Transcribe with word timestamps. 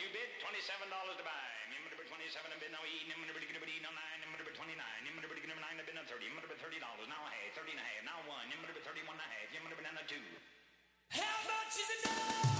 you 0.00 0.08
bid 0.16 0.32
$27 0.40 0.88
to 0.88 1.24
buy. 1.28 1.48
Number 1.68 1.92
27, 1.92 2.08
I 2.08 2.56
bid 2.56 2.72
now 2.72 2.80
8. 2.80 3.12
Number 3.12 3.28
29, 3.28 3.52
number 3.52 4.40
29. 4.40 4.80
Number 5.04 5.28
29, 5.28 5.60
I 5.60 5.84
bid 5.84 5.92
now 5.92 6.08
30. 6.08 6.24
Number 6.32 6.48
$30, 6.56 6.80
now 6.80 7.20
a 7.20 7.28
half, 7.28 7.52
thirty 7.52 7.76
and 7.76 7.80
a 7.80 7.84
half. 7.84 8.00
now 8.08 8.16
1. 8.24 8.48
Number 8.48 8.72
number 8.72 8.80
31 8.80 9.20
and 9.20 10.00
a 10.00 10.04
2. 10.08 10.16
How 11.20 11.36
much 11.44 11.76
is 11.76 11.88
it 11.92 12.00
now? 12.08 12.59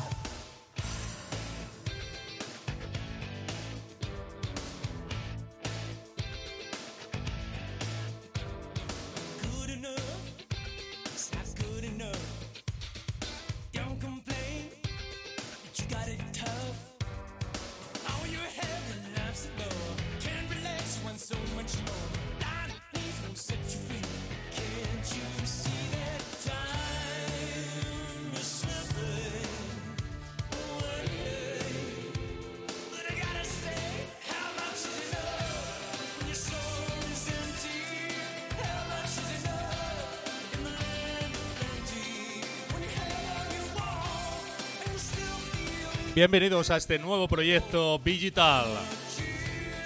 Bienvenidos 46.20 46.68
a 46.70 46.76
este 46.76 46.98
nuevo 46.98 47.26
proyecto 47.28 47.98
digital. 48.04 48.66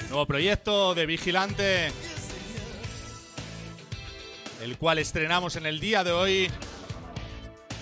Nuevo 0.09 0.27
proyecto 0.27 0.93
de 0.93 1.07
Vigilante, 1.07 1.93
el 4.61 4.77
cual 4.77 4.99
estrenamos 4.99 5.55
en 5.55 5.67
el 5.67 5.79
día 5.79 6.03
de 6.03 6.11
hoy 6.11 6.51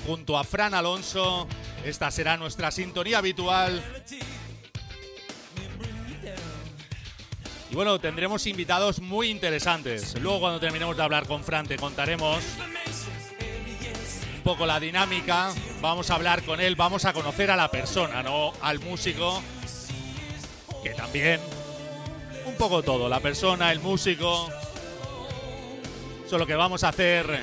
junto 0.06 0.36
a 0.36 0.44
Fran 0.44 0.74
Alonso. 0.74 1.48
Esta 1.82 2.10
será 2.10 2.36
nuestra 2.36 2.70
sintonía 2.70 3.16
habitual. 3.16 3.82
Y 7.70 7.74
bueno, 7.74 7.98
tendremos 8.00 8.46
invitados 8.46 9.00
muy 9.00 9.30
interesantes. 9.30 10.14
Luego 10.20 10.40
cuando 10.40 10.60
terminemos 10.60 10.94
de 10.94 11.02
hablar 11.02 11.26
con 11.26 11.42
Fran 11.42 11.66
te 11.66 11.76
contaremos 11.76 12.44
poco 14.52 14.66
la 14.66 14.78
dinámica. 14.78 15.50
Vamos 15.80 16.10
a 16.10 16.14
hablar 16.14 16.42
con 16.42 16.60
él, 16.60 16.76
vamos 16.76 17.06
a 17.06 17.14
conocer 17.14 17.50
a 17.50 17.56
la 17.56 17.70
persona, 17.70 18.22
no 18.22 18.52
al 18.60 18.80
músico. 18.80 19.42
Que 20.84 20.90
también. 20.90 21.40
Un 22.44 22.54
poco 22.56 22.82
todo, 22.82 23.08
la 23.08 23.20
persona, 23.20 23.72
el 23.72 23.80
músico. 23.80 24.50
Eso 26.26 26.36
es 26.36 26.38
lo 26.38 26.46
que 26.46 26.54
vamos 26.54 26.84
a 26.84 26.90
hacer 26.90 27.42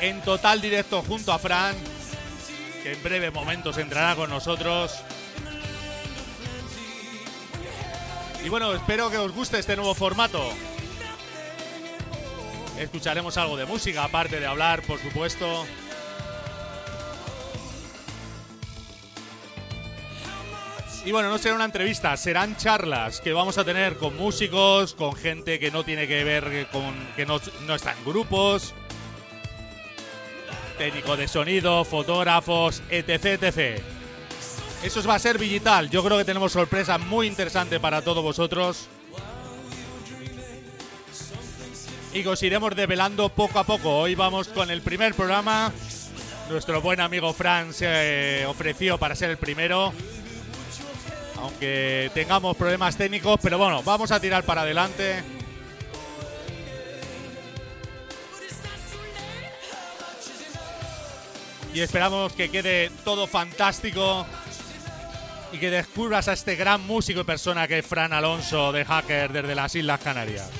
en 0.00 0.22
total 0.22 0.62
directo 0.62 1.02
junto 1.02 1.30
a 1.30 1.38
Fran, 1.38 1.76
que 2.82 2.94
en 2.94 3.02
breve 3.02 3.30
momentos 3.30 3.76
entrará 3.76 4.16
con 4.16 4.30
nosotros. 4.30 4.94
Y 8.42 8.48
bueno, 8.48 8.72
espero 8.72 9.10
que 9.10 9.18
os 9.18 9.30
guste 9.30 9.58
este 9.58 9.76
nuevo 9.76 9.94
formato. 9.94 10.42
Escucharemos 12.82 13.36
algo 13.36 13.56
de 13.56 13.64
música, 13.64 14.04
aparte 14.04 14.40
de 14.40 14.46
hablar, 14.46 14.82
por 14.82 14.98
supuesto. 14.98 15.64
Y 21.04 21.10
bueno, 21.10 21.30
no 21.30 21.38
será 21.38 21.56
una 21.56 21.64
entrevista, 21.64 22.16
serán 22.16 22.56
charlas 22.56 23.20
que 23.20 23.32
vamos 23.32 23.58
a 23.58 23.64
tener 23.64 23.96
con 23.96 24.16
músicos, 24.16 24.94
con 24.94 25.14
gente 25.14 25.58
que 25.58 25.70
no 25.70 25.84
tiene 25.84 26.06
que 26.06 26.22
ver 26.22 26.68
con 26.70 26.94
que 27.16 27.26
no, 27.26 27.40
no 27.66 27.74
está 27.74 27.92
en 27.92 28.04
grupos, 28.04 28.72
técnico 30.78 31.16
de 31.16 31.26
sonido, 31.26 31.84
fotógrafos, 31.84 32.82
etc, 32.90 33.42
etc. 33.42 33.82
Eso 34.84 35.02
va 35.04 35.16
a 35.16 35.18
ser 35.18 35.38
digital. 35.38 35.90
Yo 35.90 36.04
creo 36.04 36.18
que 36.18 36.24
tenemos 36.24 36.52
sorpresa 36.52 36.98
muy 36.98 37.26
interesante 37.26 37.80
para 37.80 38.02
todos 38.02 38.22
vosotros. 38.22 38.88
Y 42.14 42.22
que 42.22 42.28
os 42.28 42.42
iremos 42.42 42.74
develando 42.76 43.28
poco 43.30 43.58
a 43.58 43.64
poco. 43.64 44.00
Hoy 44.00 44.14
vamos 44.14 44.48
con 44.48 44.70
el 44.70 44.82
primer 44.82 45.14
programa. 45.14 45.72
Nuestro 46.50 46.82
buen 46.82 47.00
amigo 47.00 47.32
Fran 47.32 47.72
se 47.72 48.44
ofreció 48.46 48.98
para 48.98 49.14
ser 49.14 49.30
el 49.30 49.38
primero. 49.38 49.92
Aunque 51.36 52.10
tengamos 52.14 52.56
problemas 52.56 52.96
técnicos, 52.96 53.40
pero 53.42 53.58
bueno, 53.58 53.82
vamos 53.82 54.12
a 54.12 54.20
tirar 54.20 54.44
para 54.44 54.62
adelante. 54.62 55.22
Y 61.74 61.80
esperamos 61.80 62.34
que 62.34 62.50
quede 62.50 62.90
todo 63.04 63.26
fantástico 63.26 64.26
y 65.52 65.58
que 65.58 65.70
descubras 65.70 66.28
a 66.28 66.34
este 66.34 66.56
gran 66.56 66.86
músico 66.86 67.22
y 67.22 67.24
persona 67.24 67.66
que 67.66 67.78
es 67.78 67.86
Fran 67.86 68.12
Alonso 68.12 68.72
de 68.72 68.84
Hacker 68.84 69.32
desde 69.32 69.54
las 69.54 69.74
Islas 69.74 70.00
Canarias. 70.00 70.50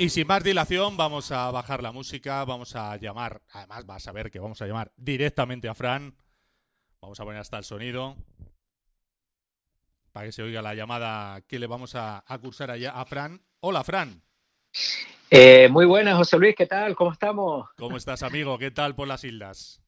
Y 0.00 0.08
sin 0.08 0.26
más 0.26 0.42
dilación, 0.42 0.96
vamos 0.96 1.30
a 1.30 1.50
bajar 1.50 1.82
la 1.82 1.92
música, 1.92 2.42
vamos 2.46 2.74
a 2.74 2.96
llamar, 2.96 3.42
además 3.52 3.84
vas 3.84 4.08
a 4.08 4.12
ver 4.12 4.30
que 4.30 4.38
vamos 4.38 4.62
a 4.62 4.66
llamar 4.66 4.90
directamente 4.96 5.68
a 5.68 5.74
Fran. 5.74 6.16
Vamos 7.02 7.20
a 7.20 7.24
poner 7.24 7.38
hasta 7.38 7.58
el 7.58 7.64
sonido 7.64 8.16
para 10.10 10.24
que 10.24 10.32
se 10.32 10.42
oiga 10.42 10.62
la 10.62 10.74
llamada 10.74 11.42
que 11.42 11.58
le 11.58 11.66
vamos 11.66 11.96
a, 11.96 12.24
cursar 12.40 12.70
allá 12.70 12.92
a 12.92 13.04
Fran. 13.04 13.42
Hola, 13.60 13.84
Fran. 13.84 14.22
Eh, 15.30 15.68
muy 15.68 15.84
buenas, 15.84 16.16
José 16.16 16.38
Luis, 16.38 16.56
¿qué 16.56 16.64
tal? 16.64 16.96
¿Cómo 16.96 17.12
estamos? 17.12 17.68
¿Cómo 17.76 17.98
estás, 17.98 18.22
amigo? 18.22 18.56
¿Qué 18.56 18.70
tal 18.70 18.94
por 18.94 19.06
las 19.06 19.22
islas? 19.24 19.82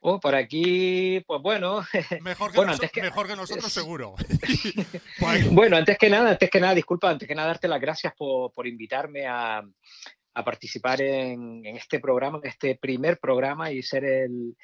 Oh, 0.00 0.20
por 0.20 0.34
aquí, 0.34 1.20
pues 1.26 1.42
bueno. 1.42 1.80
Mejor 2.22 2.52
que, 2.52 3.02
mejor 3.02 3.26
que 3.26 3.36
nosotros, 3.36 3.72
seguro. 3.72 4.14
bueno, 5.50 5.76
antes 5.76 5.98
que 5.98 6.08
nada, 6.08 6.30
antes 6.30 6.50
que 6.50 6.60
nada, 6.60 6.74
disculpa, 6.74 7.10
antes 7.10 7.26
que 7.26 7.34
nada, 7.34 7.48
darte 7.48 7.68
las 7.68 7.80
gracias 7.80 8.14
por, 8.16 8.52
por 8.52 8.66
invitarme 8.66 9.26
a, 9.26 9.62
a 10.34 10.44
participar 10.44 11.02
en, 11.02 11.66
en, 11.66 11.76
este 11.76 11.98
programa, 11.98 12.38
en 12.42 12.48
este 12.48 12.76
primer 12.76 13.18
programa 13.18 13.72
y 13.72 13.82
ser 13.82 14.04
el, 14.04 14.56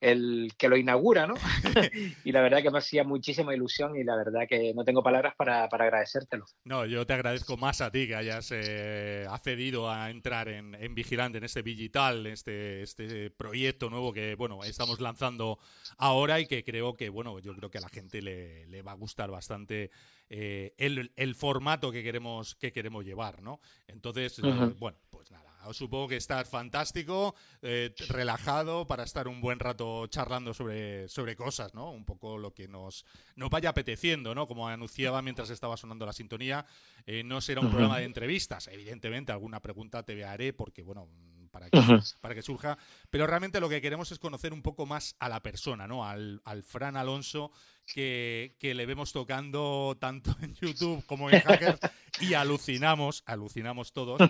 el 0.00 0.52
que 0.58 0.68
lo 0.68 0.76
inaugura, 0.76 1.26
¿no? 1.26 1.34
y 2.24 2.32
la 2.32 2.42
verdad 2.42 2.62
que 2.62 2.70
me 2.70 2.78
hacía 2.78 3.04
muchísima 3.04 3.54
ilusión 3.54 3.96
y 3.96 4.04
la 4.04 4.16
verdad 4.16 4.46
que 4.48 4.74
no 4.74 4.84
tengo 4.84 5.02
palabras 5.02 5.34
para, 5.36 5.68
para 5.68 5.84
agradecértelo. 5.84 6.44
No, 6.64 6.84
yo 6.86 7.06
te 7.06 7.14
agradezco 7.14 7.56
más 7.56 7.80
a 7.80 7.90
ti 7.90 8.06
que 8.06 8.14
hayas 8.14 8.50
eh, 8.52 9.26
accedido 9.28 9.90
a 9.90 10.10
entrar 10.10 10.48
en, 10.48 10.74
en, 10.74 10.94
Vigilante, 10.94 11.38
en 11.38 11.44
este 11.44 11.62
digital, 11.62 12.26
este, 12.26 12.82
este 12.82 13.30
proyecto 13.30 13.90
nuevo 13.90 14.12
que, 14.12 14.34
bueno, 14.34 14.64
estamos 14.64 15.00
lanzando 15.00 15.58
ahora 15.98 16.40
y 16.40 16.46
que 16.46 16.64
creo 16.64 16.94
que, 16.94 17.08
bueno, 17.08 17.38
yo 17.38 17.54
creo 17.54 17.70
que 17.70 17.78
a 17.78 17.82
la 17.82 17.88
gente 17.88 18.22
le, 18.22 18.66
le 18.66 18.82
va 18.82 18.92
a 18.92 18.96
gustar 18.96 19.30
bastante 19.30 19.90
eh, 20.28 20.74
el, 20.78 21.12
el, 21.16 21.34
formato 21.34 21.92
que 21.92 22.02
queremos, 22.02 22.54
que 22.56 22.72
queremos 22.72 23.04
llevar, 23.04 23.42
¿no? 23.42 23.60
Entonces, 23.86 24.38
uh 24.40 24.42
-huh. 24.42 24.70
eh, 24.70 24.74
bueno, 24.78 24.98
pues 25.10 25.30
nada 25.30 25.45
supongo 25.72 26.08
que 26.08 26.16
estás 26.16 26.48
fantástico, 26.48 27.34
eh, 27.62 27.94
relajado 28.08 28.86
para 28.86 29.04
estar 29.04 29.28
un 29.28 29.40
buen 29.40 29.58
rato 29.58 30.06
charlando 30.08 30.54
sobre, 30.54 31.08
sobre 31.08 31.36
cosas, 31.36 31.74
¿no? 31.74 31.90
Un 31.90 32.04
poco 32.04 32.38
lo 32.38 32.52
que 32.52 32.68
nos, 32.68 33.04
nos 33.34 33.50
vaya 33.50 33.70
apeteciendo, 33.70 34.34
¿no? 34.34 34.46
Como 34.46 34.68
anunciaba 34.68 35.22
mientras 35.22 35.50
estaba 35.50 35.76
sonando 35.76 36.06
la 36.06 36.12
sintonía, 36.12 36.66
eh, 37.06 37.22
no 37.22 37.40
será 37.40 37.60
un 37.60 37.66
uh 37.66 37.68
-huh. 37.68 37.72
programa 37.72 37.98
de 37.98 38.04
entrevistas. 38.04 38.68
Evidentemente, 38.68 39.32
alguna 39.32 39.60
pregunta 39.60 40.02
te 40.02 40.24
haré 40.24 40.52
porque, 40.52 40.82
bueno, 40.82 41.08
para 41.50 41.70
que, 41.70 41.78
uh 41.78 41.82
-huh. 41.82 42.20
para 42.20 42.34
que 42.34 42.42
surja. 42.42 42.76
Pero 43.10 43.26
realmente 43.26 43.60
lo 43.60 43.68
que 43.68 43.80
queremos 43.80 44.12
es 44.12 44.18
conocer 44.18 44.52
un 44.52 44.62
poco 44.62 44.84
más 44.86 45.16
a 45.18 45.28
la 45.28 45.42
persona, 45.42 45.86
¿no? 45.86 46.04
Al, 46.04 46.42
al 46.44 46.62
Fran 46.62 46.96
Alonso 46.96 47.50
que, 47.92 48.54
que, 48.58 48.74
le 48.74 48.86
vemos 48.86 49.12
tocando 49.12 49.96
tanto 49.98 50.36
en 50.42 50.54
YouTube 50.54 51.04
como 51.06 51.30
en 51.30 51.40
Hackers 51.40 51.80
y 52.20 52.34
alucinamos, 52.34 53.22
alucinamos 53.26 53.92
todos. 53.92 54.20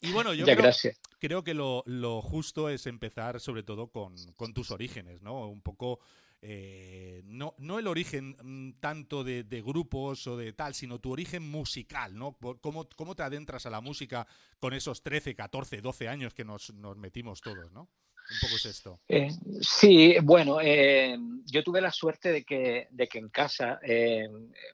Y 0.00 0.12
bueno, 0.12 0.34
yo 0.34 0.44
creo, 0.46 0.72
creo, 1.18 1.44
que 1.44 1.54
lo, 1.54 1.82
lo, 1.86 2.22
justo 2.22 2.68
es 2.68 2.86
empezar 2.86 3.40
sobre 3.40 3.62
todo 3.62 3.88
con, 3.88 4.14
con 4.36 4.52
tus 4.52 4.70
orígenes, 4.70 5.22
¿no? 5.22 5.48
Un 5.48 5.62
poco... 5.62 6.00
Eh, 6.44 7.22
no, 7.24 7.54
no, 7.58 7.78
el 7.78 7.86
origen 7.86 8.36
mm, 8.42 8.80
tanto 8.80 9.22
de, 9.22 9.44
de, 9.44 9.62
grupos 9.62 10.26
o 10.26 10.36
de 10.36 10.52
tal, 10.52 10.74
sino 10.74 10.98
tu 10.98 11.12
origen 11.12 11.48
musical, 11.48 12.18
¿no? 12.18 12.36
¿Cómo, 12.60 12.88
¿Cómo, 12.96 13.14
te 13.14 13.22
adentras 13.22 13.64
a 13.64 13.70
la 13.70 13.80
música 13.80 14.26
con 14.58 14.74
esos 14.74 15.04
13, 15.04 15.36
14, 15.36 15.80
12 15.80 16.08
años 16.08 16.34
que 16.34 16.44
nos, 16.44 16.74
nos 16.74 16.96
metimos 16.96 17.42
todos, 17.42 17.70
¿no? 17.70 17.88
Un 18.32 18.48
poco 18.48 18.56
es. 18.56 18.84
Eh, 19.08 19.28
sí, 19.60 20.16
bueno, 20.22 20.58
eh, 20.60 21.18
yo 21.46 21.62
tuve 21.62 21.80
la 21.80 21.92
suerte 21.92 22.32
de 22.32 22.44
que, 22.44 22.88
de 22.90 23.08
que 23.08 23.18
en 23.18 23.28
casa 23.28 23.78
eh, 23.82 24.28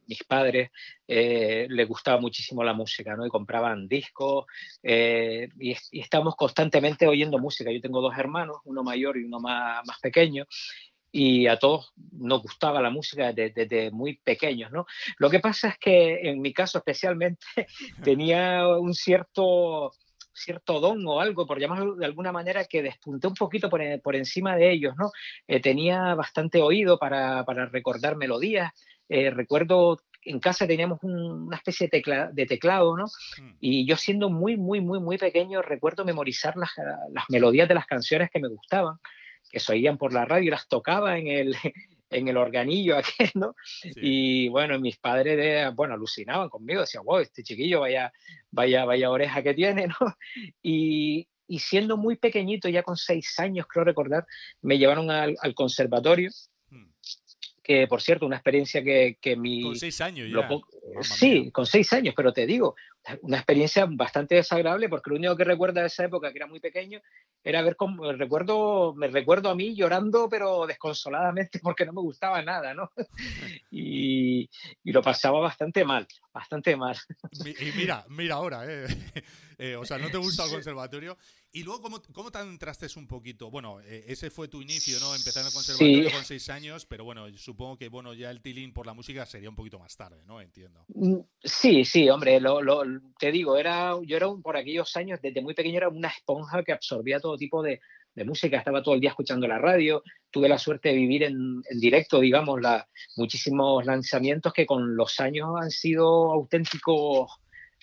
mis 0.07 0.23
padres 0.25 0.71
les 1.07 1.89
gustaba 1.89 2.21
muchísimo 2.21 2.63
la 2.63 2.75
música, 2.75 3.17
¿no? 3.17 3.27
Y 3.27 3.31
compraban 3.31 3.89
discos 3.89 4.45
y, 4.83 5.71
y, 5.71 6.01
estábamos 6.01 6.37
constantemente 6.37 7.07
oyendo 7.07 7.39
música. 7.39 7.73
Yo 7.73 7.81
tengo 7.81 8.03
dos 8.03 8.17
hermanos, 8.17 8.59
uno 8.65 8.83
mayor 8.83 9.17
y 9.17 9.25
uno 9.25 9.41
más, 9.41 9.85
más 9.87 9.99
pequeño, 10.01 10.47
y 11.11 11.47
a 11.47 11.59
todos 11.59 11.93
nos 12.13 12.43
gustaba 12.43 12.81
la 12.81 12.91
música 12.91 13.33
desde, 13.33 13.91
muy 13.91 14.19
pequeños, 14.19 14.71
¿no? 14.71 14.87
Lo 15.19 15.31
que 15.31 15.41
pasa 15.41 15.69
es 15.69 15.79
que 15.79 16.21
en 16.29 16.41
mi 16.41 16.53
caso 16.53 16.79
especialmente 16.79 17.47
tenía 18.05 18.69
un 18.69 18.95
cierto 18.95 19.93
cierto 20.39 20.81
don 20.81 21.07
o 21.07 21.21
algo, 21.21 21.47
por 21.47 21.61
llamarlo 21.61 21.95
de 21.95 22.07
alguna 22.07 22.33
manera, 22.33 22.65
que 22.65 22.83
despunté 22.83 23.27
un 23.27 23.35
poquito 23.35 23.69
por, 23.69 23.81
por 24.01 24.17
encima 24.17 24.57
de 24.57 24.71
ellos, 24.73 24.95
¿no? 24.97 25.11
Eh, 25.47 25.61
tenía 25.61 26.15
bastante 26.15 26.63
oído 26.63 26.99
para, 26.99 27.45
para 27.45 27.67
recordar 27.67 28.17
melodías. 28.17 28.73
Eh, 29.09 29.31
recuerdo 29.31 29.99
en 30.23 30.41
casa 30.41 30.67
teníamos 30.67 30.99
una 31.03 31.57
especie 31.57 31.89
de, 31.91 32.29
de, 32.33 32.47
teclado, 32.47 32.97
¿no? 32.97 33.05
Mm. 33.05 33.57
Y 33.61 33.87
yo 33.87 33.97
siendo 33.97 34.29
muy, 34.29 34.57
muy, 34.57 34.81
muy, 34.81 35.01
muy 35.01 35.17
pequeño, 35.17 35.63
recuerdo 35.63 36.05
memorizar 36.05 36.57
las, 36.57 36.71
las 37.13 37.25
melodías 37.29 37.69
de 37.69 37.75
las 37.75 37.87
canciones 37.87 38.31
que 38.31 38.41
me 38.41 38.49
gustaban 38.49 38.97
que 39.51 39.61
se 39.61 39.73
oían 39.73 39.97
por 39.97 40.13
la 40.13 40.25
radio 40.25 40.49
y 40.49 40.51
las 40.51 40.69
tocaba 40.69 41.19
en 41.19 41.29
el, 41.29 41.57
en 42.11 42.29
el 42.29 42.37
organillo 42.37 42.97
aquel, 42.99 43.31
¿no? 43.35 43.55
Y 43.97 44.49
bueno, 44.49 44.79
mis 44.79 44.97
padres, 44.99 45.75
bueno, 45.75 45.95
alucinaban 45.95 46.49
conmigo, 46.49 46.81
decían, 46.81 47.05
wow, 47.05 47.19
este 47.19 47.43
chiquillo, 47.43 47.81
vaya, 47.81 48.13
vaya, 48.51 48.85
vaya 48.85 49.11
oreja 49.11 49.43
que 49.43 49.55
tiene, 49.55 49.87
¿no? 50.01 50.17
Y, 50.63 51.29
y 51.47 51.59
siendo 51.59 51.97
muy 51.97 52.17
pequeñito, 52.17 52.69
ya 52.69 52.83
con 52.83 52.97
seis 52.97 53.39
años, 53.39 53.67
creo 53.67 53.85
recordar, 53.85 54.27
me 54.63 54.79
llevaron 54.79 55.11
al, 55.11 55.37
al 55.41 55.55
conservatorio 55.55 56.31
que 57.69 57.87
por 57.87 58.01
cierto, 58.01 58.25
una 58.25 58.37
experiencia 58.37 58.83
que, 58.83 59.19
que 59.21 59.37
mi... 59.37 59.63
Con 59.63 59.77
seis 59.77 60.01
años 60.01 60.31
ya. 60.31 60.49
sí, 61.03 61.51
con 61.51 61.67
seis 61.67 61.93
años, 61.93 62.15
pero 62.17 62.33
te 62.33 62.47
digo, 62.47 62.75
una 63.23 63.39
experiencia 63.39 63.87
bastante 63.89 64.35
desagradable 64.37 64.89
porque 64.89 65.11
lo 65.11 65.17
único 65.17 65.37
que 65.37 65.45
recuerdo 65.45 65.81
de 65.81 65.87
esa 65.87 66.05
época, 66.05 66.31
que 66.33 66.39
era 66.39 66.47
muy 66.47 66.61
pequeño, 66.61 67.01
era 67.43 67.63
ver 67.63 67.77
cómo, 67.77 68.11
recuerdo, 68.13 68.95
me 68.95 69.09
recuerdo 69.09 69.51
a 69.51 69.55
mí 69.55 69.75
llorando, 69.75 70.29
pero 70.29 70.67
desconsoladamente 70.67 71.59
porque 71.63 71.87
no 71.87 71.93
me 71.93 72.01
gustaba 72.01 72.43
nada, 72.43 72.75
¿no? 72.75 72.91
y, 73.71 74.49
y 74.85 74.93
lo 74.93 75.03
pasaba 75.03 75.41
bastante 75.41 75.85
mal, 75.85 76.07
bastante 76.33 76.77
mal. 76.77 76.97
Y 77.45 77.73
mira, 77.77 78.05
mira 78.09 78.37
ahora, 78.37 78.65
¿eh? 78.67 78.87
eh 79.59 79.77
o 79.77 79.85
sea, 79.85 79.99
no 79.99 80.11
te 80.11 80.19
gusta 80.19 80.45
el 80.45 80.51
conservatorio 80.51 81.17
y 81.51 81.63
luego, 81.63 81.81
¿cómo, 81.81 82.03
cómo 82.13 82.31
te 82.31 82.39
entraste 82.41 82.87
un 82.97 83.07
poquito? 83.07 83.51
Bueno, 83.51 83.81
eh, 83.81 84.05
ese 84.09 84.31
fue 84.31 84.49
tu 84.49 84.61
inicio, 84.61 85.01
¿no? 85.01 85.15
Empezar 85.15 85.41
en 85.43 85.47
el 85.47 85.53
conservatorio 85.53 86.11
con 86.11 86.25
seis 86.25 86.51
años, 86.51 86.85
pero 86.85 87.05
bueno, 87.05 87.27
supongo 87.37 87.79
que 87.79 87.89
bueno, 87.89 88.13
ya 88.13 88.31
el 88.31 88.43
tilín 88.43 88.73
por 88.73 88.87
la 88.87 88.93
música 88.93 89.25
sería 89.25 89.49
un 89.49 89.57
poquito 89.57 89.79
más 89.79 89.97
tarde, 89.97 90.23
¿no? 90.27 90.43
Entiendo. 90.43 90.85
Mm, 90.89 91.21
sí, 91.43 91.85
sí, 91.87 92.09
hombre, 92.11 92.39
lo, 92.39 92.61
lo, 92.61 92.85
te 93.19 93.33
digo, 93.33 93.57
era, 93.57 93.95
yo 94.05 94.17
era 94.17 94.29
por 94.43 94.57
aquellos 94.57 94.97
años, 94.97 95.21
desde 95.23 95.43
muy 95.43 95.55
pequeño 95.55 95.79
era 95.79 95.89
una 95.89 96.09
esponja 96.09 96.63
que 96.63 96.73
absorbía 96.73 97.21
todo 97.21 97.37
tipo 97.37 97.63
de, 97.63 97.81
de 98.15 98.25
música, 98.25 98.59
estaba 98.59 98.83
todo 98.83 98.95
el 98.95 99.01
día 99.01 99.11
escuchando 99.11 99.47
la 99.47 99.59
radio, 99.59 100.03
tuve 100.31 100.49
la 100.49 100.59
suerte 100.59 100.91
de 100.91 100.97
vivir 100.97 101.23
en, 101.23 101.63
en 101.69 101.81
directo, 101.81 102.21
digamos, 102.21 102.61
la, 102.61 102.89
muchísimos 103.17 103.85
lanzamientos 103.87 104.53
que 104.53 104.67
con 104.67 104.97
los 104.97 105.21
años 105.21 105.51
han 105.61 105.71
sido 105.71 106.33
auténticos 106.33 107.31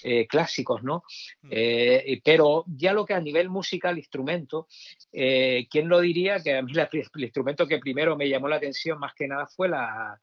eh, 0.03 0.27
clásicos, 0.27 0.83
¿no? 0.83 1.03
Mm. 1.43 1.47
Eh, 1.51 2.21
pero 2.23 2.65
ya 2.67 2.91
lo 2.91 3.05
que 3.05 3.13
a 3.13 3.21
nivel 3.21 3.49
musical, 3.49 3.97
instrumento, 3.97 4.67
eh, 5.13 5.67
¿quién 5.69 5.87
lo 5.87 6.01
diría? 6.01 6.41
Que 6.41 6.57
a 6.57 6.61
mí 6.61 6.73
el 6.73 7.23
instrumento 7.23 7.65
que 7.65 7.79
primero 7.79 8.17
me 8.17 8.27
llamó 8.27 8.49
la 8.49 8.57
atención 8.57 8.99
más 8.99 9.13
que 9.13 9.27
nada 9.27 9.47
fue 9.47 9.69
la, 9.69 10.19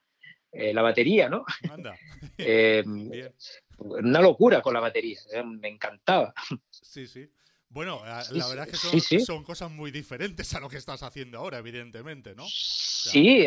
la 0.52 0.82
batería, 0.82 1.30
¿no? 1.30 1.44
una 3.78 4.20
locura 4.20 4.62
con 4.62 4.74
la 4.74 4.80
batería, 4.80 5.18
me 5.44 5.68
encantaba. 5.68 6.34
Sí, 6.70 7.06
sí. 7.06 7.28
Bueno, 7.68 8.02
la 8.04 8.48
verdad 8.48 8.68
es 8.70 9.08
que 9.08 9.20
son, 9.20 9.44
cosas 9.44 9.70
muy 9.70 9.90
diferentes 9.90 10.54
a 10.54 10.60
lo 10.60 10.68
que 10.68 10.76
estás 10.76 11.02
haciendo 11.02 11.38
ahora, 11.38 11.56
evidentemente, 11.56 12.34
¿no? 12.34 12.44
sí, 12.46 13.46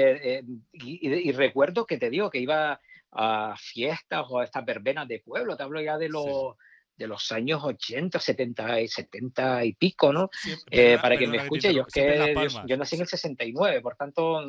y, 0.73 1.31
recuerdo 1.31 1.85
que 1.85 1.99
te 1.99 2.09
digo 2.09 2.31
que 2.31 2.39
iba 2.39 2.81
a 3.11 3.55
fiestas 3.57 4.25
o 4.29 4.39
a 4.39 4.45
estas 4.45 4.65
verbenas 4.65 5.07
de 5.07 5.19
pueblo. 5.19 5.55
Te 5.55 5.61
hablo 5.61 5.79
ya 5.79 5.99
de 5.99 6.09
los, 6.09 6.55
de 6.97 7.07
los 7.07 7.31
años 7.31 7.61
80, 7.63 8.19
70 8.19 8.81
y 8.81 8.87
70 8.87 9.65
y 9.65 9.73
pico, 9.73 10.13
¿no? 10.13 10.29
Eh, 10.71 10.97
para 11.01 11.17
que 11.17 11.27
me 11.27 11.37
escuche, 11.37 11.73
yo, 11.73 11.85
que, 11.85 12.33
yo, 12.67 12.77
nací 12.77 12.95
en 12.95 13.01
el 13.01 13.07
69, 13.07 13.81
por 13.81 13.95
tanto 13.95 14.41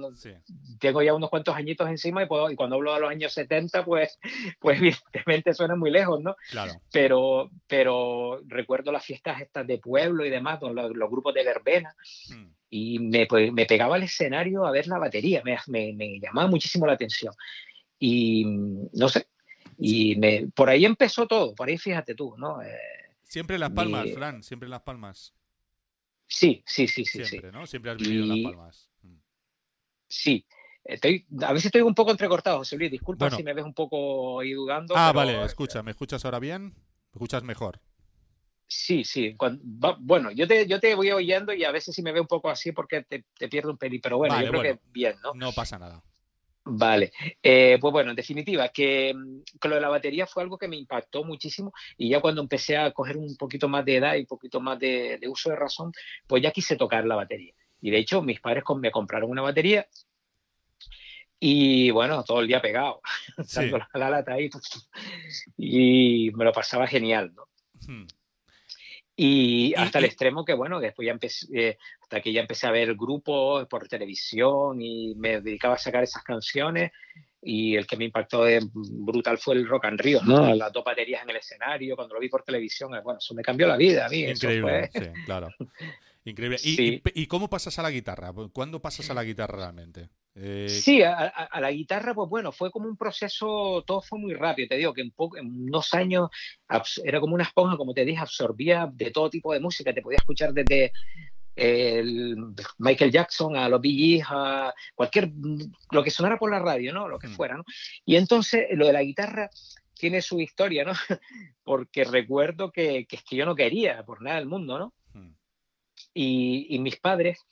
tengo 0.78 1.02
ya 1.02 1.14
unos 1.14 1.30
cuantos 1.30 1.56
añitos 1.56 1.88
encima 1.88 2.22
y, 2.22 2.26
puedo, 2.26 2.50
y 2.50 2.56
cuando 2.56 2.76
hablo 2.76 2.94
de 2.94 3.00
los 3.00 3.10
años 3.10 3.32
70, 3.32 3.84
pues, 3.84 4.18
pues 4.60 4.78
evidentemente 4.78 5.54
suena 5.54 5.76
muy 5.76 5.90
lejos, 5.90 6.20
¿no? 6.22 6.36
Claro. 6.50 6.72
Pero, 6.92 7.50
pero 7.66 8.40
recuerdo 8.46 8.92
las 8.92 9.04
fiestas 9.04 9.40
estas 9.40 9.66
de 9.66 9.78
pueblo 9.78 10.24
y 10.24 10.30
demás, 10.30 10.60
los, 10.62 10.74
los 10.74 11.10
grupos 11.10 11.34
de 11.34 11.44
verbena. 11.44 11.94
Hmm. 12.28 12.50
Y 12.68 12.98
me, 12.98 13.26
pues, 13.26 13.52
me, 13.52 13.64
pegaba 13.64 13.96
al 13.96 14.02
escenario 14.02 14.66
a 14.66 14.70
ver 14.70 14.86
la 14.86 14.98
batería, 14.98 15.42
me, 15.44 15.56
me, 15.68 15.92
me 15.94 16.18
llamaba 16.20 16.48
muchísimo 16.48 16.86
la 16.86 16.94
atención. 16.94 17.32
Y 17.98 18.44
no 18.44 19.08
sé, 19.08 19.26
y 19.78 20.16
me, 20.16 20.48
por 20.54 20.68
ahí 20.68 20.84
empezó 20.84 21.26
todo, 21.26 21.54
por 21.54 21.68
ahí 21.68 21.78
fíjate 21.78 22.14
tú, 22.14 22.34
¿no? 22.36 22.62
Eh, 22.62 22.78
siempre 23.22 23.56
en 23.56 23.60
Las 23.60 23.70
Palmas, 23.70 24.12
Fran, 24.12 24.42
siempre 24.42 24.66
en 24.66 24.70
Las 24.70 24.82
Palmas. 24.82 25.34
Sí, 26.26 26.62
sí, 26.66 26.88
sí, 26.88 27.04
sí. 27.04 27.24
Siempre, 27.24 27.52
¿no? 27.52 27.66
Siempre 27.66 27.92
has 27.92 27.98
vivido 27.98 28.24
en 28.24 28.28
Las 28.28 28.52
Palmas. 28.52 28.90
Mm. 29.02 29.16
Sí. 30.08 30.46
Estoy, 30.84 31.26
a 31.42 31.52
veces 31.52 31.66
estoy 31.66 31.82
un 31.82 31.94
poco 31.94 32.12
entrecortado, 32.12 32.58
José 32.58 32.76
Luis. 32.76 32.90
Disculpa 32.90 33.30
si 33.30 33.42
me 33.42 33.54
ves 33.54 33.64
un 33.64 33.74
poco 33.74 34.40
ahí 34.40 34.52
dudando. 34.52 34.94
Ah, 34.96 35.12
vale, 35.12 35.44
escucha, 35.44 35.82
¿me 35.82 35.90
escuchas 35.90 36.24
ahora 36.24 36.38
bien? 36.38 36.66
¿Me 36.66 37.18
escuchas 37.18 37.42
mejor? 37.42 37.80
Sí, 38.68 39.04
sí. 39.04 39.36
bueno, 40.00 40.30
yo 40.32 40.46
te, 40.46 40.66
yo 40.66 40.80
te 40.80 40.94
voy 40.94 41.10
oyendo 41.12 41.52
y 41.52 41.64
a 41.64 41.70
veces 41.70 41.94
sí 41.94 42.02
me 42.02 42.12
veo 42.12 42.22
un 42.22 42.28
poco 42.28 42.50
así 42.50 42.72
porque 42.72 43.02
te, 43.02 43.24
pierdo 43.48 43.70
un 43.70 43.78
peli, 43.78 44.00
pero 44.00 44.18
bueno, 44.18 44.40
yo 44.40 44.48
creo 44.48 44.62
que 44.62 44.80
bien, 44.92 45.16
¿no? 45.22 45.34
No 45.34 45.52
pasa 45.52 45.78
nada. 45.78 46.02
Vale, 46.68 47.12
eh, 47.40 47.78
pues 47.80 47.92
bueno, 47.92 48.10
en 48.10 48.16
definitiva, 48.16 48.68
que, 48.70 49.14
que, 49.60 49.68
lo 49.68 49.76
de 49.76 49.80
la 49.80 49.88
batería 49.88 50.26
fue 50.26 50.42
algo 50.42 50.58
que 50.58 50.66
me 50.66 50.76
impactó 50.76 51.22
muchísimo 51.22 51.72
y 51.96 52.08
ya 52.08 52.20
cuando 52.20 52.40
empecé 52.40 52.76
a 52.76 52.90
coger 52.90 53.16
un 53.16 53.36
poquito 53.36 53.68
más 53.68 53.84
de 53.84 53.96
edad 53.98 54.16
y 54.16 54.20
un 54.20 54.26
poquito 54.26 54.60
más 54.60 54.76
de, 54.80 55.20
uso 55.28 55.50
de 55.50 55.56
razón, 55.56 55.92
pues 56.26 56.42
ya 56.42 56.50
quise 56.50 56.74
tocar 56.74 57.04
la 57.04 57.14
batería. 57.14 57.54
Y 57.80 57.90
de 57.90 57.98
hecho, 57.98 58.20
mis 58.20 58.40
padres 58.40 58.64
me 58.78 58.90
compraron 58.90 59.30
una 59.30 59.42
batería 59.42 59.86
y 61.38 61.92
bueno, 61.92 62.24
todo 62.24 62.40
el 62.40 62.48
día 62.48 62.60
pegado, 62.60 63.00
dando 63.54 63.78
la, 63.94 64.10
lata 64.10 64.32
ahí, 64.32 64.50
y 65.56 66.32
me 66.32 66.44
lo 66.44 66.52
pasaba 66.52 66.88
genial, 66.88 67.32
¿no? 67.32 67.46
Hmm. 67.86 68.06
Y 69.16 69.74
hasta 69.74 69.98
el 69.98 70.04
extremo 70.04 70.44
que, 70.44 70.52
bueno, 70.52 70.78
después 70.78 71.06
ya 71.06 71.12
empecé, 71.12 71.46
eh, 71.54 71.78
hasta 72.02 72.20
que 72.20 72.32
ya 72.32 72.42
empecé 72.42 72.66
a 72.66 72.70
ver 72.70 72.94
grupos 72.94 73.66
por 73.66 73.88
televisión 73.88 74.80
y 74.80 75.14
me 75.14 75.40
dedicaba 75.40 75.74
a 75.74 75.78
sacar 75.78 76.02
esas 76.02 76.22
canciones. 76.22 76.92
Y 77.40 77.76
el 77.76 77.86
que 77.86 77.96
me 77.96 78.04
impactó 78.04 78.44
de 78.44 78.60
brutal 78.72 79.38
fue 79.38 79.54
el 79.54 79.66
Rock 79.66 79.86
and 79.86 80.00
Rio, 80.00 80.20
¿no? 80.22 80.54
Las 80.54 80.72
dos 80.72 80.84
baterías 80.84 81.22
en 81.22 81.30
el 81.30 81.36
escenario, 81.36 81.96
cuando 81.96 82.14
lo 82.14 82.20
vi 82.20 82.28
por 82.28 82.42
televisión, 82.42 82.94
eh, 82.94 83.00
bueno, 83.02 83.18
eso 83.18 83.34
me 83.34 83.42
cambió 83.42 83.66
la 83.66 83.76
vida 83.76 84.06
a 84.06 84.08
mí. 84.08 84.24
Increíble, 84.24 84.90
sí, 84.92 85.06
claro. 85.24 85.48
Increíble. 86.26 86.58
¿Y, 86.64 87.00
¿Y, 87.14 87.26
cómo 87.28 87.48
pasas 87.48 87.78
a 87.78 87.82
la 87.82 87.90
guitarra? 87.90 88.32
¿Cuándo 88.52 88.82
pasas 88.82 89.08
a 89.10 89.14
la 89.14 89.22
guitarra 89.22 89.58
realmente? 89.58 90.10
Eh, 90.34 90.68
sí, 90.68 91.02
a, 91.02 91.48
la 91.60 91.70
guitarra, 91.70 92.12
pues 92.14 92.28
bueno, 92.28 92.50
fue 92.50 92.72
como 92.72 92.88
un 92.88 92.96
proceso, 92.96 93.84
todo 93.86 94.02
fue 94.02 94.18
muy 94.18 94.34
rápido, 94.34 94.68
te 94.68 94.76
digo 94.76 94.92
que 94.92 95.02
en, 95.02 95.14
en 95.38 95.62
unos 95.68 95.94
años 95.94 96.28
era 97.04 97.20
como 97.20 97.34
una 97.34 97.44
esponja, 97.44 97.76
como 97.76 97.94
te 97.94 98.04
dije, 98.04 98.18
absorbía 98.18 98.90
de 98.92 99.12
todo 99.12 99.30
tipo 99.30 99.52
de 99.54 99.60
música, 99.60 99.94
te 99.94 100.02
podía 100.02 100.18
escuchar 100.18 100.52
desde 100.52 100.92
el 101.54 102.36
Michael 102.78 103.12
Jackson 103.12 103.56
a 103.56 103.68
los 103.68 103.80
Bee 103.80 104.20
a 104.28 104.74
cualquier, 104.94 105.30
lo 105.92 106.02
que 106.02 106.10
sonara 106.10 106.38
por 106.38 106.50
la 106.50 106.58
radio, 106.58 106.92
¿no? 106.92 107.08
Lo 107.08 107.18
que 107.18 107.28
mm. 107.28 107.34
fuera, 107.34 107.56
¿no? 107.56 107.64
Y 108.04 108.16
entonces 108.16 108.66
lo 108.72 108.86
de 108.86 108.92
la 108.92 109.02
guitarra 109.02 109.48
tiene 109.94 110.20
su 110.20 110.40
historia, 110.40 110.84
¿no? 110.84 110.92
Porque 111.64 112.04
recuerdo 112.04 112.72
que, 112.72 113.06
que 113.06 113.16
es 113.16 113.22
que 113.22 113.36
yo 113.36 113.46
no 113.46 113.54
quería 113.54 114.04
por 114.04 114.20
nada 114.20 114.36
del 114.36 114.46
mundo, 114.46 114.78
¿no? 114.78 114.92
Y, 116.18 116.66
y 116.70 116.78
mis 116.78 116.96
padres 116.96 117.46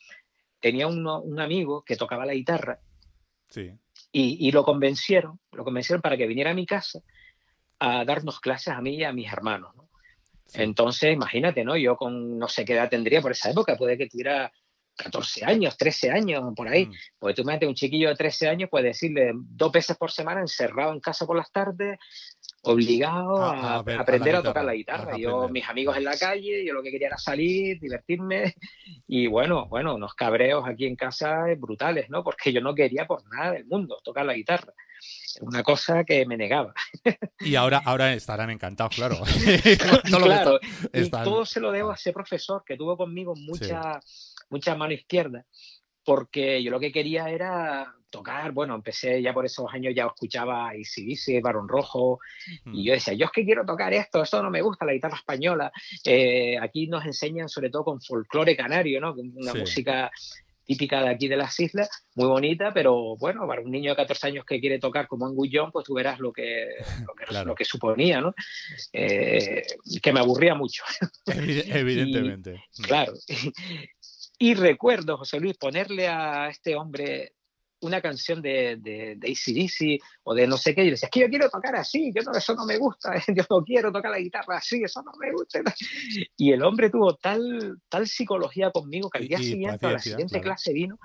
tenía 0.60 0.86
un 0.86 1.40
amigo 1.40 1.84
que 1.84 1.96
tocaba 1.96 2.24
la 2.24 2.32
guitarra 2.32 2.80
y, 4.12 4.52
lo 4.52 4.64
convencieron, 4.64 5.40
lo 5.52 5.64
convencieron 5.64 6.00
para 6.00 6.16
que 6.16 6.26
viniera 6.26 6.50
a 6.50 6.54
mi 6.54 6.66
casa 6.66 7.00
a 7.78 8.04
darnos 8.04 8.40
clases 8.40 8.68
a 8.68 8.80
mí 8.80 8.96
y 8.96 9.04
a 9.04 9.12
mis 9.12 9.32
hermanos. 9.32 9.74
Entonces, 10.54 11.12
imagínate, 11.12 11.64
¿no? 11.64 11.76
Yo 11.76 11.96
con 11.96 12.38
no 12.38 12.48
sé 12.48 12.64
qué 12.64 12.74
edad 12.74 12.88
tendría 12.88 13.20
por 13.20 13.32
esa 13.32 13.50
época, 13.50 13.76
puede 13.76 13.98
que 13.98 14.08
tuviera 14.08 14.52
14 14.96 15.44
años, 15.44 15.76
13 15.76 16.10
años, 16.10 16.44
por 16.54 16.68
ahí. 16.68 16.86
Mm. 16.86 16.92
Porque 17.18 17.34
tú 17.34 17.42
imagínate, 17.42 17.66
un 17.66 17.74
chiquillo 17.74 18.08
de 18.08 18.16
13 18.16 18.48
años 18.48 18.70
puede 18.70 18.88
decirle 18.88 19.32
dos 19.34 19.72
veces 19.72 19.96
por 19.96 20.12
semana 20.12 20.40
encerrado 20.40 20.92
en 20.92 21.00
casa 21.00 21.26
por 21.26 21.36
las 21.36 21.50
tardes, 21.50 21.98
obligado 22.64 23.42
a, 23.42 23.76
aprender 23.76 24.36
a, 24.36 24.42
tocar 24.42 24.64
la 24.64 24.74
guitarra. 24.74 25.16
yo, 25.16 25.48
mis 25.48 25.68
amigos 25.68 25.96
en 25.96 26.04
la 26.04 26.16
calle, 26.16 26.64
yo 26.64 26.74
lo 26.74 26.82
que 26.82 26.90
quería 26.90 27.08
era 27.08 27.18
salir, 27.18 27.78
divertirme 27.80 28.54
y 29.06 29.26
bueno, 29.26 29.66
bueno, 29.66 29.94
unos 29.94 30.14
cabreos 30.14 30.64
aquí 30.66 30.86
en 30.86 30.96
casa 30.96 31.44
brutales, 31.56 32.10
¿no? 32.10 32.24
Porque 32.24 32.52
yo 32.52 32.60
no 32.60 32.74
quería 32.74 33.06
por 33.06 33.22
nada 33.28 33.52
del 33.52 33.66
mundo 33.66 33.98
tocar 34.02 34.24
la 34.24 34.34
guitarra. 34.34 34.72
Una 35.40 35.62
cosa 35.62 36.04
que 36.04 36.24
me 36.24 36.36
negaba. 36.36 36.72
Y 37.40 37.56
ahora, 37.56 37.82
ahora 37.84 38.14
estarán 38.14 38.50
encantados, 38.50 38.94
claro. 38.94 39.16
claro, 40.04 40.60
y 40.92 41.10
todo 41.10 41.44
se 41.44 41.60
lo 41.60 41.72
debo 41.72 41.90
a 41.90 41.94
ese 41.94 42.12
profesor 42.12 42.62
que 42.64 42.76
tuvo 42.76 42.96
conmigo 42.96 43.34
mucha, 43.36 44.00
mucha 44.48 44.74
mano 44.74 44.92
izquierda 44.94 45.44
porque 46.04 46.62
yo 46.62 46.70
lo 46.70 46.80
que 46.80 46.92
quería 46.92 47.28
era 47.30 47.94
tocar, 48.10 48.52
bueno, 48.52 48.76
empecé 48.76 49.20
ya 49.20 49.34
por 49.34 49.44
esos 49.44 49.66
años, 49.72 49.92
ya 49.94 50.06
escuchaba 50.06 50.72
ICDC, 50.76 51.42
Barón 51.42 51.68
Rojo, 51.68 52.20
y 52.66 52.84
yo 52.84 52.92
decía, 52.92 53.14
yo 53.14 53.26
es 53.26 53.32
que 53.32 53.44
quiero 53.44 53.66
tocar 53.66 53.92
esto, 53.92 54.22
esto 54.22 54.40
no 54.40 54.50
me 54.52 54.62
gusta, 54.62 54.84
la 54.84 54.92
guitarra 54.92 55.16
española. 55.16 55.72
Eh, 56.04 56.56
aquí 56.60 56.86
nos 56.86 57.04
enseñan 57.04 57.48
sobre 57.48 57.70
todo 57.70 57.84
con 57.84 58.00
folclore 58.00 58.56
canario, 58.56 59.00
¿no? 59.00 59.14
Una 59.14 59.54
música 59.54 60.12
típica 60.64 61.02
de 61.02 61.08
aquí 61.08 61.28
de 61.28 61.36
las 61.36 61.58
islas, 61.60 61.90
muy 62.14 62.26
bonita, 62.26 62.72
pero 62.72 63.16
bueno, 63.16 63.46
para 63.46 63.60
un 63.62 63.70
niño 63.70 63.90
de 63.90 63.96
14 63.96 64.28
años 64.28 64.44
que 64.44 64.60
quiere 64.60 64.78
tocar 64.78 65.06
como 65.06 65.26
Anguillón, 65.26 65.70
pues 65.72 65.84
tú 65.84 65.94
verás 65.94 66.20
lo 66.20 66.32
que, 66.32 66.68
lo 67.44 67.54
que, 67.54 67.64
suponía, 67.64 68.20
¿no? 68.20 68.34
Eh, 68.92 69.62
que 70.00 70.12
me 70.12 70.20
aburría 70.20 70.54
mucho. 70.54 70.84
Evidentemente. 71.26 72.64
claro. 72.82 73.12
Y 74.38 74.54
recuerdo, 74.54 75.16
José 75.16 75.40
Luis, 75.40 75.56
ponerle 75.56 76.08
a 76.08 76.48
este 76.48 76.74
hombre 76.76 77.34
una 77.80 78.00
canción 78.00 78.40
de, 78.40 78.76
de, 78.76 79.14
de 79.16 79.28
ACDC 79.28 80.02
o 80.24 80.34
de 80.34 80.46
no 80.46 80.56
sé 80.56 80.74
qué, 80.74 80.82
y 80.82 80.86
le 80.86 80.90
decía, 80.92 81.06
es 81.06 81.10
que 81.10 81.20
yo 81.20 81.28
quiero 81.28 81.50
tocar 81.50 81.76
así, 81.76 82.10
yo 82.14 82.22
no, 82.22 82.32
eso 82.32 82.54
no 82.54 82.64
me 82.64 82.78
gusta, 82.78 83.12
yo 83.36 83.44
no 83.48 83.62
quiero 83.62 83.92
tocar 83.92 84.10
la 84.10 84.18
guitarra 84.18 84.56
así, 84.56 84.82
eso 84.82 85.02
no 85.02 85.12
me 85.18 85.32
gusta. 85.32 85.60
Y 86.36 86.52
el 86.52 86.62
hombre 86.62 86.90
tuvo 86.90 87.14
tal, 87.16 87.78
tal 87.88 88.08
psicología 88.08 88.70
conmigo 88.70 89.10
que 89.10 89.18
al 89.18 89.28
día 89.28 89.38
siguiente, 89.38 89.86
a 89.86 89.92
la 89.92 89.98
siguiente 89.98 90.40
clase 90.40 90.72
vino 90.72 90.98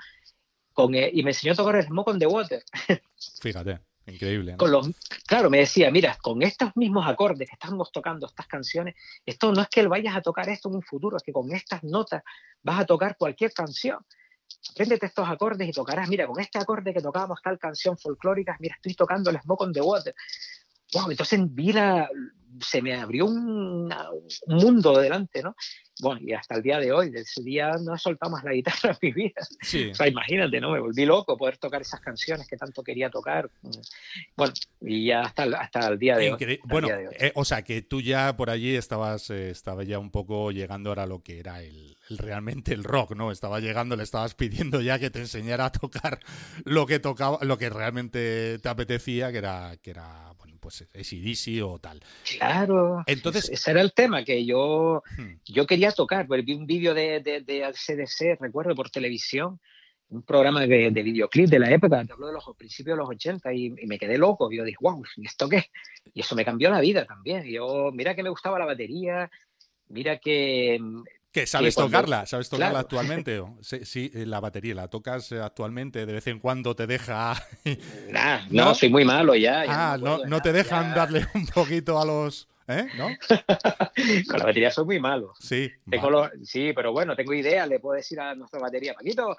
con, 0.73 0.95
y 0.95 1.23
me 1.23 1.31
enseñó 1.31 1.53
a 1.53 1.55
tocar 1.55 1.75
el 1.75 1.85
Smoke 1.85 2.07
on 2.09 2.19
the 2.19 2.27
Water. 2.27 2.63
Fíjate. 3.41 3.88
Increíble. 4.09 4.57
Con 4.57 4.71
los, 4.71 4.89
claro, 5.25 5.49
me 5.49 5.59
decía, 5.59 5.91
mira, 5.91 6.17
con 6.21 6.41
estos 6.41 6.71
mismos 6.75 7.07
acordes 7.07 7.47
que 7.49 7.55
estamos 7.55 7.91
tocando 7.91 8.27
estas 8.27 8.47
canciones, 8.47 8.95
esto 9.25 9.51
no 9.51 9.61
es 9.61 9.69
que 9.69 9.87
vayas 9.87 10.15
a 10.15 10.21
tocar 10.21 10.49
esto 10.49 10.69
en 10.69 10.75
un 10.75 10.81
futuro, 10.81 11.17
es 11.17 11.23
que 11.23 11.31
con 11.31 11.51
estas 11.51 11.83
notas 11.83 12.23
vas 12.63 12.79
a 12.81 12.85
tocar 12.85 13.15
cualquier 13.17 13.53
canción. 13.53 13.99
Apréndete 14.71 15.05
estos 15.05 15.27
acordes 15.29 15.67
y 15.67 15.71
tocarás, 15.71 16.09
mira, 16.09 16.27
con 16.27 16.39
este 16.39 16.57
acorde 16.57 16.93
que 16.93 17.01
tocábamos 17.01 17.39
tal 17.41 17.57
canción 17.59 17.97
folclórica, 17.97 18.57
mira, 18.59 18.75
estoy 18.75 18.93
tocando 18.93 19.29
el 19.29 19.39
Smoke 19.39 19.61
on 19.61 19.73
the 19.73 19.81
Water. 19.81 20.15
Wow, 20.93 21.11
entonces 21.11 21.39
vi 21.49 21.71
se 22.61 22.81
me 22.81 22.95
abrió 22.95 23.25
un 23.25 23.93
mundo 24.47 24.99
delante, 24.99 25.43
¿no? 25.43 25.55
Bueno, 26.01 26.21
y 26.23 26.33
hasta 26.33 26.55
el 26.55 26.63
día 26.63 26.79
de 26.79 26.91
hoy, 26.91 27.09
de 27.09 27.21
ese 27.21 27.43
día 27.43 27.71
no 27.81 27.93
he 27.93 27.99
soltado 27.99 28.31
más 28.31 28.43
la 28.43 28.53
guitarra 28.53 28.91
en 28.91 28.97
mi 29.01 29.11
vida. 29.11 29.41
O 29.91 29.95
sea, 29.95 30.07
imagínate, 30.07 30.59
¿no? 30.61 30.71
Me 30.71 30.79
volví 30.79 31.05
loco 31.05 31.37
poder 31.37 31.57
tocar 31.57 31.81
esas 31.81 31.99
canciones 31.99 32.47
que 32.47 32.57
tanto 32.57 32.83
quería 32.83 33.09
tocar. 33.09 33.49
Bueno, 34.35 34.53
y 34.81 35.07
ya 35.07 35.21
hasta, 35.21 35.43
hasta 35.43 35.87
el 35.89 35.99
día 35.99 36.17
de 36.17 36.31
hoy. 36.31 36.59
Bueno, 36.63 36.87
eh, 36.89 37.31
o 37.35 37.43
sea, 37.43 37.63
que 37.63 37.81
tú 37.81 38.01
ya 38.01 38.35
por 38.37 38.49
allí 38.49 38.75
estabas, 38.75 39.29
eh, 39.29 39.49
estaba 39.49 39.83
ya 39.83 39.99
un 39.99 40.11
poco 40.11 40.51
llegando 40.51 40.89
ahora 40.89 41.03
a 41.03 41.07
lo 41.07 41.21
que 41.21 41.39
era 41.39 41.61
el, 41.61 41.97
realmente 42.09 42.73
el 42.73 42.83
rock, 42.83 43.15
¿no? 43.15 43.31
Estaba 43.31 43.59
llegando, 43.59 43.95
le 43.95 44.03
estabas 44.03 44.35
pidiendo 44.35 44.81
ya 44.81 44.99
que 44.99 45.09
te 45.09 45.19
enseñara 45.19 45.65
a 45.65 45.71
tocar 45.71 46.19
lo 46.63 46.85
que 46.85 46.99
tocaba, 46.99 47.39
lo 47.41 47.57
que 47.57 47.69
realmente 47.69 48.59
te 48.59 48.69
apetecía, 48.69 49.31
que 49.31 49.37
era, 49.37 49.75
que 49.81 49.91
era 49.91 50.33
pues 50.59 50.81
ACDC 50.93 51.63
o 51.63 51.79
tal. 51.79 52.01
Claro. 52.37 53.03
Entonces, 53.07 53.49
ese 53.49 53.71
era 53.71 53.81
el 53.81 53.93
tema 53.93 54.23
que 54.23 54.45
yo, 54.45 55.03
hmm. 55.17 55.33
yo 55.45 55.65
quería 55.65 55.88
tocar. 55.95 56.27
Pues, 56.27 56.43
vi 56.45 56.53
un 56.53 56.65
vídeo 56.65 56.93
de, 56.93 57.19
de, 57.19 57.41
de 57.41 57.71
CDC, 57.71 58.39
recuerdo, 58.39 58.75
por 58.75 58.89
televisión, 58.89 59.59
un 60.09 60.23
programa 60.23 60.61
de, 60.61 60.89
de 60.91 61.03
videoclip 61.03 61.49
de 61.49 61.59
la 61.59 61.71
época, 61.71 62.03
te 62.03 62.13
hablo 62.13 62.27
de 62.27 62.33
los 62.33 62.43
principios 62.57 62.95
de 62.95 63.01
los 63.01 63.09
80 63.09 63.53
y, 63.53 63.69
me 63.69 63.99
quedé 63.99 64.17
loco. 64.17 64.51
Yo 64.51 64.63
dije, 64.63 64.77
wow, 64.81 65.03
¿y 65.17 65.25
esto 65.25 65.47
qué? 65.47 65.65
Y 66.13 66.21
eso 66.21 66.35
me 66.35 66.45
cambió 66.45 66.69
la 66.69 66.81
vida 66.81 67.05
también. 67.05 67.43
Yo, 67.43 67.91
mira 67.93 68.15
que 68.15 68.23
me 68.23 68.29
gustaba 68.29 68.59
la 68.59 68.65
batería, 68.65 69.29
mira 69.87 70.17
que 70.17 70.79
¿Qué? 71.31 71.45
¿Sabes 71.45 71.75
tocarla? 71.75 72.25
¿Sabes 72.25 72.49
tocarla 72.49 72.79
actualmente? 72.79 73.43
Sí, 73.61 74.11
eh, 74.15 74.25
la 74.25 74.39
batería, 74.39 74.73
¿la 74.73 74.87
tocas 74.87 75.31
eh, 75.31 75.39
actualmente? 75.39 76.07
¿De 76.07 76.13
vez 76.13 76.25
en 76.25 76.39
cuando 76.39 76.75
te 76.75 76.87
deja...? 76.87 77.35
no, 78.49 78.73
soy 78.73 78.89
muy 78.89 79.05
malo 79.05 79.35
ya. 79.35 79.63
ah, 79.67 79.97
no, 80.01 80.25
no, 80.25 80.41
te 80.41 80.51
dejan 80.51 80.95
darle 80.95 81.27
un 81.35 81.45
poquito 81.45 81.99
a 81.99 82.05
los... 82.05 82.47
¿Eh? 82.69 82.87
¿No? 82.97 83.07
Con 84.29 84.39
la 84.39 84.45
batería 84.45 84.69
soy 84.69 84.85
muy 84.85 84.99
malo. 84.99 85.33
Sí. 85.39 85.71
sí, 86.43 86.71
pero 86.75 86.91
bueno, 86.91 87.15
tengo 87.15 87.33
idea, 87.33 87.65
le 87.65 87.79
puedo 87.79 87.95
decir 87.95 88.19
a 88.19 88.35
nuestra 88.35 88.59
batería, 88.59 88.93
Paquito, 88.93 89.35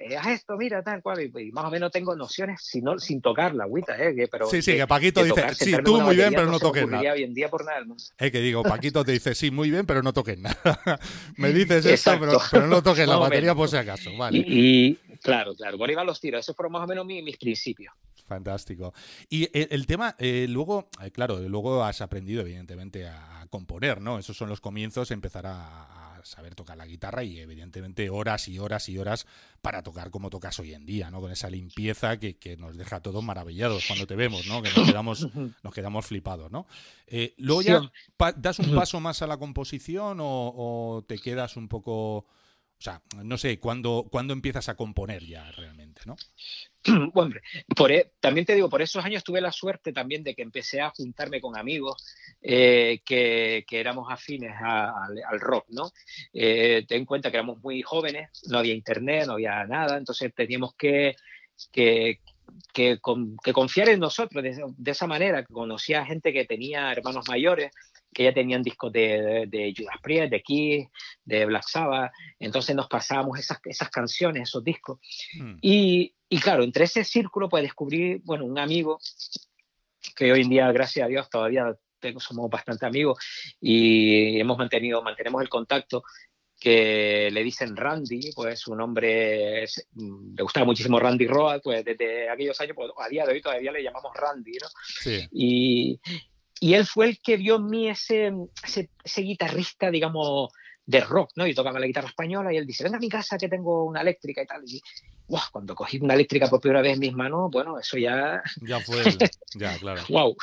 eh, 0.00 0.16
haz 0.16 0.26
esto, 0.26 0.56
mira, 0.56 0.82
tal 0.82 1.00
cual, 1.00 1.22
y, 1.22 1.52
más 1.52 1.64
o 1.64 1.70
menos 1.70 1.92
tengo 1.92 2.16
nociones 2.16 2.60
sin, 2.60 2.84
sin 2.98 3.20
tocar 3.22 3.54
la 3.54 3.64
agüita, 3.64 3.96
¿eh? 4.02 4.26
pero 4.28 4.46
sí, 4.46 4.62
sí, 4.62 4.74
que, 4.74 4.86
Paquito 4.88 5.22
dice, 5.22 5.54
sí, 5.54 5.76
tú 5.84 6.00
muy 6.00 6.16
bien, 6.16 6.32
pero 6.34 6.46
no, 6.46 6.58
toques 6.58 6.88
nada. 6.88 7.12
hoy 7.12 7.22
en 7.22 7.32
día 7.32 7.48
por 7.48 7.64
nada 7.64 7.84
Eh, 8.18 8.32
que 8.32 8.40
digo, 8.40 8.64
Paquito 8.64 9.04
te 9.04 9.12
dice, 9.12 9.36
sí, 9.36 9.52
muy 9.52 9.70
bien, 9.70 9.86
pero 9.86 10.02
no 10.02 10.12
toques 10.12 10.38
nada. 10.38 10.98
Me 11.36 11.52
dices 11.52 11.86
esto, 11.86 12.16
pero, 12.18 12.40
pero, 12.50 12.66
no 12.66 12.82
toques 12.82 13.06
la 13.06 13.16
batería 13.18 13.54
por 13.54 13.68
si 13.68 13.76
acaso, 13.76 14.10
vale. 14.16 14.38
Y, 14.44 14.96
claro, 15.22 15.54
claro, 15.54 15.78
por 15.78 15.88
ahí 15.88 15.94
van 15.94 16.06
los 16.06 16.20
tiros, 16.20 16.40
esos 16.40 16.56
fueron 16.56 16.72
más 16.72 16.82
o 16.82 16.86
menos 16.88 17.06
mis, 17.06 17.22
mis 17.22 17.36
principios. 17.36 17.94
Fantástico. 18.26 18.94
Y 19.28 19.48
el, 19.52 19.86
tema, 19.86 20.14
eh, 20.18 20.46
luego, 20.48 20.88
eh, 21.02 21.10
claro, 21.10 21.38
luego 21.40 21.84
has 21.84 22.00
aprendido, 22.00 22.42
evidentemente, 22.42 23.06
a, 23.08 23.46
componer, 23.50 24.00
¿no? 24.00 24.18
Esos 24.18 24.36
son 24.36 24.48
los 24.48 24.62
comienzos, 24.62 25.10
empezar 25.10 25.46
a, 25.46 26.20
saber 26.24 26.54
tocar 26.54 26.76
la 26.76 26.86
guitarra 26.86 27.24
y, 27.24 27.40
evidentemente, 27.40 28.08
horas 28.08 28.46
y 28.48 28.58
horas 28.58 28.88
y 28.88 28.96
horas 28.96 29.26
para 29.60 29.82
tocar 29.82 30.10
como 30.10 30.30
tocas 30.30 30.58
hoy 30.60 30.72
en 30.72 30.86
día, 30.86 31.10
¿no? 31.10 31.20
Con 31.20 31.32
esa 31.32 31.50
limpieza 31.50 32.18
que, 32.18 32.56
nos 32.58 32.78
deja 32.78 32.96
a 32.96 33.02
todos 33.02 33.22
maravillados 33.24 33.84
cuando 33.86 34.06
te 34.06 34.14
vemos, 34.14 34.46
¿no? 34.46 34.62
Que 34.62 34.70
nos 34.74 34.86
quedamos, 34.86 35.28
nos 35.62 35.74
quedamos 35.74 36.06
flipados, 36.06 36.50
¿no? 36.50 36.66
Eh, 37.08 37.34
luego 37.38 37.62
ya 37.62 37.92
das 38.36 38.60
un 38.60 38.74
paso 38.74 39.00
más 39.00 39.20
a 39.20 39.26
la 39.26 39.36
composición 39.36 40.18
o 40.20 41.04
te 41.06 41.18
quedas 41.18 41.56
un 41.56 41.68
poco 41.68 42.26
o 42.82 42.84
sea, 42.84 43.00
no 43.22 43.38
sé, 43.38 43.60
¿cuándo, 43.60 44.10
empiezas 44.30 44.68
a 44.68 44.74
componer 44.74 45.24
ya 45.24 45.48
realmente, 45.52 46.02
no? 46.04 46.16
Bueno, 47.14 47.36
por, 47.76 47.92
e, 47.92 48.10
también 48.18 48.44
te 48.44 48.56
digo, 48.56 48.68
por 48.68 48.82
esos 48.82 49.04
años 49.04 49.22
tuve 49.22 49.40
la 49.40 49.52
suerte 49.52 49.92
también 49.92 50.24
de 50.24 50.34
que 50.34 50.42
empecé 50.42 50.80
a 50.80 50.90
juntarme 50.90 51.40
con 51.40 51.56
amigos 51.56 52.04
eh, 52.40 53.00
que, 53.04 53.64
éramos 53.70 54.08
afines 54.10 54.52
al 54.60 55.38
rock, 55.40 55.66
¿no? 55.68 55.92
Eh, 56.32 56.84
ten 56.88 57.02
en 57.02 57.04
cuenta 57.06 57.30
que 57.30 57.36
éramos 57.36 57.62
muy 57.62 57.82
jóvenes, 57.82 58.30
no 58.48 58.58
había 58.58 58.74
internet, 58.74 59.26
no 59.26 59.34
había 59.34 59.64
nada, 59.64 59.96
entonces 59.96 60.34
teníamos 60.34 60.74
que, 60.74 61.14
que, 61.70 62.18
confiar 63.52 63.90
en 63.90 64.00
nosotros 64.00 64.42
de, 64.42 64.60
de, 64.76 64.90
esa 64.90 65.06
manera, 65.06 65.44
que 65.44 65.54
conocía 65.54 66.04
gente 66.04 66.32
que 66.32 66.46
tenía 66.46 66.90
hermanos 66.90 67.28
mayores 67.28 67.70
que 68.12 68.24
ya 68.24 68.34
tenían 68.34 68.62
discos 68.62 68.92
de, 68.92 69.46
de, 69.48 69.74
Judas 69.76 69.96
Priest, 70.02 70.30
de 70.30 70.42
Kiss, 70.42 70.88
de 71.24 71.46
Black 71.46 71.64
Sabbath, 71.66 72.12
entonces 72.38 72.76
nos 72.76 72.88
pasábamos 72.88 73.38
esas, 73.38 73.58
esas 73.64 73.90
canciones, 73.90 74.42
esos 74.42 74.62
discos. 74.62 74.98
Hmm. 75.38 75.56
Y, 75.60 76.14
y, 76.28 76.38
claro, 76.38 76.62
entre 76.62 76.84
ese 76.84 77.04
círculo 77.04 77.48
pues 77.48 77.62
descubrí, 77.62 78.20
bueno, 78.24 78.44
un 78.44 78.58
amigo 78.58 78.98
que 80.16 80.32
hoy 80.32 80.42
en 80.42 80.50
día, 80.50 80.70
gracias 80.72 81.06
a 81.06 81.08
Dios, 81.08 81.30
todavía 81.30 81.76
tengo, 81.98 82.20
somos 82.20 82.50
bastante 82.50 82.84
amigos 82.84 83.18
y 83.60 84.38
hemos 84.40 84.58
mantenido, 84.58 85.02
mantenemos 85.02 85.40
el 85.40 85.48
contacto, 85.48 86.02
que 86.62 87.28
le 87.32 87.42
dicen 87.42 87.76
Randy, 87.76 88.30
pues 88.36 88.60
su 88.60 88.76
nombre 88.76 89.64
mm, 89.94 90.36
le 90.36 90.42
gustaba 90.44 90.64
muchísimo 90.64 91.00
Randy 91.00 91.26
Roa, 91.26 91.58
pues 91.58 91.84
desde 91.84 92.28
aquellos 92.28 92.60
años, 92.60 92.76
pues 92.76 92.88
a 92.96 93.08
día 93.08 93.26
de 93.26 93.32
hoy 93.32 93.42
todavía 93.42 93.72
le 93.72 93.82
llamamos 93.82 94.12
Randy, 94.14 94.52
¿no? 94.52 94.68
Sí. 95.00 95.28
Y, 95.32 96.00
y 96.62 96.74
él 96.74 96.86
fue 96.86 97.06
el 97.06 97.20
que 97.20 97.36
vio 97.36 97.56
en 97.56 97.66
mí 97.66 97.88
ese, 97.88 98.32
ese, 99.02 99.22
guitarrista, 99.22 99.90
digamos, 99.90 100.52
de 100.86 101.00
rock, 101.00 101.32
¿no? 101.34 101.44
Y 101.44 101.56
tocaba 101.56 101.80
la 101.80 101.88
guitarra 101.88 102.06
española 102.06 102.52
y 102.52 102.56
él 102.56 102.68
dice, 102.68 102.84
venga 102.84 102.98
a 102.98 103.00
mi 103.00 103.08
casa 103.08 103.36
que 103.36 103.48
tengo 103.48 103.84
una 103.84 104.00
eléctrica 104.00 104.42
y 104.42 104.46
tal. 104.46 104.62
Y 104.64 104.80
cuando 105.50 105.74
cogí 105.74 105.98
una 105.98 106.14
eléctrica 106.14 106.46
por 106.46 106.60
primera 106.60 106.80
vez 106.80 106.94
en 106.94 107.00
mis 107.00 107.14
manos, 107.14 107.50
bueno, 107.50 107.80
eso 107.80 107.98
ya... 107.98 108.40
Ya 108.60 108.78
fue, 108.78 109.02
ya, 109.56 109.76
claro. 109.78 110.02
wow. 110.08 110.36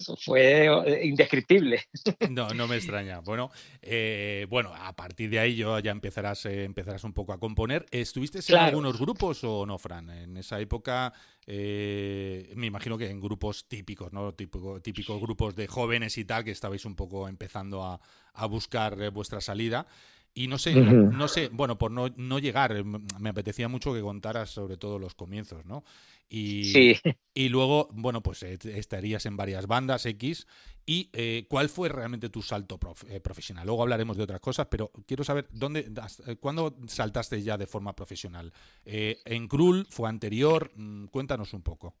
Eso 0.00 0.16
fue 0.16 0.64
eh, 0.66 1.06
indescriptible. 1.06 1.84
No, 2.30 2.48
no 2.54 2.66
me 2.66 2.76
extraña. 2.76 3.20
Bueno, 3.20 3.50
eh, 3.82 4.46
bueno, 4.48 4.72
a 4.74 4.96
partir 4.96 5.28
de 5.28 5.38
ahí 5.38 5.56
yo 5.56 5.78
ya 5.78 5.90
empezarás, 5.90 6.46
eh, 6.46 6.64
empezarás 6.64 7.04
un 7.04 7.12
poco 7.12 7.34
a 7.34 7.38
componer. 7.38 7.84
¿Estuviste 7.90 8.40
en 8.48 8.58
algunos 8.58 8.98
grupos 8.98 9.44
o 9.44 9.66
no, 9.66 9.76
Fran? 9.76 10.08
En 10.08 10.38
esa 10.38 10.58
época, 10.58 11.12
me 11.46 12.66
imagino 12.66 12.96
que 12.96 13.10
en 13.10 13.20
grupos 13.20 13.68
típicos, 13.68 14.10
¿no? 14.12 14.32
Típico, 14.32 14.80
típicos 14.80 15.20
grupos 15.20 15.54
de 15.54 15.66
jóvenes 15.66 16.16
y 16.16 16.24
tal, 16.24 16.44
que 16.44 16.52
estabais 16.52 16.86
un 16.86 16.96
poco 16.96 17.28
empezando 17.28 17.82
a, 17.82 18.00
a 18.32 18.46
buscar 18.46 19.10
vuestra 19.10 19.42
salida. 19.42 19.86
Y 20.32 20.46
no 20.46 20.58
sé, 20.58 20.74
no, 20.74 21.26
sé, 21.28 21.48
bueno, 21.52 21.76
por 21.76 21.90
no, 21.90 22.08
no 22.16 22.38
llegar, 22.38 22.84
me 22.84 23.28
apetecía 23.30 23.68
mucho 23.68 23.92
que 23.92 24.00
contaras 24.00 24.50
sobre 24.50 24.76
todo 24.76 24.98
los 24.98 25.14
comienzos, 25.14 25.66
¿no? 25.66 25.84
Y, 26.30 26.62
y 27.34 27.48
luego, 27.48 27.88
bueno, 27.92 28.22
pues 28.22 28.44
eh, 28.44 28.56
estarías 28.64 29.26
en 29.26 29.36
varias 29.36 29.66
bandas 29.66 30.06
X. 30.06 30.46
¿Y 30.86 31.10
eh, 31.12 31.46
cuál 31.48 31.68
fue 31.68 31.88
realmente 31.88 32.30
tu 32.30 32.42
salto 32.42 32.78
eh, 33.08 33.20
profesional? 33.20 33.66
Luego 33.66 33.82
hablaremos 33.82 34.16
de 34.16 34.22
otras 34.22 34.40
cosas, 34.40 34.68
pero 34.70 34.90
quiero 35.06 35.24
saber 35.24 35.48
dónde, 35.52 35.92
cuándo 36.40 36.76
saltaste 36.86 37.42
ya 37.42 37.58
de 37.58 37.66
forma 37.66 37.94
profesional. 37.94 38.52
¿En 38.84 39.46
Krul? 39.46 39.86
¿Fue 39.90 40.08
anterior? 40.08 40.72
Mm, 40.74 41.06
cuéntanos 41.06 41.52
un 41.52 41.62
poco. 41.62 41.94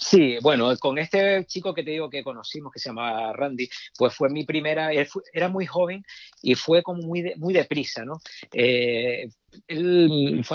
Sí, 0.00 0.36
bueno, 0.42 0.76
con 0.78 0.98
este 0.98 1.44
chico 1.46 1.72
que 1.72 1.82
te 1.82 1.92
digo 1.92 2.10
que 2.10 2.22
conocimos, 2.22 2.72
que 2.72 2.78
se 2.78 2.90
llama 2.90 3.32
Randy, 3.32 3.68
pues 3.96 4.14
fue 4.14 4.28
mi 4.28 4.44
primera, 4.44 4.90
era 5.32 5.48
muy 5.48 5.66
joven 5.66 6.04
y 6.42 6.54
fue 6.54 6.82
como 6.82 7.02
muy, 7.02 7.32
muy 7.36 7.54
deprisa, 7.54 8.04
¿no? 8.04 8.20
Eh, 8.52 9.28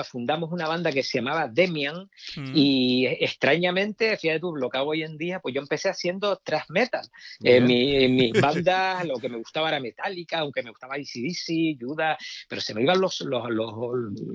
fundamos 0.10 0.52
una 0.52 0.68
banda 0.68 0.92
que 0.92 1.04
se 1.04 1.20
llamaba 1.20 1.48
Demian 1.48 2.10
mm. 2.36 2.52
y 2.56 3.06
extrañamente, 3.06 4.18
fíjate 4.18 4.40
tú, 4.40 4.56
lo 4.56 4.70
que 4.70 4.78
hago 4.78 4.92
hoy 4.92 5.04
en 5.04 5.18
día, 5.18 5.40
pues 5.40 5.54
yo 5.54 5.62
empecé 5.62 5.90
haciendo 5.90 6.38
thrash 6.38 6.66
metal. 6.70 7.08
Eh, 7.44 7.62
mi, 7.62 8.08
mi, 8.08 8.32
banda, 8.42 9.04
lo 9.04 9.18
que 9.18 9.30
me 9.30 9.38
gustaba 9.38 9.70
era 9.70 9.80
Metallica, 9.80 10.40
aunque 10.40 10.64
me 10.64 10.72
gustaba 10.72 10.98
ICDC, 10.98 11.80
Judas, 11.80 12.18
pero 12.50 12.62
se 12.62 12.74
me 12.74 12.82
iban 12.82 13.00
los, 13.00 13.22
los, 13.22 13.50
los 13.50 13.74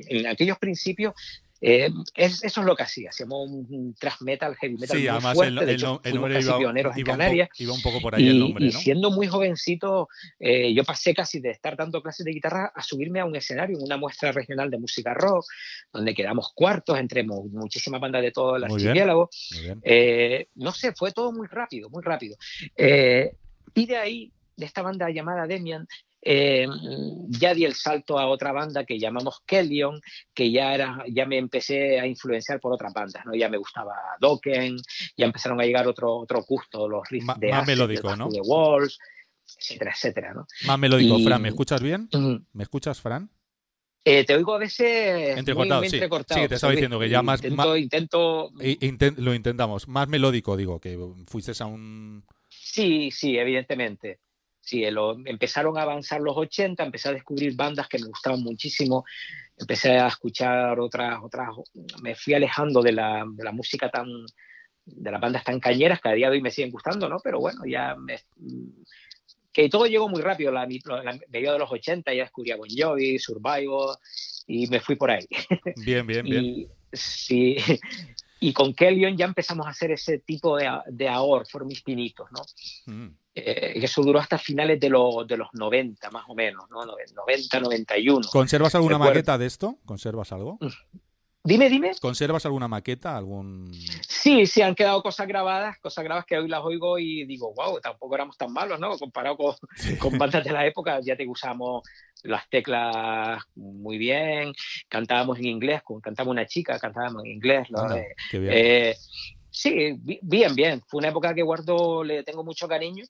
en 0.09 0.27
aquellos 0.27 0.59
principios 0.59 1.15
eh, 1.65 1.93
eso 2.17 2.61
es 2.61 2.67
lo 2.67 2.75
que 2.75 2.83
hacía, 2.83 3.11
hacíamos 3.11 3.49
un, 3.49 3.95
thrash 3.95 4.21
metal, 4.21 4.57
heavy 4.57 4.75
metal 4.75 4.97
sí, 4.97 5.03
muy 5.05 5.09
además 5.09 5.35
fuerte, 5.35 5.61
el, 5.61 5.67
de 5.67 5.73
hecho, 5.75 6.01
el, 6.03 6.15
nombre 6.17 6.41
iba, 6.41 6.59
pioneros 6.59 6.97
en 6.97 7.05
Canarias. 7.05 7.49
Un 7.57 7.65
iba 7.65 7.73
un 7.75 7.83
poco 7.83 8.01
por 8.01 8.17
ahí 8.17 8.25
y, 8.25 8.29
el 8.31 8.39
nombre, 8.41 8.65
¿no? 8.65 8.69
y 8.69 8.73
siendo 8.73 9.13
muy 9.13 9.29
jovencito, 9.29 10.09
eh, 10.41 10.75
yo 10.75 10.83
pasé 10.83 11.15
casi 11.15 11.39
de 11.39 11.51
estar 11.51 11.77
dando 11.77 12.03
clases 12.03 12.27
de 12.27 12.33
guitarra 12.33 12.73
a 12.75 12.83
subirme 12.83 13.21
a 13.21 13.25
un 13.25 13.37
escenario 13.37 13.77
en 13.79 13.85
una 13.85 13.97
muestra 13.97 14.33
regional 14.33 14.73
de 14.73 14.79
música 14.79 15.15
rock, 15.15 15.45
donde 15.93 16.15
quedamos 16.15 16.51
cuartos 16.53 16.99
entre 16.99 17.23
muchísimas 17.23 18.01
bandas 18.01 18.23
de 18.23 18.33
todo 18.33 18.57
el 18.57 18.65
archipiélago. 18.65 19.31
Eh, 19.85 20.49
no 20.57 20.73
sé, 20.73 20.93
fue 20.95 21.13
todo 21.13 21.31
muy 21.31 21.47
rápido, 21.47 21.89
muy 21.91 22.03
rápido. 22.03 22.37
y 22.77 23.87
de 23.87 23.97
ahí, 23.97 24.33
de 24.57 24.67
esta 24.67 24.83
banda 24.83 25.09
llamada 25.11 25.47
Demian, 25.47 25.87
eh, 26.25 26.69
ya 27.29 27.53
di 27.53 27.65
el 27.65 27.75
salto 27.75 28.17
a 28.17 28.29
otra 28.29 28.53
banda 28.53 28.85
que 28.85 28.99
llamamos 28.99 29.41
Kellyon, 29.45 30.01
que 30.33 30.53
ya, 30.53 30.73
era, 30.73 31.05
ya 31.09 31.27
me 31.27 31.37
empecé 31.37 31.99
a 31.99 32.07
influenciar 32.07 32.61
por 32.61 32.73
otras 32.73 32.93
bandas, 32.93 33.27
¿no? 33.27 33.35
Ya 33.35 33.49
me 33.49 33.59
gustaba 33.59 33.95
Dokken, 34.21 34.77
ya 35.17 35.27
empezaron 35.27 35.61
a 35.61 35.65
llegar 35.65 35.89
otro, 35.89 36.17
otro 36.19 36.43
gusto, 36.45 36.89
los 36.89 37.09
riffs 37.09 37.27
de 37.39 37.51
más 37.51 37.67
melódico, 37.67 38.15
¿no? 38.15 38.29
de 38.29 38.41
Walls, 38.41 38.99
etcétera, 39.59 39.91
etcétera, 39.91 40.33
¿no? 40.33 40.47
Más 40.67 40.79
melódico, 40.79 41.19
Fran, 41.19 41.43
¿me 41.43 41.49
escuchas 41.49 41.83
bien? 41.83 42.09
¿Me 42.53 42.63
escuchas, 42.63 43.01
Fran? 43.01 43.29
Eh, 44.05 44.25
te 44.25 44.35
oigo 44.35 44.55
a 44.55 44.59
veces 44.59 45.39
entrecortado, 45.39 45.81
muy, 45.81 45.89
sí. 45.89 45.97
entrecortado. 45.97 46.41
Sí, 46.41 46.49
te 46.49 46.55
estaba 46.57 46.73
diciendo 46.73 46.99
que 46.99 47.09
ya 47.09 47.23
más... 47.23 47.41
Intento... 47.45 48.51
lo 49.17 49.35
intentamos. 49.35 49.87
Más 49.87 50.09
melódico, 50.09 50.57
digo, 50.57 50.81
que 50.81 50.99
fuiste 51.29 51.53
a 51.61 51.67
un... 51.67 52.25
Sí, 52.49 53.11
sí, 53.13 53.39
evidentemente 53.39 54.19
sí, 54.63 54.85
empezaron 54.85 55.77
a 55.77 55.83
avanzar 55.83 56.21
los 56.21 56.37
80, 56.37 56.83
empecé 56.83 57.09
a 57.09 57.13
descubrir 57.13 57.55
bandas 57.55 57.89
que 57.89 57.99
me 57.99 58.07
gustaban 58.07 58.41
muchísimo, 58.41 59.05
empecé 59.59 59.99
a 59.99 60.07
escuchar 60.07 60.81
otras, 60.81 61.19
otras, 61.23 61.51
me 62.03 62.15
fui 62.15 62.35
alejando 62.35 62.81
de 62.81 62.93
la, 62.93 63.25
de 63.29 63.45
la 63.45 63.53
música 63.53 63.91
tan, 63.91 64.07
de 64.85 65.11
las 65.11 65.21
bandas 65.21 65.45
tan 65.45 65.61
cañeras 65.61 66.01
que 66.01 66.09
a 66.09 66.13
día 66.13 66.31
de 66.31 66.37
hoy 66.37 66.43
me 66.43 66.51
siguen 66.51 66.71
gustando, 66.71 67.09
¿no? 67.09 67.19
Pero 67.23 67.41
bueno, 67.41 67.61
ya 67.67 67.95
me, 67.97 68.21
que 69.53 69.69
todo 69.69 69.87
llegó 69.87 70.09
muy 70.09 70.23
rápido, 70.23 70.51
la, 70.53 70.67
la, 70.67 71.19
medio 71.29 71.53
de 71.53 71.59
los 71.59 71.71
80 71.71 72.15
ya 72.15 72.23
descubrí 72.23 72.53
a 72.53 72.57
Bon 72.57 72.69
Jovi, 72.71 73.19
Survivor 73.19 73.99
y 74.47 74.67
me 74.69 74.81
fui 74.81 74.97
por 74.97 75.11
ahí. 75.11 75.27
Bien, 75.77 76.07
bien, 76.07 76.25
bien. 76.25 76.69
sí, 76.93 77.57
y 78.43 78.53
con 78.53 78.75
Kellyon 78.75 79.17
ya 79.17 79.25
empezamos 79.25 79.67
a 79.67 79.71
hacer 79.71 79.93
ese 79.93 80.19
tipo 80.19 80.57
de, 80.57 80.69
de 80.89 81.09
ahor, 81.09 81.47
mis 81.65 81.81
pinitos, 81.81 82.27
¿no? 82.33 82.93
Mm. 82.93 83.15
Eh, 83.37 83.73
eso 83.77 84.03
duró 84.03 84.19
hasta 84.19 84.37
finales 84.37 84.81
de, 84.81 84.89
de 84.89 85.37
los 85.37 85.49
90, 85.53 86.11
más 86.11 86.25
o 86.27 86.35
menos, 86.35 86.69
¿no? 86.69 86.85
90, 86.85 87.61
91. 87.61 88.29
¿Conservas 88.33 88.75
alguna 88.75 88.99
maqueta 88.99 89.39
de 89.39 89.47
esto? 89.47 89.79
¿Conservas 89.85 90.33
algo? 90.33 90.59
Dime, 91.45 91.69
dime. 91.69 91.91
¿Conservas 92.01 92.47
alguna 92.47 92.69
maqueta? 92.69 93.17
algún 93.17 93.73
Sí, 94.09 94.47
sí, 94.47 94.63
han 94.63 94.75
quedado 94.75 95.03
cosas 95.03 95.27
grabadas, 95.27 95.79
cosas 95.81 96.05
grabadas 96.05 96.25
que 96.25 96.39
hoy 96.39 96.49
las 96.49 96.63
oigo 96.63 96.99
y 96.99 97.25
digo, 97.25 97.53
wow, 97.55 97.81
tampoco 97.81 98.15
éramos 98.15 98.37
tan 98.37 98.53
malos, 98.53 98.79
¿no? 98.79 98.97
Comparado 98.97 99.37
con, 99.37 99.57
con 99.99 100.19
bandas 100.19 100.45
de 100.45 100.53
la 100.53 100.67
época, 100.67 101.01
ya 101.03 101.17
te 101.17 101.27
usamos 101.27 101.83
las 102.23 102.49
teclas 102.49 103.43
muy 103.57 103.99
bien, 103.99 104.53
cantábamos 104.89 105.39
en 105.39 105.47
inglés, 105.47 105.83
cantábamos 106.01 106.33
una 106.33 106.47
chica, 106.47 106.79
cantábamos 106.79 107.25
en 107.25 107.33
inglés. 107.33 107.69
Eh, 108.33 108.95
Sí, 109.53 109.99
bien, 110.23 110.55
bien. 110.55 110.83
Fue 110.89 110.99
una 110.99 111.09
época 111.09 111.35
que 111.35 111.43
guardo, 111.43 112.03
le 112.03 112.25
tengo 112.25 112.43
mucho 112.43 112.67
cariño. 112.67 113.05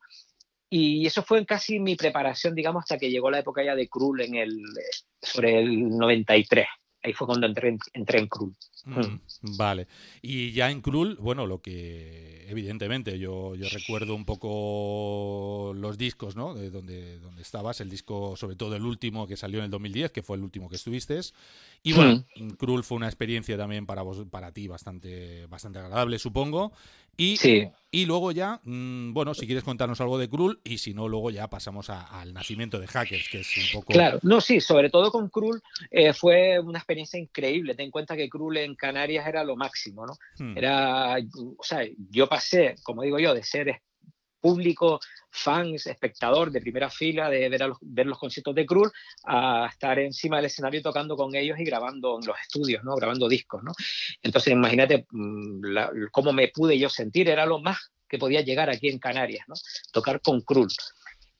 Y 0.68 1.06
eso 1.06 1.22
fue 1.22 1.46
casi 1.46 1.78
mi 1.78 1.94
preparación, 1.94 2.54
digamos, 2.54 2.82
hasta 2.82 2.98
que 2.98 3.10
llegó 3.10 3.30
la 3.30 3.38
época 3.38 3.62
ya 3.62 3.76
de 3.76 3.88
Krull 3.88 4.22
en 4.22 4.34
el, 4.34 4.62
sobre 5.20 5.60
el 5.60 5.88
93. 5.90 6.66
Ahí 7.02 7.12
fue 7.12 7.26
cuando 7.26 7.46
entré, 7.46 7.76
entré 7.94 8.18
en 8.20 8.28
Krull. 8.28 8.54
Mm, 8.84 9.00
mm. 9.00 9.56
Vale. 9.56 9.88
Y 10.22 10.52
ya 10.52 10.70
en 10.70 10.80
Krull, 10.80 11.16
bueno, 11.16 11.46
lo 11.46 11.60
que 11.60 12.46
evidentemente 12.48 13.18
yo, 13.18 13.54
yo 13.54 13.68
recuerdo 13.68 14.14
un 14.14 14.24
poco 14.24 15.72
los 15.74 15.98
discos, 15.98 16.36
¿no? 16.36 16.54
De 16.54 16.70
donde, 16.70 17.18
donde 17.18 17.42
estabas, 17.42 17.80
el 17.80 17.90
disco, 17.90 18.36
sobre 18.36 18.56
todo 18.56 18.76
el 18.76 18.84
último 18.84 19.26
que 19.26 19.36
salió 19.36 19.58
en 19.58 19.66
el 19.66 19.70
2010, 19.70 20.12
que 20.12 20.22
fue 20.22 20.36
el 20.36 20.42
último 20.42 20.68
que 20.68 20.76
estuviste. 20.76 21.20
Y 21.82 21.92
bueno, 21.92 22.24
Krull 22.58 22.84
fue 22.84 22.96
una 22.96 23.06
experiencia 23.06 23.56
también 23.56 23.86
para 23.86 24.02
vos, 24.02 24.24
para 24.30 24.52
ti 24.52 24.68
bastante, 24.68 25.46
bastante 25.46 25.80
agradable, 25.80 26.18
supongo. 26.18 26.72
Y, 27.16 27.36
y 27.90 28.06
luego 28.06 28.32
ya, 28.32 28.60
mm, 28.64 29.12
bueno, 29.12 29.34
si 29.34 29.46
quieres 29.46 29.64
contarnos 29.64 30.00
algo 30.00 30.18
de 30.18 30.28
Krull 30.28 30.60
y 30.64 30.78
si 30.78 30.94
no, 30.94 31.08
luego 31.08 31.30
ya 31.30 31.48
pasamos 31.48 31.90
al 31.90 32.32
nacimiento 32.32 32.80
de 32.80 32.86
Hackers, 32.86 33.28
que 33.28 33.40
es 33.40 33.56
un 33.58 33.80
poco... 33.80 33.92
Claro, 33.92 34.18
no, 34.22 34.40
sí, 34.40 34.60
sobre 34.60 34.88
todo 34.88 35.12
con 35.12 35.28
Krull 35.28 35.62
eh, 35.90 36.14
fue 36.14 36.58
una 36.58 36.78
experiencia 36.78 37.20
increíble. 37.20 37.74
Ten 37.74 37.86
en 37.86 37.90
cuenta 37.90 38.16
que 38.16 38.30
Krull 38.30 38.56
en 38.56 38.74
Canarias 38.76 39.26
era 39.26 39.44
lo 39.44 39.56
máximo, 39.56 40.06
¿no? 40.06 40.14
Hmm. 40.38 40.56
Era, 40.56 41.16
o 41.18 41.62
sea, 41.62 41.86
yo 42.10 42.28
pasé, 42.28 42.76
como 42.82 43.02
digo 43.02 43.18
yo, 43.18 43.34
de 43.34 43.42
ser 43.42 43.82
público, 44.40 44.98
fans, 45.32 45.86
espectador 45.86 46.50
de 46.50 46.60
primera 46.60 46.90
fila, 46.90 47.30
de 47.30 47.48
ver, 47.48 47.60
los, 47.62 47.78
ver 47.80 48.06
los 48.06 48.18
conciertos 48.18 48.54
de 48.54 48.66
Krull, 48.66 48.92
a 49.24 49.66
estar 49.70 49.98
encima 49.98 50.36
del 50.36 50.46
escenario 50.46 50.82
tocando 50.82 51.16
con 51.16 51.34
ellos 51.34 51.58
y 51.58 51.64
grabando 51.64 52.18
en 52.20 52.26
los 52.26 52.36
estudios, 52.40 52.84
¿no? 52.84 52.94
Grabando 52.94 53.28
discos, 53.28 53.62
¿no? 53.64 53.72
Entonces, 54.22 54.52
imagínate 54.52 55.06
mm, 55.10 56.06
cómo 56.10 56.32
me 56.32 56.48
pude 56.48 56.78
yo 56.78 56.88
sentir, 56.88 57.28
era 57.28 57.46
lo 57.46 57.60
más 57.60 57.92
que 58.08 58.18
podía 58.18 58.42
llegar 58.42 58.68
aquí 58.68 58.88
en 58.88 58.98
Canarias, 58.98 59.44
¿no? 59.48 59.54
Tocar 59.90 60.20
con 60.20 60.42
Krull. 60.42 60.68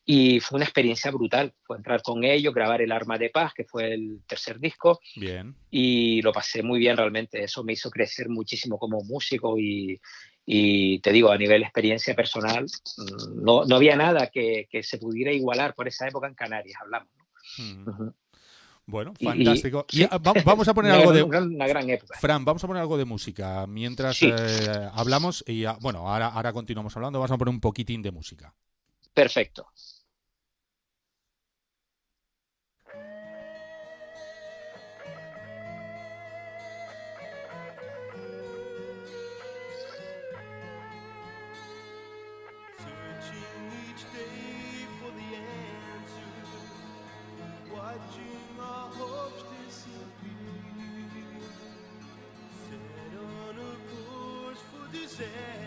Y 0.05 0.41
fue 0.41 0.57
una 0.57 0.65
experiencia 0.65 1.11
brutal. 1.13 1.55
Fue 1.63 1.77
entrar 1.77 2.03
con 2.03 2.25
ellos, 2.25 2.53
grabar 2.53 2.83
El 2.83 2.91
Arma 2.91 3.19
de 3.19 3.31
Paz, 3.31 3.53
que 3.55 3.65
fue 3.65 3.95
el 3.95 4.21
tercer 4.27 4.59
disco. 4.59 4.99
Bien. 5.15 5.55
Y 5.71 6.21
lo 6.23 6.33
pasé 6.33 6.63
muy 6.63 6.81
bien 6.81 6.97
realmente. 6.97 7.45
Eso 7.45 7.63
me 7.63 7.75
hizo 7.75 7.89
crecer 7.89 8.29
muchísimo 8.29 8.79
como 8.79 9.05
músico 9.05 9.57
y, 9.59 10.01
y 10.45 10.99
te 11.01 11.13
digo, 11.13 11.31
a 11.31 11.39
nivel 11.39 11.63
experiencia 11.63 12.15
personal, 12.15 12.65
mm, 12.65 13.45
no, 13.45 13.65
no 13.65 13.77
había 13.77 13.97
nada 13.97 14.29
que, 14.29 14.67
que, 14.71 14.83
se 14.83 14.99
pudiera 14.99 15.33
igualar 15.33 15.75
por 15.75 15.89
esa 15.89 16.09
época 16.09 16.27
en 16.27 16.35
Canarias, 16.35 16.79
hablamos. 16.81 17.09
Bueno, 18.85 19.15
fantástico. 19.15 19.87
vamos 20.45 20.69
a 20.69 20.75
poner 20.75 20.93
algo 20.93 21.13
de. 21.13 21.23
Una 21.23 21.67
gran 21.67 21.89
época. 21.89 22.19
Fran, 22.19 22.45
vamos 22.45 22.63
a 22.65 22.67
poner 22.67 22.81
algo 22.81 22.99
de 22.99 23.05
música 23.05 23.67
mientras 23.67 24.21
eh, 24.23 24.91
hablamos. 24.93 25.45
Y 25.47 25.65
bueno, 25.81 26.09
ahora, 26.09 26.29
ahora 26.29 26.53
continuamos 26.53 26.97
hablando. 26.97 27.19
Vamos 27.19 27.31
a 27.31 27.39
poner 27.39 27.55
un 27.55 27.61
poquitín 27.61 28.03
de 28.03 28.11
música. 28.11 28.55
Perfecto. 29.15 29.69
say 55.13 55.62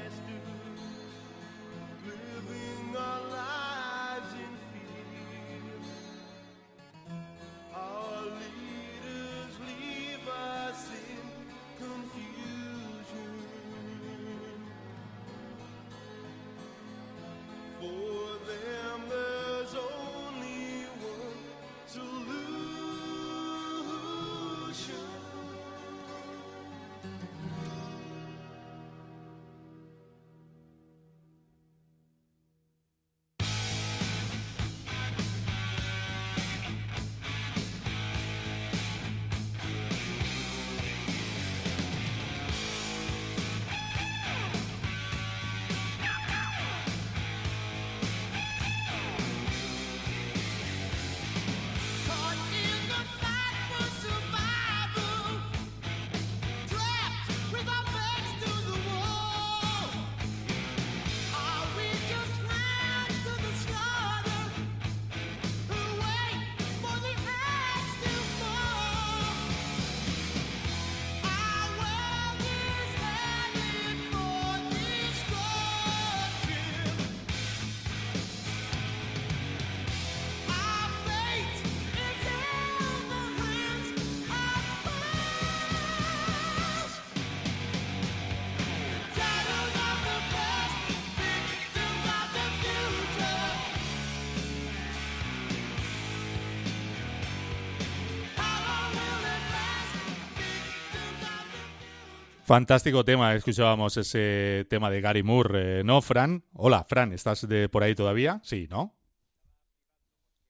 Fantástico 102.46 103.04
tema, 103.04 103.34
escuchábamos 103.34 103.98
ese 103.98 104.68
tema 104.70 104.92
de 104.92 105.02
Gary 105.02 105.24
Moore, 105.24 105.80
eh, 105.80 105.84
¿no, 105.84 106.00
Fran? 106.04 106.44
Hola, 106.54 106.84
Fran, 106.84 107.12
¿estás 107.12 107.48
de 107.50 107.70
por 107.70 107.82
ahí 107.82 107.96
todavía? 107.96 108.40
Sí, 108.44 108.68
¿no? 108.70 108.96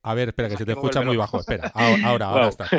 A 0.01 0.13
ver, 0.13 0.27
espera, 0.27 0.49
que 0.49 0.58
se 0.58 0.65
te 0.65 0.73
escucha 0.73 1.01
muy 1.01 1.15
bajo. 1.15 1.39
Espera, 1.39 1.71
ahora, 1.73 2.25
ahora, 2.27 2.49
está. 2.49 2.69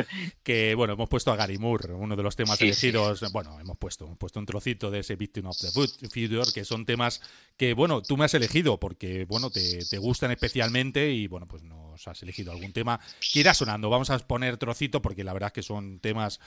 Que 0.43 0.75
bueno, 0.75 0.93
hemos 0.93 1.09
puesto 1.09 1.31
a 1.31 1.35
Gary 1.35 1.57
Moore, 1.57 1.93
uno 1.93 2.15
de 2.15 2.21
los 2.21 2.35
temas 2.35 2.61
elegidos. 2.61 3.25
Bueno, 3.33 3.59
hemos 3.59 3.75
puesto, 3.77 4.05
hemos 4.05 4.19
puesto 4.19 4.39
un 4.39 4.45
trocito 4.45 4.91
de 4.91 4.99
ese 4.99 5.15
Victim 5.15 5.47
of 5.47 5.57
the 5.57 5.71
Future, 6.07 6.51
que 6.53 6.63
son 6.63 6.85
temas 6.85 7.19
que, 7.57 7.73
bueno, 7.73 8.03
tú 8.03 8.17
me 8.17 8.25
has 8.25 8.33
elegido 8.35 8.79
porque, 8.79 9.25
bueno, 9.25 9.49
te, 9.49 9.83
te 9.83 9.97
gustan 9.97 10.29
especialmente 10.29 11.11
y, 11.11 11.25
bueno, 11.25 11.47
pues 11.47 11.63
nos 11.97 12.07
has 12.07 12.21
elegido 12.21 12.51
algún 12.51 12.71
tema 12.71 12.99
que 13.33 13.39
irá 13.39 13.53
sonando. 13.53 13.89
Vamos 13.89 14.09
a 14.09 14.19
poner 14.19 14.57
trocito 14.57 15.01
porque 15.01 15.23
la 15.23 15.33
verdad 15.33 15.47
es 15.47 15.53
que 15.53 15.63
son 15.63 15.99
temas 15.99 16.39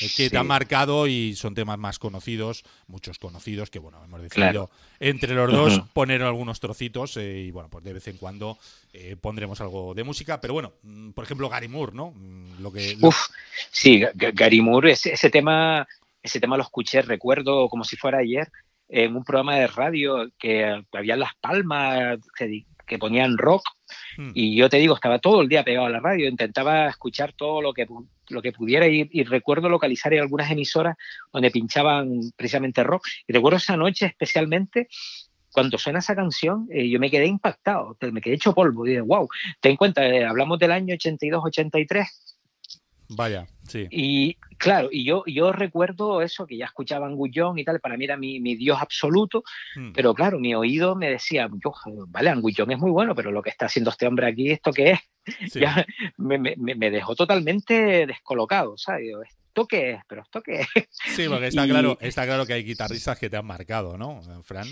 eh, 0.00 0.08
que 0.16 0.30
te 0.30 0.38
han 0.38 0.46
marcado 0.46 1.06
y 1.06 1.34
son 1.34 1.54
temas 1.54 1.78
más 1.78 1.98
conocidos, 1.98 2.64
muchos 2.86 3.18
conocidos, 3.18 3.70
que, 3.70 3.78
bueno, 3.78 4.02
hemos 4.04 4.22
decidido 4.22 4.70
entre 5.00 5.34
los 5.34 5.50
dos 5.50 5.80
poner 5.92 6.22
algunos 6.22 6.60
trocitos 6.60 7.16
eh, 7.16 7.44
y, 7.48 7.50
bueno, 7.50 7.68
pues 7.68 7.84
de 7.84 7.92
vez 7.92 8.06
en 8.08 8.16
cuando 8.16 8.58
eh, 8.92 9.16
pondremos 9.20 9.60
algo 9.60 9.94
de 9.94 10.04
música, 10.04 10.40
pero 10.40 10.54
bueno, 10.54 10.74
mm, 10.82 11.10
por 11.10 11.24
ejemplo, 11.24 11.48
Gary 11.48 11.68
Moore, 11.68 11.92
¿no? 11.94 12.12
Mm, 12.12 12.62
lo 12.62 12.72
que, 12.72 12.96
Uf, 13.00 13.26
sí, 13.70 14.02
Gary 14.14 14.60
Moore, 14.60 14.92
ese, 14.92 15.12
ese, 15.12 15.30
tema, 15.30 15.86
ese 16.22 16.38
tema 16.38 16.56
lo 16.56 16.62
escuché, 16.62 17.02
recuerdo 17.02 17.68
como 17.68 17.84
si 17.84 17.96
fuera 17.96 18.18
ayer, 18.18 18.50
en 18.88 19.16
un 19.16 19.24
programa 19.24 19.56
de 19.56 19.66
radio 19.66 20.30
que 20.38 20.84
había 20.92 21.16
Las 21.16 21.34
Palmas, 21.40 22.18
que, 22.36 22.98
ponían 22.98 23.38
rock, 23.38 23.62
hmm. 24.16 24.30
y 24.34 24.56
yo 24.56 24.68
te 24.68 24.78
digo, 24.78 24.94
estaba 24.94 25.18
todo 25.18 25.40
el 25.42 25.48
día 25.48 25.64
pegado 25.64 25.86
a 25.86 25.90
la 25.90 26.00
radio, 26.00 26.28
intentaba 26.28 26.88
escuchar 26.88 27.32
todo 27.32 27.62
lo 27.62 27.72
que, 27.72 27.86
lo 28.28 28.42
que 28.42 28.52
pudiera 28.52 28.86
y, 28.86 29.08
y 29.10 29.24
recuerdo 29.24 29.68
localizar 29.68 30.12
en 30.14 30.20
algunas 30.20 30.50
emisoras 30.50 30.96
donde 31.32 31.50
pinchaban 31.50 32.20
precisamente 32.36 32.82
rock. 32.82 33.06
Y 33.26 33.32
recuerdo 33.32 33.56
esa 33.58 33.76
noche 33.76 34.06
especialmente 34.06 34.88
cuando 35.52 35.78
suena 35.78 35.98
esa 35.98 36.16
canción, 36.16 36.66
eh, 36.70 36.88
yo 36.88 36.98
me 36.98 37.10
quedé 37.10 37.26
impactado, 37.26 37.96
me 38.10 38.20
quedé 38.20 38.34
hecho 38.34 38.54
polvo. 38.54 38.84
Dije, 38.84 39.02
wow, 39.02 39.28
ten 39.60 39.72
en 39.72 39.76
cuenta, 39.76 40.04
eh, 40.04 40.24
hablamos 40.24 40.58
del 40.58 40.72
año 40.72 40.94
82-83. 40.94 42.06
Vaya, 43.14 43.46
sí. 43.66 43.86
Y 43.90 44.34
claro, 44.58 44.88
y 44.90 45.04
yo, 45.04 45.24
yo 45.26 45.52
recuerdo 45.52 46.22
eso, 46.22 46.46
que 46.46 46.56
ya 46.56 46.66
escuchaba 46.66 47.06
Anguillón 47.06 47.58
y 47.58 47.64
tal, 47.64 47.80
para 47.80 47.96
mí 47.96 48.04
era 48.04 48.16
mi, 48.16 48.40
dios 48.56 48.78
absoluto, 48.80 49.42
hmm. 49.76 49.92
pero 49.92 50.14
claro, 50.14 50.38
mi 50.38 50.54
oído 50.54 50.94
me 50.94 51.10
decía, 51.10 51.48
vale, 52.08 52.30
Anguillón 52.30 52.70
es 52.70 52.78
muy 52.78 52.90
bueno, 52.90 53.14
pero 53.14 53.30
lo 53.30 53.42
que 53.42 53.50
está 53.50 53.66
haciendo 53.66 53.90
este 53.90 54.06
hombre 54.06 54.26
aquí, 54.26 54.50
¿esto 54.50 54.72
qué 54.72 54.92
es? 54.92 55.00
Ya 55.54 55.86
me, 56.16 56.38
me, 56.38 56.90
dejó 56.90 57.14
totalmente 57.14 58.06
descolocado, 58.06 58.76
¿sabes? 58.76 59.14
¿Esto 59.46 59.66
qué 59.66 59.92
es? 59.92 60.00
¿Pero 60.08 60.22
esto 60.22 60.42
qué 60.42 60.60
es? 60.74 60.88
Sí, 60.90 61.28
porque 61.28 61.48
está, 61.48 61.66
claro, 61.66 61.98
está 62.00 62.24
claro 62.24 62.46
que 62.46 62.54
hay 62.54 62.64
guitarristas 62.64 63.18
que 63.18 63.30
te 63.30 63.36
han 63.36 63.46
marcado, 63.46 63.96
¿no, 63.96 64.20
Fran? 64.42 64.66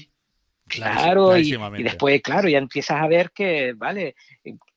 Claro, 0.71 1.37
y, 1.37 1.83
después, 1.83 2.23
claro, 2.23 2.49
ya 2.49 2.59
empiezas 2.59 3.03
a 3.03 3.09
ver 3.09 3.33
que, 3.33 3.73
vale, 3.75 4.15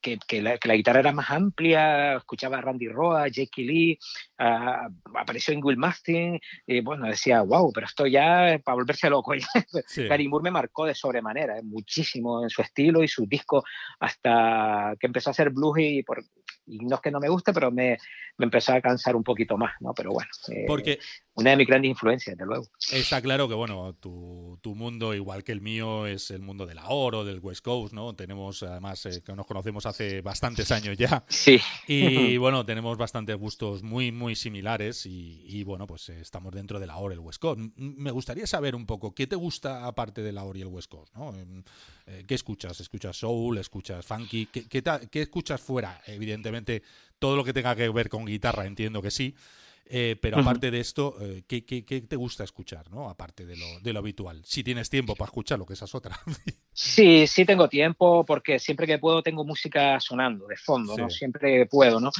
que, 0.03 0.41
la, 0.41 0.75
guitarra 0.75 0.99
era 0.99 1.11
más 1.13 1.31
amplia, 1.31 2.17
escuchaba 2.17 2.57
a 2.57 2.61
Randy 2.61 2.89
Roa, 2.89 3.27
Jake 3.29 3.61
Lee, 3.61 3.97
apareció 4.37 5.53
en 5.53 5.63
Will 5.63 5.77
Mastin, 5.77 6.39
y 6.67 6.81
bueno, 6.81 7.07
decía, 7.07 7.41
wow, 7.41 7.71
pero 7.73 7.87
esto 7.87 8.05
ya 8.05 8.59
para 8.63 8.75
volverse 8.75 9.09
loco. 9.09 9.33
Gary 9.95 10.27
Moore 10.27 10.43
me 10.43 10.51
marcó 10.51 10.85
de 10.85 10.93
sobremanera, 10.93 11.57
eh, 11.57 11.63
muchísimo 11.63 12.43
en 12.43 12.49
su 12.49 12.61
estilo 12.61 13.03
y 13.03 13.07
su 13.07 13.25
disco, 13.25 13.63
hasta 13.99 14.95
que 14.99 15.07
empezó 15.07 15.29
a 15.29 15.31
hacer 15.31 15.49
blues 15.49 15.79
y 15.79 16.03
por, 16.03 16.23
y 16.65 16.79
no 16.79 16.95
es 16.95 17.01
que 17.01 17.11
no 17.11 17.19
me 17.19 17.29
guste, 17.29 17.53
pero 17.53 17.71
me, 17.71 17.97
me 18.37 18.45
empezó 18.45 18.73
a 18.73 18.81
cansar 18.81 19.15
un 19.15 19.23
poquito 19.23 19.57
más, 19.57 19.73
¿no? 19.79 19.93
Pero 19.93 20.11
bueno, 20.11 20.29
eh, 20.49 20.65
Porque 20.67 20.99
una 21.35 21.51
de 21.51 21.57
mis 21.57 21.67
grandes 21.67 21.89
influencias, 21.89 22.35
desde 22.35 22.47
luego. 22.47 22.67
Está 22.91 23.21
claro 23.21 23.47
que, 23.47 23.55
bueno, 23.55 23.93
tu, 23.99 24.59
tu, 24.61 24.75
mundo, 24.75 25.13
igual 25.13 25.43
que 25.43 25.51
el 25.51 25.61
mío, 25.61 26.07
es 26.07 26.31
el 26.31 26.41
mundo 26.41 26.65
de 26.65 26.75
la 26.75 26.87
oro, 26.89 27.25
del 27.25 27.39
West 27.39 27.63
Coast, 27.63 27.93
¿no? 27.93 28.15
Tenemos, 28.15 28.63
además, 28.63 29.05
eh, 29.05 29.21
que 29.23 29.33
nos 29.33 29.45
conocemos 29.45 29.85
hace 29.85 29.92
bastantes 30.23 30.71
años 30.71 30.97
ya. 30.97 31.23
Sí. 31.27 31.59
Y, 31.87 32.37
bueno, 32.37 32.65
tenemos 32.65 32.97
bastantes 32.97 33.35
gustos 33.35 33.83
muy, 33.83 34.11
muy 34.11 34.35
similares 34.35 35.05
y, 35.05 35.43
y 35.45 35.63
bueno, 35.63 35.87
pues 35.87 36.09
eh, 36.09 36.19
estamos 36.21 36.53
dentro 36.53 36.79
de 36.79 36.87
la 36.87 36.97
oro 36.97 37.13
y 37.13 37.17
el 37.17 37.19
West 37.19 37.39
Coast. 37.39 37.59
Me 37.75 38.11
gustaría 38.11 38.47
saber 38.47 38.75
un 38.75 38.85
poco, 38.85 39.13
¿qué 39.13 39.27
te 39.27 39.35
gusta 39.35 39.85
aparte 39.85 40.21
de 40.21 40.31
la 40.31 40.43
oro 40.43 40.57
y 40.57 40.61
el 40.61 40.67
West 40.67 40.89
Coast, 40.89 41.13
¿no? 41.15 41.33
Em, 41.35 41.63
¿Qué 42.27 42.35
escuchas? 42.35 42.79
¿Escuchas 42.81 43.15
soul? 43.15 43.57
¿Escuchas 43.57 44.05
funky? 44.05 44.47
¿Qué, 44.47 44.67
qué, 44.67 44.83
qué 45.09 45.21
escuchas 45.21 45.61
fuera, 45.61 46.01
evidentemente? 46.05 46.83
todo 47.23 47.37
lo 47.37 47.45
que 47.45 47.53
tenga 47.53 47.73
que 47.73 47.87
ver 47.87 48.09
con 48.09 48.25
guitarra, 48.25 48.65
entiendo 48.65 49.01
que 49.01 49.09
sí. 49.09 49.33
Eh, 49.85 50.15
pero 50.21 50.39
aparte 50.39 50.71
de 50.71 50.79
esto, 50.79 51.15
eh, 51.19 51.43
¿qué, 51.47 51.61
te 51.61 52.15
gusta 52.15 52.43
escuchar, 52.43 52.89
no? 52.89 53.09
Aparte 53.09 53.45
de 53.45 53.57
lo, 53.57 53.65
de 53.81 53.93
lo 53.93 53.99
habitual. 53.99 54.41
Si 54.45 54.63
tienes 54.63 54.89
tiempo 54.89 55.15
para 55.15 55.27
escucharlo, 55.27 55.65
que 55.65 55.73
esa 55.73 55.85
es 55.85 55.93
otra. 55.93 56.17
sí, 56.73 57.27
sí 57.27 57.45
tengo 57.45 57.67
tiempo, 57.67 58.25
porque 58.25 58.59
siempre 58.59 58.87
que 58.87 58.97
puedo 58.97 59.21
tengo 59.21 59.43
música 59.43 59.99
sonando 59.99 60.47
de 60.47 60.55
fondo, 60.55 60.97
¿no? 60.97 61.09
Siempre 61.09 61.65
puedo, 61.65 61.99
¿no? 61.99 62.11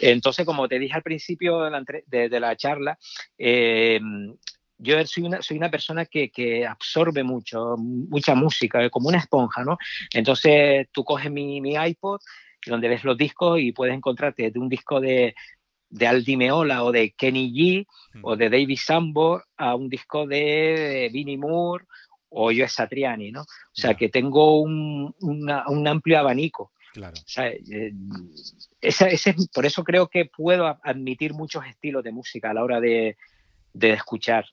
Entonces, 0.00 0.44
como 0.44 0.68
te 0.68 0.78
dije 0.78 0.94
al 0.94 1.02
principio 1.02 1.62
de 2.06 2.40
la, 2.40 2.56
charla, 2.56 2.98
eh, 3.38 3.98
yo 4.78 5.06
soy 5.06 5.24
una, 5.24 5.40
soy 5.40 5.56
una 5.56 5.70
persona 5.70 6.04
que, 6.04 6.30
que, 6.30 6.66
absorbe 6.66 7.24
mucho, 7.24 7.76
mucha 7.78 8.34
música, 8.34 8.90
como 8.90 9.08
una 9.08 9.18
esponja, 9.18 9.64
¿no? 9.64 9.78
Entonces, 10.12 10.86
tú 10.92 11.02
coges 11.02 11.30
mi, 11.30 11.62
mi 11.62 11.74
iPod 11.74 12.20
donde 12.66 12.88
ves 12.88 13.04
los 13.04 13.16
discos 13.16 13.60
y 13.60 13.72
puedes 13.72 13.94
encontrarte 13.94 14.50
de 14.50 14.58
un 14.58 14.68
disco 14.68 15.00
de, 15.00 15.34
de 15.96 16.06
Aldi 16.06 16.36
Meola 16.36 16.84
o 16.84 16.92
de 16.92 17.12
Kenny 17.12 17.50
G 17.52 17.86
o 18.22 18.36
de 18.36 18.50
David 18.50 18.78
Sambo 18.78 19.42
a 19.56 19.74
un 19.74 19.88
disco 19.88 20.26
de 20.26 21.08
Vinnie 21.12 21.38
Moore 21.38 21.86
o 22.28 22.52
Joe 22.52 22.68
Satriani, 22.68 23.32
¿no? 23.32 23.42
O 23.42 23.46
sea, 23.72 23.94
que 23.94 24.10
tengo 24.10 24.60
un, 24.60 25.14
un, 25.20 25.88
amplio 25.88 26.18
abanico. 26.18 26.72
Claro. 26.92 27.14
O 27.16 27.28
sea, 27.28 27.48
eh, 27.48 27.92
ese, 28.80 29.34
por 29.54 29.64
eso 29.64 29.84
creo 29.84 30.08
que 30.08 30.26
puedo 30.26 30.66
admitir 30.82 31.32
muchos 31.32 31.64
estilos 31.66 32.04
de 32.04 32.12
música 32.12 32.50
a 32.50 32.54
la 32.54 32.62
hora 32.62 32.80
de, 32.80 33.16
de 33.72 33.92
escuchar. 33.92 34.44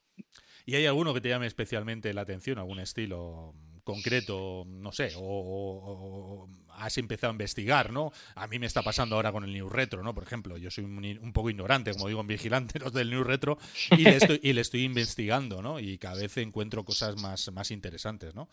¿Y 0.66 0.76
hay 0.76 0.86
alguno 0.86 1.14
que 1.14 1.20
te 1.20 1.28
llame 1.28 1.48
especialmente 1.48 2.14
la 2.14 2.22
atención, 2.22 2.58
algún 2.58 2.80
estilo 2.80 3.54
concreto, 3.84 4.66
no 4.68 4.92
sé, 4.92 5.12
o, 5.18 6.48
has 6.70 6.98
empezado 6.98 7.32
a 7.32 7.34
investigar, 7.34 7.92
¿no? 7.92 8.12
A 8.36 8.48
mí 8.48 8.58
me 8.60 8.66
está 8.66 8.82
pasando 8.82 9.16
ahora 9.16 9.32
con 9.32 9.44
el 9.44 9.54
New 9.54 9.70
Retro, 9.70 10.04
¿no? 10.04 10.14
Por 10.14 10.24
ejemplo, 10.24 10.58
yo 10.58 10.72
soy 10.72 10.86
un, 10.86 11.34
poco 11.34 11.50
ignorante, 11.50 11.94
como 11.94 12.08
digo, 12.08 12.22
en 12.22 12.28
vigilante 12.28 12.80
los 12.80 12.94
del 12.94 13.10
New 13.10 13.24
Retro, 13.24 13.58
y 13.92 14.04
le, 14.04 14.18
estoy, 14.18 14.40
y 14.42 14.54
le 14.54 14.62
estoy 14.62 14.84
investigando, 14.84 15.62
¿no? 15.62 15.80
Y 15.80 15.98
cada 15.98 16.16
vez 16.16 16.36
encuentro 16.38 16.84
cosas 16.84 17.16
más, 17.22 17.52
más 17.52 17.72
interesantes, 17.72 18.34
¿no? 18.34 18.50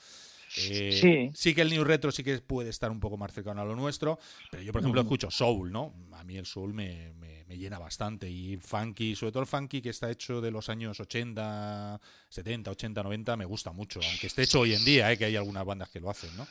Eh, 0.57 1.31
sí. 1.33 1.55
que 1.55 1.63
el 1.63 1.71
New 1.71 1.85
Retro 1.85 2.11
sí 2.11 2.25
que 2.25 2.39
puede 2.41 2.71
estar 2.71 2.91
un 2.91 2.99
poco 2.99 3.17
más 3.17 3.33
cercano 3.33 3.61
a 3.61 3.65
lo 3.65 3.77
nuestro, 3.77 4.19
pero 4.51 4.63
yo, 4.63 4.73
por 4.73 4.81
ejemplo, 4.81 5.01
escucho 5.01 5.31
Soul, 5.31 5.71
¿no? 5.71 5.95
A 6.13 6.25
mí 6.25 6.37
el 6.37 6.47
Soul 6.47 6.75
me, 6.75 7.13
me, 7.15 7.57
llena 7.57 7.79
bastante. 7.79 8.29
Y 8.29 8.57
funky, 8.57 9.15
sobre 9.15 9.33
todo 9.33 9.43
el 9.43 9.47
funky 9.47 9.83
que 9.83 9.91
está 9.91 10.11
hecho 10.11 10.41
de 10.41 10.51
los 10.51 10.69
años 10.69 10.99
80, 10.99 12.01
70, 12.29 12.71
80, 12.71 13.03
90, 13.03 13.37
me 13.37 13.45
gusta 13.45 13.73
mucho. 13.73 14.01
Aunque 14.03 14.27
esté 14.27 14.43
hecho 14.43 14.61
hoy 14.61 14.75
en 14.75 14.85
día, 14.85 15.13
¿eh? 15.13 15.19
que 15.19 15.27
hay 15.27 15.37
algunas 15.37 15.65
bandas 15.65 15.91
que 15.91 16.01
lo 16.01 16.11
hacen, 16.11 16.35
¿no? 16.37 16.47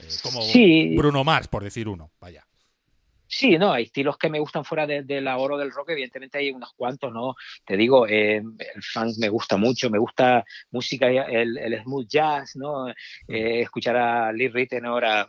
Eh, 0.00 0.08
como 0.22 0.40
Bruno 0.96 1.24
Mars, 1.24 1.48
por 1.48 1.62
decir 1.62 1.88
uno, 1.88 2.10
vaya. 2.20 2.46
Sí, 3.30 3.58
no, 3.58 3.72
hay 3.72 3.84
estilos 3.84 4.16
que 4.16 4.30
me 4.30 4.40
gustan 4.40 4.64
fuera 4.64 4.86
de, 4.86 5.02
de, 5.02 5.20
la 5.20 5.36
oro 5.36 5.58
del 5.58 5.70
rock, 5.70 5.90
evidentemente 5.90 6.38
hay 6.38 6.50
unos 6.50 6.72
cuantos, 6.72 7.12
¿no? 7.12 7.34
Te 7.64 7.76
digo, 7.76 8.06
eh, 8.08 8.36
el 8.36 8.82
funk 8.82 9.18
me 9.18 9.28
gusta 9.28 9.58
mucho, 9.58 9.90
me 9.90 9.98
gusta 9.98 10.44
música, 10.70 11.08
el, 11.08 11.58
el 11.58 11.82
smooth 11.82 12.08
jazz, 12.08 12.56
¿no? 12.56 12.88
Eh, 12.88 13.60
escuchar 13.60 13.96
a 13.96 14.32
Lee 14.32 14.48
Ritenour, 14.48 15.04
a 15.04 15.28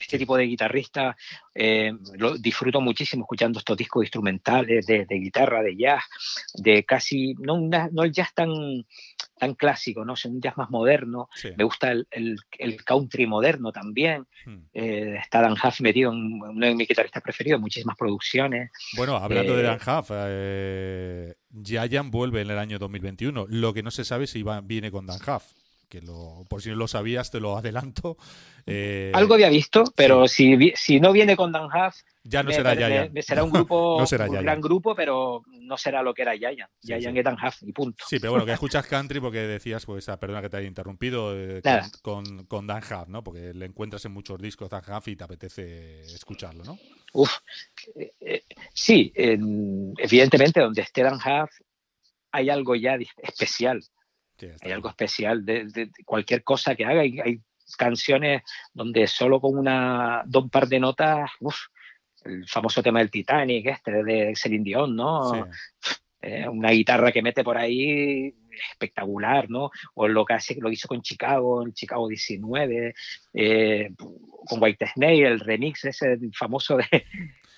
este 0.00 0.18
tipo 0.18 0.36
de 0.36 0.44
guitarrista, 0.44 1.16
eh, 1.54 1.92
lo 2.16 2.36
disfruto 2.36 2.80
muchísimo 2.80 3.22
escuchando 3.22 3.60
estos 3.60 3.76
discos 3.76 4.04
instrumentales 4.04 4.86
de, 4.86 5.06
de 5.06 5.18
guitarra, 5.18 5.62
de 5.62 5.76
jazz, 5.76 6.02
de 6.54 6.84
casi, 6.84 7.34
no, 7.34 7.58
no 7.58 8.02
el 8.02 8.12
jazz 8.12 8.34
tan 8.34 8.50
tan 9.38 9.54
clásico, 9.54 10.04
¿no? 10.04 10.14
Es 10.14 10.24
un 10.24 10.40
jazz 10.40 10.56
más 10.56 10.70
moderno. 10.70 11.28
Me 11.56 11.64
gusta 11.64 11.92
el, 11.92 12.06
el, 12.10 12.84
country 12.84 13.26
moderno 13.26 13.72
también. 13.72 14.26
Eh, 14.72 15.16
está 15.20 15.40
Dan 15.40 15.52
Huff 15.52 15.80
metido 15.80 16.12
en 16.12 16.40
uno 16.42 16.66
de 16.66 16.74
mis 16.74 16.88
guitarristas 16.88 17.22
preferidos, 17.22 17.60
muchísimas 17.60 17.96
producciones. 17.96 18.70
Bueno, 18.96 19.16
hablando 19.16 19.54
de 19.54 19.62
eh, 19.62 19.64
Dan 19.64 19.78
Huff, 19.78 20.10
eh, 20.12 21.34
Giant 21.62 22.10
vuelve 22.10 22.42
en 22.42 22.50
el 22.50 22.58
año 22.58 22.78
2021. 22.78 23.46
Lo 23.48 23.72
que 23.72 23.82
no 23.82 23.90
se 23.90 24.04
sabe 24.04 24.26
si 24.26 24.42
va, 24.42 24.60
viene 24.60 24.90
con 24.90 25.06
Dan 25.06 25.20
Huff 25.20 25.52
que 25.88 26.00
lo, 26.00 26.44
por 26.48 26.62
si 26.62 26.68
no 26.70 26.76
lo 26.76 26.88
sabías, 26.88 27.30
te 27.30 27.40
lo 27.40 27.56
adelanto. 27.56 28.16
Eh, 28.66 29.10
Algo 29.14 29.34
había 29.34 29.48
visto, 29.48 29.84
pero 29.96 30.28
si, 30.28 30.72
si 30.74 31.00
no 31.00 31.12
viene 31.12 31.36
con 31.36 31.52
Dan 31.52 31.64
Huff, 31.64 31.96
ya 32.22 32.42
no 32.42 32.52
será 32.52 32.74
Yayan. 32.74 33.10
será 33.22 33.42
un 33.42 33.50
grupo, 33.50 33.96
un 34.28 34.42
gran 34.42 34.60
grupo, 34.60 34.94
pero 34.94 35.42
no 35.48 35.78
será 35.78 36.02
lo 36.02 36.12
que 36.12 36.22
era 36.22 36.36
Yayan. 36.36 36.68
Yayan 36.82 37.14
sí, 37.14 37.22
Dan 37.22 37.36
Huff 37.42 37.62
y 37.62 37.72
punto. 37.72 38.04
Sí, 38.06 38.18
pero 38.18 38.32
bueno, 38.32 38.44
que 38.44 38.52
escuchas 38.52 38.86
country 38.86 39.20
porque 39.20 39.38
decías, 39.38 39.86
pues, 39.86 40.08
ah, 40.10 40.20
perdona 40.20 40.42
que 40.42 40.50
te 40.50 40.58
haya 40.58 40.68
interrumpido, 40.68 41.32
eh, 41.34 41.62
con, 42.02 42.44
con, 42.44 42.66
Dan 42.66 42.82
Huff, 42.82 43.08
¿no? 43.08 43.24
Porque 43.24 43.54
le 43.54 43.64
encuentras 43.64 44.04
en 44.04 44.12
muchos 44.12 44.38
discos 44.40 44.68
Dan 44.68 44.82
Huff 44.86 45.08
y 45.08 45.16
te 45.16 45.24
apetece 45.24 46.02
escucharlo, 46.02 46.64
¿no? 46.64 46.78
Uf, 47.14 47.32
eh, 48.20 48.44
sí, 48.74 49.10
evidentemente 49.14 50.60
donde 50.60 50.82
esté 50.82 51.02
Dan 51.02 51.14
Huff 51.14 51.50
hay 52.30 52.50
algo 52.50 52.74
ya 52.74 52.98
especial. 53.22 53.82
Hay 54.60 54.72
algo 54.72 54.88
especial 54.88 55.44
de, 55.44 55.90
cualquier 56.04 56.42
cosa 56.44 56.74
que 56.74 56.84
haga. 56.84 57.00
Hay, 57.02 57.18
hay, 57.20 57.40
canciones 57.76 58.42
donde 58.72 59.06
solo 59.06 59.42
con 59.42 59.58
una 59.58 60.22
dos 60.24 60.48
par 60.50 60.68
de 60.68 60.80
notas, 60.80 61.30
el 62.24 62.48
famoso 62.48 62.82
tema 62.82 63.00
del 63.00 63.10
Titanic, 63.10 63.66
este 63.66 64.02
de 64.02 64.32
Celine 64.34 64.64
Dion, 64.64 64.96
¿no? 64.96 65.46
Eh, 66.20 66.48
una 66.48 66.70
guitarra 66.70 67.12
que 67.12 67.22
mete 67.22 67.44
por 67.44 67.56
ahí 67.56 68.34
espectacular, 68.72 69.48
¿no? 69.48 69.70
O 69.94 70.08
lo 70.08 70.24
que 70.24 70.34
hace, 70.34 70.56
lo 70.60 70.70
hizo 70.70 70.88
con 70.88 71.00
Chicago, 71.00 71.62
en 71.62 71.72
Chicago 71.72 72.08
19, 72.08 72.94
eh, 73.34 73.90
con 73.96 74.62
White 74.62 74.86
Snake, 74.94 75.26
el 75.26 75.40
remix 75.40 75.84
ese 75.84 76.18
famoso 76.32 76.76
de, 76.76 77.04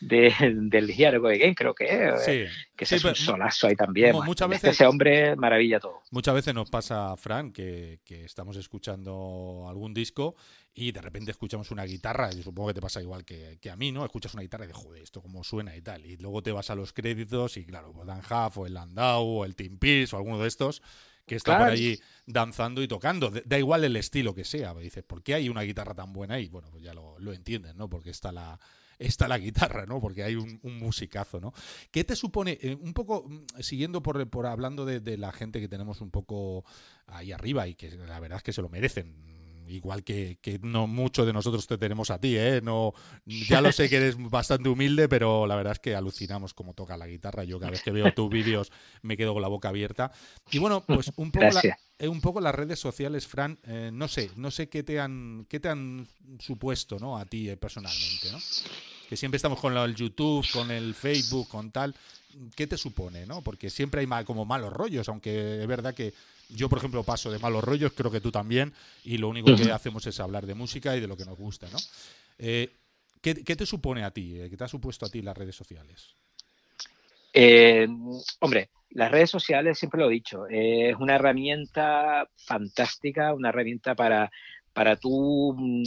del 0.00 0.88
Hierro 0.88 1.28
de 1.28 1.38
Game, 1.38 1.54
creo 1.54 1.74
que 1.74 1.84
es. 1.84 2.28
Eh, 2.28 2.48
que 2.74 2.84
es 2.84 3.04
un 3.04 3.14
solazo 3.14 3.66
ahí 3.66 3.76
también. 3.76 4.16
Muchas 4.24 4.48
veces, 4.48 4.70
ese 4.72 4.86
hombre 4.86 5.36
maravilla 5.36 5.78
todo. 5.78 6.00
Muchas 6.10 6.34
veces 6.34 6.54
nos 6.54 6.70
pasa, 6.70 7.14
Frank, 7.16 7.54
que, 7.54 8.00
que, 8.04 8.24
estamos 8.24 8.56
escuchando 8.56 9.66
algún 9.68 9.92
disco 9.92 10.34
y 10.72 10.92
de 10.92 11.02
repente 11.02 11.30
escuchamos 11.30 11.70
una 11.70 11.84
guitarra, 11.84 12.30
y 12.32 12.42
supongo 12.42 12.68
que 12.68 12.74
te 12.74 12.80
pasa 12.80 13.02
igual 13.02 13.24
que, 13.24 13.58
que 13.60 13.70
a 13.70 13.76
mí, 13.76 13.92
¿no? 13.92 14.04
Escuchas 14.04 14.32
una 14.32 14.42
guitarra 14.42 14.64
y 14.64 14.68
dices, 14.68 14.82
joder, 14.82 15.02
esto 15.02 15.20
cómo 15.20 15.44
suena 15.44 15.76
y 15.76 15.82
tal. 15.82 16.06
Y 16.06 16.16
luego 16.16 16.42
te 16.42 16.52
vas 16.52 16.70
a 16.70 16.74
los 16.74 16.92
créditos 16.92 17.56
y 17.58 17.66
claro, 17.66 17.92
pues 17.92 18.06
Dan 18.06 18.20
Huff 18.20 18.56
o 18.58 18.66
el 18.66 18.74
Landau 18.74 19.24
o 19.24 19.44
el 19.44 19.54
Team 19.54 19.78
Peace 19.78 20.16
o 20.16 20.18
alguno 20.18 20.38
de 20.38 20.48
estos 20.48 20.82
que 21.26 21.36
está 21.36 21.58
por 21.58 21.68
allí 21.68 22.00
danzando 22.26 22.82
y 22.82 22.88
tocando. 22.88 23.30
Da 23.44 23.58
igual 23.58 23.84
el 23.84 23.94
estilo 23.96 24.34
que 24.34 24.44
sea. 24.44 24.74
Dices, 24.74 25.04
¿por 25.04 25.22
qué 25.22 25.34
hay 25.34 25.48
una 25.48 25.62
guitarra 25.62 25.94
tan 25.94 26.12
buena 26.12 26.34
ahí? 26.34 26.48
Bueno, 26.48 26.68
pues 26.72 26.82
ya 26.82 26.92
lo, 26.92 27.18
lo 27.20 27.32
entienden, 27.32 27.76
¿no? 27.76 27.88
Porque 27.88 28.10
está 28.10 28.32
la, 28.32 28.58
está 29.00 29.26
la 29.26 29.38
guitarra, 29.38 29.86
¿no? 29.86 30.00
Porque 30.00 30.22
hay 30.22 30.36
un, 30.36 30.60
musicazo, 30.62 31.40
¿no? 31.40 31.52
¿Qué 31.90 32.04
te 32.04 32.14
supone, 32.14 32.58
eh, 32.60 32.76
un 32.80 32.92
poco 32.92 33.26
mm, 33.28 33.60
siguiendo 33.60 34.02
por, 34.02 34.28
por 34.28 34.46
hablando 34.46 34.84
de, 34.84 35.00
de, 35.00 35.16
la 35.16 35.32
gente 35.32 35.60
que 35.60 35.68
tenemos 35.68 36.00
un 36.00 36.10
poco 36.10 36.64
ahí 37.06 37.32
arriba 37.32 37.66
y 37.66 37.74
que 37.74 37.90
la 37.90 38.20
verdad 38.20 38.38
es 38.38 38.42
que 38.42 38.52
se 38.52 38.62
lo 38.62 38.68
merecen? 38.68 39.29
Igual 39.70 40.04
que, 40.04 40.38
no 40.62 40.86
mucho 40.86 41.24
de 41.24 41.32
nosotros 41.32 41.66
te 41.66 41.78
tenemos 41.78 42.10
a 42.10 42.18
ti, 42.18 42.36
¿eh? 42.36 42.60
No, 42.62 42.92
ya 43.24 43.60
lo 43.60 43.72
sé 43.72 43.88
que 43.88 43.96
eres 43.96 44.16
bastante 44.18 44.68
humilde, 44.68 45.08
pero 45.08 45.46
la 45.46 45.56
verdad 45.56 45.72
es 45.72 45.78
que 45.78 45.94
alucinamos 45.94 46.54
cómo 46.54 46.74
toca 46.74 46.96
la 46.96 47.06
guitarra. 47.06 47.44
Yo 47.44 47.58
cada 47.58 47.70
vez 47.70 47.82
que 47.82 47.92
veo 47.92 48.12
tus 48.12 48.30
vídeos 48.30 48.70
me 49.02 49.16
quedo 49.16 49.32
con 49.32 49.42
la 49.42 49.48
boca 49.48 49.68
abierta. 49.68 50.12
Y 50.50 50.58
bueno, 50.58 50.82
pues 50.86 51.12
un 51.16 51.30
poco, 51.30 51.46
eh, 51.98 52.08
un 52.08 52.20
poco 52.20 52.40
las 52.40 52.54
redes 52.54 52.78
sociales, 52.78 53.26
Fran, 53.26 53.58
eh, 53.66 53.90
no 53.92 54.08
sé, 54.08 54.30
no 54.36 54.50
sé 54.50 54.68
qué 54.68 54.82
te 54.82 55.00
han, 55.00 55.46
qué 55.48 55.60
te 55.60 55.68
han 55.68 56.08
supuesto, 56.38 56.98
¿no? 56.98 57.18
A 57.18 57.24
ti 57.24 57.48
eh, 57.48 57.56
personalmente, 57.56 58.30
¿no? 58.32 58.38
Que 59.08 59.16
siempre 59.16 59.36
estamos 59.36 59.60
con 59.60 59.76
el 59.76 59.94
YouTube, 59.94 60.46
con 60.52 60.70
el 60.70 60.94
Facebook, 60.94 61.48
con 61.48 61.70
tal. 61.70 61.94
¿Qué 62.54 62.66
te 62.66 62.76
supone, 62.76 63.26
no? 63.26 63.42
Porque 63.42 63.70
siempre 63.70 64.00
hay 64.00 64.06
mal, 64.06 64.24
como 64.24 64.44
malos 64.44 64.72
rollos, 64.72 65.08
aunque 65.08 65.60
es 65.60 65.66
verdad 65.66 65.94
que 65.94 66.14
yo, 66.54 66.68
por 66.68 66.78
ejemplo, 66.78 67.02
paso 67.04 67.30
de 67.30 67.38
malos 67.38 67.64
rollos, 67.64 67.92
creo 67.92 68.10
que 68.10 68.20
tú 68.20 68.30
también, 68.30 68.72
y 69.04 69.18
lo 69.18 69.28
único 69.28 69.54
que 69.54 69.70
hacemos 69.72 70.06
es 70.06 70.20
hablar 70.20 70.46
de 70.46 70.54
música 70.54 70.96
y 70.96 71.00
de 71.00 71.06
lo 71.06 71.16
que 71.16 71.24
nos 71.24 71.38
gusta, 71.38 71.68
¿no? 71.72 71.78
Eh, 72.38 72.70
¿qué, 73.20 73.34
te 73.34 73.66
supone 73.66 74.04
a 74.04 74.10
ti? 74.10 74.40
Eh, 74.40 74.50
¿Qué 74.50 74.56
te 74.56 74.64
ha 74.64 74.68
supuesto 74.68 75.06
a 75.06 75.08
ti 75.10 75.22
las 75.22 75.36
redes 75.36 75.56
sociales? 75.56 76.14
Eh, 77.32 77.86
hombre, 78.40 78.70
las 78.90 79.10
redes 79.10 79.30
sociales, 79.30 79.78
siempre 79.78 80.00
lo 80.00 80.10
he 80.10 80.14
dicho, 80.14 80.46
es 80.48 80.96
una 80.96 81.14
herramienta 81.14 82.28
fantástica, 82.36 83.32
una 83.34 83.50
herramienta 83.50 83.94
para, 83.94 84.30
para 84.72 84.96
tú, 84.96 85.54
mm, 85.56 85.84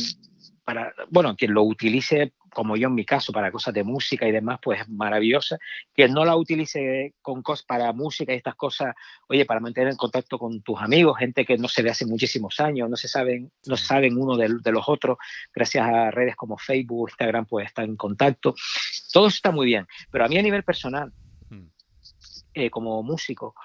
para, 0.64 0.94
bueno, 1.10 1.36
quien 1.36 1.54
lo 1.54 1.64
utilice 1.64 2.34
como 2.54 2.78
yo 2.78 2.88
en 2.88 2.96
mi 2.96 3.06
caso, 3.06 3.34
para 3.34 3.52
cosas 3.52 3.74
de 3.74 3.84
música 3.84 4.28
y 4.28 4.32
demás, 4.32 4.60
pues 4.62 4.82
es 4.82 4.90
maravillosa. 4.90 5.58
Que 5.94 6.08
no 6.08 6.24
la 6.26 6.36
utilice 6.36 7.14
con 7.22 7.42
cosas 7.42 7.66
para 7.66 7.92
música 7.94 8.34
y 8.34 8.38
estas 8.38 8.56
cosas, 8.56 8.96
oye, 9.28 9.46
para 9.46 9.60
mantener 9.60 9.90
en 9.90 9.98
contacto 9.98 10.38
con 10.38 10.62
tus 10.62 10.80
amigos, 10.82 11.18
gente 11.18 11.46
que 11.46 11.58
no 11.58 11.68
se 11.68 11.82
ve 11.82 11.90
hace 11.90 12.06
muchísimos 12.06 12.60
años, 12.60 12.90
no 12.90 12.96
se 12.96 13.08
saben, 13.08 13.52
no 13.66 13.78
saben 13.78 14.18
uno 14.18 14.38
de, 14.38 14.50
los 14.50 14.84
otros, 14.88 15.18
gracias 15.54 15.86
a 15.86 16.12
redes 16.12 16.36
como 16.36 16.58
Facebook, 16.58 17.10
Instagram, 17.10 17.46
pues 17.46 17.68
están 17.68 17.86
en 17.86 17.96
contacto. 17.96 18.56
Todo 19.12 19.28
eso 19.28 19.36
está 19.36 19.52
muy 19.52 19.66
bien. 19.66 19.88
Pero 20.12 20.26
a 20.26 20.28
mí 20.28 20.38
a 20.38 20.42
nivel 20.42 20.64
personal, 20.64 21.12
hmm. 21.50 21.68
eh, 22.54 22.70
como 22.70 23.04
músico, 23.04 23.56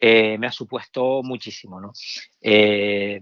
eh, 0.00 0.38
me 0.38 0.46
ha 0.46 0.52
supuesto 0.52 1.22
muchísimo, 1.22 1.80
¿no? 1.80 1.92
Eh, 2.40 3.20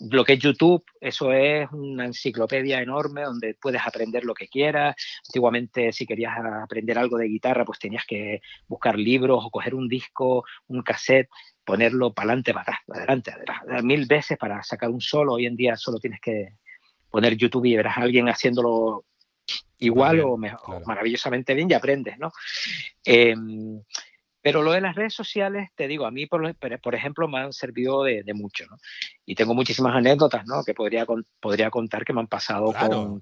lo 0.00 0.24
que 0.24 0.34
es 0.34 0.38
YouTube, 0.38 0.84
eso 1.00 1.32
es 1.32 1.68
una 1.72 2.06
enciclopedia 2.06 2.80
enorme 2.80 3.22
donde 3.22 3.54
puedes 3.60 3.82
aprender 3.86 4.24
lo 4.24 4.34
que 4.34 4.48
quieras. 4.48 4.96
Antiguamente, 5.26 5.92
si 5.92 6.06
querías 6.06 6.34
aprender 6.62 6.98
algo 6.98 7.18
de 7.18 7.28
guitarra, 7.28 7.64
pues 7.64 7.78
tenías 7.78 8.04
que 8.06 8.40
buscar 8.66 8.98
libros 8.98 9.44
o 9.44 9.50
coger 9.50 9.74
un 9.74 9.88
disco, 9.88 10.44
un 10.68 10.82
cassette, 10.82 11.28
ponerlo 11.64 12.12
para 12.12 12.28
adelante, 12.30 12.52
para 12.52 12.62
atrás, 12.62 12.78
adelante, 12.88 13.32
mil 13.82 14.06
veces 14.06 14.38
para 14.38 14.62
sacar 14.62 14.90
un 14.90 15.00
solo. 15.00 15.34
Hoy 15.34 15.46
en 15.46 15.56
día 15.56 15.76
solo 15.76 15.98
tienes 15.98 16.20
que 16.20 16.56
poner 17.10 17.36
YouTube 17.36 17.66
y 17.66 17.76
verás 17.76 17.98
a 17.98 18.02
alguien 18.02 18.28
haciéndolo 18.28 19.04
igual 19.78 20.20
o, 20.20 20.38
maravillosamente 20.86 21.54
bien 21.54 21.70
y 21.70 21.74
aprendes, 21.74 22.18
¿no? 22.18 22.32
Em, 23.04 23.82
pero 24.42 24.62
lo 24.62 24.72
de 24.72 24.80
las 24.80 24.96
redes 24.96 25.14
sociales, 25.14 25.70
te 25.76 25.86
digo, 25.86 26.04
a 26.04 26.10
mí, 26.10 26.26
por, 26.26 26.54
por 26.56 26.94
ejemplo, 26.94 27.28
me 27.28 27.38
han 27.38 27.52
servido 27.52 28.02
de, 28.02 28.24
mucho, 28.34 28.66
¿no? 28.68 28.76
Y 29.24 29.36
tengo 29.36 29.54
muchísimas 29.54 29.94
anécdotas, 29.94 30.44
¿no? 30.46 30.64
Que 30.64 30.74
podría, 30.74 31.06
podría 31.40 31.70
contar 31.70 32.04
que 32.04 32.12
me 32.12 32.20
han 32.20 32.26
pasado 32.26 32.74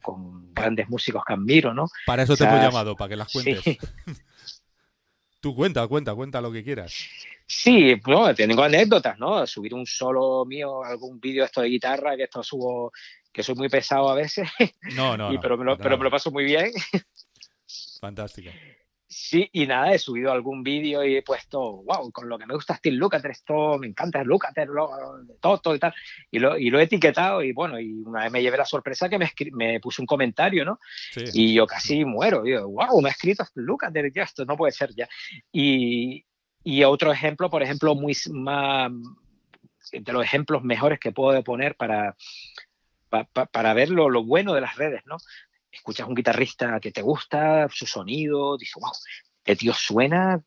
con, 0.02 0.52
grandes 0.54 0.88
músicos 0.88 1.22
que 1.26 1.34
admiro, 1.34 1.74
¿no? 1.74 1.86
Para 2.06 2.22
eso 2.22 2.36
te 2.36 2.44
he 2.44 2.46
llamado, 2.46 2.96
para 2.96 3.10
que 3.10 3.16
las 3.16 3.30
cuentes. 3.30 3.62
Tú 5.40 5.54
cuenta, 5.54 5.86
cuenta, 5.88 6.14
cuenta 6.14 6.40
lo 6.40 6.52
que 6.52 6.64
quieras. 6.64 6.94
Sí, 7.46 8.00
no, 8.06 8.34
tengo 8.34 8.62
anécdotas, 8.62 9.18
¿no? 9.18 9.46
Subir 9.46 9.74
un 9.74 9.86
solo 9.86 10.44
mío, 10.44 10.84
algún 10.84 11.18
vídeo 11.18 11.44
esto 11.44 11.62
de 11.62 11.68
guitarra, 11.68 12.16
que 12.16 12.24
esto 12.24 12.42
subo, 12.42 12.92
que 13.32 13.42
soy 13.42 13.54
muy 13.54 13.68
pesado 13.68 14.08
a 14.08 14.14
veces. 14.14 14.48
No, 14.94 15.16
no, 15.16 15.30
pero, 15.42 15.58
me 15.58 15.64
lo, 15.64 15.76
pero 15.76 15.98
me 15.98 16.04
lo 16.04 16.10
paso 16.10 16.30
muy 16.30 16.44
bien. 16.44 16.70
Fantástico. 18.00 18.50
Sí, 19.12 19.50
y 19.52 19.66
nada, 19.66 19.92
he 19.92 19.98
subido 19.98 20.30
algún 20.30 20.62
vídeo 20.62 21.04
y 21.04 21.16
he 21.16 21.22
puesto, 21.22 21.82
wow, 21.82 22.12
con 22.12 22.28
lo 22.28 22.38
que 22.38 22.46
me 22.46 22.54
gusta 22.54 22.76
Steve 22.76 22.94
Lukather, 22.94 23.32
esto 23.32 23.76
me 23.76 23.88
encanta 23.88 24.22
Lukather, 24.22 24.68
todo, 25.40 25.58
todo 25.58 25.74
y 25.74 25.80
tal. 25.80 25.92
Y 26.30 26.38
lo, 26.38 26.56
y 26.56 26.70
lo 26.70 26.78
he 26.78 26.84
etiquetado 26.84 27.42
y 27.42 27.52
bueno, 27.52 27.80
y 27.80 27.90
una 28.04 28.22
vez 28.22 28.30
me 28.30 28.40
llevé 28.40 28.56
la 28.56 28.64
sorpresa 28.64 29.08
que 29.08 29.18
me, 29.18 29.28
me 29.50 29.80
puso 29.80 30.00
un 30.00 30.06
comentario, 30.06 30.64
¿no? 30.64 30.78
Y 31.34 31.54
yo 31.54 31.66
casi 31.66 32.04
muero, 32.04 32.44
digo, 32.44 32.68
wow, 32.68 33.00
me 33.02 33.08
ha 33.08 33.12
escrito 33.12 33.44
Lukather, 33.56 34.12
ya, 34.12 34.22
esto 34.22 34.44
no 34.44 34.56
puede 34.56 34.70
ser 34.70 34.94
ya. 34.94 35.08
Y, 35.50 36.24
y 36.62 36.84
otro 36.84 37.10
ejemplo, 37.10 37.50
por 37.50 37.64
ejemplo, 37.64 37.96
muy 37.96 38.16
más, 38.30 38.92
de 39.90 40.12
los 40.12 40.22
ejemplos 40.22 40.62
mejores 40.62 41.00
que 41.00 41.10
puedo 41.10 41.42
poner 41.42 41.74
para, 41.74 42.14
para 43.08 43.74
ver 43.74 43.90
lo, 43.90 44.08
lo, 44.08 44.22
bueno 44.22 44.54
de 44.54 44.60
las 44.60 44.76
redes, 44.76 45.02
¿no? 45.04 45.16
Escuchas 45.70 46.08
un 46.08 46.14
guitarrista 46.14 46.80
que 46.80 46.92
te 46.92 47.02
gusta, 47.02 47.68
su 47.70 47.86
sonido, 47.86 48.56
dices, 48.56 48.74
wow, 48.80 48.92
este 49.44 49.56
tío 49.56 49.72
suena 49.72 50.42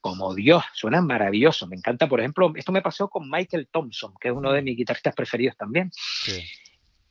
como 0.00 0.34
Dios, 0.34 0.64
suena 0.74 1.02
maravilloso. 1.02 1.66
Me 1.66 1.76
encanta, 1.76 2.08
por 2.08 2.20
ejemplo, 2.20 2.52
esto 2.54 2.72
me 2.72 2.82
pasó 2.82 3.08
con 3.08 3.28
Michael 3.28 3.68
Thompson, 3.70 4.14
que 4.20 4.28
es 4.28 4.34
uno 4.34 4.52
de 4.52 4.62
mis 4.62 4.76
guitarristas 4.76 5.14
preferidos 5.14 5.56
también. 5.56 5.90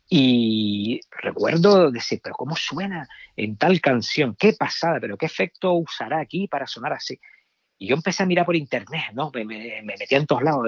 Y 0.10 1.02
recuerdo 1.12 1.91
decir, 1.91 2.22
pero 2.24 2.36
¿cómo 2.36 2.56
suena 2.56 3.08
en 3.36 3.58
tal 3.58 3.82
canción? 3.82 4.36
¿Qué 4.39 4.54
pasada? 4.54 5.00
¿Pero 5.02 5.17
qué 5.17 5.26
efecto 5.26 5.74
usará 5.74 6.22
aquí 6.22 6.48
para 6.48 6.65
sonar 6.65 6.93
así? 6.93 7.20
Y 7.78 7.88
yo 7.88 7.96
empecé 7.96 8.24
a 8.24 8.26
mirar 8.26 8.46
por 8.46 8.56
internet, 8.56 9.12
¿no? 9.13 9.32
Me, 9.34 9.43
me, 9.43 9.82
me 9.84 9.96
metía 9.98 10.17
en 10.17 10.26
todos 10.26 10.43
lados. 10.43 10.65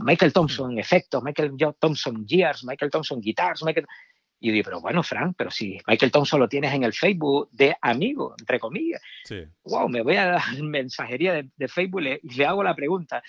Michael 0.00 0.32
Thompson, 0.32 0.78
efectos, 0.78 1.22
Michael 1.22 1.54
Thompson, 1.78 2.26
gears, 2.28 2.62
Michael 2.64 2.90
Thompson, 2.90 3.20
guitars, 3.20 3.62
Michael... 3.62 3.86
Y 4.40 4.48
yo 4.48 4.52
digo, 4.54 4.64
pero 4.64 4.80
bueno, 4.80 5.02
Frank, 5.02 5.34
pero 5.36 5.50
si 5.50 5.78
Michael 5.86 6.10
Thompson 6.10 6.40
lo 6.40 6.48
tienes 6.48 6.72
en 6.72 6.82
el 6.82 6.94
Facebook 6.94 7.50
de 7.52 7.76
amigo, 7.82 8.34
entre 8.38 8.58
comillas. 8.58 9.00
Sí. 9.24 9.44
Wow, 9.64 9.88
me 9.88 10.02
voy 10.02 10.16
a 10.16 10.32
la 10.32 10.42
mensajería 10.62 11.34
de, 11.34 11.68
Facebook 11.68 12.02
y 12.02 12.36
le, 12.36 12.46
hago 12.46 12.64
la 12.64 12.74
pregunta. 12.74 13.22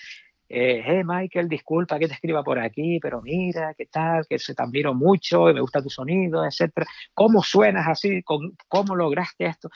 Eh, 0.48 0.82
hey 0.84 1.02
Michael, 1.04 1.48
disculpa 1.48 1.98
que 1.98 2.08
te 2.08 2.14
escriba 2.14 2.42
por 2.42 2.58
aquí, 2.58 2.98
pero 3.00 3.22
mira, 3.22 3.74
qué 3.74 3.86
tal, 3.86 4.26
que 4.26 4.38
se 4.38 4.54
te 4.54 4.62
admiro 4.62 4.92
mucho 4.92 5.48
y 5.48 5.54
me 5.54 5.60
gusta 5.60 5.82
tu 5.82 5.90
sonido, 5.90 6.44
etcétera. 6.44 6.86
¿Cómo 7.14 7.42
suenas 7.42 7.86
así? 7.88 8.22
¿Cómo 8.22 8.96
lograste 8.96 9.46
esto? 9.46 9.70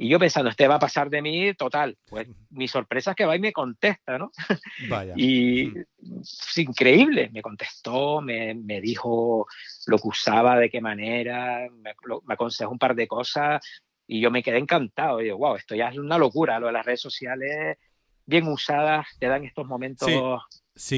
Y 0.00 0.08
yo 0.08 0.20
pensando, 0.20 0.48
este 0.48 0.68
va 0.68 0.76
a 0.76 0.78
pasar 0.78 1.10
de 1.10 1.20
mí, 1.20 1.52
total. 1.54 1.98
Pues 2.06 2.28
mi 2.50 2.68
sorpresa 2.68 3.10
es 3.10 3.16
que 3.16 3.24
va 3.24 3.34
y 3.34 3.40
me 3.40 3.52
contesta, 3.52 4.16
¿no? 4.16 4.30
Vaya. 4.88 5.12
y 5.16 5.72
es 6.20 6.58
increíble, 6.58 7.30
me 7.32 7.42
contestó, 7.42 8.20
me, 8.20 8.54
me, 8.54 8.80
dijo 8.80 9.46
lo 9.86 9.98
que 9.98 10.08
usaba, 10.08 10.56
de 10.56 10.70
qué 10.70 10.80
manera, 10.80 11.68
me, 11.72 11.94
me, 12.24 12.34
aconsejó 12.34 12.70
un 12.70 12.78
par 12.78 12.94
de 12.94 13.08
cosas 13.08 13.60
y 14.06 14.20
yo 14.20 14.30
me 14.30 14.42
quedé 14.44 14.58
encantado. 14.58 15.20
Y 15.20 15.24
digo, 15.24 15.38
wow, 15.38 15.56
esto 15.56 15.74
ya 15.74 15.88
es 15.88 15.98
una 15.98 16.16
locura, 16.16 16.60
lo 16.60 16.68
de 16.68 16.72
las 16.74 16.86
redes 16.86 17.00
sociales 17.00 17.76
bien 18.24 18.46
usadas 18.46 19.06
te 19.18 19.26
dan 19.26 19.44
estos 19.44 19.66
momentos 19.66 20.06
Sí 20.06 20.14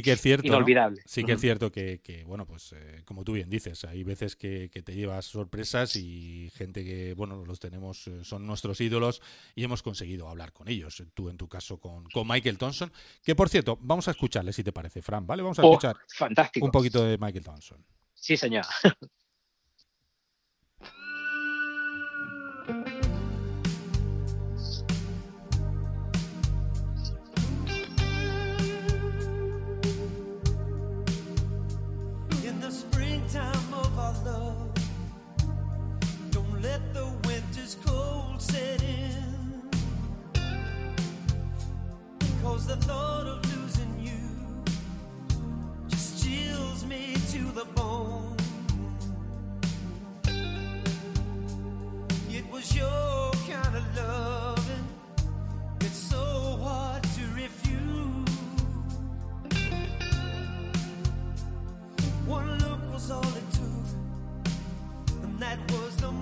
que 0.02 0.12
es 0.12 0.20
cierto. 0.20 0.46
Inolvidable. 0.46 1.02
Sí 1.06 1.24
que 1.24 1.32
es 1.32 1.40
cierto 1.40 1.72
que, 1.72 2.24
bueno, 2.26 2.46
pues 2.46 2.72
eh, 2.72 3.02
como 3.04 3.24
tú 3.24 3.32
bien 3.32 3.50
dices, 3.50 3.84
hay 3.84 4.02
veces 4.04 4.36
que, 4.36 4.68
te 4.68 4.94
llevas 4.94 5.26
sorpresas 5.26 5.96
y 5.96 6.50
gente 6.54 6.84
que, 6.84 7.14
bueno, 7.14 7.44
los 7.44 7.60
tenemos, 7.60 8.06
eh, 8.06 8.24
son 8.24 8.46
nuestros 8.46 8.80
ídolos 8.80 9.20
y 9.54 9.64
hemos 9.64 9.82
conseguido 9.82 10.28
hablar 10.28 10.52
con 10.52 10.68
ellos. 10.68 11.02
Tú 11.14 11.28
en 11.28 11.36
tu 11.36 11.48
caso 11.48 11.78
con, 11.78 12.04
con 12.04 12.26
Michael 12.28 12.58
Thompson, 12.58 12.92
que 13.22 13.34
por 13.34 13.48
cierto, 13.48 13.78
vamos 13.80 14.08
a 14.08 14.12
escucharle 14.12 14.52
si 14.52 14.62
te 14.62 14.72
parece, 14.72 15.02
Fran, 15.02 15.26
¿vale? 15.26 15.42
Vamos 15.42 15.58
a 15.58 15.62
oh, 15.62 15.72
escuchar 15.72 15.96
fantástico. 16.08 16.64
un 16.64 16.72
poquito 16.72 17.04
de 17.04 17.18
Michael 17.18 17.44
Thompson. 17.44 17.84
Sí, 18.14 18.36
señor. 18.36 18.64
The 42.70 42.76
thought 42.86 43.26
of 43.26 43.38
losing 43.52 43.92
you 43.98 44.20
just 45.88 46.22
chills 46.22 46.86
me 46.86 47.14
to 47.32 47.42
the 47.58 47.64
bone. 47.74 48.36
It 52.30 52.48
was 52.52 52.76
your 52.76 53.32
kind 53.50 53.74
of 53.76 53.84
loving, 53.96 54.86
it's 55.80 55.98
so 56.14 56.24
hard 56.62 57.02
to 57.02 57.22
refuse. 57.34 58.36
One 62.24 62.56
look 62.60 62.92
was 62.92 63.10
all 63.10 63.34
it 63.40 63.48
took, 63.52 63.88
and 65.24 65.40
that 65.40 65.58
was 65.72 65.96
the 65.96 66.12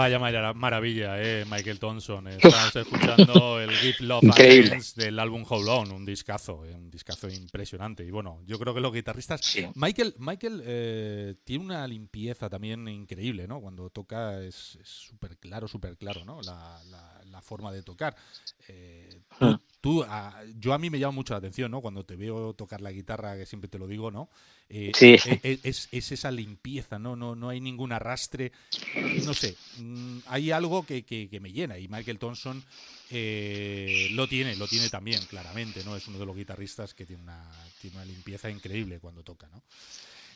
Vaya 0.00 0.18
maravilla, 0.54 1.22
eh, 1.22 1.44
Michael 1.44 1.78
Thompson. 1.78 2.26
Estamos 2.28 2.74
escuchando 2.74 3.60
el 3.60 3.70
Give 3.70 3.96
Love 4.06 4.30
Against 4.32 4.96
del 4.96 5.18
álbum 5.18 5.44
Hold 5.46 5.68
On, 5.68 5.92
un 5.92 6.06
discazo, 6.06 6.64
eh, 6.64 6.74
un 6.74 6.90
discazo 6.90 7.28
impresionante. 7.28 8.02
Y 8.02 8.10
bueno, 8.10 8.40
yo 8.46 8.58
creo 8.58 8.72
que 8.72 8.80
los 8.80 8.94
guitarristas. 8.94 9.42
Michael, 9.74 10.14
Michael 10.16 10.62
eh, 10.64 11.34
tiene 11.44 11.66
una 11.66 11.86
limpieza 11.86 12.48
también 12.48 12.88
increíble, 12.88 13.46
¿no? 13.46 13.60
Cuando 13.60 13.90
toca 13.90 14.42
es 14.42 14.78
súper 14.82 15.36
claro, 15.36 15.68
súper 15.68 15.98
claro, 15.98 16.24
¿no? 16.24 16.40
La, 16.40 16.80
la, 17.26 17.42
forma 17.42 17.70
de 17.70 17.82
tocar. 17.82 18.16
Eh, 18.68 19.20
tú, 19.80 20.04
yo 20.58 20.72
a 20.72 20.78
mí 20.78 20.90
me 20.90 20.98
llama 20.98 21.12
mucho 21.12 21.34
la 21.34 21.38
atención, 21.38 21.70
¿no? 21.70 21.80
Cuando 21.80 22.04
te 22.04 22.16
veo 22.16 22.54
tocar 22.54 22.80
la 22.80 22.92
guitarra, 22.92 23.36
que 23.36 23.46
siempre 23.46 23.68
te 23.68 23.78
lo 23.78 23.86
digo, 23.86 24.10
¿no? 24.10 24.28
Eh, 24.68 24.92
sí. 24.94 25.16
Eh, 25.26 25.40
eh, 25.42 25.58
es, 25.62 25.88
esa 25.92 26.30
limpieza, 26.30 26.98
¿no? 26.98 27.16
No, 27.16 27.34
no 27.34 27.48
hay 27.48 27.60
ningún 27.60 27.92
arrastre. 27.92 28.52
No 29.24 29.34
sé, 29.34 29.56
mm, 29.78 30.18
hay 30.26 30.50
algo 30.50 30.84
que, 30.84 31.02
que, 31.04 31.40
me 31.40 31.52
llena 31.52 31.78
y 31.78 31.88
Michael 31.88 32.18
Thompson 32.18 32.62
lo 33.10 34.28
tiene, 34.28 34.56
lo 34.56 34.68
tiene 34.68 34.88
también, 34.88 35.24
claramente, 35.26 35.82
¿no? 35.84 35.96
Es 35.96 36.06
uno 36.08 36.18
de 36.18 36.26
los 36.26 36.36
guitarristas 36.36 36.94
que 36.94 37.06
tiene 37.06 37.22
una, 37.22 37.50
tiene 37.80 37.96
una 37.96 38.04
limpieza 38.04 38.50
increíble 38.50 39.00
cuando 39.00 39.22
toca, 39.22 39.48
¿no? 39.48 39.62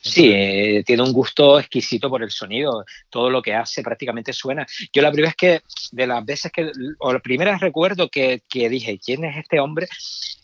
Sí, 0.05 0.83
tiene 0.85 1.01
un 1.01 1.11
gusto 1.11 1.59
exquisito 1.59 2.09
por 2.11 2.21
el 2.21 2.29
sonido. 2.29 2.85
Todo 3.09 3.31
lo 3.31 3.41
que 3.41 3.55
hace 3.55 3.81
prácticamente 3.81 4.33
suena. 4.33 4.65
Yo 4.93 5.01
la 5.01 5.11
primera 5.11 5.29
vez 5.29 5.35
que, 5.35 5.61
de 5.91 6.07
las 6.07 6.23
veces 6.23 6.51
que, 6.51 6.71
o 6.99 7.11
la 7.11 7.19
primera 7.19 7.57
recuerdo 7.57 8.07
que, 8.09 8.43
que 8.47 8.69
dije, 8.69 8.99
¿quién 9.03 9.25
es 9.25 9.37
este 9.37 9.59
hombre? 9.59 9.87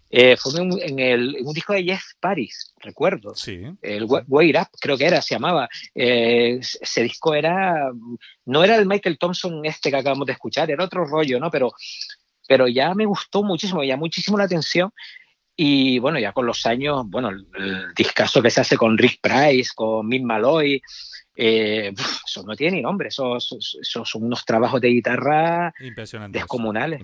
Eh, 0.10 0.36
fue 0.36 0.52
en, 0.60 1.00
el, 1.00 1.38
un 1.42 1.54
disco 1.54 1.74
de 1.74 1.84
Jeff 1.84 2.04
Paris, 2.20 2.74
recuerdo. 2.80 3.36
Sí. 3.36 3.62
El 3.82 4.06
Wait 4.06 4.58
Up, 4.58 4.68
creo 4.80 4.98
que 4.98 5.06
era, 5.06 5.22
se 5.22 5.36
llamaba. 5.36 5.70
Eh, 5.94 6.60
ese 6.60 7.04
disco 7.04 7.34
era. 7.36 7.92
No 8.46 8.64
era 8.64 8.76
el 8.76 8.88
Michael 8.88 9.20
Thompson 9.20 9.64
este 9.64 9.92
que 9.92 9.98
acabamos 9.98 10.26
de 10.26 10.34
escuchar, 10.34 10.70
era 10.72 10.84
otro 10.84 11.06
rollo, 11.06 11.40
¿no? 11.40 11.52
Pero, 11.52 11.72
pero 12.48 12.68
ya 12.68 12.94
me 12.96 13.06
gustó 13.06 13.44
muchísimo, 13.44 13.84
ya 13.84 13.96
muchísimo 13.96 14.38
la 14.38 14.46
atención. 14.46 14.92
Y 15.56 16.00
bueno, 16.00 16.20
ya 16.20 16.32
con 16.32 16.46
los 16.46 16.66
años, 16.66 17.04
bueno, 17.08 17.30
el, 17.30 17.46
el 17.58 17.94
discazo 17.94 18.42
que 18.42 18.50
se 18.50 18.62
hace 18.62 18.78
con 18.78 18.98
Rick 18.98 19.20
Price, 19.22 19.72
con 19.76 20.08
Mick 20.08 20.24
Malloy, 20.24 20.82
eh, 21.36 21.94
eso 22.26 22.44
no 22.44 22.56
tiene 22.56 22.78
ni 22.78 22.82
nombre, 22.84 23.08
esos, 23.08 23.78
son 23.82 24.24
unos 24.24 24.46
trabajos 24.46 24.82
de 24.82 24.90
guitarra 24.90 25.74
impresionantes. 25.80 26.42
descomunales. 26.42 27.02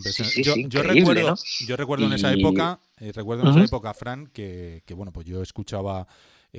yo, 0.68 0.84
recuerdo, 0.84 1.36
yo 1.66 1.78
recuerdo 1.78 2.06
en 2.06 2.14
esa 2.14 2.34
época, 2.34 2.80
eh, 3.00 3.12
recuerdo 3.14 3.44
en 3.44 3.50
esa 3.50 3.66
época, 3.66 3.94
Fran, 3.94 4.28
que, 4.28 4.84
que, 4.86 4.94
bueno, 4.94 5.14
pues 5.14 5.26
yo 5.26 5.42
escuchaba 5.42 6.08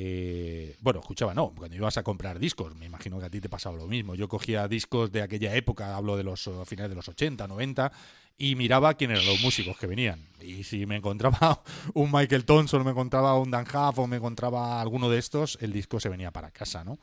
eh, 0.01 0.76
bueno, 0.80 1.01
escuchaba, 1.01 1.34
no, 1.34 1.53
cuando 1.57 1.74
ibas 1.74 1.96
a 1.96 2.05
comprar 2.05 2.38
discos, 2.38 2.72
me 2.76 2.86
imagino 2.86 3.18
que 3.18 3.26
a 3.26 3.30
ti 3.30 3.40
te 3.40 3.49
pasaba 3.49 3.76
lo 3.76 3.88
mismo. 3.88 4.14
Yo 4.14 4.28
cogía 4.28 4.68
discos 4.68 5.11
de 5.11 5.22
aquella 5.22 5.57
época, 5.57 5.96
hablo 5.96 6.16
de 6.16 6.22
los 6.22 6.49
finales 6.66 6.90
de 6.90 6.94
los 6.94 7.09
80, 7.09 7.49
90, 7.49 7.90
y 8.38 8.55
miraba 8.55 8.94
quién 8.94 9.11
eran 9.11 9.26
los 9.26 9.40
músicos 9.40 9.76
que 9.76 9.88
venían. 9.88 10.24
Y 10.40 10.62
si 10.62 10.86
me 10.86 10.94
encontraba 10.94 11.64
un 11.94 12.12
Michael 12.12 12.44
Thompson, 12.44 12.84
me 12.84 12.92
encontraba 12.92 13.36
un 13.40 13.51
Dan 13.51 13.66
Huff 13.66 13.99
o 13.99 14.07
me 14.07 14.18
encontraba 14.18 14.80
alguno 14.80 15.11
de 15.11 15.18
estos, 15.18 15.59
el 15.61 15.72
disco 15.72 15.99
se 15.99 16.09
venía 16.09 16.30
para 16.30 16.53
casa, 16.53 16.84
¿no? 16.84 17.01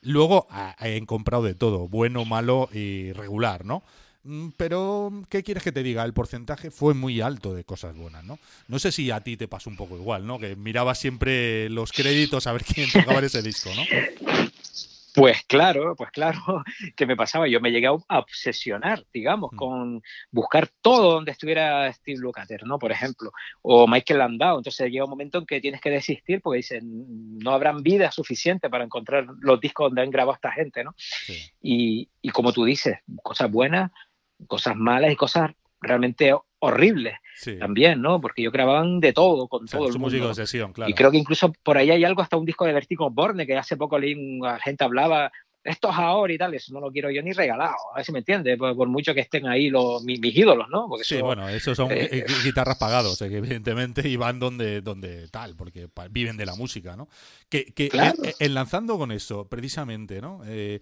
Luego 0.00 0.48
he 0.80 1.04
comprado 1.04 1.42
de 1.42 1.54
todo, 1.54 1.88
bueno, 1.88 2.24
malo 2.24 2.70
y 2.72 3.12
regular, 3.12 3.66
¿no? 3.66 3.82
Mm, 4.22 4.48
pero, 4.56 5.10
¿qué 5.30 5.42
quieres 5.42 5.62
que 5.62 5.72
te 5.72 5.82
diga? 5.82 6.04
El 6.04 6.12
porcentaje 6.12 6.70
fue 6.70 6.94
muy 6.94 7.20
alto 7.20 7.54
de 7.54 7.64
cosas 7.64 7.96
buenas, 7.96 8.24
¿no? 8.24 8.38
No 8.68 8.78
sé 8.78 8.92
si 8.92 9.10
a 9.10 9.20
ti 9.20 9.36
te 9.36 9.48
pasó 9.48 9.70
un 9.70 9.76
poco 9.76 9.96
igual, 9.96 10.26
¿no? 10.26 10.38
Que 10.38 10.56
mirabas 10.56 10.98
siempre 10.98 11.70
los 11.70 11.92
créditos 11.92 12.46
a 12.46 12.52
ver 12.52 12.64
quién 12.64 12.90
tocaba 12.92 13.20
ese 13.20 13.42
disco, 13.42 13.70
¿no? 13.74 13.82
Pues 15.12 15.42
claro, 15.48 15.96
pues 15.96 16.10
claro, 16.10 16.38
que 16.96 17.06
me 17.06 17.16
pasaba. 17.16 17.48
Yo 17.48 17.60
me 17.60 17.70
llegué 17.70 17.86
a 17.86 18.18
obsesionar, 18.18 19.04
digamos, 19.12 19.52
mm. 19.52 19.56
con 19.56 20.02
buscar 20.30 20.68
todo 20.82 21.12
donde 21.12 21.32
estuviera 21.32 21.92
Steve 21.92 22.18
Lukather, 22.20 22.64
¿no? 22.64 22.78
Por 22.78 22.92
ejemplo, 22.92 23.32
o 23.62 23.86
Michael 23.88 24.18
Landau. 24.18 24.58
Entonces 24.58 24.90
llega 24.90 25.04
un 25.04 25.10
momento 25.10 25.38
en 25.38 25.46
que 25.46 25.60
tienes 25.60 25.80
que 25.80 25.90
desistir 25.90 26.40
porque 26.42 26.58
dicen, 26.58 27.38
no 27.38 27.52
habrán 27.52 27.82
vida 27.82 28.12
suficiente 28.12 28.70
para 28.70 28.84
encontrar 28.84 29.26
los 29.40 29.60
discos 29.60 29.86
donde 29.86 30.02
han 30.02 30.10
grabado 30.10 30.36
esta 30.36 30.52
gente, 30.52 30.84
¿no? 30.84 30.94
Y, 31.60 32.08
y 32.22 32.28
como 32.30 32.52
tú 32.52 32.64
dices, 32.64 32.98
cosas 33.22 33.50
buenas, 33.50 33.90
cosas 34.46 34.76
malas 34.76 35.12
y 35.12 35.16
cosas 35.16 35.50
realmente 35.80 36.34
horribles 36.58 37.14
también, 37.58 38.02
¿no? 38.02 38.20
Porque 38.20 38.42
ellos 38.42 38.52
grababan 38.52 39.00
de 39.00 39.12
todo, 39.12 39.48
con 39.48 39.66
todo 39.66 39.88
el 39.88 39.98
mundo. 39.98 40.32
Y 40.86 40.92
creo 40.94 41.10
que 41.10 41.16
incluso 41.16 41.52
por 41.62 41.78
ahí 41.78 41.90
hay 41.90 42.04
algo, 42.04 42.22
hasta 42.22 42.36
un 42.36 42.44
disco 42.44 42.66
de 42.66 42.72
Vertigo 42.72 43.10
Borne, 43.10 43.46
que 43.46 43.56
hace 43.56 43.76
poco 43.76 43.98
leí, 43.98 44.38
la 44.40 44.58
gente 44.58 44.84
hablaba, 44.84 45.32
esto 45.64 45.90
es 45.90 45.96
ahora 45.96 46.32
y 46.32 46.38
tal, 46.38 46.54
eso 46.54 46.72
no 46.72 46.80
lo 46.80 46.90
quiero 46.90 47.10
yo 47.10 47.22
ni 47.22 47.32
regalado, 47.32 47.76
a 47.92 47.96
ver 47.96 48.04
si 48.04 48.12
me 48.12 48.18
entiendes, 48.20 48.58
por, 48.58 48.88
mucho 48.88 49.14
que 49.14 49.20
estén 49.20 49.46
ahí 49.46 49.70
los, 49.70 50.02
mis, 50.04 50.20
ídolos, 50.22 50.68
¿no? 50.70 50.86
Porque 50.88 51.04
sí, 51.04 51.20
bueno, 51.20 51.48
esos 51.48 51.76
son 51.76 51.90
eh, 51.92 52.24
guitarras 52.44 52.76
pagados, 52.76 53.20
evidentemente, 53.22 54.06
y 54.06 54.16
van 54.16 54.38
donde, 54.38 54.80
donde 54.80 55.28
tal, 55.28 55.56
porque 55.56 55.88
viven 56.10 56.36
de 56.36 56.46
la 56.46 56.54
música, 56.54 56.96
¿no? 56.96 57.08
Que, 57.48 57.66
que 57.72 57.86
eh, 57.86 58.34
enlazando 58.38 58.98
con 58.98 59.12
eso, 59.12 59.48
precisamente, 59.48 60.20
¿no? 60.20 60.40
Eh, 60.46 60.80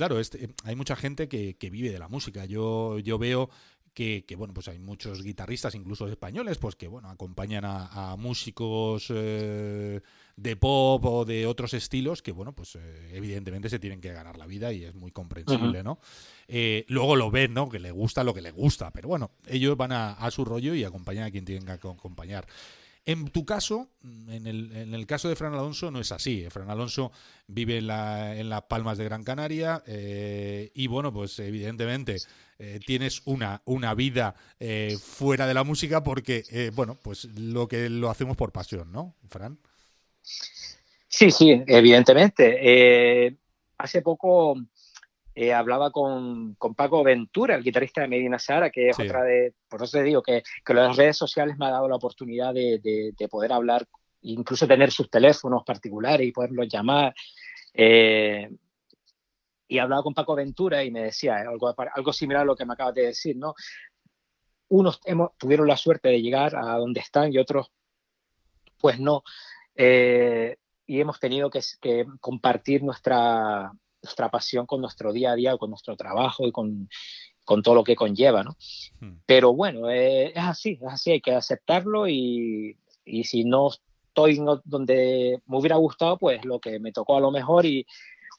claro, 0.00 0.18
este, 0.18 0.48
hay 0.64 0.76
mucha 0.76 0.96
gente 0.96 1.28
que, 1.28 1.58
que, 1.58 1.68
vive 1.68 1.90
de 1.90 1.98
la 1.98 2.08
música. 2.08 2.46
Yo, 2.46 2.98
yo 3.00 3.18
veo 3.18 3.50
que, 3.92 4.24
bueno, 4.34 4.54
pues 4.54 4.66
hay 4.68 4.78
muchos 4.78 5.22
guitarristas, 5.22 5.74
incluso 5.74 6.08
españoles, 6.08 6.56
pues 6.56 6.74
que 6.74 6.88
bueno, 6.88 7.10
acompañan 7.10 7.64
a, 7.66 8.16
músicos 8.16 9.08
eh, 9.10 10.00
de 10.36 10.56
pop 10.56 11.04
o 11.04 11.26
de 11.26 11.44
otros 11.46 11.74
estilos 11.74 12.22
que, 12.22 12.32
bueno, 12.32 12.54
pues 12.54 12.76
eh, 12.76 13.10
evidentemente 13.12 13.68
se 13.68 13.78
tienen 13.78 14.00
que 14.00 14.10
ganar 14.10 14.38
la 14.38 14.46
vida 14.46 14.72
y 14.72 14.84
es 14.84 14.94
muy 14.94 15.10
comprensible, 15.10 15.82
¿no? 15.82 15.98
Eh, 16.48 16.86
luego 16.88 17.14
lo 17.14 17.30
ven, 17.30 17.52
¿no? 17.52 17.68
Que 17.68 17.78
le 17.78 17.90
gusta 17.90 18.24
lo 18.24 18.32
que 18.32 18.40
le 18.40 18.52
gusta, 18.52 18.90
pero 18.92 19.08
bueno, 19.08 19.32
ellos 19.46 19.76
van 19.76 19.92
a, 19.92 20.30
su 20.30 20.46
rollo 20.46 20.74
y 20.74 20.82
acompañan 20.84 21.24
a 21.24 21.30
quien 21.30 21.44
tienen 21.44 21.66
que 21.66 21.72
acompañar. 21.72 22.46
En 23.06 23.28
tu 23.28 23.44
caso, 23.44 23.88
en 24.02 24.46
el, 24.46 24.76
en 24.76 24.94
el, 24.94 25.06
caso 25.06 25.28
de 25.28 25.36
Fran 25.36 25.54
Alonso 25.54 25.90
no 25.90 26.00
es 26.00 26.12
así. 26.12 26.46
Fran 26.50 26.70
Alonso 26.70 27.12
vive 27.46 27.78
en, 27.78 27.86
la, 27.86 28.36
en 28.36 28.48
las 28.48 28.62
Palmas 28.62 28.98
de 28.98 29.04
Gran 29.04 29.24
Canaria 29.24 29.82
y 29.86 30.86
bueno, 30.86 31.12
pues 31.12 31.38
evidentemente 31.38 32.18
eh, 32.62 32.78
tienes 32.84 33.22
una, 33.24 33.62
una 33.64 33.94
vida 33.94 34.34
eh, 34.58 34.98
fuera 35.00 35.46
de 35.46 35.54
la 35.54 35.64
música 35.64 36.04
porque, 36.04 36.44
eh, 36.50 36.70
bueno, 36.74 36.94
pues 37.02 37.24
lo 37.24 37.66
que 37.66 37.88
lo 37.88 38.10
hacemos 38.10 38.36
por 38.36 38.52
pasión, 38.52 38.92
¿no, 38.92 39.14
Fran? 39.30 39.58
Sí, 40.20 41.30
sí, 41.30 41.64
evidentemente. 41.66 43.38
hace 43.78 44.02
poco 44.02 44.56
hablaba 45.54 45.90
con, 45.90 46.56
Paco 46.76 47.02
Ventura, 47.02 47.54
el 47.54 47.62
guitarrista 47.62 48.02
de 48.02 48.08
Medina 48.08 48.38
Sara, 48.38 48.70
que 48.70 48.90
es 48.90 48.98
otra 48.98 49.22
de, 49.22 49.54
por 49.68 49.82
eso 49.82 49.98
te 49.98 50.04
digo 50.04 50.22
que, 50.22 50.42
que, 50.64 50.74
las 50.74 50.96
redes 50.96 51.16
sociales 51.16 51.56
me 51.58 51.66
ha 51.66 51.70
dado 51.70 51.88
la 51.88 51.96
oportunidad 51.96 52.52
de, 52.52 52.80
de, 53.16 53.28
poder 53.28 53.52
hablar, 53.52 53.86
incluso 54.22 54.66
tener 54.66 54.90
sus 54.90 55.08
teléfonos 55.08 55.62
particulares 55.64 56.26
y 56.26 56.32
poderlos 56.32 56.68
llamar. 56.68 57.14
Eh, 57.72 58.50
y 59.70 59.78
hablaba 59.78 60.02
con 60.02 60.14
Paco 60.14 60.34
Ventura 60.34 60.82
y 60.82 60.90
me 60.90 61.04
decía 61.04 61.36
algo, 61.36 61.72
algo 61.94 62.12
similar 62.12 62.42
a 62.42 62.44
lo 62.44 62.56
que 62.56 62.66
me 62.66 62.72
acabas 62.72 62.94
de 62.94 63.06
decir, 63.06 63.36
¿no? 63.36 63.54
Unos 64.68 65.00
hemos, 65.04 65.30
tuvieron 65.38 65.68
la 65.68 65.76
suerte 65.76 66.08
de 66.08 66.20
llegar 66.20 66.56
a 66.56 66.76
donde 66.76 67.00
están 67.00 67.32
y 67.32 67.38
otros, 67.38 67.70
pues 68.80 68.98
no. 68.98 69.22
Eh, 69.76 70.56
y 70.86 71.00
hemos 71.00 71.20
tenido 71.20 71.50
que, 71.50 71.60
compartir 72.18 72.82
nuestra, 72.82 73.70
nuestra 74.02 74.30
pasión 74.30 74.66
con 74.66 74.80
nuestro 74.80 75.12
día 75.12 75.32
a 75.32 75.36
día, 75.36 75.56
con 75.56 75.70
nuestro 75.70 75.96
trabajo 75.96 76.46
y 76.46 76.52
con, 76.52 76.88
con 77.44 77.62
todo 77.62 77.74
lo 77.74 77.84
que 77.84 77.96
conlleva, 77.96 78.42
¿no? 78.42 78.56
Hmm. 79.00 79.18
Pero 79.26 79.52
bueno, 79.54 79.90
eh, 79.90 80.28
es 80.28 80.44
así, 80.44 80.78
es 80.80 80.92
así, 80.92 81.10
hay 81.12 81.20
que 81.20 81.34
aceptarlo 81.34 82.08
y, 82.08 82.76
y 83.04 83.24
si 83.24 83.44
no 83.44 83.70
estoy 83.70 84.40
donde 84.64 85.40
me 85.46 85.58
hubiera 85.58 85.76
gustado, 85.76 86.18
pues 86.18 86.44
lo 86.44 86.60
que 86.60 86.78
me 86.80 86.92
tocó 86.92 87.16
a 87.16 87.20
lo 87.20 87.30
mejor 87.30 87.66
y, 87.66 87.86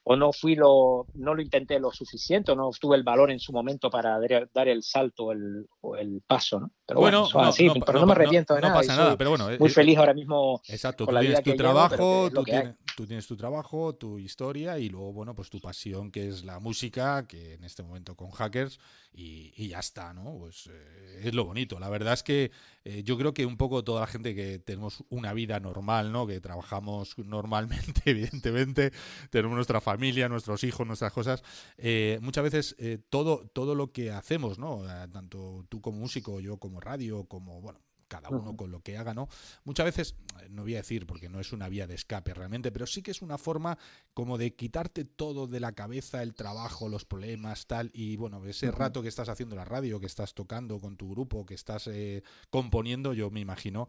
o 0.03 0.15
no 0.15 0.31
fui 0.33 0.55
lo, 0.55 1.05
no 1.13 1.35
lo 1.35 1.41
intenté 1.41 1.79
lo 1.79 1.91
suficiente, 1.91 2.51
o 2.51 2.55
no 2.55 2.71
tuve 2.79 2.97
el 2.97 3.03
valor 3.03 3.31
en 3.31 3.39
su 3.39 3.51
momento 3.51 3.89
para 3.89 4.19
dar 4.53 4.67
el 4.67 4.83
salto 4.83 5.31
el, 5.31 5.67
o 5.81 5.95
el 5.95 6.21
paso, 6.25 6.59
¿no? 6.59 6.71
Pero 6.85 6.99
bueno, 6.99 7.27
no, 7.31 7.85
pero 7.85 7.99
no, 7.99 8.05
me 8.05 8.11
arrepiento 8.13 8.55
de 8.55 8.61
nada. 8.61 8.73
No 8.73 8.79
pasa 8.79 8.95
nada, 8.95 9.17
pero 9.17 9.29
bueno. 9.29 9.47
Muy 9.59 9.69
feliz 9.69 9.97
ahora 9.97 10.13
mismo. 10.13 10.61
Exacto, 10.67 11.05
con 11.05 11.13
la 11.13 11.21
vida 11.21 11.41
tu 11.41 11.55
trabajo, 11.55 12.29
tú, 12.31 12.43
tienes, 12.43 12.75
tú 12.97 13.05
tienes 13.05 13.27
tu 13.27 13.37
trabajo, 13.37 13.95
tu 13.95 14.19
historia 14.19 14.77
y 14.79 14.89
luego, 14.89 15.13
bueno, 15.13 15.35
pues 15.35 15.49
tu 15.49 15.61
pasión 15.61 16.11
que 16.11 16.27
es 16.27 16.43
la 16.43 16.59
música, 16.59 17.27
que 17.27 17.53
en 17.53 17.63
este 17.63 17.83
momento 17.83 18.15
con 18.15 18.31
hackers 18.31 18.79
y, 19.13 19.67
ya 19.67 19.79
está, 19.79 20.13
¿no? 20.13 20.37
Pues 20.39 20.67
eh, 20.67 21.21
es 21.25 21.33
lo 21.33 21.45
bonito. 21.45 21.79
La 21.79 21.89
verdad 21.89 22.13
es 22.13 22.23
que 22.23 22.51
eh, 22.83 23.03
yo 23.03 23.17
creo 23.17 23.33
que 23.33 23.45
un 23.45 23.57
poco 23.57 23.83
toda 23.83 24.01
la 24.01 24.07
gente 24.07 24.35
que 24.35 24.59
tenemos 24.59 25.03
una 25.09 25.33
vida 25.33 25.59
normal, 25.59 26.11
¿no? 26.11 26.27
Que 26.27 26.39
trabajamos 26.41 27.17
normalmente, 27.17 28.01
evidentemente, 28.05 28.91
tenemos 29.29 29.55
nuestra 29.55 29.81
familia, 29.81 30.29
nuestros 30.29 30.63
hijos, 30.63 30.85
nuestras 30.87 31.13
cosas, 31.13 31.43
eh, 31.77 32.19
muchas 32.21 32.43
veces 32.43 32.75
todo, 33.09 33.47
todo 33.53 33.75
lo 33.75 33.91
que 33.91 34.11
hacemos, 34.11 34.59
¿no? 34.59 34.83
Tanto 35.11 35.65
tú 35.69 35.81
como 35.81 35.99
músico, 35.99 36.39
yo 36.39 36.57
como 36.57 36.79
radio, 36.79 37.25
como, 37.25 37.61
bueno, 37.61 37.79
cada 38.11 38.29
uno 38.29 38.57
con 38.57 38.71
lo 38.71 38.81
que 38.81 38.97
haga, 38.97 39.13
¿no? 39.13 39.29
Muchas 39.63 39.85
veces, 39.85 40.15
eh, 40.41 40.49
no 40.49 40.63
voy 40.63 40.73
a 40.73 40.79
decir 40.79 41.07
porque 41.07 41.29
no 41.29 41.39
es 41.39 41.53
una 41.53 41.69
vía 41.69 41.87
de 41.87 41.95
escape 41.95 42.33
realmente, 42.33 42.69
pero 42.69 42.85
sí 42.85 43.01
que 43.01 43.11
es 43.11 43.21
una 43.21 43.37
forma 43.37 43.77
como 44.13 44.37
de 44.37 44.53
quitarte 44.53 45.05
todo 45.05 45.47
de 45.47 45.61
la 45.61 45.71
cabeza, 45.71 46.21
el 46.21 46.33
trabajo, 46.33 46.89
los 46.89 47.05
problemas, 47.05 47.67
tal, 47.67 47.89
y 47.93 48.17
bueno, 48.17 48.45
ese 48.45 48.69
rato 48.69 49.01
que 49.01 49.07
estás 49.07 49.29
haciendo 49.29 49.55
la 49.55 49.63
radio, 49.63 50.01
que 50.01 50.07
estás 50.07 50.33
tocando 50.33 50.77
con 50.81 50.97
tu 50.97 51.09
grupo, 51.09 51.45
que 51.45 51.53
estás 51.53 51.87
eh, 51.87 52.21
componiendo, 52.49 53.13
yo 53.13 53.31
me 53.31 53.39
imagino 53.39 53.87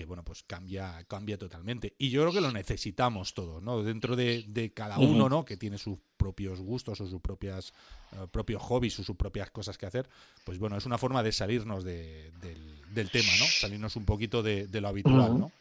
que 0.00 0.06
bueno, 0.06 0.24
pues 0.24 0.42
cambia, 0.44 1.04
cambia 1.06 1.36
totalmente. 1.36 1.94
Y 1.98 2.08
yo 2.08 2.22
creo 2.22 2.32
que 2.32 2.40
lo 2.40 2.50
necesitamos 2.50 3.34
todos, 3.34 3.62
¿no? 3.62 3.82
Dentro 3.82 4.16
de, 4.16 4.72
cada 4.74 4.98
uno, 4.98 5.28
¿no? 5.28 5.44
Que 5.44 5.58
tiene 5.58 5.76
sus 5.76 5.98
propios 6.16 6.58
gustos 6.60 7.02
o 7.02 7.06
sus 7.06 7.20
propias 7.20 7.74
uh, 8.12 8.26
propios 8.28 8.62
hobbies 8.62 8.98
o 8.98 9.04
sus 9.04 9.16
propias 9.16 9.50
cosas 9.50 9.76
que 9.76 9.84
hacer, 9.84 10.08
pues 10.44 10.58
bueno, 10.58 10.78
es 10.78 10.86
una 10.86 10.96
forma 10.96 11.22
de 11.22 11.32
salirnos 11.32 11.84
del, 11.84 12.32
tema, 13.12 13.28
¿no? 13.38 13.44
Salirnos 13.44 13.94
un 13.96 14.06
poquito 14.06 14.42
de, 14.42 14.68
lo 14.72 14.88
habitual, 14.88 15.38
¿no? 15.38 15.52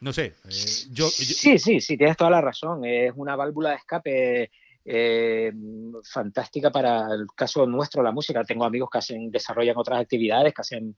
No 0.00 0.12
sé, 0.12 0.34
eh, 0.44 0.86
yo, 0.90 1.08
Sí, 1.08 1.56
sí, 1.58 1.80
sí, 1.80 1.96
tienes 1.96 2.16
toda 2.16 2.30
la 2.30 2.40
razón. 2.40 2.84
Es 2.84 3.12
una 3.14 3.36
válvula 3.36 3.70
de 3.70 3.76
escape 3.76 4.50
eh, 4.84 5.52
fantástica 6.02 6.72
para 6.72 7.14
el 7.14 7.28
caso 7.34 7.64
nuestro, 7.64 8.02
la 8.02 8.10
música. 8.10 8.42
Tengo 8.42 8.64
amigos 8.64 8.90
que 8.90 8.98
hacen, 8.98 9.30
desarrollan 9.30 9.76
otras 9.76 10.00
actividades, 10.00 10.52
que 10.52 10.62
hacen 10.62 10.96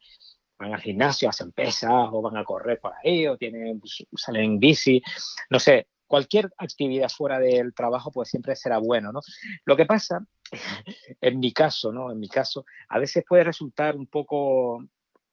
van 0.58 0.74
al 0.74 0.80
gimnasio, 0.80 1.28
hacen 1.28 1.52
pesas 1.52 2.08
o 2.12 2.22
van 2.22 2.36
a 2.36 2.44
correr 2.44 2.80
por 2.80 2.92
ahí 3.02 3.26
o 3.26 3.36
tienen, 3.36 3.80
salen 4.16 4.44
en 4.44 4.58
bici, 4.58 5.02
no 5.50 5.58
sé, 5.58 5.86
cualquier 6.06 6.50
actividad 6.56 7.08
fuera 7.08 7.38
del 7.38 7.74
trabajo 7.74 8.10
pues 8.10 8.28
siempre 8.28 8.56
será 8.56 8.78
bueno, 8.78 9.12
¿no? 9.12 9.20
Lo 9.64 9.76
que 9.76 9.86
pasa, 9.86 10.24
en 11.20 11.38
mi 11.38 11.52
caso, 11.52 11.92
¿no? 11.92 12.10
En 12.10 12.18
mi 12.18 12.28
caso, 12.28 12.64
a 12.88 12.98
veces 12.98 13.24
puede 13.28 13.44
resultar 13.44 13.96
un 13.96 14.06
poco 14.06 14.82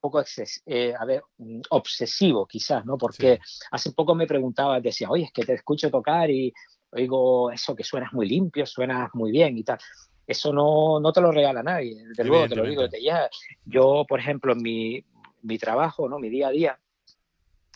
poco 0.06 0.24
eh, 0.68 0.94
a 0.96 1.04
ver, 1.04 1.24
obsesivo 1.72 2.46
quizás, 2.46 2.86
¿no? 2.86 2.96
Porque 2.96 3.40
hace 3.72 3.92
poco 3.92 4.14
me 4.14 4.28
preguntaba, 4.28 4.80
decía, 4.80 5.10
oye, 5.10 5.24
es 5.24 5.32
que 5.32 5.44
te 5.44 5.54
escucho 5.54 5.90
tocar 5.90 6.30
y 6.30 6.54
oigo 6.92 7.50
eso 7.52 7.76
que 7.76 7.84
suenas 7.84 8.14
muy 8.14 8.28
limpio, 8.28 8.68
suenas 8.68 9.10
muy 9.14 9.32
bien 9.32 9.58
y 9.58 9.64
tal. 9.64 9.80
Eso 10.28 10.54
no, 10.54 11.00
no 11.00 11.12
te 11.12 11.22
lo 11.22 11.32
regala 11.32 11.64
nadie, 11.64 12.04
desde 12.08 12.24
luego 12.24 12.48
te 12.48 12.56
lo 12.56 12.66
digo 12.66 12.84
desde 12.84 13.04
ya. 13.04 13.28
Yo, 13.66 14.06
por 14.08 14.20
ejemplo, 14.20 14.54
en 14.54 14.62
mi, 14.62 15.04
mi 15.46 15.58
trabajo, 15.58 16.10
¿no? 16.10 16.20
Mi 16.20 16.30
día 16.30 16.48
a 16.48 16.52
día, 16.52 16.80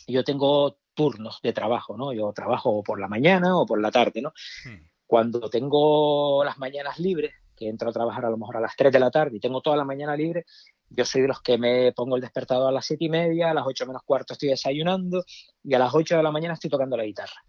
yo 0.07 0.23
tengo 0.23 0.77
turnos 0.93 1.39
de 1.41 1.53
trabajo, 1.53 1.95
¿no? 1.95 2.11
Yo 2.11 2.33
trabajo 2.33 2.83
por 2.83 2.99
la 2.99 3.07
mañana 3.07 3.57
o 3.57 3.65
por 3.65 3.79
la 3.79 3.91
tarde, 3.91 4.21
¿no? 4.21 4.33
Hmm. 4.65 4.83
Cuando 5.05 5.49
tengo 5.49 6.43
las 6.43 6.57
mañanas 6.57 6.99
libres, 6.99 7.33
que 7.55 7.67
entro 7.67 7.89
a 7.89 7.93
trabajar 7.93 8.25
a 8.25 8.29
lo 8.29 8.37
mejor 8.37 8.57
a 8.57 8.61
las 8.61 8.75
3 8.75 8.91
de 8.91 8.99
la 8.99 9.11
tarde 9.11 9.37
y 9.37 9.39
tengo 9.39 9.61
toda 9.61 9.75
la 9.75 9.83
mañana 9.83 10.15
libre, 10.15 10.45
yo 10.89 11.05
soy 11.05 11.21
de 11.21 11.27
los 11.27 11.41
que 11.41 11.57
me 11.57 11.91
pongo 11.91 12.15
el 12.15 12.21
despertador 12.21 12.69
a 12.69 12.71
las 12.71 12.85
7 12.85 13.03
y 13.05 13.09
media, 13.09 13.51
a 13.51 13.53
las 13.53 13.65
8 13.65 13.85
menos 13.85 14.01
cuarto 14.03 14.33
estoy 14.33 14.49
desayunando 14.49 15.23
y 15.63 15.73
a 15.73 15.79
las 15.79 15.93
8 15.93 16.17
de 16.17 16.23
la 16.23 16.31
mañana 16.31 16.53
estoy 16.53 16.69
tocando 16.69 16.97
la 16.97 17.03
guitarra. 17.03 17.43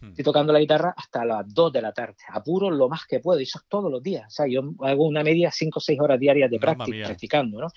Hmm. 0.00 0.10
Estoy 0.10 0.24
tocando 0.24 0.52
la 0.52 0.60
guitarra 0.60 0.94
hasta 0.96 1.24
las 1.24 1.52
2 1.52 1.72
de 1.72 1.82
la 1.82 1.92
tarde, 1.92 2.16
apuro 2.28 2.70
lo 2.70 2.88
más 2.88 3.04
que 3.06 3.20
puedo, 3.20 3.40
y 3.40 3.44
eso 3.44 3.58
es 3.58 3.64
todos 3.68 3.90
los 3.90 4.02
días. 4.02 4.26
O 4.26 4.30
sea, 4.30 4.46
yo 4.46 4.62
hago 4.80 5.06
una 5.06 5.24
media 5.24 5.50
5 5.50 5.78
o 5.78 5.80
6 5.80 6.00
horas 6.00 6.20
diarias 6.20 6.50
de 6.50 6.58
práctica, 6.58 7.06
practicando, 7.06 7.60
¿no? 7.60 7.68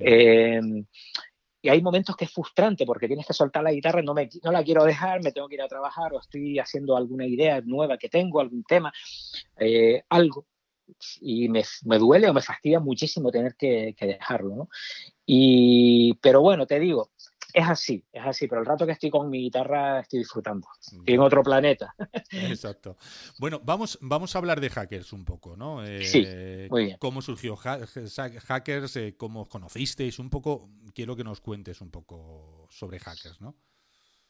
Eh, 0.00 0.60
y 1.66 1.68
hay 1.68 1.82
momentos 1.82 2.16
que 2.16 2.26
es 2.26 2.30
frustrante 2.30 2.86
porque 2.86 3.08
tienes 3.08 3.26
que 3.26 3.32
soltar 3.32 3.64
la 3.64 3.72
guitarra, 3.72 4.00
no, 4.00 4.14
me, 4.14 4.28
no 4.44 4.52
la 4.52 4.62
quiero 4.62 4.84
dejar, 4.84 5.20
me 5.20 5.32
tengo 5.32 5.48
que 5.48 5.56
ir 5.56 5.62
a 5.62 5.68
trabajar 5.68 6.14
o 6.14 6.20
estoy 6.20 6.60
haciendo 6.60 6.96
alguna 6.96 7.26
idea 7.26 7.60
nueva 7.60 7.98
que 7.98 8.08
tengo, 8.08 8.38
algún 8.38 8.62
tema, 8.62 8.92
eh, 9.58 10.04
algo. 10.08 10.46
Y 11.20 11.48
me, 11.48 11.64
me, 11.86 11.98
duele 11.98 12.30
o 12.30 12.34
me 12.34 12.40
fastidia 12.40 12.78
muchísimo 12.78 13.32
tener 13.32 13.56
que, 13.56 13.96
dejarlo. 13.98 14.68
Y, 15.24 16.14
pero 16.22 16.40
bueno, 16.40 16.68
te 16.68 16.78
digo, 16.78 17.10
es 17.56 17.66
así, 17.66 18.04
es 18.12 18.22
así, 18.22 18.46
pero 18.46 18.60
el 18.60 18.66
rato 18.66 18.84
que 18.84 18.92
estoy 18.92 19.08
con 19.08 19.30
mi 19.30 19.40
guitarra 19.40 20.00
estoy 20.00 20.18
disfrutando. 20.18 20.68
Estoy 20.78 21.14
en 21.14 21.20
otro 21.20 21.42
planeta. 21.42 21.94
Exacto. 22.30 22.98
Bueno, 23.38 23.62
vamos, 23.64 23.98
vamos 24.02 24.34
a 24.34 24.38
hablar 24.38 24.60
de 24.60 24.68
hackers 24.68 25.14
un 25.14 25.24
poco, 25.24 25.56
¿no? 25.56 25.82
sí, 26.02 26.22
eh, 26.26 26.68
muy 26.70 26.84
bien. 26.84 26.98
¿Cómo 26.98 27.22
surgió 27.22 27.56
hackers? 27.56 28.96
Eh, 28.96 29.16
¿Cómo 29.16 29.48
conocisteis? 29.48 30.18
Un 30.18 30.28
poco, 30.28 30.68
quiero 30.94 31.16
que 31.16 31.24
nos 31.24 31.40
cuentes 31.40 31.80
un 31.80 31.90
poco 31.90 32.68
sobre 32.70 32.98
hackers, 32.98 33.40
¿no? 33.40 33.56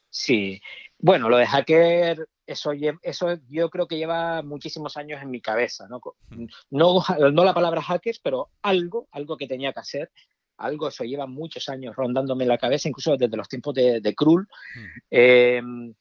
Sí, 0.09 0.61
bueno, 0.97 1.27
lo 1.27 1.35
de 1.35 1.47
hacker, 1.47 2.29
eso, 2.45 2.71
eso 3.01 3.37
yo 3.49 3.69
creo 3.69 3.89
que 3.89 3.97
lleva 3.97 4.41
muchísimos 4.41 4.95
años 4.95 5.21
en 5.21 5.31
mi 5.31 5.41
cabeza, 5.41 5.85
¿no? 5.89 5.99
Hmm. 6.29 6.45
No, 6.69 7.03
no 7.33 7.43
la 7.43 7.53
palabra 7.53 7.81
hackers, 7.81 8.19
pero 8.19 8.51
algo, 8.61 9.09
algo 9.11 9.35
que 9.35 9.47
tenía 9.47 9.73
que 9.73 9.81
hacer 9.81 10.11
algo, 10.57 10.87
eso 10.87 11.03
lleva 11.03 11.27
muchos 11.27 11.69
años 11.69 11.95
rondándome 11.95 12.43
en 12.43 12.49
la 12.49 12.57
cabeza, 12.57 12.89
incluso 12.89 13.15
desde 13.15 13.37
los 13.37 13.47
tiempos 13.47 13.73
de, 13.73 14.01
de 14.01 14.15
Krull. 14.15 14.47
Hmm. 14.75 14.85
Em, 15.09 15.93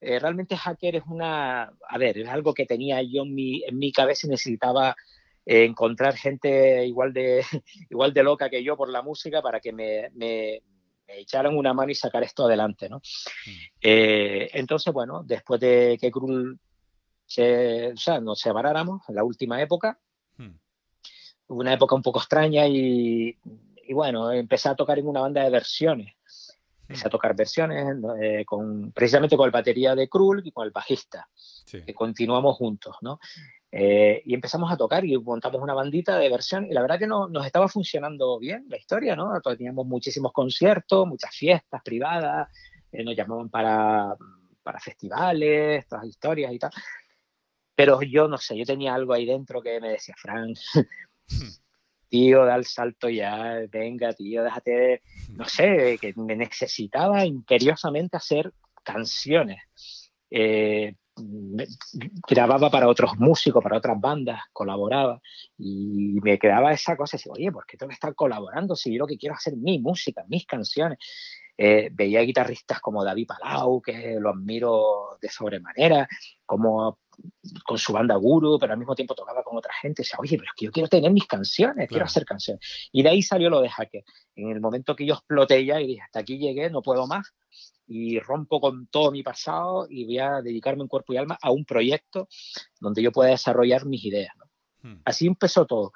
eh, 0.00 0.18
realmente 0.18 0.56
hacker 0.56 0.96
es 0.96 1.02
una, 1.06 1.64
a 1.64 1.98
ver, 1.98 2.18
es 2.18 2.28
algo 2.28 2.54
que 2.54 2.66
tenía 2.66 3.02
yo 3.02 3.22
en 3.22 3.34
mi, 3.34 3.64
en 3.64 3.78
mi 3.78 3.90
cabeza 3.92 4.26
y 4.26 4.30
necesitaba 4.30 4.94
eh, 5.44 5.64
encontrar 5.64 6.16
gente 6.16 6.86
igual 6.86 7.12
de, 7.12 7.42
igual 7.90 8.14
de 8.14 8.22
loca 8.22 8.48
que 8.48 8.62
yo 8.62 8.76
por 8.76 8.88
la 8.88 9.02
música 9.02 9.42
para 9.42 9.60
que 9.60 9.72
me, 9.72 10.10
me, 10.14 10.62
echaran 11.08 11.56
una 11.56 11.72
mano 11.72 11.90
y 11.90 11.94
sacar 11.94 12.22
esto 12.22 12.44
adelante, 12.44 12.88
¿no? 12.88 13.00
Eh, 13.80 14.50
entonces, 14.52 14.92
bueno, 14.92 15.22
después 15.24 15.58
de 15.58 15.96
que 15.98 16.10
Krull 16.10 16.60
se, 17.24 17.92
o 17.92 17.96
sea, 17.96 18.20
nos 18.20 18.38
separáramos 18.38 19.08
en 19.08 19.14
la 19.14 19.24
última 19.24 19.60
época, 19.60 19.98
hmm 20.36 20.54
una 21.48 21.72
época 21.72 21.94
un 21.94 22.02
poco 22.02 22.20
extraña 22.20 22.66
y, 22.66 23.36
bueno, 23.92 24.32
empecé 24.32 24.68
a 24.68 24.74
tocar 24.74 24.98
en 24.98 25.06
una 25.06 25.20
banda 25.20 25.42
de 25.42 25.50
versiones. 25.50 26.14
Empecé 26.82 27.06
a 27.06 27.08
mm. 27.08 27.10
tocar 27.10 27.36
versiones 27.36 27.86
eh, 28.20 28.44
con, 28.46 28.92
precisamente 28.92 29.36
con 29.36 29.46
el 29.46 29.50
batería 29.50 29.94
de 29.94 30.08
Krull 30.08 30.42
y 30.44 30.52
con 30.52 30.64
el 30.64 30.70
bajista, 30.70 31.28
que 31.70 31.94
continuamos 31.94 32.56
juntos, 32.56 32.96
¿no? 33.02 33.20
Eh, 33.70 34.22
y 34.24 34.32
empezamos 34.32 34.72
a 34.72 34.78
tocar 34.78 35.04
y 35.04 35.14
montamos 35.18 35.60
una 35.60 35.74
bandita 35.74 36.16
de 36.16 36.30
versión 36.30 36.64
y 36.64 36.72
la 36.72 36.80
verdad 36.80 36.98
que 36.98 37.06
no, 37.06 37.28
nos 37.28 37.44
estaba 37.44 37.68
funcionando 37.68 38.38
bien 38.38 38.64
la 38.68 38.78
historia, 38.78 39.14
¿no? 39.14 39.38
Teníamos 39.42 39.86
muchísimos 39.86 40.32
conciertos, 40.32 41.06
muchas 41.06 41.34
fiestas 41.34 41.82
privadas, 41.82 42.48
eh, 42.90 43.04
nos 43.04 43.14
llamaban 43.14 43.50
para, 43.50 44.16
para 44.62 44.80
festivales, 44.80 45.86
todas 45.86 46.06
historias 46.06 46.52
y 46.52 46.58
tal. 46.58 46.70
Pero 47.74 48.00
yo 48.02 48.26
no 48.26 48.38
sé, 48.38 48.56
yo 48.56 48.64
tenía 48.64 48.94
algo 48.94 49.12
ahí 49.12 49.26
dentro 49.26 49.60
que 49.60 49.78
me 49.80 49.90
decía, 49.90 50.14
Frank, 50.16 50.56
tío, 52.08 52.44
da 52.44 52.56
el 52.56 52.64
salto 52.64 53.08
ya, 53.08 53.60
venga, 53.70 54.12
tío, 54.12 54.42
déjate, 54.42 55.02
no 55.36 55.44
sé, 55.44 55.98
que 56.00 56.12
me 56.16 56.36
necesitaba 56.36 57.24
imperiosamente 57.24 58.16
hacer 58.16 58.52
canciones. 58.82 59.60
Eh, 60.30 60.94
grababa 62.28 62.70
para 62.70 62.88
otros 62.88 63.18
músicos, 63.18 63.62
para 63.62 63.78
otras 63.78 64.00
bandas, 64.00 64.40
colaboraba 64.52 65.20
y 65.56 66.18
me 66.22 66.38
quedaba 66.38 66.72
esa 66.72 66.96
cosa, 66.96 67.16
decía, 67.16 67.32
oye, 67.32 67.52
¿por 67.52 67.66
qué 67.66 67.76
tengo 67.76 67.88
que 67.88 67.94
estar 67.94 68.14
colaborando 68.14 68.76
si 68.76 68.92
yo 68.92 69.00
lo 69.00 69.06
que 69.06 69.18
quiero 69.18 69.34
es 69.34 69.40
hacer 69.40 69.56
mi 69.56 69.78
música, 69.78 70.24
mis 70.28 70.46
canciones? 70.46 70.98
Eh, 71.60 71.90
veía 71.92 72.20
guitarristas 72.20 72.80
como 72.80 73.04
David 73.04 73.26
Palau, 73.26 73.82
que 73.82 74.16
lo 74.20 74.30
admiro 74.30 75.18
de 75.20 75.28
sobremanera, 75.28 76.08
como 76.46 77.00
con 77.64 77.78
su 77.78 77.92
banda 77.92 78.14
Guru, 78.14 78.58
pero 78.60 78.74
al 78.74 78.78
mismo 78.78 78.94
tiempo 78.94 79.16
tocaba 79.16 79.42
con 79.42 79.56
otra 79.56 79.72
gente. 79.82 80.02
Decía, 80.02 80.18
oye, 80.20 80.36
pero 80.38 80.50
es 80.50 80.56
que 80.56 80.64
yo 80.66 80.70
quiero 80.70 80.88
tener 80.88 81.10
mis 81.10 81.26
canciones, 81.26 81.88
quiero 81.88 82.04
hacer 82.04 82.24
canciones. 82.24 82.88
Y 82.92 83.02
de 83.02 83.08
ahí 83.08 83.22
salió 83.22 83.50
lo 83.50 83.60
de 83.60 83.70
Hacker. 83.70 84.04
En 84.36 84.50
el 84.50 84.60
momento 84.60 84.94
que 84.94 85.04
yo 85.04 85.14
exploté 85.14 85.64
ya 85.64 85.80
y 85.80 85.88
dije, 85.88 86.02
hasta 86.02 86.20
aquí 86.20 86.38
llegué, 86.38 86.70
no 86.70 86.80
puedo 86.80 87.08
más, 87.08 87.34
y 87.88 88.20
rompo 88.20 88.60
con 88.60 88.86
todo 88.86 89.10
mi 89.10 89.22
pasado 89.22 89.86
y 89.90 90.04
voy 90.04 90.18
a 90.18 90.42
dedicarme 90.42 90.82
en 90.82 90.88
cuerpo 90.88 91.12
y 91.12 91.16
alma 91.16 91.38
a 91.42 91.50
un 91.50 91.64
proyecto 91.64 92.28
donde 92.78 93.02
yo 93.02 93.10
pueda 93.10 93.30
desarrollar 93.30 93.86
mis 93.86 94.04
ideas. 94.04 94.32
Hmm. 94.82 95.00
Así 95.04 95.26
empezó 95.26 95.66
todo. 95.66 95.92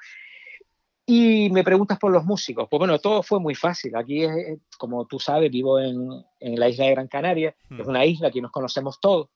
Y 1.04 1.50
me 1.50 1.64
preguntas 1.64 1.98
por 1.98 2.12
los 2.12 2.24
músicos. 2.24 2.68
Pues 2.70 2.78
bueno, 2.78 2.98
todo 2.98 3.22
fue 3.22 3.40
muy 3.40 3.54
fácil. 3.54 3.96
Aquí, 3.96 4.22
es, 4.22 4.60
como 4.78 5.06
tú 5.06 5.18
sabes, 5.18 5.50
vivo 5.50 5.80
en, 5.80 6.08
en 6.38 6.60
la 6.60 6.68
isla 6.68 6.84
de 6.86 6.92
Gran 6.92 7.08
Canaria. 7.08 7.54
Hmm. 7.68 7.80
Es 7.80 7.86
una 7.86 8.04
isla 8.04 8.30
que 8.30 8.40
nos 8.40 8.52
conocemos 8.52 9.00
todos. 9.00 9.28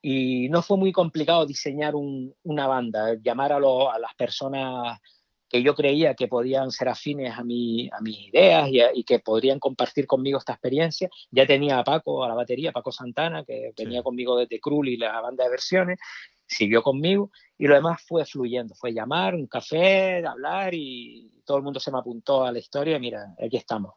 Y 0.00 0.48
no 0.50 0.62
fue 0.62 0.76
muy 0.76 0.92
complicado 0.92 1.44
diseñar 1.44 1.94
una 1.96 2.66
banda, 2.66 3.14
llamar 3.20 3.52
a, 3.52 3.56
a, 3.56 3.98
las 3.98 4.14
personas 4.16 5.00
que 5.48 5.62
yo 5.62 5.74
creía 5.74 6.14
que 6.14 6.28
podían 6.28 6.70
ser 6.70 6.88
afines 6.88 7.36
a, 7.36 7.42
mi, 7.42 7.88
a 7.88 8.00
mis 8.00 8.28
ideas 8.28 8.68
y, 8.70 9.02
que 9.04 9.18
podrían 9.18 9.58
compartir 9.58 10.06
conmigo 10.06 10.38
esta 10.38 10.52
experiencia. 10.52 11.08
Ya 11.30 11.46
tenía 11.46 11.78
a 11.78 11.84
Paco 11.84 12.22
a 12.22 12.28
la 12.28 12.34
batería, 12.34 12.70
Paco 12.70 12.92
Santana, 12.92 13.44
que 13.44 13.72
venía 13.76 14.02
conmigo 14.02 14.36
desde 14.38 14.60
Krul 14.60 14.88
y 14.88 14.98
la 14.98 15.20
banda 15.20 15.44
de 15.44 15.50
versiones, 15.50 15.98
siguió 16.48 16.82
conmigo 16.82 17.30
y 17.56 17.66
lo 17.66 17.74
demás 17.74 18.02
fue 18.02 18.24
fluyendo, 18.24 18.74
fue 18.74 18.92
llamar, 18.92 19.34
un 19.34 19.46
café, 19.46 20.24
hablar 20.26 20.74
y 20.74 21.30
todo 21.44 21.58
el 21.58 21.62
mundo 21.62 21.78
se 21.78 21.92
me 21.92 21.98
apuntó 21.98 22.44
a 22.44 22.52
la 22.52 22.58
historia. 22.58 22.98
Mira, 22.98 23.34
aquí 23.44 23.56
estamos. 23.56 23.94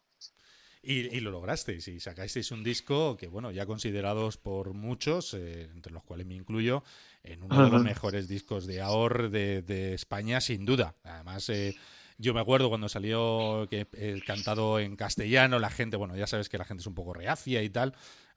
Y, 0.84 1.20
lo 1.20 1.30
lograsteis 1.30 1.86
y 1.86 2.00
sacasteis 2.00 2.50
un 2.50 2.64
disco 2.64 3.16
que, 3.16 3.28
bueno, 3.28 3.52
ya 3.52 3.66
considerados 3.66 4.36
por 4.36 4.74
muchos, 4.74 5.32
eh, 5.34 5.70
entre 5.72 5.92
los 5.92 6.02
cuales 6.02 6.26
me 6.26 6.34
incluyo, 6.34 6.82
en 7.22 7.44
uno 7.44 7.64
de 7.64 7.70
los 7.70 7.84
mejores 7.84 8.26
discos 8.26 8.66
de 8.66 8.80
AOR 8.80 9.30
de, 9.30 9.94
España, 9.94 10.40
sin 10.40 10.64
duda. 10.64 10.96
Además, 11.04 11.48
eh, 11.50 11.76
yo 12.18 12.34
me 12.34 12.40
acuerdo 12.40 12.68
cuando 12.68 12.88
salió 12.88 13.68
que 13.70 13.86
el 13.92 14.24
cantado 14.24 14.80
en 14.80 14.96
castellano, 14.96 15.60
la 15.60 15.70
gente, 15.70 15.96
bueno, 15.96 16.16
ya 16.16 16.26
sabes 16.26 16.48
que 16.48 16.58
la 16.58 16.64
gente 16.64 16.80
es 16.80 16.86
un 16.88 16.94
poco 16.94 17.14
reacia 17.14 17.62
y 17.62 17.70
tal. 17.70 17.94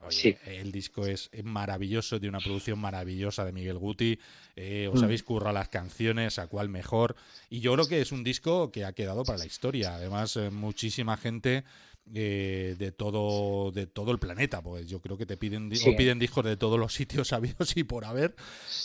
Sí. 0.10 0.36
El 0.46 0.72
disco 0.72 1.06
es 1.06 1.30
maravilloso, 1.44 2.20
de 2.20 2.30
una 2.30 2.40
producción 2.40 2.80
maravillosa 2.80 3.46
de 3.46 3.52
Miguel 3.52 3.78
Guti. 3.78 4.20
Eh, 4.56 4.90
os 4.92 5.02
mm. 5.02 5.04
habéis 5.04 5.24
currado 5.24 5.54
las 5.54 5.70
canciones, 5.70 6.40
a 6.40 6.48
cuál 6.48 6.70
mejor. 6.70 7.16
Y 7.50 7.60
yo 7.60 7.74
creo 7.74 7.88
que 7.88 8.02
es 8.02 8.12
un 8.12 8.24
disco 8.24 8.72
que 8.72 8.86
ha 8.86 8.94
quedado 8.94 9.24
para 9.24 9.38
la 9.38 9.46
historia. 9.46 9.96
Además, 9.96 10.38
muchísima 10.52 11.18
gente 11.18 11.64
eh, 12.14 12.76
de 12.78 12.92
todo 12.92 13.72
de 13.72 13.88
todo 13.88 14.12
el 14.12 14.20
planeta, 14.20 14.62
pues 14.62 14.86
yo 14.88 15.02
creo 15.02 15.18
que 15.18 15.26
te 15.26 15.38
piden 15.38 15.72
piden 15.98 16.20
discos 16.20 16.46
de 16.46 16.56
todos 16.56 16.80
los 16.80 16.94
sitios 16.94 17.28
sabidos 17.30 17.76
y 17.76 17.84
por 17.84 18.06
haber. 18.06 18.36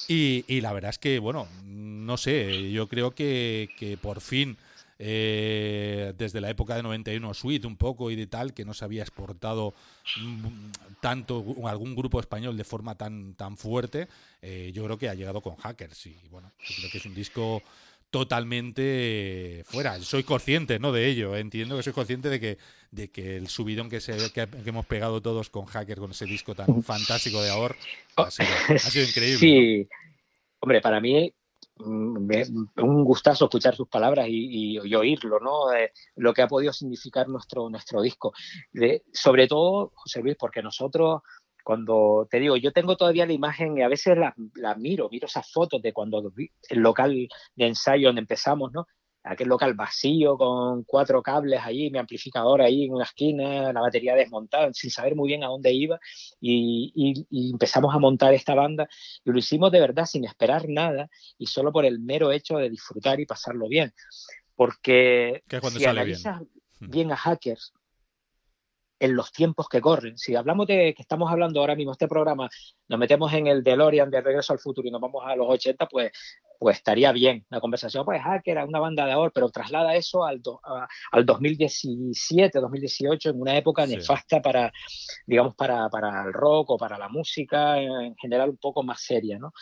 Y, 0.08 0.46
y, 0.48 0.62
la 0.62 0.72
verdad 0.72 0.88
es 0.88 0.98
que, 0.98 1.18
bueno, 1.18 1.46
no 1.64 2.16
sé, 2.16 2.72
yo 2.72 2.88
creo 2.88 3.10
que, 3.14 3.68
que 3.78 3.98
por 3.98 4.22
fin, 4.22 4.56
eh, 5.02 6.12
desde 6.18 6.42
la 6.42 6.50
época 6.50 6.76
de 6.76 6.82
91 6.82 7.32
Suite 7.32 7.66
un 7.66 7.76
poco 7.76 8.10
y 8.10 8.16
de 8.16 8.26
tal, 8.26 8.52
que 8.52 8.66
no 8.66 8.74
se 8.74 8.84
había 8.84 9.00
exportado 9.00 9.72
mm, 10.20 10.70
tanto 11.00 11.42
algún 11.64 11.96
grupo 11.96 12.20
español 12.20 12.54
de 12.58 12.64
forma 12.64 12.94
tan, 12.96 13.32
tan 13.32 13.56
fuerte, 13.56 14.08
eh, 14.42 14.70
yo 14.74 14.84
creo 14.84 14.98
que 14.98 15.08
ha 15.08 15.14
llegado 15.14 15.40
con 15.40 15.56
Hackers. 15.56 16.06
Y 16.06 16.28
bueno, 16.30 16.52
yo 16.58 16.74
creo 16.76 16.90
que 16.90 16.98
es 16.98 17.06
un 17.06 17.14
disco 17.14 17.62
totalmente 18.10 19.62
fuera. 19.64 19.98
Soy 20.00 20.22
consciente, 20.22 20.78
¿no? 20.78 20.92
De 20.92 21.06
ello. 21.06 21.34
Entiendo 21.34 21.78
que 21.78 21.82
soy 21.82 21.94
consciente 21.94 22.28
de 22.28 22.38
que, 22.38 22.58
de 22.90 23.08
que 23.08 23.38
el 23.38 23.48
subidón 23.48 23.88
que, 23.88 24.02
se, 24.02 24.30
que, 24.34 24.48
hemos 24.66 24.84
pegado 24.84 25.22
todos 25.22 25.48
con 25.48 25.64
Hacker, 25.64 25.96
con 25.96 26.10
ese 26.10 26.26
disco 26.26 26.54
tan 26.54 26.82
fantástico 26.82 27.40
de 27.40 27.48
ahora, 27.48 27.74
ha 28.16 28.30
sido, 28.30 29.06
increíble. 29.08 29.38
Sí, 29.38 29.88
hombre, 30.58 30.82
para 30.82 31.00
mí 31.00 31.32
un 31.86 33.04
gustazo 33.04 33.46
escuchar 33.46 33.74
sus 33.74 33.88
palabras 33.88 34.26
y, 34.28 34.78
oírlo, 34.94 35.40
¿no? 35.40 35.66
lo 36.16 36.32
que 36.32 36.42
ha 36.42 36.48
podido 36.48 36.72
significar 36.72 37.28
nuestro, 37.28 37.68
nuestro 37.68 38.02
disco. 38.02 38.32
sobre 39.12 39.46
todo, 39.46 39.92
José 39.94 40.20
Luis, 40.22 40.36
porque 40.38 40.62
nosotros 40.62 41.22
cuando 41.62 42.26
te 42.30 42.40
digo, 42.40 42.56
yo 42.56 42.72
tengo 42.72 42.96
todavía 42.96 43.26
la 43.26 43.32
imagen 43.32 43.78
y 43.78 43.82
a 43.82 43.88
veces 43.88 44.16
la, 44.16 44.34
miro, 44.76 45.08
miro 45.10 45.26
esas 45.26 45.50
fotos 45.50 45.80
de 45.82 45.92
cuando 45.92 46.32
el 46.68 46.78
local 46.78 47.28
de 47.54 47.66
ensayo 47.66 48.08
donde 48.08 48.22
empezamos, 48.22 48.72
¿no? 48.72 48.86
Aquel 49.22 49.48
local 49.48 49.74
vacío 49.74 50.36
con 50.38 50.84
cuatro 50.84 51.22
cables 51.22 51.60
allí, 51.62 51.90
mi 51.90 51.98
amplificador 51.98 52.62
ahí 52.62 52.84
en 52.84 52.94
una 52.94 53.04
esquina, 53.04 53.72
la 53.72 53.80
batería 53.80 54.14
desmontada, 54.14 54.72
sin 54.72 54.90
saber 54.90 55.14
muy 55.14 55.28
bien 55.28 55.44
a 55.44 55.48
dónde 55.48 55.72
iba. 55.72 55.98
Y, 56.40 57.26
empezamos 57.52 57.94
a 57.94 57.98
montar 57.98 58.32
esta 58.32 58.54
banda 58.54 58.88
y 59.24 59.30
lo 59.30 59.38
hicimos 59.38 59.70
de 59.72 59.80
verdad 59.80 60.06
sin 60.06 60.24
esperar 60.24 60.68
nada 60.68 61.08
y 61.38 61.46
solo 61.46 61.72
por 61.72 61.84
el 61.84 62.00
mero 62.00 62.32
hecho 62.32 62.56
de 62.56 62.70
disfrutar 62.70 63.20
y 63.20 63.26
pasarlo 63.26 63.68
bien. 63.68 63.92
Porque 64.56 65.42
si 65.70 65.84
analizas 65.84 66.40
bien. 66.80 66.90
bien 66.90 67.12
a 67.12 67.16
Hackers, 67.16 67.72
en 69.00 69.16
los 69.16 69.32
tiempos 69.32 69.68
que 69.68 69.80
corren. 69.80 70.16
Si 70.18 70.36
hablamos 70.36 70.66
de 70.66 70.94
que 70.94 71.02
estamos 71.02 71.30
hablando 71.32 71.60
ahora 71.60 71.74
mismo, 71.74 71.92
este 71.92 72.06
programa, 72.06 72.48
nos 72.86 72.98
metemos 72.98 73.32
en 73.32 73.46
el 73.46 73.64
DeLorean 73.64 74.10
de 74.10 74.20
Regreso 74.20 74.52
al 74.52 74.58
Futuro 74.58 74.86
y 74.86 74.90
nos 74.90 75.00
vamos 75.00 75.22
a 75.26 75.34
los 75.34 75.48
80, 75.48 75.86
pues, 75.86 76.12
pues 76.58 76.76
estaría 76.76 77.10
bien 77.10 77.46
la 77.48 77.60
conversación. 77.60 78.04
Pues 78.04 78.22
Hacker 78.22 78.52
era 78.52 78.66
una 78.66 78.78
banda 78.78 79.06
de 79.06 79.12
ahora, 79.12 79.32
pero 79.34 79.48
traslada 79.48 79.96
eso 79.96 80.24
al, 80.24 80.42
al 81.12 81.26
2017, 81.26 82.60
2018, 82.60 83.30
en 83.30 83.40
una 83.40 83.56
época 83.56 83.86
nefasta 83.86 84.42
para, 84.42 84.70
digamos, 85.26 85.54
para, 85.54 85.88
para, 85.88 86.22
el 86.24 86.32
rock 86.34 86.72
o 86.72 86.76
para 86.76 86.98
la 86.98 87.08
música 87.08 87.80
en 87.80 88.14
general 88.16 88.50
un 88.50 88.58
poco 88.58 88.82
más 88.82 89.00
seria, 89.00 89.38
¿no? 89.38 89.52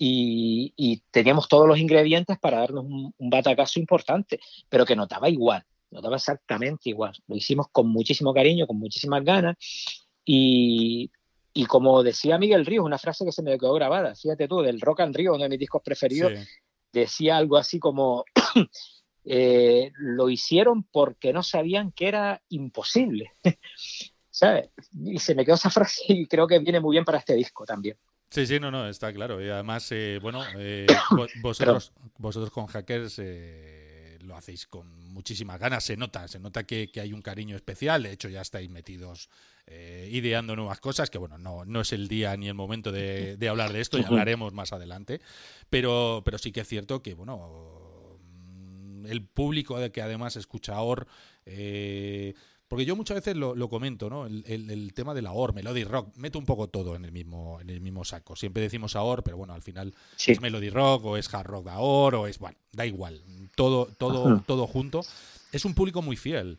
Y, 0.00 1.02
teníamos 1.10 1.48
todos 1.48 1.66
los 1.66 1.78
ingredientes 1.78 2.38
para 2.38 2.58
darnos 2.60 2.84
un, 2.84 3.12
un 3.16 3.30
batacazo 3.30 3.80
importante, 3.80 4.38
pero 4.68 4.84
que 4.86 4.94
notaba 4.94 5.28
igual 5.28 5.64
nos 5.90 6.02
daba 6.02 6.16
exactamente 6.16 6.90
igual. 6.90 7.12
Lo 7.26 7.36
hicimos 7.36 7.68
con 7.72 7.88
muchísimo 7.88 8.34
cariño, 8.34 8.66
con 8.66 8.78
muchísimas 8.78 9.24
ganas 9.24 9.56
y, 10.24 11.10
y 11.54 11.66
como 11.66 12.02
decía 12.02 12.38
Miguel 12.38 12.66
Ríos, 12.66 12.84
una 12.84 12.98
frase 12.98 13.24
que 13.24 13.32
se 13.32 13.42
me 13.42 13.58
quedó 13.58 13.74
grabada, 13.74 14.14
fíjate 14.14 14.46
tú, 14.46 14.60
del 14.60 14.80
Rock 14.80 15.00
and 15.00 15.16
Rio, 15.16 15.34
uno 15.34 15.42
de 15.42 15.48
mis 15.48 15.58
discos 15.58 15.82
preferidos, 15.82 16.32
decía 16.92 17.36
algo 17.36 17.56
así 17.56 17.78
como, 17.78 18.24
eh, 19.24 19.92
lo 19.96 20.28
hicieron 20.28 20.84
porque 20.84 21.32
no 21.32 21.42
sabían 21.42 21.92
que 21.92 22.08
era 22.08 22.42
imposible. 22.48 23.32
¿Sabes? 24.30 24.70
Y 25.04 25.18
se 25.18 25.34
me 25.34 25.44
quedó 25.44 25.56
esa 25.56 25.70
frase 25.70 26.04
y 26.06 26.26
creo 26.26 26.46
que 26.46 26.60
viene 26.60 26.78
muy 26.78 26.94
bien 26.94 27.04
para 27.04 27.18
este 27.18 27.34
disco 27.34 27.64
también. 27.64 27.96
Sí, 28.30 28.46
sí, 28.46 28.60
no, 28.60 28.70
no, 28.70 28.86
está 28.88 29.12
claro. 29.12 29.42
Y 29.44 29.48
además, 29.48 29.90
eh, 29.90 30.20
bueno, 30.22 30.44
eh, 30.56 30.86
vosotros, 31.42 31.92
vosotros 32.18 32.52
con 32.52 32.66
Hackers 32.66 33.18
lo 34.28 34.36
hacéis 34.36 34.66
con 34.66 34.86
muchísimas 35.12 35.58
ganas, 35.58 35.82
se 35.82 35.96
nota, 35.96 36.28
se 36.28 36.38
nota 36.38 36.64
que, 36.64 36.90
hay 37.00 37.12
un 37.12 37.22
cariño 37.22 37.56
especial, 37.56 38.04
de 38.04 38.12
hecho 38.12 38.28
ya 38.28 38.42
estáis 38.42 38.70
metidos 38.70 39.28
eh, 39.66 40.08
ideando 40.12 40.54
nuevas 40.54 40.78
cosas, 40.78 41.10
que 41.10 41.18
bueno, 41.18 41.38
no, 41.38 41.64
no 41.64 41.80
es 41.80 41.92
el 41.92 42.06
día 42.06 42.36
ni 42.36 42.46
el 42.46 42.54
momento 42.54 42.92
de, 42.92 43.36
hablar 43.48 43.72
de 43.72 43.80
esto, 43.80 43.98
y 43.98 44.04
hablaremos 44.04 44.52
más 44.52 44.72
adelante, 44.72 45.20
pero, 45.70 46.22
pero 46.24 46.38
sí 46.38 46.52
que 46.52 46.60
es 46.60 46.68
cierto 46.68 47.02
que, 47.02 47.14
bueno, 47.14 48.18
el 49.08 49.24
público 49.24 49.76
que 49.90 50.02
además 50.02 50.36
escucha 50.36 50.80
OR, 50.80 51.08
eh, 51.46 52.34
Porque 52.68 52.84
yo 52.84 52.94
muchas 52.94 53.14
veces 53.16 53.34
lo, 53.34 53.68
comento, 53.70 54.10
¿no? 54.10 54.26
El, 54.26 54.44
el, 54.46 54.92
tema 54.92 55.14
de 55.14 55.22
la 55.22 55.32
OR, 55.32 55.54
Melody 55.54 55.84
Rock, 55.84 56.14
meto 56.16 56.38
un 56.38 56.44
poco 56.44 56.68
todo 56.68 56.94
en 56.96 57.04
el 57.06 57.12
mismo, 57.12 57.58
en 57.62 57.70
el 57.70 57.80
mismo 57.80 58.04
saco. 58.04 58.36
Siempre 58.36 58.62
decimos 58.62 58.94
AOR, 58.94 59.22
pero 59.22 59.38
bueno, 59.38 59.54
al 59.54 59.62
final 59.62 59.94
es 60.26 60.40
Melody 60.40 60.68
Rock 60.68 61.06
o 61.06 61.16
es 61.16 61.32
Hard 61.32 61.46
Rock 61.46 61.64
de 61.64 61.70
AOR 61.70 62.14
o 62.16 62.26
es, 62.26 62.38
bueno, 62.38 62.58
da 62.72 62.84
igual. 62.84 63.22
Todo, 63.54 63.86
todo, 63.86 64.42
todo 64.46 64.66
junto. 64.66 65.00
Es 65.50 65.64
un 65.64 65.72
público 65.72 66.02
muy 66.02 66.16
fiel. 66.16 66.58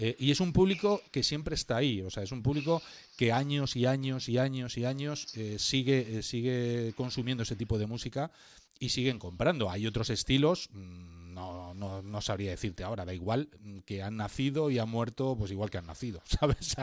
Eh, 0.00 0.14
y 0.20 0.30
es 0.30 0.38
un 0.38 0.52
público 0.52 1.02
que 1.10 1.24
siempre 1.24 1.56
está 1.56 1.78
ahí, 1.78 2.02
o 2.02 2.10
sea, 2.10 2.22
es 2.22 2.30
un 2.30 2.40
público 2.40 2.80
que 3.16 3.32
años 3.32 3.74
y 3.74 3.84
años 3.84 4.28
y 4.28 4.38
años 4.38 4.78
y 4.78 4.84
años 4.84 5.26
eh, 5.34 5.56
sigue, 5.58 6.18
eh, 6.18 6.22
sigue 6.22 6.92
consumiendo 6.96 7.42
ese 7.42 7.56
tipo 7.56 7.78
de 7.78 7.86
música 7.86 8.30
y 8.78 8.90
siguen 8.90 9.18
comprando. 9.18 9.70
Hay 9.70 9.88
otros 9.88 10.10
estilos, 10.10 10.68
mm, 10.72 11.17
no, 11.38 11.74
no, 11.74 12.02
no, 12.02 12.20
sabría 12.20 12.50
decirte 12.50 12.84
ahora, 12.84 13.04
da 13.04 13.14
igual, 13.14 13.48
que 13.84 14.02
han 14.02 14.16
nacido 14.16 14.70
y 14.70 14.78
han 14.78 14.88
muerto, 14.88 15.36
pues 15.36 15.50
igual 15.50 15.70
que 15.70 15.78
han 15.78 15.86
nacido, 15.86 16.20
¿sabes? 16.24 16.76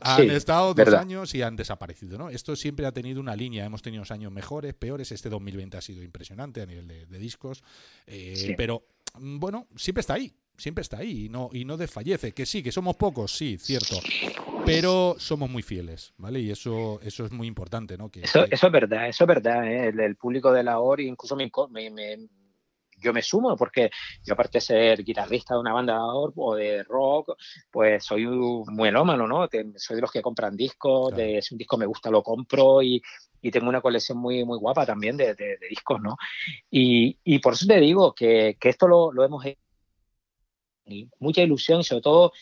han 0.00 0.30
estado 0.30 0.74
dos 0.74 0.94
años 0.94 1.34
y 1.34 1.42
han 1.42 1.56
desaparecido, 1.56 2.18
¿no? 2.18 2.28
Esto 2.28 2.56
siempre 2.56 2.86
ha 2.86 2.92
tenido 2.92 3.20
una 3.20 3.36
línea, 3.36 3.64
hemos 3.64 3.82
tenido 3.82 4.02
años 4.10 4.32
mejores, 4.32 4.74
peores, 4.74 5.12
este 5.12 5.28
2020 5.28 5.76
ha 5.76 5.80
sido 5.80 6.02
impresionante 6.02 6.60
a 6.60 6.66
nivel 6.66 6.88
de, 6.88 7.18
discos, 7.18 7.62
pero 8.56 8.84
mm, 9.18 9.38
bueno, 9.38 9.68
siempre 9.76 10.00
está 10.00 10.14
ahí, 10.14 10.34
siempre 10.56 10.82
está 10.82 10.98
ahí 10.98 11.26
y 11.26 11.28
no, 11.28 11.50
y 11.52 11.64
no 11.64 11.76
desfallece. 11.76 12.32
Que 12.32 12.46
sí, 12.46 12.62
que 12.62 12.72
somos 12.72 12.96
pocos, 12.96 13.36
sí, 13.36 13.58
cierto. 13.58 13.96
Pero 14.64 15.16
somos 15.18 15.50
muy 15.50 15.62
fieles, 15.62 16.12
¿vale? 16.18 16.40
Y 16.40 16.50
eso, 16.50 17.00
eso 17.02 17.24
es 17.24 17.32
muy 17.32 17.46
importante, 17.46 17.96
¿no? 17.96 18.10
Que, 18.10 18.22
eso, 18.22 18.44
eso 18.50 18.66
es 18.66 18.72
verdad, 18.72 19.08
eso 19.08 19.24
es 19.24 19.28
verdad. 19.28 19.66
¿eh? 19.66 19.88
El, 19.88 20.16
público 20.16 20.52
de 20.52 20.62
la 20.62 20.78
OR 20.78 21.00
incluso 21.00 21.36
me, 21.36 21.50
yo 23.02 23.12
me 23.12 23.22
sumo 23.22 23.56
porque 23.56 23.90
yo 24.24 24.34
aparte 24.34 24.58
de 24.58 24.62
ser 24.62 25.04
guitarrista 25.04 25.54
de 25.54 25.60
una 25.60 25.72
banda 25.72 25.98
o 26.04 26.54
de 26.54 26.82
rock, 26.84 27.36
pues 27.70 28.04
soy 28.04 28.26
un 28.26 28.64
melómano, 28.74 29.26
¿no? 29.26 29.48
soy 29.76 29.96
de 29.96 30.02
los 30.02 30.10
que 30.10 30.22
compran 30.22 30.56
discos, 30.56 31.14
de, 31.14 31.42
si 31.42 31.54
un 31.54 31.58
disco 31.58 31.76
me 31.76 31.86
gusta 31.86 32.10
lo 32.10 32.22
compro 32.22 32.82
y, 32.82 33.02
y 33.40 33.50
tengo 33.50 33.68
una 33.68 33.80
colección 33.80 34.18
muy, 34.18 34.44
muy 34.44 34.58
guapa 34.58 34.86
también 34.86 35.16
de, 35.16 35.34
de, 35.34 35.58
discos, 35.68 36.00
¿no? 36.00 36.16
Y, 36.70 37.18
y, 37.24 37.38
por 37.40 37.54
eso 37.54 37.66
te 37.66 37.80
digo 37.80 38.14
que, 38.14 38.56
que 38.60 38.68
esto 38.68 38.86
lo, 38.86 39.12
lo 39.12 39.24
hemos 39.24 39.44
mucha 41.18 41.42
ilusión 41.42 41.80
y 41.80 41.84
sobre 41.84 42.02
todo 42.02 42.32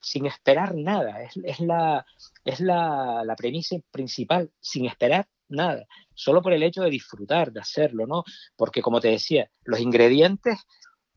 sin 0.00 0.26
esperar 0.26 0.74
nada. 0.74 1.22
Es, 1.22 1.36
es, 1.42 1.60
la, 1.60 2.04
es 2.44 2.60
la, 2.60 3.22
la, 3.24 3.36
premisa 3.36 3.76
principal, 3.90 4.50
sin 4.60 4.86
esperar 4.86 5.26
nada, 5.54 5.86
solo 6.14 6.42
por 6.42 6.52
el 6.52 6.62
hecho 6.62 6.82
de 6.82 6.90
disfrutar, 6.90 7.52
de 7.52 7.60
hacerlo, 7.60 8.06
¿no? 8.06 8.24
Porque 8.56 8.82
como 8.82 9.00
te 9.00 9.08
decía, 9.08 9.50
los 9.64 9.80
ingredientes 9.80 10.66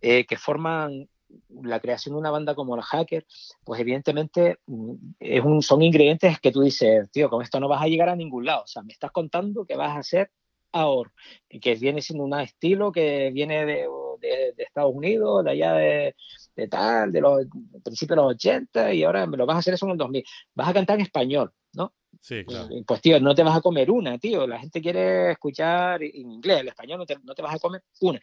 eh, 0.01 0.25
que 0.25 0.37
forman 0.37 1.09
la 1.49 1.79
creación 1.79 2.13
de 2.13 2.19
una 2.19 2.31
banda 2.31 2.55
como 2.55 2.75
el 2.75 2.81
Hacker, 2.81 3.25
pues 3.63 3.81
evidentemente 3.81 4.59
mm, 4.67 4.93
es 5.19 5.43
un, 5.43 5.61
son 5.61 5.81
ingredientes 5.81 6.39
que 6.39 6.51
tú 6.51 6.61
dices, 6.61 7.09
tío, 7.11 7.29
con 7.29 7.41
esto 7.41 7.59
no 7.59 7.67
vas 7.67 7.81
a 7.81 7.87
llegar 7.87 8.09
a 8.09 8.15
ningún 8.15 8.45
lado. 8.45 8.63
O 8.63 8.67
sea, 8.67 8.81
me 8.83 8.93
estás 8.93 9.11
contando 9.11 9.65
que 9.65 9.75
vas 9.75 9.95
a 9.95 9.99
hacer 9.99 10.31
ahora, 10.71 11.11
que 11.49 11.75
viene 11.75 12.01
siendo 12.01 12.25
un 12.25 12.39
estilo 12.39 12.91
que 12.91 13.31
viene 13.31 13.65
de, 13.65 13.87
de, 14.21 14.53
Estados 14.57 14.93
Unidos, 14.93 15.43
de 15.43 15.51
allá 15.51 15.73
de, 15.73 16.15
de 16.55 16.67
tal, 16.67 17.11
de 17.11 17.21
los 17.21 17.45
principios 17.83 18.17
de 18.17 18.23
los 18.23 18.33
80, 18.33 18.93
y 18.93 19.03
ahora 19.03 19.25
me 19.25 19.37
lo 19.37 19.45
vas 19.45 19.55
a 19.55 19.59
hacer 19.59 19.73
eso 19.73 19.85
en 19.85 19.93
el 19.93 19.97
2000. 19.97 20.23
Vas 20.55 20.69
a 20.69 20.73
cantar 20.73 20.95
en 20.95 21.05
español, 21.05 21.51
¿no? 21.73 21.93
Sí, 22.21 22.43
claro. 22.45 22.69
Pues 22.85 23.01
tío, 23.01 23.19
no 23.19 23.33
te 23.35 23.43
vas 23.43 23.57
a 23.57 23.61
comer 23.61 23.89
una, 23.91 24.17
tío. 24.17 24.45
La 24.47 24.59
gente 24.59 24.81
quiere 24.81 25.31
escuchar 25.31 26.01
en 26.03 26.31
inglés, 26.31 26.61
el 26.61 26.69
español 26.69 26.99
no 26.99 27.05
te, 27.05 27.17
no 27.23 27.33
te 27.33 27.41
vas 27.41 27.55
a 27.55 27.59
comer 27.59 27.83
una. 28.01 28.19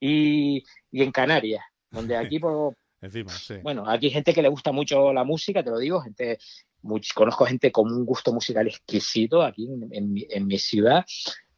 Y, 0.00 0.62
y 0.90 1.02
en 1.02 1.12
Canarias, 1.12 1.64
donde 1.90 2.16
aquí 2.16 2.38
por, 2.40 2.76
Encima, 3.02 3.30
sí. 3.30 3.54
Bueno, 3.64 3.84
aquí 3.88 4.06
hay 4.06 4.12
gente 4.12 4.32
que 4.32 4.42
le 4.42 4.48
gusta 4.48 4.70
mucho 4.70 5.12
la 5.12 5.24
música, 5.24 5.64
te 5.64 5.70
lo 5.70 5.78
digo, 5.78 6.00
gente, 6.00 6.38
conozco 7.14 7.44
gente 7.44 7.72
con 7.72 7.92
un 7.92 8.04
gusto 8.04 8.32
musical 8.32 8.68
exquisito 8.68 9.42
aquí 9.42 9.66
en, 9.66 9.88
en, 9.90 10.14
en 10.30 10.46
mi 10.46 10.56
ciudad 10.56 11.04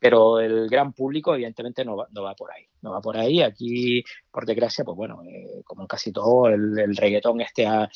pero 0.05 0.38
el 0.38 0.68
gran 0.68 0.92
público 0.92 1.32
evidentemente 1.32 1.82
no 1.82 1.96
va, 1.96 2.07
no 2.11 2.22
va 2.22 2.34
por 2.34 2.52
ahí, 2.52 2.66
no 2.82 2.90
va 2.90 3.00
por 3.00 3.16
ahí. 3.16 3.40
Aquí, 3.40 4.05
por 4.30 4.44
desgracia, 4.44 4.84
pues 4.84 4.98
bueno, 4.98 5.22
eh, 5.24 5.62
como 5.64 5.80
en 5.80 5.86
casi 5.86 6.12
todo, 6.12 6.48
el, 6.48 6.94
reggaetón 6.94 7.40
este 7.40 7.66
ha, 7.66 7.88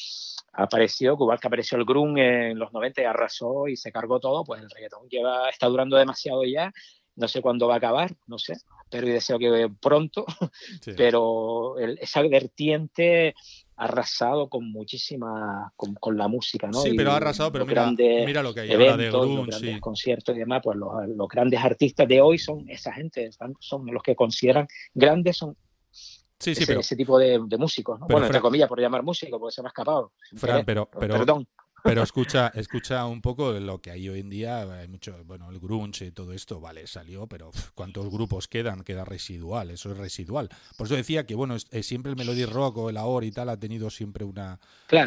aparecido, 0.55 1.13
igual 1.13 1.39
que 1.39 1.49
apareció 1.49 1.77
el 1.77 1.85
grunge 1.85 2.53
en 2.53 2.59
los 2.59 2.73
90 2.73 3.03
y 3.03 3.05
arrasó 3.05 3.69
y 3.69 3.77
se 3.77 3.93
cargó 3.93 4.21
todo, 4.21 4.43
pues 4.43 4.63
el 4.63 4.71
reggaetón 4.71 5.07
lleva, 5.11 5.51
está 5.51 5.67
durando 5.67 5.99
demasiado 5.99 6.47
ya, 6.47 6.73
no 7.15 7.29
sé 7.29 7.43
cuándo 7.43 7.69
va 7.69 7.75
a 7.75 7.77
acabar, 7.77 8.17
no 8.27 8.39
sé, 8.39 8.55
espero 8.85 9.07
y 9.07 9.11
deseo 9.11 9.39
que 9.39 9.71
pronto, 9.79 10.25
pero 10.97 11.77
esa 11.79 12.23
vertiente 12.23 13.35
arrasado 13.79 14.49
con 14.49 14.71
muchísima 14.71 15.73
con, 15.77 16.17
la 16.17 16.27
música, 16.27 16.67
¿no? 16.67 16.81
Sí, 16.81 16.95
pero 16.97 17.13
ha 17.13 17.17
arrasado, 17.17 17.53
pero 17.53 17.65
mira, 17.65 17.91
mira 17.91 18.43
lo 18.43 18.53
que 18.53 18.61
hay 18.61 18.73
ahora 18.73 18.97
de 18.97 19.11
los 19.11 19.47
grandes 19.47 19.81
conciertos 19.81 20.35
y 20.35 20.39
demás, 20.41 20.61
pues 20.63 20.77
los, 20.77 21.29
grandes 21.29 21.61
artistas 21.61 22.09
de 22.09 22.21
hoy 22.21 22.39
son 22.39 22.69
esa 22.69 22.93
gente, 22.93 23.31
son 23.61 23.87
los 23.87 24.03
que 24.03 24.17
consideran 24.17 24.67
grandes, 24.93 25.37
son 25.37 25.57
sí, 25.93 26.55
sí, 26.55 26.63
ese, 26.63 26.67
pero, 26.67 26.81
ese 26.81 26.97
tipo 26.97 27.19
de, 27.19 27.39
músicos, 27.57 28.01
¿no? 28.01 28.07
bueno, 28.07 28.27
entre 28.27 28.41
comillas, 28.41 28.69
por 28.69 28.81
llamar 28.81 29.05
músico, 29.05 29.39
porque 29.39 29.55
se 29.55 29.63
me 29.63 29.69
ha 29.69 29.71
escapado. 29.71 30.13
Fran, 30.35 30.65
pero, 30.65 30.89
pero, 30.91 31.15
perdón. 31.15 31.47
Pero 31.83 32.03
escucha, 32.03 32.49
escucha 32.55 33.07
un 33.07 33.21
poco 33.21 33.53
lo 33.53 33.81
que 33.81 33.91
hay 33.91 34.09
hoy 34.09 34.21
en 34.21 34.31
día. 34.31 34.63
Hay 34.63 34.89
mucho, 34.89 35.17
bueno, 35.25 35.51
el 35.51 35.59
grunge 35.59 36.07
y 36.07 36.11
todo 36.11 36.33
esto, 36.33 36.61
vale, 36.61 36.87
salió, 36.87 37.27
pero 37.27 37.51
¿cuántos 37.75 38.11
grupos 38.11 38.49
quedan? 38.49 38.83
Queda 38.83 39.05
residual, 39.05 39.71
eso 39.71 39.93
es 39.93 39.99
residual. 39.99 40.49
Por 40.77 40.87
eso 40.87 40.97
decía 40.97 41.27
que, 41.27 41.35
bueno, 41.35 41.57
siempre 41.59 42.11
el 42.11 42.17
melody 42.17 42.45
rock 42.45 42.79
o 42.79 42.91
el 42.91 42.97
ahora 42.97 43.27
y 43.27 43.31
tal 43.31 43.49
ha 43.49 43.57
tenido 43.57 43.91
siempre 43.91 44.25
una, 44.25 44.59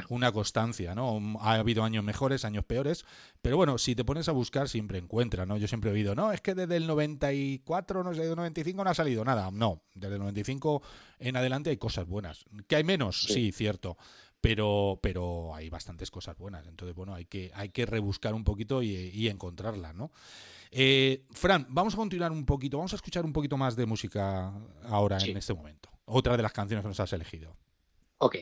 una 0.10 0.32
constancia, 0.32 0.96
¿no? 0.96 1.38
Ha 1.42 1.56
habido 1.56 1.84
años 1.84 2.04
mejores, 2.04 2.46
años 2.46 2.66
peores, 2.66 3.06
pero 3.42 3.58
bueno, 3.58 3.78
si 3.78 3.96
te 3.96 4.06
pones 4.06 4.30
a 4.30 4.32
buscar 4.32 4.70
siempre 4.70 4.98
encuentras, 4.98 5.48
¿no? 5.48 5.58
Yo 5.58 5.68
siempre 5.68 5.92
he 5.92 5.94
oído, 5.94 6.16
no, 6.16 6.32
es 6.32 6.42
que 6.42 6.56
desde 6.56 6.78
el 6.78 6.88
94, 6.88 8.04
no 8.04 8.14
sé, 8.14 8.22
del 8.22 8.36
95 8.36 8.84
no 8.84 8.90
ha 8.90 8.96
salido 8.96 9.26
nada. 9.26 9.50
No, 9.52 9.82
desde 9.94 10.16
el 10.16 10.22
95 10.22 10.82
en 11.20 11.36
adelante 11.36 11.70
hay 11.70 11.78
cosas 11.78 12.08
buenas. 12.08 12.46
¿Que 12.68 12.78
hay 12.78 12.84
menos? 12.84 13.22
sí 13.22 13.52
cierto 13.52 13.98
pero, 14.42 15.00
pero 15.02 15.56
hay 15.56 15.70
bastantes 15.70 16.12
cosas 16.12 16.38
buenas. 16.38 16.68
Entonces, 16.68 16.96
bueno, 16.96 17.14
hay 17.14 17.26
que, 17.26 17.52
hay 17.54 17.70
que 17.70 17.86
rebuscar 17.86 18.34
un 18.34 18.44
poquito 18.44 18.84
y, 18.84 18.89
y 18.89 19.30
encontrarla, 19.30 19.94
¿no? 19.94 20.12
Eh, 20.72 21.26
Fran, 21.32 21.68
vamos 21.70 21.94
a 21.94 21.98
continuar 21.98 22.32
un 22.32 22.46
poquito, 22.46 22.78
vamos 22.78 22.94
a 22.94 22.96
escuchar 22.96 23.26
un 23.26 23.34
poquito 23.34 23.58
más 23.58 23.76
de 23.76 23.86
música 23.86 24.54
ahora 24.86 25.18
en 25.18 25.38
este 25.38 25.54
momento. 25.54 25.89
Otra 26.06 26.38
de 26.38 26.44
las 26.44 26.54
canciones 26.54 26.84
que 26.84 26.88
nos 26.88 27.00
has 27.00 27.12
elegido. 27.14 27.56
Ok. 28.18 28.38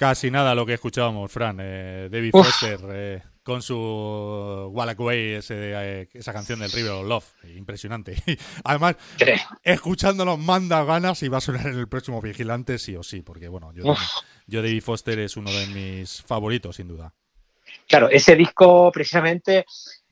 Casi 0.00 0.30
nada 0.30 0.54
lo 0.54 0.64
que 0.64 0.72
escuchábamos, 0.72 1.30
Fran. 1.30 1.58
Eh, 1.60 2.08
David 2.10 2.30
Foster 2.30 2.80
eh, 2.90 3.22
con 3.42 3.60
su 3.60 3.76
Walk 4.72 4.98
Away, 4.98 5.34
ese, 5.34 6.08
esa 6.14 6.32
canción 6.32 6.60
del 6.60 6.72
River 6.72 6.92
of 6.92 7.06
Love. 7.06 7.44
Impresionante. 7.54 8.16
Además, 8.64 8.96
escuchándolo 9.62 10.38
manda 10.38 10.82
ganas 10.84 11.22
y 11.22 11.28
va 11.28 11.36
a 11.36 11.42
sonar 11.42 11.66
en 11.66 11.78
el 11.78 11.86
próximo 11.86 12.22
Vigilante 12.22 12.78
sí 12.78 12.96
o 12.96 13.02
sí, 13.02 13.20
porque 13.20 13.48
bueno, 13.48 13.74
yo, 13.74 13.94
yo 14.46 14.62
David 14.62 14.82
Foster 14.82 15.18
es 15.18 15.36
uno 15.36 15.50
de 15.50 15.66
mis 15.66 16.22
favoritos, 16.22 16.76
sin 16.76 16.88
duda. 16.88 17.12
Claro, 17.86 18.08
ese 18.08 18.36
disco 18.36 18.90
precisamente 18.90 19.66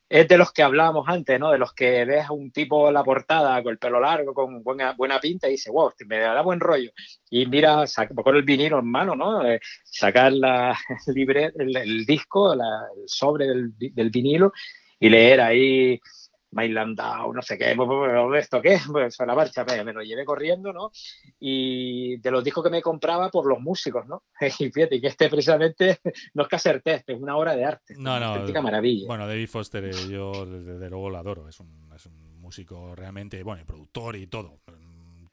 es 0.09 0.27
de 0.27 0.39
los 0.39 0.53
que 0.53 0.63
hablábamos 0.63 1.07
antes, 1.09 1.39
¿no? 1.39 1.51
De 1.51 1.59
los 1.59 1.75
que 1.75 2.05
ves 2.05 2.27
a 2.27 2.33
un 2.33 2.51
tipo 2.51 2.89
en 2.89 2.95
la 2.95 3.05
portada 3.05 3.63
con 3.63 3.73
el 3.73 3.79
pelo 3.79 4.01
largo, 4.01 4.33
con 4.33 4.63
buena, 4.63 4.93
buena 4.93 5.21
pinta 5.21 5.49
y 5.49 5.53
dice, 5.53 5.71
wow, 5.71 5.93
me 6.07 6.19
da 6.19 6.41
buen 6.43 6.61
rollo. 6.61 6.91
Y 7.31 7.47
mira, 7.47 7.85
con 8.25 8.37
el 8.37 8.43
vinilo 8.43 8.79
en 8.79 8.91
mano, 8.91 9.15
¿no? 9.15 9.47
Eh, 9.47 9.61
sacar 9.85 10.33
la, 10.33 10.79
libre, 11.09 11.53
el, 11.57 12.07
disco, 12.07 12.53
el 12.53 12.61
sobre 13.07 13.47
del 13.47 14.11
vinilo 14.11 14.53
y 14.99 15.09
leer 15.09 15.41
ahí 15.41 16.01
Mailandao, 16.51 17.33
no 17.33 17.43
sé 17.43 17.59
qué, 17.59 17.77
esto 18.39 18.63
qué, 18.63 18.79
pues 18.91 19.21
a 19.21 19.27
la 19.27 19.35
marcha 19.35 19.65
me, 19.85 19.93
lo 19.93 20.03
llevé 20.03 20.25
corriendo, 20.25 20.73
¿no? 20.73 20.91
Y 21.39 22.17
de 22.19 22.31
los 22.31 22.43
discos 22.43 22.65
que 22.65 22.71
me 22.71 22.83
compraba 22.83 23.31
por 23.31 23.47
los 23.47 23.61
músicos, 23.61 24.07
¿no? 24.07 24.25
Y 24.59 24.71
fíjate 24.71 25.01
que 25.01 25.09
este 25.09 25.29
precisamente 25.29 25.99
no 26.35 26.43
es 26.43 26.49
que 26.49 26.57
acerté, 26.57 26.95
este 26.95 27.13
es 27.13 27.21
una 27.21 27.37
obra 27.37 27.55
de 27.55 27.65
arte. 27.65 27.95
No, 27.99 28.19
no. 28.19 28.45
Una 28.45 28.63
maravilla. 28.63 29.07
Bueno, 29.07 29.27
David 29.27 29.49
Foster, 29.49 29.85
eh, 29.85 29.93
yo 30.11 30.47
desde 30.47 30.89
luego 30.89 31.11
lo 31.11 31.19
adoro, 31.19 31.49
es 31.49 31.61
un, 31.61 31.91
es 31.95 32.07
un 32.07 32.41
músico 32.41 32.95
realmente, 32.95 33.43
bueno, 33.43 33.65
productor 33.67 34.17
y 34.17 34.27
todo 34.27 34.61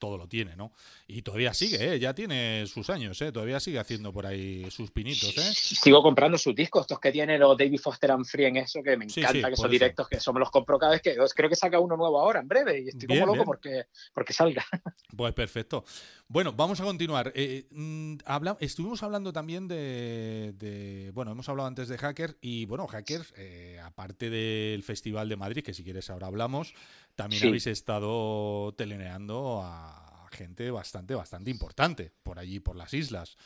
todo 0.06 0.18
lo 0.20 0.28
tiene, 0.28 0.56
¿no? 0.56 0.72
Y 1.08 1.24
todavía 1.24 1.54
sigue, 1.54 1.94
¿eh? 1.94 2.00
ya 2.00 2.14
tiene 2.14 2.66
sus 2.68 2.92
años, 2.92 3.20
¿eh? 3.22 3.32
todavía 3.32 3.60
sigue 3.60 3.80
haciendo 3.80 4.14
por 4.14 4.28
ahí 4.28 4.70
sus 4.70 4.92
pinitos. 4.92 5.36
¿eh? 5.36 5.52
Sigo 5.54 6.04
comprando 6.04 6.38
sus 6.38 6.54
discos, 6.54 6.82
estos 6.82 7.00
que 7.00 7.12
tiene 7.12 7.40
los 7.40 7.58
David 7.58 7.80
Foster 7.80 8.12
and 8.12 8.26
Free 8.26 8.46
en 8.46 8.58
eso, 8.58 8.84
que 8.84 8.96
me 8.98 9.06
encanta, 9.06 9.50
que 9.50 9.56
son 9.56 9.72
directos, 9.72 10.08
que 10.08 10.20
son 10.20 10.40
los 10.40 10.52
compro 10.52 10.78
cada 10.78 10.92
vez 10.92 11.02
que 11.02 11.16
creo 11.36 11.50
que 11.50 11.56
saca 11.56 11.80
uno 11.80 11.98
nuevo 11.98 12.20
ahora, 12.20 12.40
en 12.40 12.48
breve, 12.48 12.82
y 12.82 12.90
estoy 12.90 13.08
como 13.08 13.26
loco 13.26 13.46
porque, 13.46 13.86
porque 14.14 14.34
salga. 14.34 14.64
Pues 15.16 15.34
perfecto. 15.34 15.86
Bueno, 16.28 16.52
vamos 16.52 16.82
a 16.82 16.84
continuar. 16.84 17.32
Eh, 17.36 17.68
mm, 17.70 18.16
habla, 18.26 18.58
estuvimos 18.60 19.02
hablando 19.04 19.32
también 19.32 19.68
de, 19.68 21.12
bueno, 21.14 21.32
hemos 21.32 21.48
hablado 21.48 21.68
antes 21.68 21.88
de 21.88 21.98
Hacker 21.98 22.38
y 22.42 22.66
bueno, 22.66 22.88
Hacker, 22.88 23.22
eh, 23.38 23.80
aparte 23.82 24.30
del 24.30 24.84
Festival 24.84 25.30
de 25.30 25.36
Madrid, 25.38 25.64
que 25.64 25.74
si 25.74 25.84
quieres 25.84 26.10
ahora 26.10 26.28
hablamos, 26.28 26.74
también 27.16 27.48
habéis 27.48 27.68
estado 27.68 28.74
teleneando 28.74 29.62
a 29.64 30.28
gente 30.32 30.70
bastante, 30.70 31.16
bastante 31.16 31.50
importante 31.50 32.12
por 32.24 32.40
allí, 32.40 32.60
por 32.60 32.76
las 32.76 32.94
islas. 32.94 33.38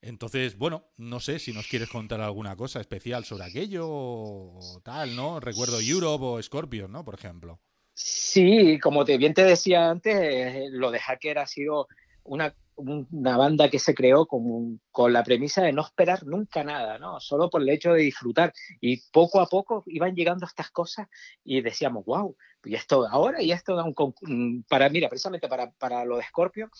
Entonces, 0.00 0.58
bueno, 0.58 0.84
no 0.98 1.18
sé 1.18 1.38
si 1.38 1.52
nos 1.52 1.66
quieres 1.66 1.88
contar 1.88 2.20
alguna 2.20 2.56
cosa 2.56 2.80
especial 2.80 3.24
sobre 3.24 3.44
aquello 3.44 3.88
o 3.88 4.80
tal, 4.82 5.16
¿no? 5.16 5.40
Recuerdo 5.40 5.80
Europe 5.80 6.24
o 6.24 6.42
Scorpion, 6.42 6.92
¿no? 6.92 7.04
Por 7.04 7.14
ejemplo. 7.14 7.58
Sí, 7.94 8.78
como 8.80 9.04
te, 9.04 9.16
bien 9.16 9.32
te 9.32 9.44
decía 9.44 9.88
antes, 9.88 10.14
eh, 10.14 10.66
lo 10.70 10.90
de 10.90 10.98
Hacker 10.98 11.38
ha 11.38 11.46
sido 11.46 11.88
una, 12.24 12.54
una 12.76 13.36
banda 13.36 13.68
que 13.68 13.78
se 13.78 13.94
creó 13.94 14.26
con, 14.26 14.80
la 15.12 15.22
premisa 15.22 15.62
de 15.62 15.72
no 15.72 15.82
esperar 15.82 16.24
nunca 16.24 16.64
nada, 16.64 16.98
¿no? 16.98 17.20
Solo 17.20 17.50
por 17.50 17.62
el 17.62 17.68
hecho 17.68 17.92
de 17.92 18.02
disfrutar. 18.02 18.52
Y 18.80 19.02
poco 19.10 19.40
a 19.40 19.46
poco 19.46 19.84
iban 19.86 20.14
llegando 20.14 20.46
estas 20.46 20.70
cosas 20.70 21.08
y 21.44 21.60
decíamos, 21.60 22.04
wow, 22.04 22.36
y 22.64 22.74
esto 22.74 23.06
ahora, 23.08 23.42
y 23.42 23.52
esto 23.52 23.76
da 23.76 23.84
un 23.84 24.64
para, 24.68 24.88
mira, 24.88 25.08
precisamente 25.08 25.48
para, 25.48 25.70
para 25.72 26.04
lo 26.04 26.16
de 26.16 26.24
Scorpio, 26.24 26.70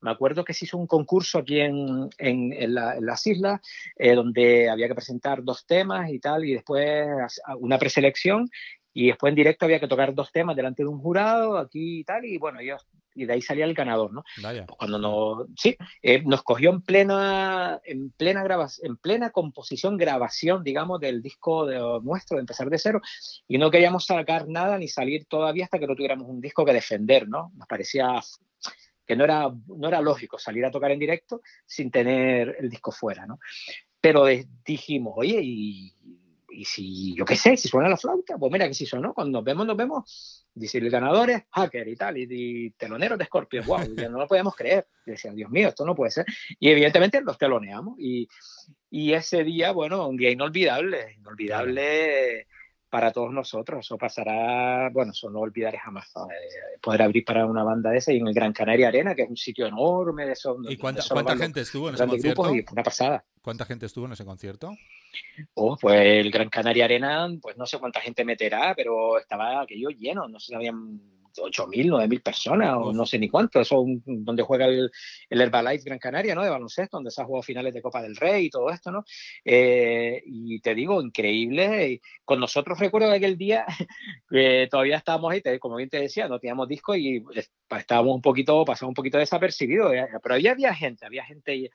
me 0.00 0.10
acuerdo 0.10 0.44
que 0.44 0.54
se 0.54 0.64
hizo 0.64 0.78
un 0.78 0.86
concurso 0.86 1.38
aquí 1.38 1.60
en, 1.60 2.08
en, 2.18 2.74
las 2.74 3.26
islas, 3.26 3.60
eh, 3.96 4.14
donde 4.14 4.70
había 4.70 4.88
que 4.88 4.94
presentar 4.94 5.42
dos 5.42 5.66
temas 5.66 6.10
y 6.10 6.20
tal, 6.20 6.44
y 6.44 6.54
después 6.54 7.08
una 7.58 7.78
preselección, 7.78 8.48
y 8.92 9.08
después 9.08 9.30
en 9.30 9.36
directo 9.36 9.64
había 9.64 9.80
que 9.80 9.88
tocar 9.88 10.14
dos 10.14 10.30
temas 10.32 10.56
delante 10.56 10.82
de 10.82 10.88
un 10.88 11.00
jurado, 11.00 11.58
aquí 11.58 12.00
y 12.00 12.04
tal, 12.04 12.24
y 12.24 12.38
bueno, 12.38 12.60
yo, 12.62 12.76
y 13.18 13.26
de 13.26 13.32
ahí 13.32 13.42
salía 13.42 13.64
el 13.64 13.74
ganador, 13.74 14.12
¿no? 14.12 14.24
Pues 14.66 14.78
cuando 14.78 14.98
nos, 14.98 15.46
sí, 15.56 15.76
eh, 16.02 16.22
nos 16.24 16.42
cogió 16.42 16.70
en 16.70 16.82
plena, 16.82 17.80
en 17.84 18.10
plena 18.10 18.42
grabación, 18.42 18.90
en 18.90 18.96
plena 18.96 19.30
composición, 19.30 19.96
grabación, 19.96 20.62
digamos, 20.62 21.00
del 21.00 21.20
disco 21.20 21.66
de, 21.66 21.78
nuestro, 22.02 22.36
de 22.36 22.42
empezar 22.42 22.70
de 22.70 22.78
cero, 22.78 23.00
y 23.46 23.58
no 23.58 23.70
queríamos 23.70 24.06
sacar 24.06 24.48
nada 24.48 24.78
ni 24.78 24.88
salir 24.88 25.26
todavía 25.26 25.64
hasta 25.64 25.78
que 25.78 25.86
no 25.86 25.94
tuviéramos 25.94 26.28
un 26.28 26.40
disco 26.40 26.64
que 26.64 26.72
defender, 26.72 27.28
¿no? 27.28 27.50
Nos 27.54 27.66
parecía 27.66 28.20
que 29.04 29.16
no 29.16 29.24
era, 29.24 29.50
no 29.66 29.88
era 29.88 30.00
lógico 30.00 30.38
salir 30.38 30.64
a 30.64 30.70
tocar 30.70 30.90
en 30.90 30.98
directo 30.98 31.40
sin 31.66 31.90
tener 31.90 32.56
el 32.60 32.68
disco 32.68 32.92
fuera, 32.92 33.26
¿no? 33.26 33.40
Pero 34.00 34.26
dijimos, 34.64 35.14
oye, 35.16 35.40
y 35.42 35.94
y 36.58 36.64
si, 36.64 37.14
yo 37.14 37.24
qué 37.24 37.36
sé, 37.36 37.56
si 37.56 37.68
suena 37.68 37.88
la 37.88 37.96
flauta, 37.96 38.36
pues 38.36 38.50
mira 38.50 38.66
que 38.66 38.74
si 38.74 38.84
sonó, 38.84 39.14
cuando 39.14 39.38
nos 39.38 39.44
vemos, 39.44 39.64
nos 39.64 39.76
vemos, 39.76 40.44
dice 40.52 40.78
el 40.78 40.90
ganador 40.90 41.30
es 41.30 41.44
hacker 41.52 41.86
y 41.86 41.94
tal, 41.94 42.18
y, 42.18 42.70
teloneros 42.72 43.16
de 43.16 43.26
Scorpio, 43.26 43.62
wow, 43.62 43.94
ya 43.94 44.08
no 44.08 44.18
lo 44.18 44.26
podíamos 44.26 44.56
creer. 44.56 44.88
Y 45.06 45.12
decían, 45.12 45.36
Dios 45.36 45.52
mío, 45.52 45.68
esto 45.68 45.86
no 45.86 45.94
puede 45.94 46.10
ser. 46.10 46.26
Y 46.58 46.70
evidentemente 46.70 47.20
los 47.20 47.38
teloneamos. 47.38 47.94
Y, 48.00 48.26
y 48.90 49.12
ese 49.12 49.44
día, 49.44 49.70
bueno, 49.70 50.08
un 50.08 50.16
día 50.16 50.30
inolvidable, 50.30 51.14
inolvidable 51.16 52.48
para 52.88 53.12
todos 53.12 53.32
nosotros. 53.32 53.80
Eso 53.80 53.96
pasará, 53.98 54.90
bueno, 54.90 55.12
eso 55.12 55.30
no 55.30 55.40
olvidaré 55.40 55.78
jamás. 55.78 56.10
Eh, 56.16 56.78
poder 56.80 57.02
abrir 57.02 57.24
para 57.24 57.46
una 57.46 57.62
banda 57.62 57.90
de 57.90 57.98
esa 57.98 58.12
y 58.12 58.18
en 58.18 58.28
el 58.28 58.34
Gran 58.34 58.52
Canaria 58.52 58.88
Arena, 58.88 59.14
que 59.14 59.22
es 59.22 59.30
un 59.30 59.36
sitio 59.36 59.66
enorme 59.66 60.26
de 60.26 60.32
eso. 60.32 60.58
¿Y 60.68 60.76
cuánta, 60.76 61.02
cuánta 61.10 61.36
gente 61.36 61.60
estuvo 61.60 61.88
en 61.88 61.94
ese 61.94 62.06
concierto? 62.06 62.42
una 62.72 62.82
pasada. 62.82 63.24
¿Cuánta 63.42 63.64
gente 63.64 63.86
estuvo 63.86 64.06
en 64.06 64.12
ese 64.12 64.24
concierto? 64.24 64.74
Oh, 65.54 65.76
pues 65.80 66.00
el 66.00 66.30
Gran 66.30 66.48
Canaria 66.48 66.84
Arena, 66.84 67.28
pues 67.40 67.56
no 67.56 67.66
sé 67.66 67.78
cuánta 67.78 68.00
gente 68.00 68.24
meterá, 68.24 68.74
pero 68.76 69.18
estaba 69.18 69.62
aquello 69.62 69.88
lleno, 69.90 70.28
no 70.28 70.38
sé 70.38 70.48
si 70.48 70.54
habían 70.54 71.00
8.000, 71.38 71.90
9.000 71.90 72.22
personas, 72.22 72.76
o 72.76 72.92
no 72.92 73.06
sé 73.06 73.18
ni 73.18 73.28
cuánto. 73.28 73.60
Eso 73.60 73.84
es 73.86 74.02
donde 74.04 74.42
juega 74.42 74.66
el, 74.66 74.90
el, 75.30 75.40
Herbalife 75.40 75.84
Gran 75.84 75.98
Canaria, 75.98 76.34
¿no? 76.34 76.42
De 76.42 76.50
baloncesto, 76.50 76.96
donde 76.96 77.10
se 77.10 77.22
ha 77.22 77.24
jugado 77.24 77.42
finales 77.42 77.72
de 77.72 77.82
Copa 77.82 78.02
del 78.02 78.16
Rey 78.16 78.46
y 78.46 78.50
todo 78.50 78.70
esto, 78.70 78.90
¿no? 78.90 79.04
Eh, 79.44 80.22
y 80.26 80.60
te 80.60 80.74
digo, 80.74 81.00
increíble. 81.00 82.00
Con 82.24 82.40
nosotros 82.40 82.78
recuerdo 82.78 83.10
que 83.10 83.16
aquel 83.16 83.38
día 83.38 83.64
que 84.30 84.68
todavía 84.70 84.96
estábamos 84.96 85.32
ahí, 85.32 85.42
como 85.58 85.76
bien 85.76 85.88
te 85.88 86.00
decía, 86.00 86.28
no 86.28 86.38
teníamos 86.38 86.68
disco 86.68 86.94
y 86.94 87.24
estábamos 87.70 88.14
un 88.14 88.22
poquito, 88.22 88.64
pasamos 88.64 88.90
un 88.90 88.94
poquito 88.94 89.18
desapercibidos, 89.18 89.94
eh, 89.94 90.06
pero 90.22 90.34
había, 90.34 90.52
había 90.52 90.74
gente, 90.74 91.06
había 91.06 91.24
gente. 91.24 91.70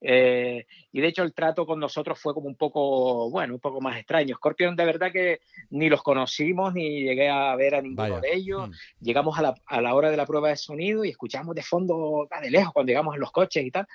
Eh, 0.00 0.66
y 0.92 1.00
de 1.00 1.08
hecho 1.08 1.22
el 1.22 1.34
trato 1.34 1.66
con 1.66 1.80
nosotros 1.80 2.18
fue 2.18 2.34
como 2.34 2.46
un 2.46 2.56
poco, 2.56 3.30
bueno, 3.30 3.54
un 3.54 3.60
poco 3.60 3.80
más 3.80 3.98
extraño. 3.98 4.36
Scorpion 4.36 4.76
de 4.76 4.84
verdad 4.84 5.12
que 5.12 5.40
ni 5.70 5.88
los 5.88 6.02
conocimos, 6.02 6.74
ni 6.74 7.02
llegué 7.02 7.28
a 7.28 7.54
ver 7.56 7.74
a 7.74 7.82
ninguno 7.82 8.20
de 8.20 8.34
ellos. 8.34 8.68
Mm 8.68 8.72
llegamos 9.06 9.38
a 9.38 9.42
la, 9.42 9.54
a 9.64 9.80
la, 9.80 9.94
hora 9.94 10.10
de 10.10 10.16
la 10.16 10.26
prueba 10.26 10.48
de 10.48 10.56
sonido 10.56 11.04
y 11.04 11.10
escuchamos 11.10 11.54
de 11.54 11.62
fondo, 11.62 12.28
de 12.42 12.50
lejos, 12.50 12.72
cuando 12.74 12.90
llegamos 12.90 13.14
en 13.14 13.20
los 13.20 13.30
coches 13.30 13.64
y 13.64 13.70
tal. 13.70 13.86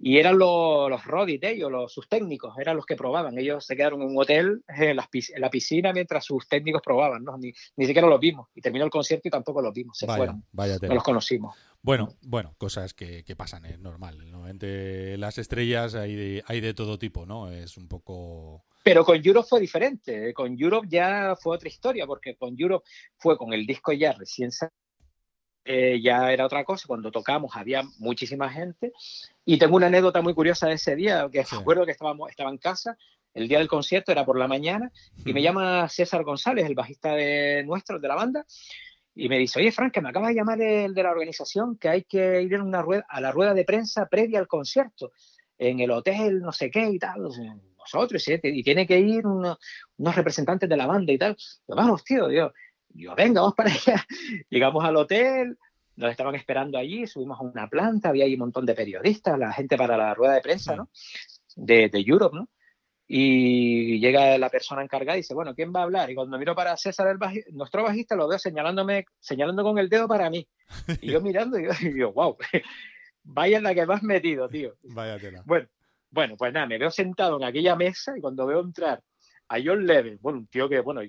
Y 0.00 0.18
eran 0.18 0.38
los, 0.38 0.88
los 0.88 1.04
rodis 1.04 1.40
de 1.40 1.50
ellos, 1.50 1.72
los, 1.72 1.92
sus 1.92 2.08
técnicos, 2.08 2.56
eran 2.58 2.76
los 2.76 2.86
que 2.86 2.94
probaban. 2.94 3.36
Ellos 3.36 3.66
se 3.66 3.76
quedaron 3.76 4.02
en 4.02 4.08
un 4.08 4.18
hotel 4.18 4.62
en 4.68 4.96
la, 4.96 5.08
en 5.12 5.40
la 5.40 5.50
piscina 5.50 5.92
mientras 5.92 6.24
sus 6.24 6.46
técnicos 6.48 6.82
probaban, 6.84 7.24
¿no? 7.24 7.36
Ni, 7.36 7.52
ni, 7.76 7.86
siquiera 7.86 8.06
los 8.06 8.20
vimos. 8.20 8.48
Y 8.54 8.60
terminó 8.60 8.84
el 8.84 8.90
concierto 8.90 9.28
y 9.28 9.30
tampoco 9.30 9.60
los 9.60 9.72
vimos, 9.74 9.98
se 9.98 10.06
fueron. 10.06 10.44
no 10.52 10.94
los 10.94 11.02
conocimos. 11.02 11.56
Bueno, 11.82 12.08
bueno, 12.22 12.54
cosas 12.58 12.94
que, 12.94 13.24
que 13.24 13.36
pasan, 13.36 13.64
es 13.64 13.78
normal. 13.78 14.18
Entre 14.48 15.16
las 15.18 15.38
estrellas 15.38 15.94
hay 15.94 16.14
de, 16.14 16.44
hay 16.46 16.60
de 16.60 16.74
todo 16.74 16.98
tipo, 16.98 17.26
¿no? 17.26 17.50
Es 17.50 17.76
un 17.76 17.88
poco 17.88 18.64
pero 18.88 19.04
con 19.04 19.20
Europe 19.22 19.46
fue 19.46 19.60
diferente. 19.60 20.32
Con 20.32 20.56
Europe 20.58 20.88
ya 20.90 21.36
fue 21.38 21.56
otra 21.56 21.68
historia, 21.68 22.06
porque 22.06 22.36
con 22.36 22.54
Europe 22.58 22.86
fue 23.18 23.36
con 23.36 23.52
el 23.52 23.66
disco 23.66 23.92
ya 23.92 24.12
recién 24.12 24.50
eh, 25.70 26.00
ya 26.02 26.32
era 26.32 26.46
otra 26.46 26.64
cosa. 26.64 26.86
Cuando 26.86 27.10
tocamos 27.10 27.54
había 27.54 27.82
muchísima 27.98 28.48
gente. 28.48 28.92
Y 29.44 29.58
tengo 29.58 29.76
una 29.76 29.88
anécdota 29.88 30.22
muy 30.22 30.32
curiosa 30.32 30.66
de 30.66 30.74
ese 30.74 30.96
día, 30.96 31.28
que 31.30 31.44
recuerdo 31.44 31.84
que 31.84 31.92
estábamos, 31.92 32.30
estaba 32.30 32.48
en 32.48 32.56
casa, 32.56 32.96
el 33.34 33.48
día 33.48 33.58
del 33.58 33.68
concierto 33.68 34.10
era 34.10 34.24
por 34.24 34.38
la 34.38 34.48
mañana, 34.48 34.90
y 35.26 35.32
me 35.34 35.42
llama 35.42 35.86
César 35.90 36.24
González, 36.24 36.64
el 36.64 36.74
bajista 36.74 37.14
de 37.14 37.64
nuestro, 37.64 37.98
de 37.98 38.08
la 38.08 38.14
banda, 38.14 38.46
y 39.14 39.28
me 39.28 39.38
dice, 39.38 39.60
oye, 39.60 39.70
Frank, 39.70 39.92
que 39.92 40.00
me 40.00 40.08
acaba 40.08 40.28
de 40.28 40.34
llamar 40.34 40.60
el 40.62 40.94
de 40.94 41.02
la 41.02 41.10
organización, 41.10 41.76
que 41.76 41.88
hay 41.90 42.04
que 42.04 42.40
ir 42.40 42.54
en 42.54 42.62
una 42.62 42.80
rueda, 42.80 43.04
a 43.08 43.20
la 43.20 43.30
rueda 43.30 43.52
de 43.52 43.64
prensa 43.64 44.06
previa 44.06 44.38
al 44.38 44.48
concierto, 44.48 45.12
en 45.58 45.80
el 45.80 45.90
hotel, 45.90 46.40
no 46.40 46.52
sé 46.52 46.70
qué 46.70 46.88
y 46.88 46.98
tal 46.98 47.28
nosotros, 47.78 48.22
y 48.42 48.62
tiene 48.62 48.86
que 48.86 48.98
ir 48.98 49.26
unos 49.26 49.58
representantes 49.98 50.68
de 50.68 50.76
la 50.76 50.86
banda 50.86 51.12
y 51.12 51.18
tal. 51.18 51.36
vamos, 51.66 52.04
tío, 52.04 52.30
yo, 52.30 52.52
yo, 52.90 53.14
venga, 53.14 53.40
vamos 53.40 53.54
para 53.54 53.70
allá. 53.70 54.04
Llegamos 54.50 54.84
al 54.84 54.96
hotel, 54.96 55.58
nos 55.96 56.10
estaban 56.10 56.34
esperando 56.34 56.78
allí, 56.78 57.06
subimos 57.06 57.38
a 57.40 57.42
una 57.42 57.68
planta, 57.68 58.08
había 58.08 58.24
ahí 58.24 58.34
un 58.34 58.40
montón 58.40 58.66
de 58.66 58.74
periodistas, 58.74 59.38
la 59.38 59.52
gente 59.52 59.76
para 59.76 59.96
la 59.96 60.14
rueda 60.14 60.34
de 60.34 60.40
prensa, 60.40 60.76
¿no? 60.76 60.90
De, 61.56 61.88
de 61.88 62.04
Europe, 62.06 62.36
¿no? 62.36 62.48
Y 63.10 63.98
llega 64.00 64.36
la 64.36 64.50
persona 64.50 64.82
encargada 64.82 65.16
y 65.16 65.22
dice, 65.22 65.32
bueno, 65.32 65.54
¿quién 65.54 65.72
va 65.74 65.80
a 65.80 65.84
hablar? 65.84 66.10
Y 66.10 66.14
cuando 66.14 66.38
miro 66.38 66.54
para 66.54 66.76
César, 66.76 67.08
el 67.08 67.18
nuestro 67.56 67.82
bajista, 67.82 68.14
lo 68.14 68.28
veo 68.28 68.38
señalándome, 68.38 69.06
señalando 69.18 69.62
con 69.62 69.78
el 69.78 69.88
dedo 69.88 70.06
para 70.06 70.28
mí. 70.28 70.46
Y 71.00 71.10
yo 71.12 71.22
mirando 71.22 71.58
y 71.58 71.64
yo, 71.98 72.12
wow, 72.12 72.36
vaya 73.24 73.62
la 73.62 73.74
que 73.74 73.86
me 73.86 73.94
has 73.94 74.02
metido, 74.02 74.46
tío. 74.48 74.74
Vaya 74.82 75.18
tela. 75.18 75.42
Bueno, 75.46 75.68
Bueno, 76.10 76.36
pues 76.36 76.52
nada, 76.52 76.66
me 76.66 76.76
veo 76.76 76.90
sentado 76.90 77.38
en 77.38 77.44
aquella 77.44 77.76
mesa 77.76 78.12
y 78.16 78.20
cuando 78.20 78.46
veo 78.46 78.60
entrar 78.60 79.02
a 79.48 79.56
John 79.64 79.86
Leven, 79.86 80.18
bueno, 80.20 80.40
un 80.40 80.46
tío 80.46 80.68
que, 80.68 80.80
bueno, 80.80 81.00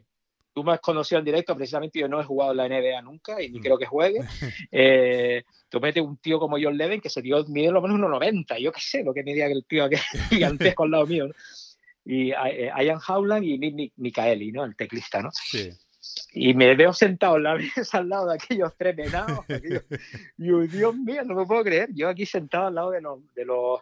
tú 0.59 0.65
me 0.65 0.73
has 0.73 0.81
conocido 0.81 1.19
en 1.19 1.25
directo, 1.25 1.55
precisamente 1.55 1.99
yo 1.99 2.09
no 2.09 2.19
he 2.19 2.25
jugado 2.25 2.51
en 2.51 2.57
la 2.57 2.67
NBA 2.67 3.01
nunca 3.01 3.41
y 3.41 3.49
ni 3.49 3.59
mm. 3.59 3.61
creo 3.61 3.77
que 3.77 3.85
juegue. 3.85 4.19
Eh, 4.71 5.43
tú 5.69 5.79
metes 5.79 6.03
un 6.03 6.17
tío 6.17 6.37
como 6.37 6.57
John 6.61 6.77
Leven 6.77 6.99
que 6.99 7.09
se 7.09 7.21
dio, 7.21 7.43
mide 7.45 7.71
lo 7.71 7.81
menos 7.81 7.97
1,90, 7.97 8.59
yo 8.59 8.71
qué 8.71 8.81
sé 8.81 9.03
lo 9.03 9.13
que 9.13 9.23
medía 9.23 9.47
el 9.47 9.65
tío 9.65 9.87
gigantesco 10.29 10.83
al 10.83 10.91
lado 10.91 11.07
mío, 11.07 11.27
¿no? 11.27 11.33
Y 12.05 12.31
eh, 12.31 12.71
Ian 12.83 12.99
Howland 13.07 13.45
y 13.45 13.57
Nick 13.57 13.93
Micaeli, 13.95 14.51
¿no? 14.51 14.65
El 14.65 14.75
teclista, 14.75 15.21
¿no? 15.21 15.29
Sí. 15.31 15.69
Y 16.33 16.53
me 16.53 16.75
veo 16.75 16.91
sentado 16.91 17.37
en 17.37 17.43
la 17.43 17.55
mesa 17.77 17.99
al 17.99 18.09
lado 18.09 18.27
de 18.27 18.35
aquellos 18.35 18.73
tres 18.77 18.95
menados. 18.97 19.45
Y, 20.37 20.67
Dios 20.67 20.95
mío, 20.95 21.23
no 21.23 21.35
me 21.35 21.45
puedo 21.45 21.63
creer. 21.63 21.89
Yo 21.93 22.09
aquí 22.09 22.25
sentado 22.25 22.67
al 22.67 22.75
lado 22.75 22.91
de 22.91 23.01
los, 23.01 23.33
de 23.33 23.45
los 23.45 23.79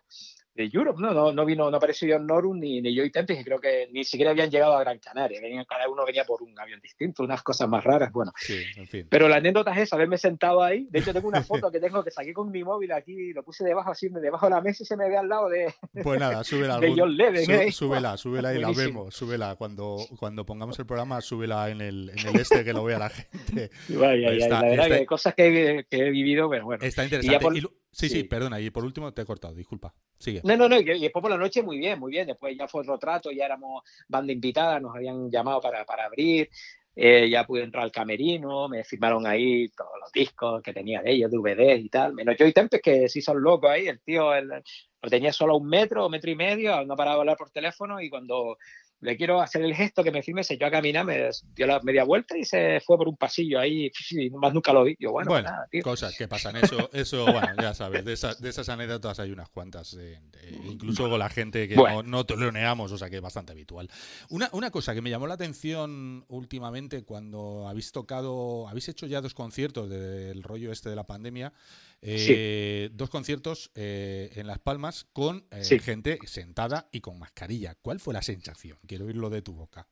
de 0.58 0.70
Europe, 0.74 1.00
¿no? 1.00 1.14
No, 1.14 1.32
no 1.32 1.46
vino, 1.46 1.70
no 1.70 1.78
apareció 1.78 2.12
John 2.12 2.26
Norun 2.26 2.60
ni, 2.60 2.82
ni 2.82 2.98
Joey 2.98 3.12
Tempest, 3.12 3.40
que 3.40 3.46
creo 3.46 3.60
que 3.60 3.88
ni 3.92 4.04
siquiera 4.04 4.32
habían 4.32 4.50
llegado 4.50 4.76
a 4.76 4.80
Gran 4.80 4.98
Canaria. 4.98 5.40
cada 5.70 5.88
uno 5.88 6.04
venía 6.04 6.26
por 6.26 6.42
un 6.42 6.60
avión 6.60 6.82
distinto, 6.82 7.24
unas 7.24 7.44
cosas 7.44 7.70
más 7.70 7.84
raras, 7.84 8.12
bueno. 8.12 8.34
Sí, 8.38 8.64
en 8.76 8.88
fin. 8.88 9.08
Pero 9.08 9.28
la 9.30 9.36
anécdota 9.36 9.72
es 9.74 9.84
esa, 9.84 9.96
haberme 9.96 10.18
sentado 10.18 10.64
ahí. 10.64 10.88
De 10.90 11.00
hecho, 11.00 11.14
tengo 11.14 11.28
una 11.28 11.44
foto 11.44 11.72
que 11.72 11.80
tengo 11.80 12.04
que 12.04 12.10
saqué 12.10 12.34
con 12.34 12.50
mi 12.50 12.64
móvil 12.64 12.92
aquí, 12.92 13.34
lo 13.34 13.44
puse 13.44 13.64
debajo, 13.64 13.92
así, 13.92 14.10
debajo 14.10 14.48
de 14.48 14.50
la 14.50 14.62
mesa 14.62 14.82
y 14.82 14.86
se 14.88 14.98
me 14.98 15.08
ve 15.08 15.18
al 15.18 15.30
lado 15.30 15.48
de. 15.48 15.74
Pues 16.04 16.20
nada, 16.20 16.44
súbela. 16.44 16.80
de 16.80 16.94
John 16.98 17.16
Leven, 17.16 17.52
¿eh? 17.52 17.72
Súbela, 17.72 18.18
súbela 18.18 18.54
y 18.56 18.60
la 18.60 18.72
vemos, 18.72 19.14
súbela. 19.14 19.56
Cuando, 19.56 20.00
cuando 20.18 20.44
pongamos 20.44 20.80
el 20.80 20.88
programa, 20.88 21.22
súbela 21.22 21.70
en 21.70 21.82
el, 21.82 22.10
en 22.10 22.28
el 22.30 22.36
este 22.36 22.64
que 22.64 22.74
lo 22.74 22.84
vea 22.84 22.98
la 22.98 23.10
gente. 23.10 23.70
Vaya, 23.90 24.32
la 24.32 24.62
verdad 24.62 24.88
que 24.88 24.94
hay 24.94 25.06
cosas 25.06 25.36
que 25.36 25.86
he, 25.90 26.10
vivido, 26.10 26.50
pero 26.50 26.66
bueno. 26.66 26.84
Está 26.84 27.04
interesante. 27.04 27.68
Sí, 27.98 28.10
sí, 28.10 28.24
perdona, 28.26 28.60
y 28.60 28.70
por 28.70 28.86
último 28.86 29.12
te 29.12 29.24
he 29.24 29.26
cortado, 29.26 29.56
disculpa. 29.56 29.92
Sigue. 30.20 30.42
No, 30.44 30.56
no, 30.56 30.70
no, 30.70 30.80
y 30.80 30.84
después 30.84 31.20
por 31.20 31.32
la 31.32 31.38
noche 31.38 31.64
muy 31.64 31.80
bien, 31.80 31.98
muy 31.98 32.12
bien. 32.12 32.28
Después 32.28 32.56
ya 32.56 32.68
fue 32.68 32.82
otro 32.82 33.00
trato, 33.00 33.32
ya 33.32 33.46
éramos 33.46 33.82
banda 34.08 34.32
invitada, 34.32 34.80
nos 34.80 34.96
habían 34.96 35.32
llamado 35.32 35.60
para, 35.60 35.84
para 35.84 36.06
abrir, 36.06 36.48
eh, 36.96 37.28
ya 37.28 37.44
pude 37.44 37.64
entrar 37.64 37.84
al 37.84 37.92
camerino, 37.92 38.70
me 38.70 38.84
firmaron 38.84 39.26
ahí 39.26 39.70
todos 39.70 39.94
los 40.00 40.12
discos 40.12 40.62
que 40.62 40.74
tenía 40.74 41.02
de 41.02 41.12
ellos, 41.12 41.32
DVDs 41.32 41.80
y 41.80 41.90
tal. 41.90 42.14
Menos 42.14 42.36
yo 42.38 42.46
y 42.46 42.54
Tempes, 42.54 42.82
que 42.84 43.10
sí 43.10 43.20
son 43.20 43.42
locos 43.42 43.72
ahí, 43.72 43.88
el 43.88 44.00
tío 44.02 44.30
lo 44.42 45.10
tenía 45.10 45.34
solo 45.34 45.58
un 45.58 45.68
metro, 45.68 46.06
un 46.06 46.12
metro 46.12 46.30
y 46.30 46.36
medio, 46.36 46.86
no 46.86 46.96
paraba 46.96 47.16
de 47.16 47.22
hablar 47.22 47.38
por 47.38 47.50
teléfono 47.50 48.00
y 48.00 48.12
cuando 48.12 48.60
le 49.00 49.16
quiero 49.16 49.42
hacer 49.42 49.62
el 49.62 49.76
gesto 49.76 50.04
que 50.04 50.12
me 50.12 50.24
firme, 50.24 50.44
se 50.44 50.56
echó 50.56 50.66
a 50.66 50.72
caminar, 50.72 51.06
me 51.06 51.30
dio 51.56 51.68
la 51.68 51.80
media 51.82 52.04
vuelta 52.04 52.38
y 52.38 52.44
se 52.44 52.80
fue 52.86 52.98
por 52.98 53.08
un 53.08 53.16
pasillo 53.16 53.60
ahí, 53.60 53.92
y 54.12 54.30
más 54.32 54.54
nunca 54.54 54.74
lo 54.74 54.84
vi. 54.84 54.96
Yo, 55.00 55.12
bueno, 55.12 55.30
bueno 55.30 55.50
nada, 55.50 55.68
tío. 55.70 55.84
cosas 55.84 56.18
que 56.18 56.28
pasan, 56.28 56.56
eso, 56.58 56.90
eso 56.94 57.26
bueno, 57.26 57.50
ya 57.62 57.74
sabes, 57.74 58.04
de, 58.04 58.16
de 58.40 58.50
esas 58.50 58.70
anécdotas 58.70 59.20
hay 59.20 59.32
unas 59.32 59.50
cuantas, 59.50 59.94
eh, 60.00 60.20
incluso 60.66 61.10
con 61.10 61.20
la 61.20 61.30
gente 61.30 61.68
que 61.68 61.76
no, 61.76 62.04
no 62.04 62.26
tolereamos, 62.26 62.92
o 62.92 62.98
sea 62.98 63.10
que 63.10 63.18
es 63.18 63.22
bastante 63.22 63.52
habitual. 63.52 63.90
Una, 64.30 64.50
una 64.54 64.72
cosa 64.72 64.96
que 64.96 65.02
me 65.02 65.10
llamó 65.10 65.28
la 65.28 65.36
atención 65.36 66.26
últimamente 66.28 67.04
cuando 67.04 67.68
habéis 67.68 67.92
tocado, 67.92 68.68
habéis 68.68 68.90
hecho 68.90 69.06
ya 69.06 69.22
dos 69.22 69.34
conciertos 69.34 69.90
del 69.90 70.44
rollo 70.44 70.72
este 70.72 70.90
de 70.90 70.96
la 70.96 71.06
pandemia, 71.06 71.54
eh, 72.02 72.90
dos 72.94 73.10
conciertos 73.10 73.72
eh, 73.76 74.32
en 74.36 74.48
Las 74.48 74.60
Palmas 74.60 75.06
con 75.14 75.48
eh, 75.52 75.80
gente 75.80 76.20
sentada 76.26 76.88
y 76.92 77.02
con 77.02 77.18
mascarilla. 77.18 77.76
¿Cuál 77.82 78.00
fue 78.00 78.14
la 78.14 78.22
sensación? 78.22 78.78
Quiero 78.88 79.06
oírlo 79.06 79.30
de 79.30 79.42
tu 79.42 79.54
boca. 79.54 79.88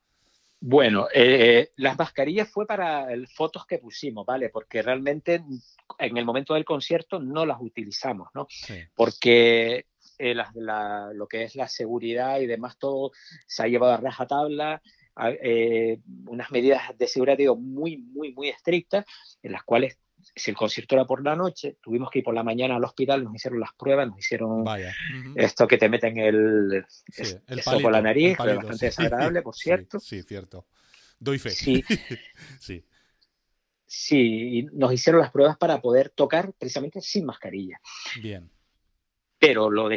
Bueno, 0.62 1.08
las 1.76 1.98
mascarillas 1.98 2.50
fue 2.50 2.66
para 2.66 3.08
fotos 3.36 3.68
que 3.68 3.78
pusimos, 3.78 4.26
¿vale? 4.26 4.50
Porque 4.50 4.82
realmente 4.82 5.44
en 6.00 6.18
el 6.18 6.26
momento 6.26 6.56
del 6.56 6.66
concierto 6.66 7.20
no 7.20 7.46
las 7.46 7.58
utilizamos, 7.60 8.30
¿no? 8.34 8.48
Porque 8.96 9.86
lo 10.18 11.28
que 11.28 11.44
es 11.44 11.56
la 11.56 11.68
seguridad 11.68 12.40
y 12.40 12.48
demás, 12.48 12.78
todo 12.80 13.12
se 13.46 13.64
ha 13.64 13.68
llevado 13.68 13.94
a 13.94 13.98
rajatabla. 13.98 14.82
unas 16.26 16.52
medidas 16.52 16.98
de 16.98 17.08
seguridad 17.08 17.38
digo, 17.38 17.58
muy, 17.58 17.98
muy, 17.98 18.34
muy 18.34 18.50
estrictas, 18.50 19.06
en 19.44 19.52
las 19.52 19.64
cuales 19.64 20.00
si 20.36 20.52
el 20.52 20.58
concierto 20.58 20.96
era 20.96 21.06
por 21.06 21.24
la 21.24 21.36
noche, 21.36 21.78
tuvimos 21.82 22.10
que 22.10 22.20
ir 22.20 22.26
por 22.26 22.34
la 22.34 22.44
mañana 22.44 22.76
al 22.76 22.84
hospital, 22.84 23.24
nos 23.24 23.36
hicieron 23.36 23.60
las 23.60 23.74
pruebas, 23.74 24.08
nos 24.08 24.20
hicieron 24.20 24.66
esto 25.36 25.68
que 25.68 25.78
te 25.78 25.90
meten 25.90 26.18
el, 26.18 26.86
el 27.48 27.62
por 27.82 27.92
la 27.92 28.02
nariz, 28.02 28.38
fue 28.38 28.56
bastante 28.56 28.86
desagradable, 28.86 29.42
por 29.42 29.56
cierto. 29.56 30.00
Sí, 30.00 30.24
cierto. 30.24 30.66
Doy 31.20 31.40
fe. 31.40 31.52
Sí. 31.52 31.84
sí. 32.60 32.86
Sí, 33.88 34.60
y 34.60 34.64
nos 34.74 34.92
hicieron 34.92 35.22
las 35.22 35.32
pruebas 35.32 35.58
para 35.58 35.80
poder 35.80 36.10
tocar 36.10 36.52
precisamente 36.54 37.02
sin 37.02 37.26
mascarilla. 37.26 37.80
Bien. 38.22 38.50
Pero 39.38 39.70
lo, 39.70 39.90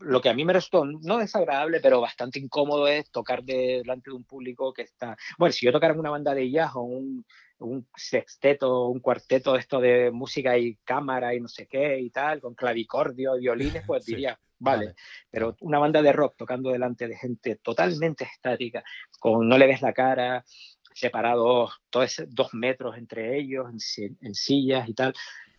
lo 0.00 0.20
que 0.20 0.28
a 0.28 0.34
mí 0.34 0.44
me 0.44 0.52
resultó 0.52 0.84
no 0.84 1.18
desagradable, 1.18 1.80
pero 1.80 2.00
bastante 2.00 2.38
incómodo 2.38 2.86
es 2.86 3.10
tocar 3.10 3.42
delante 3.42 4.10
de 4.10 4.16
un 4.16 4.24
público 4.24 4.72
que 4.72 4.82
está. 4.82 5.16
Bueno, 5.38 5.52
si 5.52 5.64
yo 5.64 5.72
tocara 5.72 5.94
en 5.94 6.00
una 6.00 6.10
banda 6.10 6.34
de 6.34 6.50
jazz 6.50 6.72
o 6.74 6.82
un 6.82 7.24
un 7.60 7.86
sexteto, 7.94 8.88
un 8.88 9.00
cuarteto 9.00 9.52
de 9.52 9.60
esto 9.60 9.80
de 9.80 10.10
música 10.10 10.56
y 10.58 10.76
cámara 10.84 11.34
y 11.34 11.40
no 11.40 11.48
sé 11.48 11.66
qué 11.66 11.98
y 12.00 12.10
tal, 12.10 12.40
con 12.40 12.54
clavicordio 12.54 13.36
y 13.36 13.40
violines, 13.40 13.84
pues 13.86 14.04
diría, 14.06 14.38
vale. 14.58 14.94
Pero 15.30 15.56
una 15.60 15.78
banda 15.78 16.02
de 16.02 16.12
rock 16.12 16.36
tocando 16.36 16.70
delante 16.70 17.08
de 17.08 17.16
gente 17.16 17.56
totalmente 17.56 18.24
estática, 18.24 18.82
con 19.18 19.48
no 19.48 19.58
le 19.58 19.66
ves 19.66 19.82
la 19.82 19.92
cara, 19.92 20.44
separados 20.92 21.80
todos 21.90 22.22
dos 22.28 22.54
metros 22.54 22.96
entre 22.96 23.38
ellos, 23.38 23.66
en, 23.98 24.34
sillas 24.34 24.88
y 24.88 24.94
tal, 24.94 25.14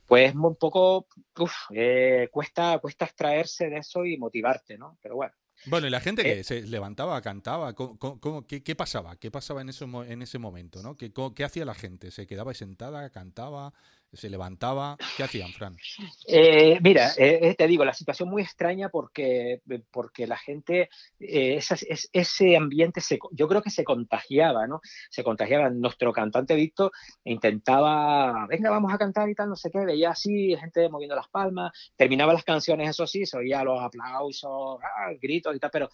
pues 0.05 0.35
un 0.35 0.55
poco, 0.55 1.07
eh, 1.73 2.27
cuesta, 2.31 2.79
cuesta 2.79 3.05
extraerse 3.05 3.69
de 3.69 3.77
eso 3.77 4.05
y 4.05 4.17
motivarte, 4.17 4.77
¿no? 4.77 4.97
Pero 5.01 5.15
bueno. 5.15 5.33
Bueno, 5.65 5.87
y 5.87 5.89
la 5.89 5.99
gente 5.99 6.23
que 6.23 6.39
eh, 6.39 6.43
se 6.43 6.61
levantaba, 6.63 7.21
cantaba, 7.21 7.73
qué, 8.47 8.75
pasaba? 8.75 9.15
¿Qué 9.17 9.29
pasaba 9.29 9.61
en 9.61 9.69
ese, 9.69 9.85
en 9.85 10.21
ese 10.21 10.39
momento? 10.39 10.81
¿no? 10.81 10.97
¿Qué, 10.97 11.11
¿Qué, 11.35 11.43
hacía 11.43 11.65
la 11.65 11.75
gente? 11.75 12.11
¿Se 12.11 12.25
quedaba 12.25 12.53
sentada, 12.53 13.09
cantaba? 13.09 13.73
Se 14.13 14.29
levantaba. 14.29 14.97
¿Qué 15.15 15.23
hacían, 15.23 15.51
Fran? 15.53 15.77
Eh, 16.27 16.79
mira, 16.81 17.11
eh, 17.17 17.39
eh, 17.41 17.55
te 17.55 17.67
digo, 17.67 17.85
la 17.85 17.93
situación 17.93 18.29
muy 18.29 18.41
extraña 18.41 18.89
porque, 18.89 19.61
porque 19.91 20.27
la 20.27 20.37
gente, 20.37 20.89
ese 21.19 22.57
ambiente, 22.57 23.01
yo 23.31 23.47
creo 23.47 23.61
que 23.61 23.69
se 23.69 23.83
contagiaba, 23.83 24.67
¿no? 24.67 24.81
Se 25.09 25.23
contagiaba. 25.23 25.69
Nuestro 25.69 26.11
cantante 26.11 26.55
Víctor 26.55 26.91
intentaba, 27.23 28.47
venga, 28.47 28.69
vamos 28.69 28.93
a 28.93 28.97
cantar 28.97 29.29
y 29.29 29.35
tal, 29.35 29.49
no 29.49 29.55
sé 29.55 29.71
qué, 29.71 29.79
veía 29.85 30.11
así, 30.11 30.55
gente 30.57 30.89
moviendo 30.89 31.15
las 31.15 31.29
palmas, 31.29 31.71
terminaba 31.95 32.33
las 32.33 32.43
canciones, 32.43 32.89
eso 32.89 33.07
sí, 33.07 33.25
se 33.25 33.37
oía 33.37 33.63
los 33.63 33.81
aplausos, 33.81 34.79
ah, 34.83 35.13
gritos 35.21 35.55
y 35.55 35.59
tal, 35.59 35.71
pero 35.71 35.89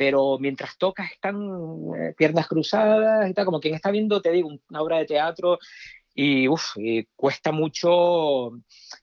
pero 0.00 0.38
mientras 0.38 0.78
tocas 0.78 1.10
están 1.10 1.36
piernas 2.16 2.46
cruzadas 2.46 3.28
y 3.28 3.34
tal, 3.34 3.44
como 3.44 3.58
quien 3.58 3.74
está 3.74 3.90
viendo, 3.90 4.22
te 4.22 4.30
digo, 4.30 4.48
una 4.70 4.80
obra 4.80 4.98
de 4.98 5.06
teatro 5.06 5.58
y, 6.20 6.48
uf, 6.48 6.74
cuesta 7.14 7.52
mucho 7.52 8.50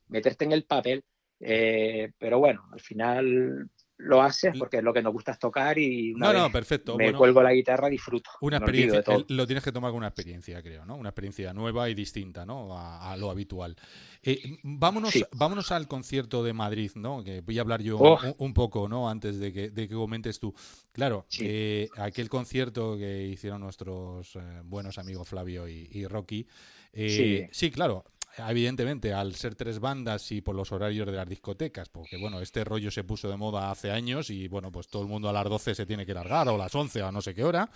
meterte 0.10 0.44
en 0.44 0.52
el 0.52 0.66
papel, 0.66 1.02
eh, 1.40 2.12
pero 2.18 2.40
bueno, 2.40 2.68
al 2.74 2.82
final 2.82 3.70
lo 3.98 4.22
haces 4.22 4.54
porque 4.58 4.78
es 4.78 4.84
lo 4.84 4.94
que 4.94 5.02
nos 5.02 5.14
gusta 5.14 5.32
es 5.32 5.40
tocar 5.40 5.78
y 5.78 6.14
no, 6.16 6.34
no, 6.34 6.52
perfecto. 6.52 6.98
me 6.98 7.14
cuelgo 7.14 7.42
la 7.42 7.54
guitarra 7.54 7.88
disfruto. 7.88 8.30
Una 8.42 8.58
experiencia, 8.58 9.04
lo 9.28 9.46
tienes 9.46 9.64
que 9.64 9.72
tomar 9.72 9.90
como 9.90 10.00
una 10.00 10.08
experiencia, 10.08 10.62
creo, 10.62 10.86
¿no? 10.86 10.96
Una 10.96 11.10
experiencia 11.10 11.54
nueva 11.54 11.90
y 11.90 11.94
distinta, 11.94 12.46
¿no? 12.46 12.78
A, 12.78 13.16
lo 13.18 13.30
habitual. 13.30 13.76
Eh, 14.22 14.58
vámonos, 14.64 15.14
vámonos 15.32 15.72
al 15.72 15.88
concierto 15.88 16.44
de 16.44 16.54
Madrid, 16.54 16.92
¿no? 16.96 17.24
Que 17.24 17.42
voy 17.42 17.58
a 17.58 17.62
hablar 17.62 17.82
yo 17.82 17.98
oh. 18.00 18.20
un, 18.38 18.54
poco, 18.54 18.90
¿no? 18.90 19.10
Antes 19.10 19.40
de 19.40 19.54
que, 19.54 19.70
de 19.70 19.88
que 19.88 19.94
comentes 19.94 20.40
tú. 20.40 20.54
Claro, 20.92 21.26
eh, 21.40 21.88
aquel 21.98 22.30
concierto 22.30 22.98
que 22.98 23.24
hicieron 23.24 23.62
nuestros 23.62 24.38
buenos 24.64 24.98
amigos 24.98 25.28
Flavio 25.28 25.68
y 25.68 26.06
Rocky, 26.08 26.48
eh, 26.96 27.50
sí. 27.52 27.72
claro. 27.72 28.06
Evidentemente, 28.38 29.14
al 29.14 29.36
ser 29.36 29.56
tres 29.56 29.80
bandas 29.80 30.32
y 30.32 30.42
por 30.42 30.56
los 30.56 30.72
horarios 30.72 31.08
de 31.08 31.14
las 31.14 31.28
discotecas, 31.28 31.90
porque 31.90 32.18
bueno, 32.18 32.42
este 32.42 32.64
rollo 32.64 32.92
se 32.92 33.04
puso 33.04 33.30
de 33.30 33.38
moda 33.38 33.72
hace 33.72 33.92
años 33.92 34.30
y 34.30 34.48
bueno, 34.48 34.72
pues 34.72 34.88
todo 34.88 35.04
el 35.04 35.08
mundo 35.08 35.30
a 35.30 35.34
las 35.34 35.46
12 35.46 35.74
se 35.74 35.86
tiene 35.86 36.06
que 36.06 36.14
largar 36.14 36.48
o 36.50 36.56
a 36.56 36.58
las 36.58 36.76
11 36.76 37.02
o 37.02 37.08
a 37.08 37.12
no 37.12 37.22
sé 37.22 37.34
qué 37.34 37.44
hora 37.44 37.70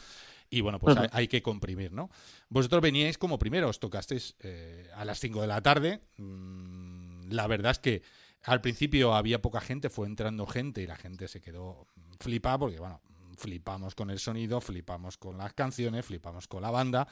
y 0.49 0.61
bueno, 0.61 0.79
pues 0.79 0.97
hay, 1.11 1.27
que 1.27 1.41
comprimir, 1.41 1.91
¿no? 1.91 2.09
Vosotros 2.49 2.81
veníais 2.81 3.17
como 3.17 3.37
primeros, 3.37 3.79
tocasteis 3.79 4.35
eh, 4.39 4.89
a 4.95 5.05
las 5.05 5.19
5 5.19 5.41
de 5.41 5.47
la 5.47 5.61
tarde. 5.61 6.01
Mm, 6.17 7.31
la 7.31 7.47
verdad 7.47 7.71
es 7.71 7.79
que 7.79 8.01
al 8.43 8.61
principio 8.61 9.13
había 9.13 9.41
poca 9.41 9.61
gente, 9.61 9.89
fue 9.89 10.07
entrando 10.07 10.47
gente 10.47 10.81
y 10.81 10.87
la 10.87 10.95
gente 10.95 11.27
se 11.27 11.39
quedó 11.39 11.87
flipada 12.19 12.57
porque, 12.57 12.79
bueno, 12.79 13.01
flipamos 13.37 13.95
con 13.95 14.09
el 14.09 14.19
sonido, 14.19 14.59
flipamos 14.59 15.17
con 15.17 15.37
las 15.37 15.53
canciones, 15.53 16.05
flipamos 16.05 16.47
con 16.47 16.61
la 16.61 16.71
banda. 16.71 17.07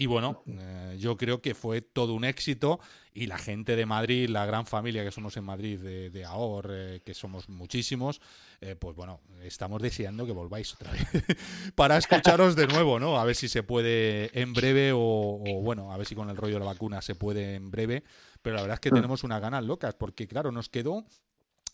Y 0.00 0.06
bueno, 0.06 0.44
eh, 0.46 0.96
yo 1.00 1.16
creo 1.16 1.42
que 1.42 1.56
fue 1.56 1.80
todo 1.80 2.14
un 2.14 2.24
éxito 2.24 2.78
y 3.12 3.26
la 3.26 3.36
gente 3.36 3.74
de 3.74 3.84
Madrid, 3.84 4.28
la 4.28 4.46
gran 4.46 4.64
familia 4.64 5.02
que 5.02 5.10
somos 5.10 5.36
en 5.36 5.42
Madrid 5.42 5.80
de, 5.80 6.08
de 6.10 6.24
eh, 6.70 7.00
que 7.04 7.14
somos 7.14 7.48
muchísimos, 7.48 8.20
eh, 8.60 8.76
pues 8.76 8.94
bueno, 8.94 9.20
estamos 9.42 9.82
deseando 9.82 10.24
que 10.24 10.30
volváis 10.30 10.72
otra 10.72 10.92
vez 10.92 11.02
para 11.74 11.96
escucharos 11.96 12.54
de 12.54 12.68
nuevo, 12.68 13.00
¿no? 13.00 13.18
A 13.18 13.24
ver 13.24 13.34
si 13.34 13.48
se 13.48 13.64
puede 13.64 14.30
en 14.40 14.52
breve 14.52 14.92
o, 14.92 15.00
o, 15.00 15.62
bueno, 15.62 15.92
a 15.92 15.96
ver 15.96 16.06
si 16.06 16.14
con 16.14 16.30
el 16.30 16.36
rollo 16.36 16.54
de 16.54 16.60
la 16.60 16.66
vacuna 16.66 17.02
se 17.02 17.16
puede 17.16 17.56
en 17.56 17.72
breve. 17.72 18.04
Pero 18.40 18.54
la 18.54 18.62
verdad 18.62 18.74
es 18.74 18.80
que 18.80 18.92
mm. 18.92 18.94
tenemos 18.94 19.24
unas 19.24 19.40
ganas 19.40 19.64
locas 19.64 19.96
porque, 19.96 20.28
claro, 20.28 20.52
nos 20.52 20.68
quedó 20.68 21.06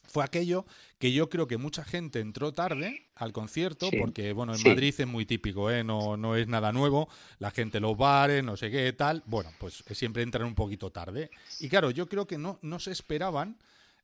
fue 0.06 0.24
aquello 0.24 0.64
que 0.98 1.12
yo 1.12 1.28
creo 1.28 1.46
que 1.46 1.56
mucha 1.58 1.84
gente 1.84 2.20
entró 2.20 2.52
tarde 2.52 3.06
al 3.14 3.32
concierto, 3.32 3.88
Sí, 3.90 3.96
porque 3.98 4.32
bueno, 4.32 4.52
en 4.52 4.58
sí. 4.58 4.68
Madrid 4.68 4.94
es 4.96 5.06
muy 5.06 5.26
típico, 5.26 5.70
¿eh? 5.70 5.84
no, 5.84 6.16
no 6.16 6.36
es 6.36 6.46
nada 6.48 6.72
nuevo, 6.72 7.08
la 7.38 7.50
gente 7.50 7.78
en 7.78 7.82
los 7.82 7.96
bares, 7.96 8.42
no 8.44 8.56
sé 8.56 8.70
qué, 8.70 8.92
tal, 8.92 9.22
bueno, 9.26 9.50
pues 9.58 9.82
eh, 9.88 9.94
siempre 9.94 10.22
entran 10.22 10.46
un 10.46 10.54
poquito 10.54 10.90
tarde. 10.90 11.30
Y 11.60 11.68
claro, 11.68 11.90
yo 11.90 12.08
creo 12.08 12.26
que 12.26 12.38
no, 12.38 12.58
no 12.62 12.78
se 12.78 12.92
esperaban, 12.92 13.56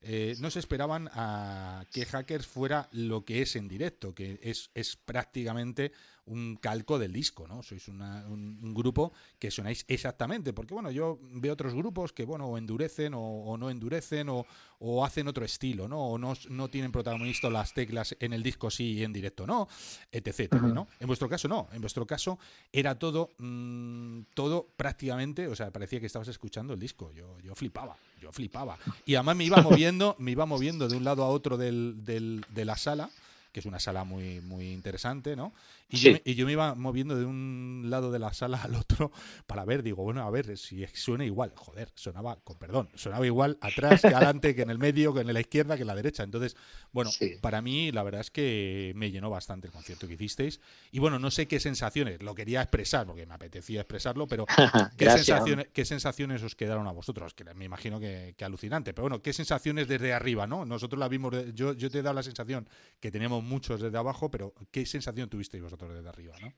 eh, 0.03 0.34
no 0.40 0.51
se 0.51 0.59
esperaban 0.61 1.09
a 1.12 1.84
que 1.92 2.07
Hackers 2.07 2.46
fuera 2.46 2.88
lo 2.92 3.24
que 3.24 3.42
es 3.42 3.57
en 3.57 3.68
directo, 3.68 4.14
que 4.14 4.38
es, 4.42 4.70
es 4.74 4.96
prácticamente 4.96 5.92
un 6.26 6.57
calco 6.57 6.98
del 6.98 7.12
disco, 7.12 7.48
¿no? 7.48 7.62
Sois 7.62 7.88
una- 7.88 8.24
un, 8.28 8.61
un 8.62 8.72
grupo 8.72 9.12
que 9.38 9.51
sonáis 9.51 9.84
exactamente, 9.88 10.53
porque 10.53 10.74
bueno, 10.74 10.90
yo 10.92 11.18
veo 11.32 11.53
otros 11.53 11.74
grupos 11.74 12.12
que 12.12 12.24
bueno, 12.24 12.46
o 12.46 12.57
endurecen 12.57 13.14
o, 13.14 13.20
o 13.20 13.57
no 13.57 13.68
endurecen 13.68 14.28
o, 14.28 14.46
o 14.78 15.05
hacen 15.05 15.26
otro 15.26 15.44
estilo, 15.44 15.88
¿no? 15.88 15.98
O 16.07 16.18
no, 16.18 16.34
no 16.51 16.68
tienen 16.68 16.92
protagonistas 16.92 17.51
las 17.51 17.74
teclas 17.74 18.16
en 18.20 18.32
el 18.32 18.42
disco 18.44 18.70
sí 18.70 18.92
y 18.92 19.03
en 19.03 19.12
directo 19.12 19.44
no, 19.46 19.66
etc. 20.12 20.53
¿no? 20.62 20.86
En 21.01 21.07
vuestro 21.09 21.28
caso 21.28 21.48
no, 21.48 21.68
en 21.72 21.80
vuestro 21.80 22.07
caso 22.07 22.38
era 22.70 22.96
todo, 22.96 23.30
mm, 23.38 24.20
todo 24.34 24.68
prácticamente, 24.76 25.48
o 25.48 25.57
sea, 25.57 25.72
parecía 25.72 25.98
que 26.01 26.07
estabas 26.07 26.28
escuchando 26.28 26.74
el 26.74 26.80
disco, 26.80 27.12
yo, 27.12 27.40
yo 27.40 27.55
flipaba, 27.57 27.96
yo 28.20 28.32
flipaba. 28.32 28.78
Y 29.06 29.14
además 29.16 29.36
me 29.36 29.44
iba 29.44 29.60
moviendo, 29.62 30.14
me 30.18 30.30
iba 30.32 30.46
moviendo 30.46 30.88
de 30.88 30.96
un 30.96 31.04
lado 31.04 31.24
a 31.24 31.28
otro 31.28 31.56
del, 31.56 32.04
del- 32.04 32.44
de 32.50 32.64
la 32.64 32.76
sala, 32.76 33.10
que 33.52 33.60
es 33.60 33.66
una 33.66 33.80
sala 33.80 34.04
muy, 34.04 34.40
muy 34.42 34.70
interesante, 34.72 35.34
¿no? 35.34 35.52
Y, 35.91 35.97
Sí. 35.99 36.07
yo, 36.07 36.12
me- 36.12 36.22
y 36.24 36.34
yo 36.34 36.47
me 36.47 36.53
iba 36.53 36.74
moviendo 36.74 37.16
de 37.16 37.24
un 37.24 37.84
lado 37.88 38.11
de 38.11 38.18
la 38.18 38.32
sala 38.32 38.62
al 38.62 38.74
otro 38.76 39.11
para 39.47 39.64
ver, 39.64 39.82
digo, 39.82 40.03
bueno, 40.03 40.22
a 40.22 40.30
ver 40.30 40.57
si 40.57 40.86
suena 40.95 41.24
igual. 41.24 41.53
Joder, 41.57 41.91
sonaba, 41.95 42.36
con 42.45 42.57
perdón, 42.59 42.88
sonaba 42.95 43.26
igual 43.26 43.59
atrás 43.61 44.03
que 44.03 44.14
adelante, 44.14 44.55
que 44.55 44.62
en 44.62 44.70
el 44.70 44.78
medio, 44.78 45.12
que 45.12 45.20
en 45.20 45.32
la 45.32 45.41
izquierda, 45.41 45.76
que 45.76 45.82
en 45.82 45.88
la 45.88 45.95
derecha. 45.95 46.22
Entonces, 46.22 46.57
bueno, 46.93 47.11
Sí. 47.11 47.34
para 47.41 47.61
mí 47.62 47.91
la 47.93 48.03
verdad 48.03 48.20
es 48.20 48.30
que 48.30 48.93
me 48.95 49.11
llenó 49.11 49.30
bastante 49.30 49.66
el 49.66 49.72
concierto 49.72 50.07
que 50.07 50.14
hicisteis. 50.14 50.61
Y 50.93 50.99
bueno, 50.99 51.18
no 51.18 51.30
sé 51.30 51.47
qué 51.49 51.59
sensaciones, 51.61 52.22
lo 52.22 52.34
quería 52.34 52.62
expresar, 52.62 53.07
porque 53.07 53.26
me 53.26 53.34
apetecía 53.34 53.80
expresarlo, 53.80 54.26
pero 54.26 54.47
¿qué, 54.97 55.05
Gracias. 55.07 55.26
sensaciones, 55.26 55.68
¿qué 55.72 55.84
sensaciones 55.84 56.43
os 56.43 56.55
quedaron 56.55 56.86
a 56.86 56.93
vosotros? 56.93 57.34
Que 57.34 57.45
me 57.55 57.64
imagino 57.64 57.99
que, 57.99 58.34
que 58.36 58.45
alucinante, 58.45 58.93
pero 58.95 59.05
bueno, 59.05 59.22
¿qué 59.22 59.32
sensaciones 59.32 59.88
desde 59.88 60.12
arriba, 60.12 60.47
no? 60.47 60.64
Nosotros 60.64 60.99
la 61.01 61.09
vimos, 61.09 61.34
yo, 61.55 61.72
yo 61.72 61.91
te 61.91 61.99
he 61.99 62.03
dado 62.03 62.14
la 62.14 62.22
sensación 62.22 62.68
que 63.01 63.11
teníamos 63.11 63.43
muchos 63.43 63.80
desde 63.80 63.97
abajo, 63.99 64.30
pero 64.30 64.53
¿qué 64.70 64.84
sensación 64.86 65.28
tuvisteis 65.28 65.62
vosotros 65.62 65.79
desde 65.88 66.08
arriba, 66.08 66.34
no? 66.40 66.52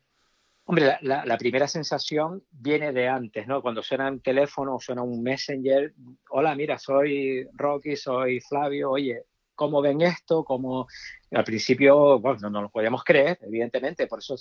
Hombre, 0.65 0.97
la, 1.03 1.25
la- 1.25 1.39
primera 1.39 1.67
sensación 1.67 2.45
viene 2.51 2.93
de 2.93 3.09
antes, 3.09 3.47
¿no? 3.49 3.61
Cuando 3.63 3.83
suena 3.83 4.09
un 4.09 4.21
teléfono 4.21 4.79
suena 4.79 5.03
un 5.03 5.23
messenger, 5.23 5.93
hola, 6.31 6.55
mira, 6.55 6.79
soy 6.79 7.47
Rocky, 7.55 7.97
soy 7.97 8.41
Flavio, 8.41 8.91
oye, 8.91 9.25
¿cómo 9.55 9.81
ven 9.81 10.03
esto? 10.03 10.45
¿Cómo... 10.45 10.87
Al 11.31 11.45
principio, 11.45 12.21
no, 12.43 12.51
no 12.51 12.63
lo 12.63 12.69
podíamos 12.69 13.05
creer, 13.05 13.39
evidentemente, 13.41 14.07
por 14.07 14.19
eso 14.19 14.37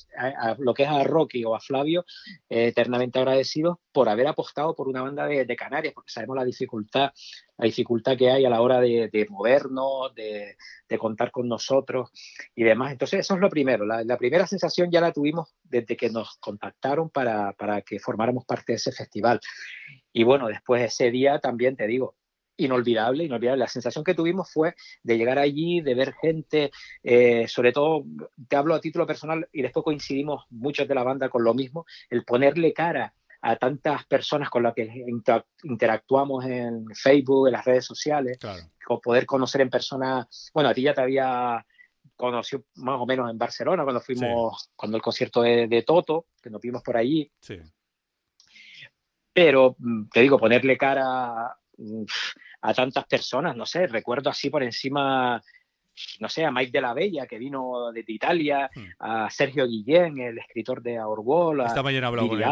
lo 0.58 0.74
que 0.74 0.84
es 0.84 0.90
a 0.90 1.06
Rocky 1.06 1.46
o 1.46 1.56
a 1.56 1.62
Flavio, 1.62 2.04
eh, 2.50 2.68
eternamente 2.68 3.18
agradecidos 3.18 3.78
por 3.94 4.10
haber 4.10 4.28
apostado 4.28 4.76
por 4.76 4.90
una 4.90 5.02
banda 5.02 5.26
de, 5.26 5.56
Canarias, 5.56 5.94
porque 5.94 6.12
sabemos 6.12 6.36
la 6.36 6.44
dificultad, 6.44 7.12
la 7.58 7.66
dificultad 7.66 8.18
que 8.18 8.30
hay 8.30 8.44
a 8.44 8.50
la 8.50 8.62
hora 8.62 8.82
de, 8.82 9.26
movernos, 9.30 10.14
de, 10.16 10.58
contar 11.00 11.32
con 11.32 11.48
nosotros 11.48 12.12
y 12.56 12.64
demás. 12.64 12.92
Entonces, 12.92 13.22
eso 13.22 13.36
es 13.36 13.40
lo 13.40 13.50
primero. 13.50 13.86
La, 13.86 14.04
la 14.04 14.18
primera 14.18 14.46
sensación 14.46 14.92
ya 14.92 15.00
la 15.00 15.14
tuvimos 15.14 15.56
desde 15.64 15.96
que 15.96 16.10
nos 16.10 16.36
contactaron 16.40 17.10
para, 17.10 17.54
para 17.54 17.82
que 17.84 18.00
formáramos 18.00 18.44
parte 18.44 18.74
de 18.74 18.78
ese 18.78 18.92
festival. 18.92 19.40
Y 20.12 20.26
bueno, 20.26 20.48
después 20.48 20.82
de 20.82 20.88
ese 20.88 21.10
día 21.10 21.40
también 21.40 21.78
te 21.78 21.88
digo, 21.88 22.16
inolvidable, 22.66 23.24
inolvidable. 23.26 23.60
La 23.60 23.68
sensación 23.68 24.04
que 24.04 24.14
tuvimos 24.14 24.52
fue 24.52 24.76
de 25.04 25.18
llegar 25.18 25.38
allí, 25.40 25.82
de 25.82 25.94
ver 25.96 26.14
gente, 26.22 26.72
eh, 27.04 27.48
sobre 27.48 27.72
todo, 27.72 28.04
te 28.48 28.56
hablo 28.56 28.74
a 28.76 28.80
título 28.82 29.06
personal 29.08 29.48
y 29.52 29.62
después 29.62 29.84
coincidimos 29.84 30.46
muchos 30.50 30.88
de 30.88 30.96
la 30.96 31.04
banda 31.04 31.30
con 31.30 31.44
lo 31.44 31.54
mismo, 31.54 31.86
el 32.10 32.24
ponerle 32.24 32.74
cara 32.74 33.14
a 33.44 33.56
tantas 33.56 34.06
personas 34.06 34.50
con 34.52 34.62
las 34.64 34.74
que 34.76 34.84
inter- 35.08 35.46
interactuamos 35.64 36.46
en 36.46 36.86
Facebook, 36.94 37.48
en 37.48 37.54
las 37.54 37.66
redes 37.66 37.86
sociales, 37.86 38.38
Claro. 38.38 38.62
o 38.88 39.02
poder 39.02 39.26
conocer 39.26 39.62
en 39.62 39.70
persona, 39.72 40.28
bueno, 40.54 40.70
a 40.70 40.74
ti 40.76 40.84
ya 40.84 40.94
te 40.94 41.02
había 41.02 41.66
conocido 42.16 42.66
más 42.76 43.00
o 43.00 43.06
menos 43.08 43.32
en 43.32 43.38
Barcelona 43.40 43.84
cuando 43.84 44.00
fuimos, 44.00 44.70
cuando 44.76 44.96
el 44.98 45.02
concierto 45.02 45.42
de, 45.42 45.68
de 45.68 45.82
Toto, 45.82 46.28
que 46.40 46.52
nos 46.52 46.62
vimos 46.62 46.84
por 46.84 46.96
allí, 46.98 47.32
Sí. 47.42 47.58
pero 49.34 49.76
mm, 49.80 50.10
te 50.10 50.22
digo, 50.22 50.38
ponerle 50.38 50.78
cara 50.78 51.58
mm, 51.78 52.04
a 52.62 52.74
tantas 52.74 53.06
personas, 53.06 53.56
no 53.56 53.66
sé, 53.66 53.88
recuerdo 53.88 54.30
así 54.30 54.50
por 54.50 54.64
encima, 54.64 55.42
no 56.20 56.30
sé, 56.30 56.46
a 56.46 56.52
Mike 56.52 56.72
de 56.72 56.82
la 56.82 56.94
Bella, 56.94 57.28
que 57.28 57.38
vino 57.38 57.92
desde 57.92 58.14
Italia, 58.14 58.70
Hmm. 58.74 58.86
a 59.00 59.30
Sergio 59.30 59.68
Guillén, 59.68 60.20
el 60.20 60.38
escritor 60.38 60.82
de 60.82 60.98
a 61.66 61.68
Esta 61.68 61.84
mañana 61.84 62.08
hablado 62.08 62.30
con 62.30 62.38
él. 62.38 62.44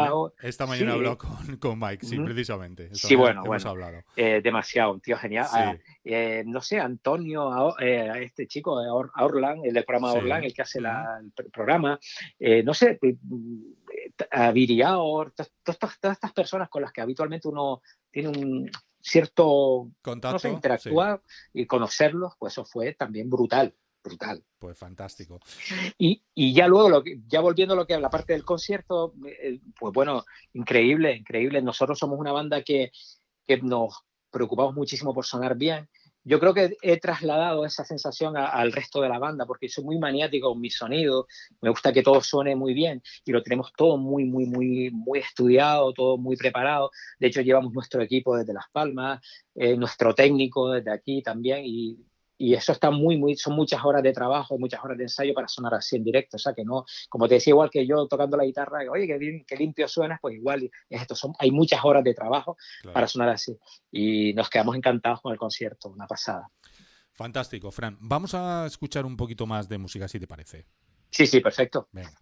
¿eh? 0.42 0.48
Esta 0.48 0.66
mañana 0.66 0.90
Sí. 0.92 0.96
hablado 0.96 1.18
con, 1.18 1.56
con 1.56 1.78
Mike, 1.78 2.04
sí, 2.06 2.18
precisamente. 2.18 2.84
Esta 2.92 3.08
Sí, 3.08 3.14
bueno, 3.14 3.42
hemos 3.44 3.46
bueno. 3.64 3.70
hablado. 3.70 4.02
eh, 4.16 4.40
demasiado, 4.42 4.92
un 4.92 5.00
tío 5.00 5.16
genial. 5.16 5.46
Sí. 5.46 5.58
A- 5.58 5.78
eh, 6.04 6.42
no 6.46 6.60
sé, 6.60 6.80
Antonio, 6.80 7.50
a, 7.50 7.74
eh, 7.82 8.10
a 8.10 8.18
este 8.18 8.46
chico, 8.46 8.78
a, 8.78 8.92
Or- 8.92 9.10
a 9.14 9.24
Orlan, 9.24 9.64
el 9.64 9.72
del 9.72 9.84
programa 9.84 10.12
Sí. 10.12 10.18
Orlan, 10.18 10.44
el 10.44 10.52
que 10.54 10.62
hace 10.62 10.80
la- 10.80 11.18
el 11.22 11.32
pr- 11.32 11.50
programa, 11.50 11.98
no 12.62 12.74
sé, 12.74 12.98
a 14.30 14.52
to- 15.34 15.46
todas 15.62 16.14
estas 16.14 16.32
personas 16.32 16.68
con 16.68 16.82
las 16.82 16.92
que 16.92 17.00
habitualmente 17.00 17.48
uno 17.48 17.82
tiene 18.10 18.28
un 18.28 18.70
cierto, 19.00 19.90
Contacto. 20.02 20.34
no 20.34 20.38
sé, 20.38 20.48
sí. 20.48 20.54
interactuar 20.54 21.22
y 21.52 21.66
conocerlos, 21.66 22.34
pues 22.38 22.52
eso 22.52 22.64
fue 22.64 22.94
también 22.94 23.30
brutal, 23.30 23.74
brutal. 24.04 24.44
Pues 24.58 24.78
fantástico. 24.78 25.40
Y, 25.96 26.22
y 26.34 26.52
ya 26.52 26.66
luego, 26.68 26.90
lo 26.90 27.02
que, 27.02 27.20
ya 27.26 27.40
volviendo 27.40 27.74
a 27.74 27.76
lo 27.78 27.86
que 27.86 27.94
a 27.94 28.00
la 28.00 28.10
parte 28.10 28.34
del 28.34 28.44
concierto, 28.44 29.14
eh, 29.26 29.60
pues 29.78 29.92
bueno, 29.94 30.24
increíble, 30.52 31.16
increíble. 31.16 31.62
Nosotros 31.62 31.98
somos 31.98 32.18
una 32.18 32.32
banda 32.32 32.62
que, 32.62 32.92
que 33.46 33.56
nos 33.62 34.04
preocupamos 34.30 34.74
muchísimo 34.74 35.14
por 35.14 35.24
sonar 35.24 35.56
bien. 35.56 35.88
Yo 36.22 36.38
creo 36.38 36.52
que 36.52 36.76
he 36.82 36.98
trasladado 36.98 37.64
esa 37.64 37.84
sensación 37.84 38.36
a- 38.36 38.46
al 38.46 38.72
resto 38.72 39.00
de 39.00 39.08
la 39.08 39.18
banda 39.18 39.46
porque 39.46 39.68
soy 39.68 39.84
muy 39.84 39.98
maniático 39.98 40.50
con 40.50 40.60
mi 40.60 40.68
sonido, 40.70 41.26
me 41.62 41.70
gusta 41.70 41.92
que 41.92 42.02
todo 42.02 42.20
suene 42.20 42.54
muy 42.56 42.74
bien 42.74 43.02
y 43.24 43.32
lo 43.32 43.42
tenemos 43.42 43.72
todo 43.76 43.96
muy, 43.96 44.24
muy, 44.24 44.46
muy, 44.46 44.90
muy 44.90 45.18
estudiado, 45.20 45.92
todo 45.94 46.18
muy 46.18 46.36
preparado. 46.36 46.90
De 47.18 47.28
hecho, 47.28 47.40
llevamos 47.40 47.72
nuestro 47.72 48.02
equipo 48.02 48.36
desde 48.36 48.52
Las 48.52 48.66
Palmas, 48.70 49.20
eh, 49.54 49.76
nuestro 49.76 50.14
técnico 50.14 50.70
desde 50.70 50.92
aquí 50.92 51.22
también 51.22 51.62
y, 51.64 51.98
y 52.40 52.54
eso 52.54 52.72
está 52.72 52.90
muy, 52.90 53.18
muy, 53.18 53.36
son 53.36 53.54
muchas 53.54 53.84
horas 53.84 54.02
de 54.02 54.14
trabajo, 54.14 54.58
muchas 54.58 54.82
horas 54.82 54.96
de 54.96 55.04
ensayo 55.04 55.34
para 55.34 55.46
sonar 55.46 55.74
así 55.74 55.96
en 55.96 56.04
directo. 56.04 56.36
O 56.36 56.40
sea 56.40 56.54
que 56.54 56.64
no, 56.64 56.86
como 57.10 57.28
te 57.28 57.34
decía, 57.34 57.50
igual 57.50 57.68
que 57.68 57.86
yo 57.86 58.08
tocando 58.08 58.34
la 58.38 58.46
guitarra, 58.46 58.78
oye, 58.90 59.06
qué, 59.06 59.18
bien, 59.18 59.44
qué 59.46 59.56
limpio 59.56 59.86
suenas, 59.86 60.18
pues 60.22 60.36
igual 60.36 60.70
es 60.88 61.02
esto. 61.02 61.14
Son, 61.14 61.34
hay 61.38 61.50
muchas 61.50 61.84
horas 61.84 62.02
de 62.02 62.14
trabajo 62.14 62.56
Claro. 62.80 62.94
para 62.94 63.06
sonar 63.08 63.28
así. 63.28 63.58
Y 63.92 64.32
nos 64.32 64.48
quedamos 64.48 64.74
encantados 64.74 65.20
con 65.20 65.32
el 65.32 65.38
concierto, 65.38 65.90
una 65.90 66.06
pasada. 66.06 66.48
Fantástico, 67.12 67.70
Fran. 67.70 67.98
Vamos 68.00 68.32
a 68.32 68.64
escuchar 68.64 69.04
un 69.04 69.18
poquito 69.18 69.44
más 69.46 69.68
de 69.68 69.76
música, 69.76 70.08
si 70.08 70.18
te 70.18 70.26
parece. 70.26 70.64
Sí, 71.10 71.26
sí, 71.26 71.40
perfecto. 71.40 71.90
Venga. 71.92 72.18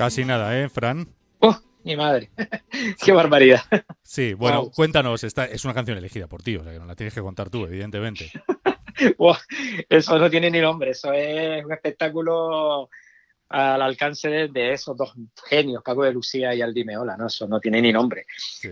Casi 0.00 0.24
nada, 0.24 0.58
¿eh, 0.58 0.70
Fran? 0.70 1.06
¡Oh, 1.40 1.54
mi 1.84 1.94
madre! 1.94 2.30
¡Qué 3.04 3.12
barbaridad! 3.12 3.60
Sí, 4.02 4.32
bueno, 4.32 4.70
cuéntanos, 4.70 5.22
esta 5.24 5.44
es 5.44 5.62
una 5.66 5.74
canción 5.74 5.98
elegida 5.98 6.26
por 6.26 6.42
ti, 6.42 6.56
o 6.56 6.64
sea 6.64 6.72
que 6.72 6.78
no 6.78 6.86
la 6.86 6.96
tienes 6.96 7.12
que 7.12 7.20
contar 7.20 7.50
tú, 7.50 7.66
evidentemente. 7.66 8.30
eso 9.90 10.18
no 10.18 10.30
tiene 10.30 10.50
ni 10.50 10.58
nombre, 10.58 10.92
eso 10.92 11.12
es 11.12 11.62
un 11.62 11.72
espectáculo 11.74 12.88
al 13.50 13.82
alcance 13.82 14.48
de, 14.48 14.72
esos 14.72 14.96
dos 14.96 15.12
genios, 15.46 15.82
Paco 15.82 16.04
de 16.04 16.14
Lucía 16.14 16.54
y 16.54 16.62
Aldi 16.62 16.84
Meola, 16.84 17.18
¿no? 17.18 17.26
Eso 17.26 17.46
no 17.46 17.60
tiene 17.60 17.82
ni 17.82 17.92
nombre, 17.92 18.24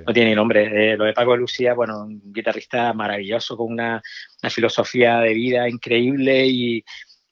no 0.07 0.15
tiene 0.15 0.31
ni 0.31 0.35
nombre. 0.35 0.93
Eh, 0.93 0.97
lo 0.97 1.05
de 1.05 1.13
Paco 1.13 1.33
de 1.33 1.39
Lucía, 1.39 1.75
bueno, 1.75 2.05
un 2.05 2.33
guitarrista 2.33 2.95
maravilloso 2.95 3.55
con 3.55 3.73
una, 3.73 4.01
filosofía 4.49 5.19
de 5.19 5.35
vida 5.35 5.69
increíble 5.69 6.47
y, 6.47 6.85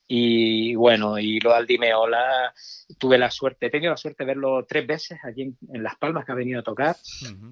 y, 0.09 0.75
bueno, 0.75 1.19
y 1.19 1.41
lo 1.41 1.51
de 1.51 1.57
Aldi 1.57 1.79
Meola, 1.79 2.55
tuve 2.99 3.19
la 3.19 3.31
suerte, 3.31 3.67
he 3.67 3.71
tenido 3.71 3.91
la 3.91 3.97
suerte 3.97 4.25
de 4.25 4.29
verlo 4.29 4.65
tres 4.65 4.87
veces 4.87 5.19
aquí 5.25 5.43
en, 5.43 5.83
Las 5.83 5.97
Palmas 5.97 6.25
que 6.25 6.33
ha 6.33 6.37
venido 6.37 6.61
a 6.61 6.63
tocar. 6.63 6.97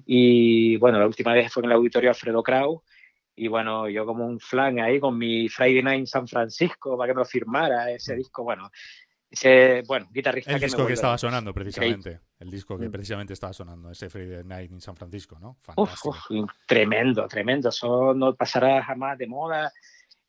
Y 0.05 0.77
bueno, 0.77 0.99
la 0.99 1.07
última 1.07 1.33
vez 1.33 1.51
fue 1.51 1.63
en 1.63 1.71
el 1.71 1.75
auditorio 1.75 2.09
Alfredo 2.09 2.41
Kraus 2.43 2.81
y 3.35 3.47
bueno, 3.49 3.89
yo 3.89 4.05
como 4.05 4.25
un 4.25 4.39
flan 4.39 4.79
ahí 4.79 4.99
con 4.99 5.17
mi 5.17 5.49
Friday 5.49 5.83
Night 5.83 5.99
en 5.99 6.07
San 6.07 6.27
Francisco 6.27 6.97
para 6.97 7.09
que 7.09 7.15
me 7.15 7.19
lo 7.19 7.25
firmara 7.25 7.91
ese 7.91 8.15
disco, 8.15 8.43
bueno, 8.43 8.71
ese, 9.29 9.83
bueno, 9.85 10.07
guitarrista 10.11 10.53
el 10.53 10.61
disco 10.61 10.87
que 10.87 10.93
estaba 10.93 11.17
sonando 11.17 11.53
precisamente, 11.53 12.21
el 12.39 12.49
disco 12.49 12.77
que 12.77 12.87
mm. 12.87 12.91
precisamente 12.91 13.33
estaba 13.33 13.51
sonando, 13.51 13.91
ese 13.91 14.09
Friday 14.09 14.45
Night 14.45 14.71
in 14.71 14.79
San 14.79 14.95
Francisco, 14.95 15.37
¿no? 15.39 15.57
Fantástico. 15.61 16.15
tremendo, 16.65 17.27
tremendo, 17.27 17.69
eso 17.69 18.13
no 18.13 18.33
pasará 18.35 18.81
jamás 18.81 19.17
de 19.17 19.27
moda 19.27 19.73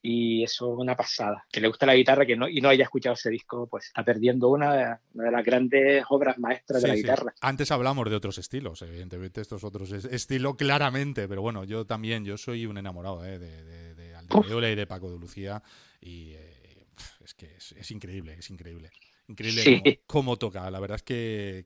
y 0.08 0.44
eso 0.44 0.72
es 0.72 0.78
una 0.78 0.94
pasada. 0.94 1.44
Que 1.50 1.60
le 1.60 1.66
gusta 1.66 1.84
la 1.84 1.96
guitarra 1.96 2.24
que 2.24 2.36
no, 2.36 2.48
y 2.48 2.60
no 2.60 2.68
haya 2.68 2.84
escuchado 2.84 3.14
ese 3.14 3.28
disco, 3.28 3.66
pues 3.66 3.86
está 3.86 4.04
perdiendo 4.04 4.48
una 4.48 5.00
de, 5.12 5.30
las 5.32 5.44
grandes 5.44 6.04
obras 6.10 6.38
maestras 6.38 6.82
de 6.82 6.88
la 6.88 6.94
guitarra. 6.94 7.34
Antes 7.40 7.72
hablamos 7.72 8.08
de 8.08 8.14
otros 8.14 8.38
estilos, 8.38 8.82
evidentemente 8.82 9.40
estos 9.40 9.64
otros 9.64 9.90
es, 9.90 10.04
estilo 10.04 10.56
claramente, 10.56 11.26
pero 11.26 11.42
bueno, 11.42 11.64
yo 11.64 11.86
también, 11.86 12.24
yo 12.24 12.38
soy 12.38 12.66
un 12.66 12.78
enamorado 12.78 13.24
¿eh? 13.24 13.40
de, 13.40 13.64
de, 13.64 13.94
de 13.94 14.72
y 14.72 14.74
de 14.76 14.86
Paco 14.86 15.10
de 15.10 15.18
Lucía 15.18 15.60
y 16.00 16.34
eh, 16.34 16.86
es 17.24 17.34
que 17.34 17.56
es, 17.56 17.90
increíble, 17.90 18.36
es 18.38 18.48
increíble. 18.50 18.92
Increíble 19.26 20.02
cómo, 20.06 20.36
toca. 20.36 20.70
La 20.70 20.78
verdad 20.78 20.96
es 20.96 21.02
que, 21.02 21.64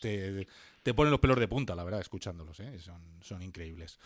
te, 0.00 0.46
te, 0.82 0.94
ponen 0.94 1.10
los 1.10 1.20
pelos 1.20 1.38
de 1.38 1.48
punta, 1.48 1.74
la 1.74 1.84
verdad, 1.84 2.00
escuchándolos. 2.00 2.60
¿eh? 2.60 2.78
Son, 2.78 3.02
son 3.20 3.42
increíbles. 3.42 3.98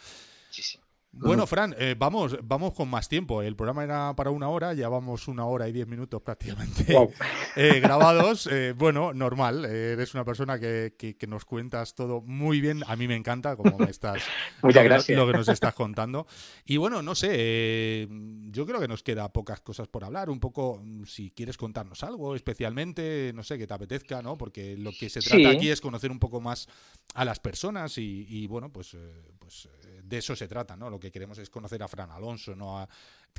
Sí, 0.50 0.62
sí. 0.62 0.80
Bueno, 1.12 1.44
Fran, 1.46 1.74
eh, 1.76 1.96
vamos, 1.98 2.38
vamos 2.44 2.72
con 2.72 2.88
más 2.88 3.08
tiempo. 3.08 3.42
El 3.42 3.56
programa 3.56 3.82
era 3.82 4.14
para 4.14 4.30
una 4.30 4.48
hora, 4.48 4.74
ya 4.74 4.88
vamos 4.88 5.26
una 5.26 5.44
hora 5.44 5.68
y 5.68 5.72
diez 5.72 5.88
minutos 5.88 6.22
prácticamente 6.22 6.86
eh, 7.56 7.80
grabados. 7.80 8.46
Eh, 8.46 8.74
bueno, 8.76 9.12
normal. 9.12 9.64
eres 9.64 10.14
una 10.14 10.24
persona 10.24 10.60
que, 10.60 10.94
que, 10.96 11.26
nos 11.26 11.44
cuentas 11.44 11.96
todo 11.96 12.20
muy 12.20 12.60
bien. 12.60 12.84
A 12.86 12.94
mí 12.94 13.08
me 13.08 13.16
encanta 13.16 13.56
como 13.56 13.76
me 13.76 13.90
estás 13.90 14.22
Muchas 14.62 14.84
gracias. 14.84 15.18
lo 15.18 15.26
que 15.26 15.32
nos 15.32 15.48
estás 15.48 15.74
contando. 15.74 16.28
Y 16.64 16.76
bueno, 16.76 17.02
no 17.02 17.16
sé, 17.16 18.08
yo 18.50 18.64
creo 18.64 18.78
que 18.78 18.88
nos 18.88 19.02
queda 19.02 19.32
pocas 19.32 19.60
cosas 19.60 19.88
por 19.88 20.04
hablar. 20.04 20.30
Un 20.30 20.38
poco, 20.38 20.80
mm, 20.82 21.04
si 21.06 21.32
quieres 21.32 21.56
contarnos 21.56 22.04
algo 22.04 22.36
especialmente, 22.36 23.32
no 23.34 23.42
sé, 23.42 23.58
que 23.58 23.66
te 23.66 23.74
apetezca, 23.74 24.22
¿no? 24.22 24.38
Porque 24.38 24.76
lo 24.76 24.92
que 24.92 25.10
se 25.10 25.20
trata 25.20 25.50
aquí 25.50 25.70
es 25.70 25.80
conocer 25.80 26.12
un 26.12 26.20
poco 26.20 26.40
más 26.40 26.68
a 27.14 27.24
las 27.24 27.40
personas 27.40 27.98
y, 27.98 28.26
y 28.28 28.46
bueno, 28.46 28.72
pues, 28.72 28.96
pues 29.40 29.68
de 30.10 30.18
eso 30.18 30.34
se 30.34 30.48
trata, 30.48 30.76
¿no? 30.76 30.90
Lo 30.90 30.98
que 30.98 31.10
queremos 31.10 31.38
es 31.38 31.48
conocer 31.48 31.82
a 31.82 31.88
Fran 31.88 32.10
Alonso, 32.10 32.54
¿no? 32.54 32.86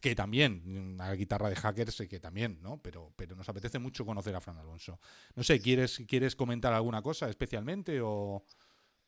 que 0.02 0.16
también, 0.16 0.98
a 1.00 1.10
la 1.10 1.16
guitarra 1.16 1.50
de 1.50 1.56
hackers, 1.56 2.04
que 2.10 2.20
también, 2.20 2.60
¿no? 2.62 2.80
Pero, 2.82 3.12
pero 3.16 3.36
nos 3.36 3.48
apetece 3.50 3.78
mucho 3.78 4.06
conocer 4.06 4.34
a 4.34 4.42
Fran 4.42 4.58
Alonso. 4.58 5.00
No 5.36 5.44
sé, 5.44 5.62
¿quieres, 5.62 6.04
¿quieres 6.08 6.36
comentar 6.36 6.74
alguna 6.74 7.02
cosa 7.02 7.30
especialmente 7.30 8.00
o...? 8.02 8.44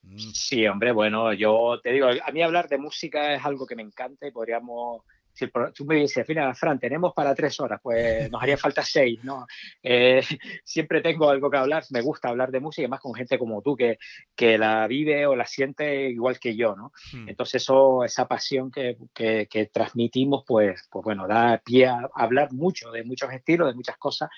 Mm. 0.02 0.18
Sí, 0.34 0.66
hombre, 0.66 0.92
bueno, 0.92 1.32
yo 1.32 1.80
te 1.82 1.92
digo, 1.92 2.08
a 2.08 2.30
mí 2.30 2.42
hablar 2.42 2.68
de 2.68 2.76
música 2.76 3.34
es 3.34 3.44
algo 3.44 3.66
que 3.66 3.74
me 3.74 3.82
encanta 3.82 4.26
y 4.26 4.30
podríamos 4.30 5.02
si 5.34 5.48
tú 5.74 5.84
me 5.84 5.96
dices, 5.96 6.24
mira, 6.28 6.54
Fran, 6.54 6.78
tenemos 6.78 7.12
para 7.12 7.34
tres 7.34 7.58
horas, 7.58 7.80
pues 7.82 8.30
nos 8.30 8.40
haría 8.40 8.56
falta 8.56 8.82
seis, 8.82 9.22
¿no? 9.24 9.46
Eh, 9.82 10.22
siempre 10.64 11.00
tengo 11.00 11.28
algo 11.28 11.50
que 11.50 11.56
hablar, 11.56 11.84
me 11.90 12.00
gusta 12.00 12.28
hablar 12.28 12.52
de 12.52 12.60
música, 12.60 12.86
y 12.86 12.88
más 12.88 13.00
con 13.00 13.14
gente 13.14 13.38
como 13.38 13.60
tú, 13.60 13.76
que, 13.76 13.98
que 14.34 14.56
la 14.56 14.86
vive 14.86 15.26
o 15.26 15.34
la 15.34 15.44
siente 15.44 16.08
igual 16.08 16.38
que 16.38 16.54
yo, 16.56 16.76
¿no? 16.76 16.92
Hmm. 17.12 17.28
Entonces, 17.28 17.62
eso, 17.62 18.04
esa 18.04 18.28
pasión 18.28 18.70
que, 18.70 18.96
que, 19.12 19.70
transmitimos, 19.72 20.44
pues, 20.46 20.88
pues 20.90 21.04
bueno, 21.04 21.26
da 21.26 21.60
pie 21.64 21.86
a 21.86 22.08
hablar 22.14 22.52
mucho 22.52 22.92
de 22.92 23.02
muchos 23.02 23.32
estilos, 23.32 23.68
de 23.68 23.74
muchas 23.74 23.98
cosas. 23.98 24.30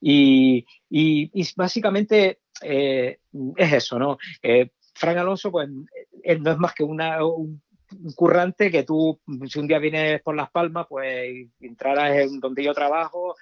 Y, 0.00 0.66
y, 0.90 1.30
básicamente 1.56 2.40
eh, 2.62 3.18
es 3.56 3.72
eso, 3.72 3.98
¿no? 3.98 4.18
Eh, 4.42 4.70
Fran 4.94 5.18
Alonso, 5.18 5.50
pues, 5.50 5.68
él 6.22 6.42
no 6.42 6.52
es 6.52 6.58
más 6.58 6.74
que 6.74 6.82
una, 6.84 7.24
un 7.24 7.62
un 8.02 8.12
currante 8.12 8.70
que 8.70 8.82
tú, 8.82 9.20
si 9.46 9.58
un 9.58 9.66
día 9.66 9.78
vienes 9.78 10.22
por 10.22 10.36
Las 10.36 10.50
Palmas, 10.50 10.86
pues 10.88 11.48
entrarás 11.60 12.16
en 12.16 12.40
donde 12.40 12.64
yo 12.64 12.74
trabajo, 12.74 13.34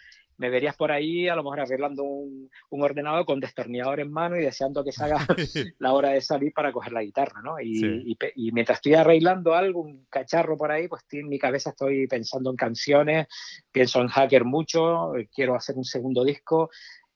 me 0.43 0.51
verías 0.51 0.75
por 0.77 0.91
ahí, 0.91 1.29
a 1.29 1.37
lo 1.37 1.45
mejor 1.45 1.61
arreglando 1.61 2.03
un, 2.03 2.51
ordenador 2.71 3.25
con 3.25 3.39
destornillador 3.39 4.01
en 4.01 4.11
mano 4.11 4.37
y 4.37 4.43
deseando 4.43 4.83
que 4.83 4.91
salga 4.91 5.25
la 5.79 5.93
hora 5.93 6.11
de 6.11 6.21
salir 6.21 6.53
para 6.53 6.73
coger 6.73 6.93
la 6.93 7.05
guitarra, 7.05 7.41
¿no? 7.43 7.61
Y, 7.61 8.17
mientras 8.53 8.79
estoy 8.79 8.95
arreglando 8.95 9.55
algo, 9.55 9.83
un 9.83 10.05
cacharro 10.11 10.57
por 10.57 10.73
ahí, 10.73 10.89
pues 10.89 11.03
en 11.13 11.29
mi 11.29 11.39
cabeza 11.39 11.71
estoy 11.71 12.09
pensando 12.09 12.51
en 12.51 12.57
canciones, 12.57 13.29
pienso 13.71 14.01
en 14.01 14.09
hacker 14.09 14.45
mucho, 14.45 15.13
quiero 15.33 15.55
hacer 15.55 15.77
un 15.77 15.85
segundo 15.85 16.25
disco, 16.25 16.71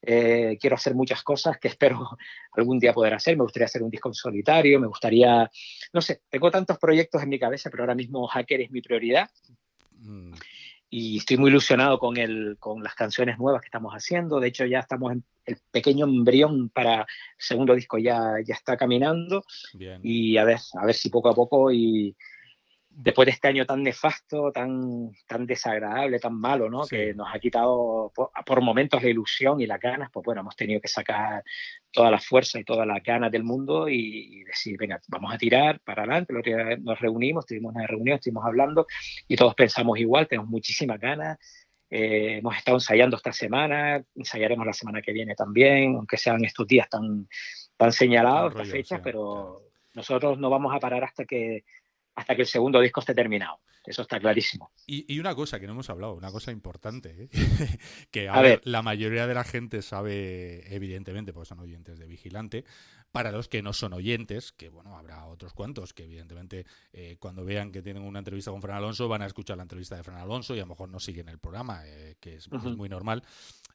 eh, 0.08 0.56
quiero 0.60 0.76
hacer 0.76 0.94
muchas 0.94 1.22
cosas 1.22 1.58
que 1.58 1.68
espero 1.68 2.16
algún 2.52 2.78
día 2.78 2.92
poder 2.92 3.14
hacer. 3.14 3.36
Me 3.36 3.42
gustaría 3.42 3.66
hacer 3.66 3.82
un 3.82 3.90
disco 3.90 4.08
en 4.08 4.14
solitario, 4.14 4.78
me 4.78 4.86
gustaría, 4.86 5.50
no 5.92 6.00
sé, 6.00 6.22
tengo 6.30 6.50
tantos 6.50 6.78
proyectos 6.78 7.22
en 7.22 7.28
mi 7.28 7.38
cabeza, 7.38 7.70
pero 7.70 7.82
ahora 7.82 7.94
mismo 7.94 8.26
Hacker 8.28 8.60
es 8.60 8.70
mi 8.70 8.80
prioridad. 8.80 9.28
Mm. 9.98 10.32
Y 10.88 11.18
estoy 11.18 11.36
muy 11.36 11.50
ilusionado 11.50 11.98
con, 11.98 12.16
el, 12.16 12.56
con 12.60 12.82
las 12.82 12.94
canciones 12.94 13.38
nuevas 13.38 13.60
que 13.60 13.66
estamos 13.66 13.92
haciendo. 13.92 14.38
De 14.38 14.48
hecho, 14.48 14.64
ya 14.64 14.78
estamos 14.78 15.12
en 15.12 15.24
el 15.44 15.58
pequeño 15.72 16.04
embrión 16.06 16.68
para 16.68 17.00
el 17.00 17.06
segundo 17.36 17.74
disco, 17.74 17.98
ya, 17.98 18.34
ya 18.46 18.54
está 18.54 18.76
caminando. 18.76 19.44
Y 20.02 20.36
a 20.36 20.44
ver, 20.44 20.58
a 20.80 20.86
ver 20.86 20.94
si 20.94 21.10
poco 21.10 21.28
a 21.28 21.34
poco 21.34 21.72
y, 21.72 22.16
después 22.98 23.26
de 23.26 23.32
este 23.32 23.48
año 23.48 23.66
tan 23.66 23.82
nefasto, 23.82 24.50
tan, 24.50 25.10
tan 25.26 25.46
desagradable, 25.46 26.18
tan 26.18 26.34
malo, 26.40 26.70
¿no? 26.70 26.86
Que 26.86 27.12
nos 27.12 27.28
ha 27.32 27.38
quitado 27.38 28.10
por, 28.14 28.62
momentos 28.62 29.02
la 29.02 29.10
ilusión 29.10 29.60
y 29.60 29.66
las 29.66 29.78
ganas, 29.78 30.10
pues 30.10 30.24
bueno, 30.24 30.40
hemos 30.40 30.56
tenido 30.56 30.80
que 30.80 30.88
sacar 30.88 31.44
toda 31.90 32.10
la 32.10 32.18
fuerza 32.18 32.58
y 32.58 32.64
todas 32.64 32.86
las 32.86 33.02
ganas 33.02 33.30
del 33.30 33.44
mundo 33.44 33.86
y, 33.88 34.42
decir, 34.44 34.78
venga, 34.78 34.98
vamos 35.08 35.32
a 35.32 35.36
tirar 35.36 35.78
para 35.80 36.04
adelante. 36.04 36.32
Nos 36.80 36.98
reunimos, 36.98 37.44
tuvimos 37.44 37.74
una 37.74 37.86
reunión, 37.86 38.16
estuvimos 38.16 38.46
hablando 38.46 38.86
y 39.28 39.36
todos 39.36 39.54
pensamos 39.54 39.98
igual, 39.98 40.26
tenemos 40.26 40.48
muchísimas 40.48 40.98
ganas. 40.98 41.38
Eh, 41.90 42.38
hemos 42.38 42.56
estado 42.56 42.78
ensayando 42.78 43.16
esta 43.16 43.32
semana, 43.32 44.02
ensayaremos 44.14 44.66
la 44.66 44.72
semana 44.72 45.02
que 45.02 45.12
viene 45.12 45.34
también, 45.34 45.96
aunque 45.96 46.16
sean 46.16 46.42
estos 46.46 46.66
días 46.66 46.88
tan, 46.88 47.28
tan 47.76 47.92
señalados, 47.92 48.54
estas 48.54 48.70
fechas, 48.70 49.00
pero 49.04 49.60
nosotros 49.94 50.38
no 50.38 50.48
vamos 50.48 50.74
a 50.74 50.80
parar 50.80 51.04
hasta 51.04 51.26
que 51.26 51.64
hasta 52.16 52.34
que 52.34 52.42
el 52.42 52.48
segundo 52.48 52.80
disco 52.80 53.00
esté 53.00 53.14
terminado. 53.14 53.60
Eso 53.84 54.02
está 54.02 54.18
clarísimo. 54.18 54.72
Y, 54.86 55.20
una 55.20 55.34
cosa 55.36 55.60
que 55.60 55.66
no 55.66 55.74
hemos 55.74 55.88
hablado, 55.90 56.14
una 56.14 56.32
cosa 56.32 56.50
importante, 56.50 57.14
¿eh? 57.24 57.28
que 58.10 58.28
a, 58.28 58.40
ver, 58.40 58.60
la 58.64 58.82
mayoría 58.82 59.28
de 59.28 59.34
la 59.34 59.44
gente 59.44 59.80
sabe, 59.80 60.74
evidentemente, 60.74 61.32
porque 61.32 61.48
son 61.48 61.60
oyentes 61.60 61.98
de 61.98 62.06
Vigilante, 62.06 62.64
para 63.12 63.30
los 63.30 63.48
que 63.48 63.62
no 63.62 63.72
son 63.72 63.92
oyentes, 63.92 64.50
que 64.50 64.70
bueno, 64.70 64.96
habrá 64.96 65.24
otros 65.26 65.52
cuantos 65.52 65.92
que 65.92 66.04
evidentemente 66.04 66.66
eh, 66.92 67.16
cuando 67.20 67.44
vean 67.44 67.70
que 67.70 67.80
tienen 67.80 68.02
una 68.02 68.18
entrevista 68.18 68.50
con 68.50 68.60
Fran 68.60 68.76
Alonso 68.76 69.08
van 69.08 69.22
a 69.22 69.26
escuchar 69.26 69.56
la 69.56 69.62
entrevista 69.62 69.96
de 69.96 70.02
Fran 70.02 70.18
Alonso 70.18 70.56
y 70.56 70.58
a 70.58 70.62
lo 70.62 70.68
mejor 70.68 70.88
no 70.88 70.98
siguen 70.98 71.28
el 71.28 71.38
programa, 71.38 71.82
eh, 71.86 72.16
que 72.18 72.34
es, 72.36 72.48
es, 72.50 72.76
muy 72.76 72.88
normal. 72.88 73.22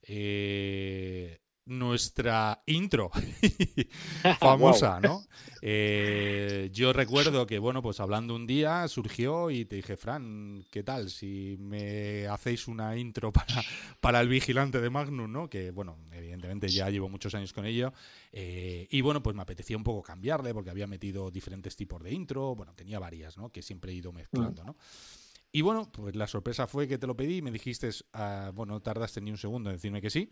Eh, 0.04 1.40
nuestra 1.72 2.62
intro 2.66 3.10
famosa, 4.40 5.00
¿no? 5.00 5.24
Eh, 5.62 6.70
yo 6.74 6.92
recuerdo 6.92 7.46
que, 7.46 7.60
bueno, 7.60 7.82
pues 7.82 8.00
hablando 8.00 8.36
un 8.36 8.48
día 8.48 8.88
surgió 8.88 9.52
y 9.52 9.66
te 9.66 9.78
dije, 9.78 9.96
Fran, 9.96 10.66
¿qué 10.72 10.84
tal 10.84 11.10
si 11.10 11.56
me 11.60 12.28
hacéis 12.28 12.68
una 12.68 12.98
intro 12.98 13.32
para, 13.34 13.62
para 14.00 14.22
el 14.22 14.28
vigilante 14.28 14.82
de 14.82 14.90
Magnum, 14.90 15.32
¿no? 15.32 15.50
Que, 15.50 15.72
bueno, 15.72 15.98
evidentemente 16.12 16.68
ya 16.68 16.90
llevo 16.90 17.10
muchos 17.10 17.34
años 17.36 17.54
con 17.54 17.66
ello. 17.66 17.94
Eh, 18.32 18.88
y 18.90 19.02
bueno, 19.02 19.24
pues 19.24 19.36
me 19.36 19.44
apetecía 19.44 19.78
un 19.78 19.84
poco 19.84 20.02
cambiarle 20.02 20.54
porque 20.54 20.72
había 20.72 20.88
metido 20.88 21.32
diferentes 21.32 21.76
tipos 21.76 22.02
de 22.04 22.12
intro, 22.12 22.56
bueno, 22.56 22.74
tenía 22.74 23.00
varias, 23.00 23.38
¿no? 23.38 23.50
Que 23.50 23.62
siempre 23.62 23.92
he 23.92 23.96
ido 23.96 24.12
mezclando, 24.12 24.64
mm. 24.64 24.66
¿no? 24.66 24.76
Y 25.54 25.62
bueno, 25.62 25.92
pues 25.92 26.16
la 26.16 26.28
sorpresa 26.28 26.66
fue 26.66 26.88
que 26.88 26.98
te 26.98 27.06
lo 27.06 27.16
pedí 27.16 27.38
y 27.38 27.42
me 27.42 27.52
dijiste, 27.52 27.90
uh, 27.90 28.54
bueno, 28.54 28.74
no 28.74 28.82
tardaste 28.82 29.20
ni 29.20 29.32
un 29.32 29.38
segundo 29.38 29.70
en 29.70 29.76
decirme 29.76 30.02
que 30.02 30.10
sí. 30.10 30.32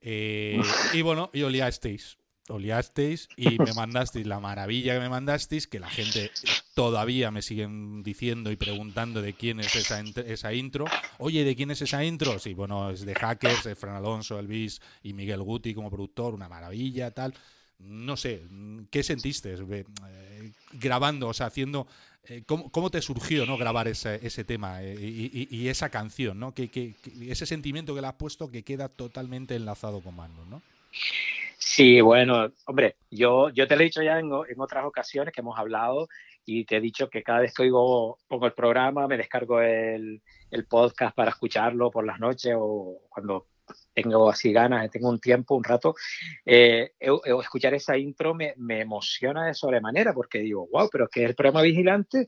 Eh, 0.00 0.60
y 0.92 1.02
bueno, 1.02 1.30
y 1.32 1.42
Stace. 1.42 2.16
oliasteis 2.48 3.28
y 3.36 3.58
me 3.58 3.72
mandasteis 3.74 4.26
la 4.26 4.40
maravilla 4.40 4.94
que 4.94 5.00
me 5.00 5.08
mandasteis, 5.08 5.66
que 5.66 5.80
la 5.80 5.90
gente 5.90 6.30
todavía 6.74 7.30
me 7.30 7.42
siguen 7.42 8.02
diciendo 8.02 8.50
y 8.50 8.56
preguntando 8.56 9.22
de 9.22 9.34
quién 9.34 9.60
es 9.60 9.74
esa, 9.74 10.00
esa 10.00 10.52
intro. 10.54 10.84
Oye, 11.18 11.44
¿de 11.44 11.56
quién 11.56 11.70
es 11.70 11.82
esa 11.82 12.04
intro? 12.04 12.38
Sí, 12.38 12.54
bueno, 12.54 12.90
es 12.90 13.04
de 13.04 13.14
Hackers, 13.14 13.68
Fran 13.78 13.96
Alonso, 13.96 14.38
Elvis 14.38 14.80
y 15.02 15.12
Miguel 15.12 15.42
Guti 15.42 15.74
como 15.74 15.90
productor, 15.90 16.34
una 16.34 16.48
maravilla, 16.48 17.10
tal. 17.10 17.34
No 17.78 18.16
sé, 18.16 18.42
¿qué 18.90 19.02
sentiste 19.02 19.54
eh, 19.54 19.84
grabando, 20.72 21.28
o 21.28 21.34
sea, 21.34 21.46
haciendo... 21.46 21.86
Eh, 22.28 22.42
¿cómo, 22.44 22.90
te 22.90 23.00
surgió 23.02 23.46
no 23.46 23.56
grabar 23.56 23.86
ese, 23.86 24.18
ese 24.26 24.42
tema 24.42 24.82
eh, 24.82 24.96
y, 24.98 25.68
esa 25.68 25.90
canción, 25.90 26.40
¿no? 26.40 26.52
Ese 26.56 27.46
sentimiento 27.46 27.94
que 27.94 28.00
le 28.00 28.08
has 28.08 28.14
puesto 28.14 28.50
que 28.50 28.64
queda 28.64 28.88
totalmente 28.88 29.54
enlazado 29.54 30.00
con 30.00 30.16
Manu, 30.16 30.44
¿no? 30.46 30.60
Sí, 31.58 32.00
bueno, 32.00 32.52
hombre, 32.66 32.96
yo, 33.10 33.50
yo 33.50 33.66
te 33.66 33.76
lo 33.76 33.82
he 33.82 33.84
dicho 33.84 34.02
ya 34.02 34.18
en, 34.18 34.30
otras 34.32 34.84
ocasiones 34.84 35.32
que 35.32 35.40
hemos 35.40 35.58
hablado 35.58 36.08
y 36.44 36.64
te 36.64 36.76
he 36.76 36.80
dicho 36.80 37.10
que 37.10 37.22
cada 37.22 37.40
vez 37.40 37.54
que 37.54 37.64
oigo, 37.64 38.18
pongo 38.28 38.46
el 38.46 38.52
programa, 38.52 39.06
me 39.06 39.16
descargo 39.16 39.60
el, 39.60 40.22
podcast 40.68 41.14
para 41.14 41.30
escucharlo 41.30 41.90
por 41.90 42.06
las 42.06 42.18
noches 42.18 42.54
o 42.56 43.02
cuando 43.08 43.46
tengo 43.92 44.30
así 44.30 44.52
ganas, 44.52 44.90
tengo 44.90 45.08
un 45.08 45.20
tiempo, 45.20 45.54
un 45.54 45.64
rato, 45.64 45.94
eh, 46.44 46.92
escuchar 47.40 47.74
esa 47.74 47.96
intro 47.96 48.34
me, 48.34 48.54
me, 48.56 48.80
emociona 48.80 49.46
de 49.46 49.54
sobremanera 49.54 50.12
porque 50.12 50.38
digo, 50.38 50.68
wow, 50.70 50.88
pero 50.90 51.04
es 51.04 51.10
que 51.10 51.24
el 51.24 51.34
programa 51.34 51.62
Vigilante 51.62 52.26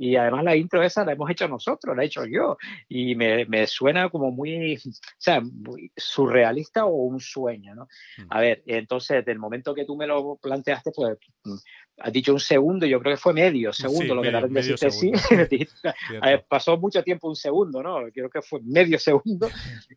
y 0.00 0.16
además 0.16 0.44
la 0.44 0.56
intro 0.56 0.82
esa 0.82 1.04
la 1.04 1.12
hemos 1.12 1.30
hecho 1.30 1.46
nosotros, 1.46 1.94
la 1.94 2.02
he 2.02 2.06
hecho 2.06 2.24
yo. 2.24 2.56
Y 2.88 3.14
me, 3.16 3.44
me 3.44 3.66
suena 3.66 4.08
como 4.08 4.30
muy, 4.30 4.76
o 4.76 4.80
sea, 5.18 5.42
muy 5.42 5.92
surrealista 5.94 6.86
o 6.86 7.04
un 7.04 7.20
sueño, 7.20 7.74
¿no? 7.74 7.84
Mm. 8.16 8.26
A 8.30 8.40
ver, 8.40 8.62
entonces, 8.64 9.22
del 9.26 9.38
momento 9.38 9.74
que 9.74 9.84
tú 9.84 9.96
me 9.96 10.06
lo 10.06 10.36
planteaste, 10.36 10.92
pues 10.96 11.18
mm, 11.44 11.54
has 11.98 12.12
dicho 12.14 12.32
un 12.32 12.40
segundo, 12.40 12.86
yo 12.86 12.98
creo 12.98 13.14
que 13.14 13.20
fue 13.20 13.34
medio 13.34 13.74
segundo 13.74 14.14
lo 14.14 14.22
que 14.22 14.32
la 14.32 14.40
deciste 14.46 14.90
sí. 14.90 15.12
pasó 16.48 16.78
mucho 16.78 17.02
tiempo 17.02 17.28
un 17.28 17.36
segundo, 17.36 17.82
¿no? 17.82 17.98
Creo 18.10 18.30
que 18.30 18.40
fue 18.40 18.60
medio 18.62 18.98
segundo 18.98 19.50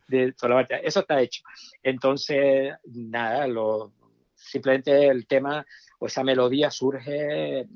de 0.06 0.34
Eso 0.82 1.00
está 1.00 1.18
hecho. 1.22 1.42
Entonces, 1.82 2.74
nada, 2.92 3.46
lo, 3.46 3.94
simplemente 4.34 5.06
el 5.06 5.26
tema 5.26 5.64
o 5.98 6.08
esa 6.08 6.22
melodía 6.22 6.70
surge 6.70 7.66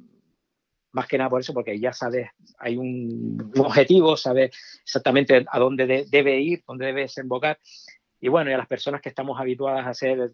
más 0.92 1.06
que 1.06 1.18
nada 1.18 1.30
por 1.30 1.40
eso, 1.40 1.52
porque 1.52 1.78
ya 1.78 1.92
sabes, 1.92 2.30
hay 2.58 2.76
un, 2.76 3.52
objetivo, 3.58 4.16
sabes 4.16 4.50
exactamente 4.82 5.44
a 5.46 5.58
dónde 5.58 6.06
debe 6.08 6.40
ir, 6.40 6.62
dónde 6.66 6.86
debe 6.86 7.02
desembocar. 7.02 7.58
Y 8.20 8.28
bueno, 8.28 8.50
y 8.50 8.54
a 8.54 8.58
las 8.58 8.66
personas 8.66 9.00
que 9.00 9.08
estamos 9.08 9.38
habituadas 9.40 9.86
a 9.86 9.90
hacer 9.90 10.32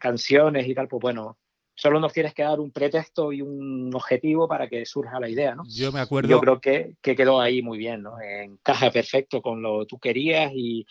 canciones 0.00 0.66
y 0.66 0.74
tal, 0.74 0.88
pues 0.88 1.00
bueno, 1.00 1.38
solo 1.74 2.00
nos 2.00 2.12
tienes 2.12 2.34
que 2.34 2.42
dar 2.42 2.60
un 2.60 2.70
pretexto 2.70 3.32
y 3.32 3.42
un 3.42 3.94
objetivo 3.94 4.48
para 4.48 4.68
que 4.68 4.86
surja 4.86 5.20
la 5.20 5.28
idea, 5.28 5.54
¿no? 5.54 5.64
Yo 5.68 5.92
me 5.92 6.00
acuerdo. 6.00 6.28
Yo 6.28 6.40
creo 6.40 6.60
que, 6.60 6.96
que 7.00 7.16
quedó 7.16 7.40
ahí 7.40 7.62
muy 7.62 7.78
bien, 7.78 8.02
¿no? 8.02 8.20
Encaja 8.20 8.90
perfecto 8.90 9.42
con 9.42 9.62
lo 9.62 9.80
que 9.80 9.86
tú 9.86 9.98
querías 9.98 10.52
y, 10.54 10.86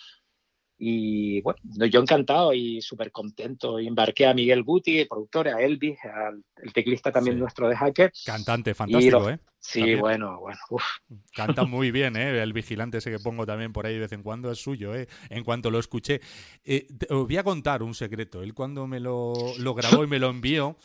y 0.86 1.40
bueno, 1.40 1.60
yo 1.86 2.02
encantado 2.02 2.54
y 2.54 2.82
súper 2.82 3.10
contento. 3.10 3.80
Embarqué 3.80 4.26
a 4.26 4.34
Miguel 4.34 4.64
Guti, 4.64 5.00
el 5.00 5.08
productor, 5.08 5.48
a 5.48 5.62
Elvis, 5.62 5.98
al, 6.04 6.44
el 6.58 6.74
teclista 6.74 7.10
también 7.10 7.40
nuestro 7.40 7.70
de 7.70 7.78
Hacker. 7.78 8.12
Cantante 8.26 8.74
fantástico, 8.74 9.30
¿eh? 9.30 9.40
Sí, 9.60 9.96
bueno, 9.96 10.42
bueno. 10.42 10.60
Canta 11.34 11.64
muy 11.64 11.92
bien, 11.92 12.18
¿eh? 12.18 12.44
El 12.44 12.52
vigilante 12.52 12.98
ese 12.98 13.12
que 13.12 13.20
pongo 13.20 13.46
también 13.46 13.72
por 13.72 13.86
ahí 13.86 13.94
de 13.94 14.02
vez 14.02 14.12
en 14.12 14.24
cuando 14.24 14.52
es 14.52 14.60
suyo, 14.60 14.94
¿eh? 14.94 15.08
En 15.30 15.46
cuanto 15.46 15.72
lo 15.72 15.80
escuché. 15.80 16.20
Eh, 16.66 16.86
os 17.10 17.28
voy 17.28 17.38
a 17.38 17.46
contar 17.46 17.82
un 17.82 17.94
secreto. 17.94 18.44
Él 18.44 18.54
cuando 18.54 18.86
me 18.86 19.00
lo, 19.00 19.34
lo 19.60 19.74
grabó 19.74 20.04
y 20.04 20.08
me 20.08 20.20
lo 20.20 20.32
envió, 20.32 20.76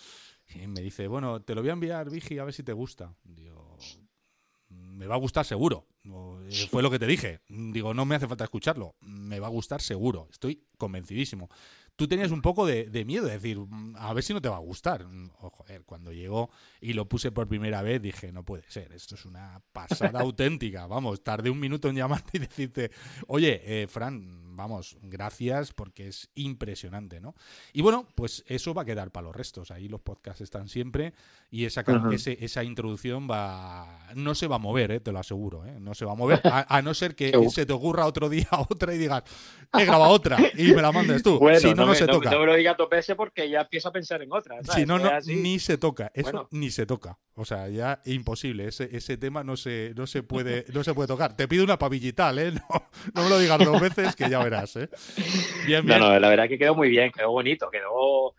me 0.68 0.80
dice, 0.80 1.08
bueno, 1.08 1.42
te 1.42 1.56
lo 1.56 1.62
voy 1.62 1.70
a 1.70 1.72
enviar, 1.72 2.08
Vigi, 2.08 2.38
a 2.38 2.44
ver 2.44 2.54
si 2.54 2.62
te 2.62 2.72
gusta. 2.72 3.16
Digo, 3.24 3.76
me 4.68 5.08
va 5.08 5.16
a 5.16 5.18
gustar 5.18 5.44
seguro. 5.44 5.88
Eh, 6.48 6.68
fue 6.70 6.82
lo 6.82 6.90
que 6.90 6.98
te 6.98 7.06
dije. 7.06 7.40
Digo, 7.48 7.94
no 7.94 8.04
me 8.04 8.14
hace 8.14 8.26
falta 8.26 8.44
escucharlo. 8.44 8.94
Me 9.00 9.40
va 9.40 9.48
a 9.48 9.50
gustar 9.50 9.80
seguro. 9.80 10.28
Estoy 10.30 10.62
convencidísimo. 10.76 11.48
Tú 11.96 12.06
tenías 12.06 12.30
un 12.30 12.42
poco 12.42 12.64
de, 12.64 13.04
miedo 13.04 13.26
de 13.26 13.32
decir, 13.32 13.58
mm, 13.58 13.96
a 13.96 14.14
ver 14.14 14.22
si 14.22 14.32
no 14.32 14.40
te 14.40 14.48
va 14.48 14.56
a 14.56 14.60
gustar. 14.60 15.04
Ojo, 15.40 15.64
cuando 15.84 16.12
llegó 16.12 16.48
y 16.80 16.92
lo 16.92 17.08
puse 17.08 17.32
por 17.32 17.48
primera 17.48 17.82
vez, 17.82 18.00
dije, 18.00 18.30
no 18.30 18.44
puede 18.44 18.62
ser, 18.68 18.92
esto 18.92 19.16
es 19.16 19.24
una 19.24 19.60
pasada 19.72 20.20
auténtica. 20.20 20.86
Vamos, 20.86 21.24
tardé 21.24 21.50
un 21.50 21.58
minuto 21.58 21.88
en 21.88 21.96
llamarte 21.96 22.36
y 22.38 22.40
decirte, 22.40 22.92
oye, 23.26 23.62
eh, 23.64 23.88
Fran, 23.88 24.47
vamos, 24.58 24.98
gracias 25.02 25.72
porque 25.72 26.08
es 26.08 26.28
impresionante, 26.34 27.20
¿no? 27.20 27.34
Y 27.72 27.80
bueno, 27.80 28.06
pues 28.14 28.44
eso 28.46 28.74
va 28.74 28.82
a 28.82 28.84
quedar 28.84 29.10
para 29.10 29.28
los 29.28 29.36
restos. 29.36 29.70
Ahí 29.70 29.88
los 29.88 30.00
podcasts 30.00 30.42
están 30.42 30.68
siempre 30.68 31.14
y 31.50 31.64
esa, 31.64 31.82
esa 32.12 32.64
introducción 32.64 33.28
va 33.30 34.10
no 34.14 34.34
se 34.34 34.46
va 34.46 34.56
a 34.56 34.58
mover, 34.58 34.90
¿eh? 34.90 35.00
te 35.00 35.12
lo 35.12 35.18
aseguro, 35.18 35.64
¿eh? 35.64 35.76
no 35.80 35.94
se 35.94 36.04
va 36.04 36.12
a 36.12 36.14
mover, 36.14 36.40
a, 36.44 36.82
no 36.82 36.92
ser 36.94 37.14
que 37.14 37.32
se 37.50 37.64
te 37.64 37.72
ocurra 37.72 38.06
otro 38.06 38.28
día 38.28 38.48
otra 38.68 38.94
y 38.94 38.98
digas, 38.98 39.22
he 39.72 39.84
grabado 39.84 40.12
otra 40.12 40.36
y 40.54 40.72
me 40.72 40.82
la 40.82 40.92
mandes 40.92 41.22
tú. 41.22 41.40
si 41.58 41.74
no, 41.74 41.86
no, 41.86 41.94
se 41.94 42.06
toca. 42.06 42.30
No 42.30 42.40
me 42.40 42.46
lo 42.46 42.54
digas 42.54 42.76
dos 42.76 42.90
veces 42.90 43.16
porque 43.16 43.48
ya 43.48 43.62
empiezo 43.62 43.88
a 43.88 43.92
pensar 43.92 44.22
en 44.22 44.32
otra. 44.32 44.58
Si 44.74 44.84
no, 44.84 44.98
no, 44.98 45.10
ni 45.26 45.58
se 45.58 45.78
toca, 45.78 46.10
eso 46.14 46.48
ni 46.50 46.70
se 46.70 46.84
toca. 46.84 47.18
O 47.34 47.44
sea, 47.44 47.68
ya 47.68 48.02
imposible, 48.04 48.66
ese, 48.66 48.88
ese 48.96 49.16
tema 49.16 49.44
no 49.44 49.56
se, 49.56 49.92
no, 49.96 50.08
se 50.08 50.24
puede, 50.24 50.64
no 50.72 50.82
se 50.82 50.92
puede 50.92 51.06
tocar. 51.06 51.36
Te 51.36 51.46
pido 51.46 51.62
una 51.62 51.78
pavillital, 51.78 52.38
¿eh? 52.38 52.52
No, 52.58 52.82
no 53.14 53.22
me 53.22 53.28
lo 53.30 53.38
digas 53.38 53.58
dos 53.64 53.80
veces 53.80 54.16
que 54.16 54.28
ya 54.28 54.40
verás, 54.50 54.76
¿eh? 54.76 54.88
Bien, 55.66 55.84
bien. 55.86 55.98
No, 55.98 56.10
no, 56.10 56.18
la 56.18 56.28
verdad 56.28 56.48
que 56.48 56.58
quedó 56.58 56.74
muy 56.74 56.88
bien, 56.88 57.12
quedó 57.12 57.30
bonito, 57.30 57.70
quedó, 57.70 58.34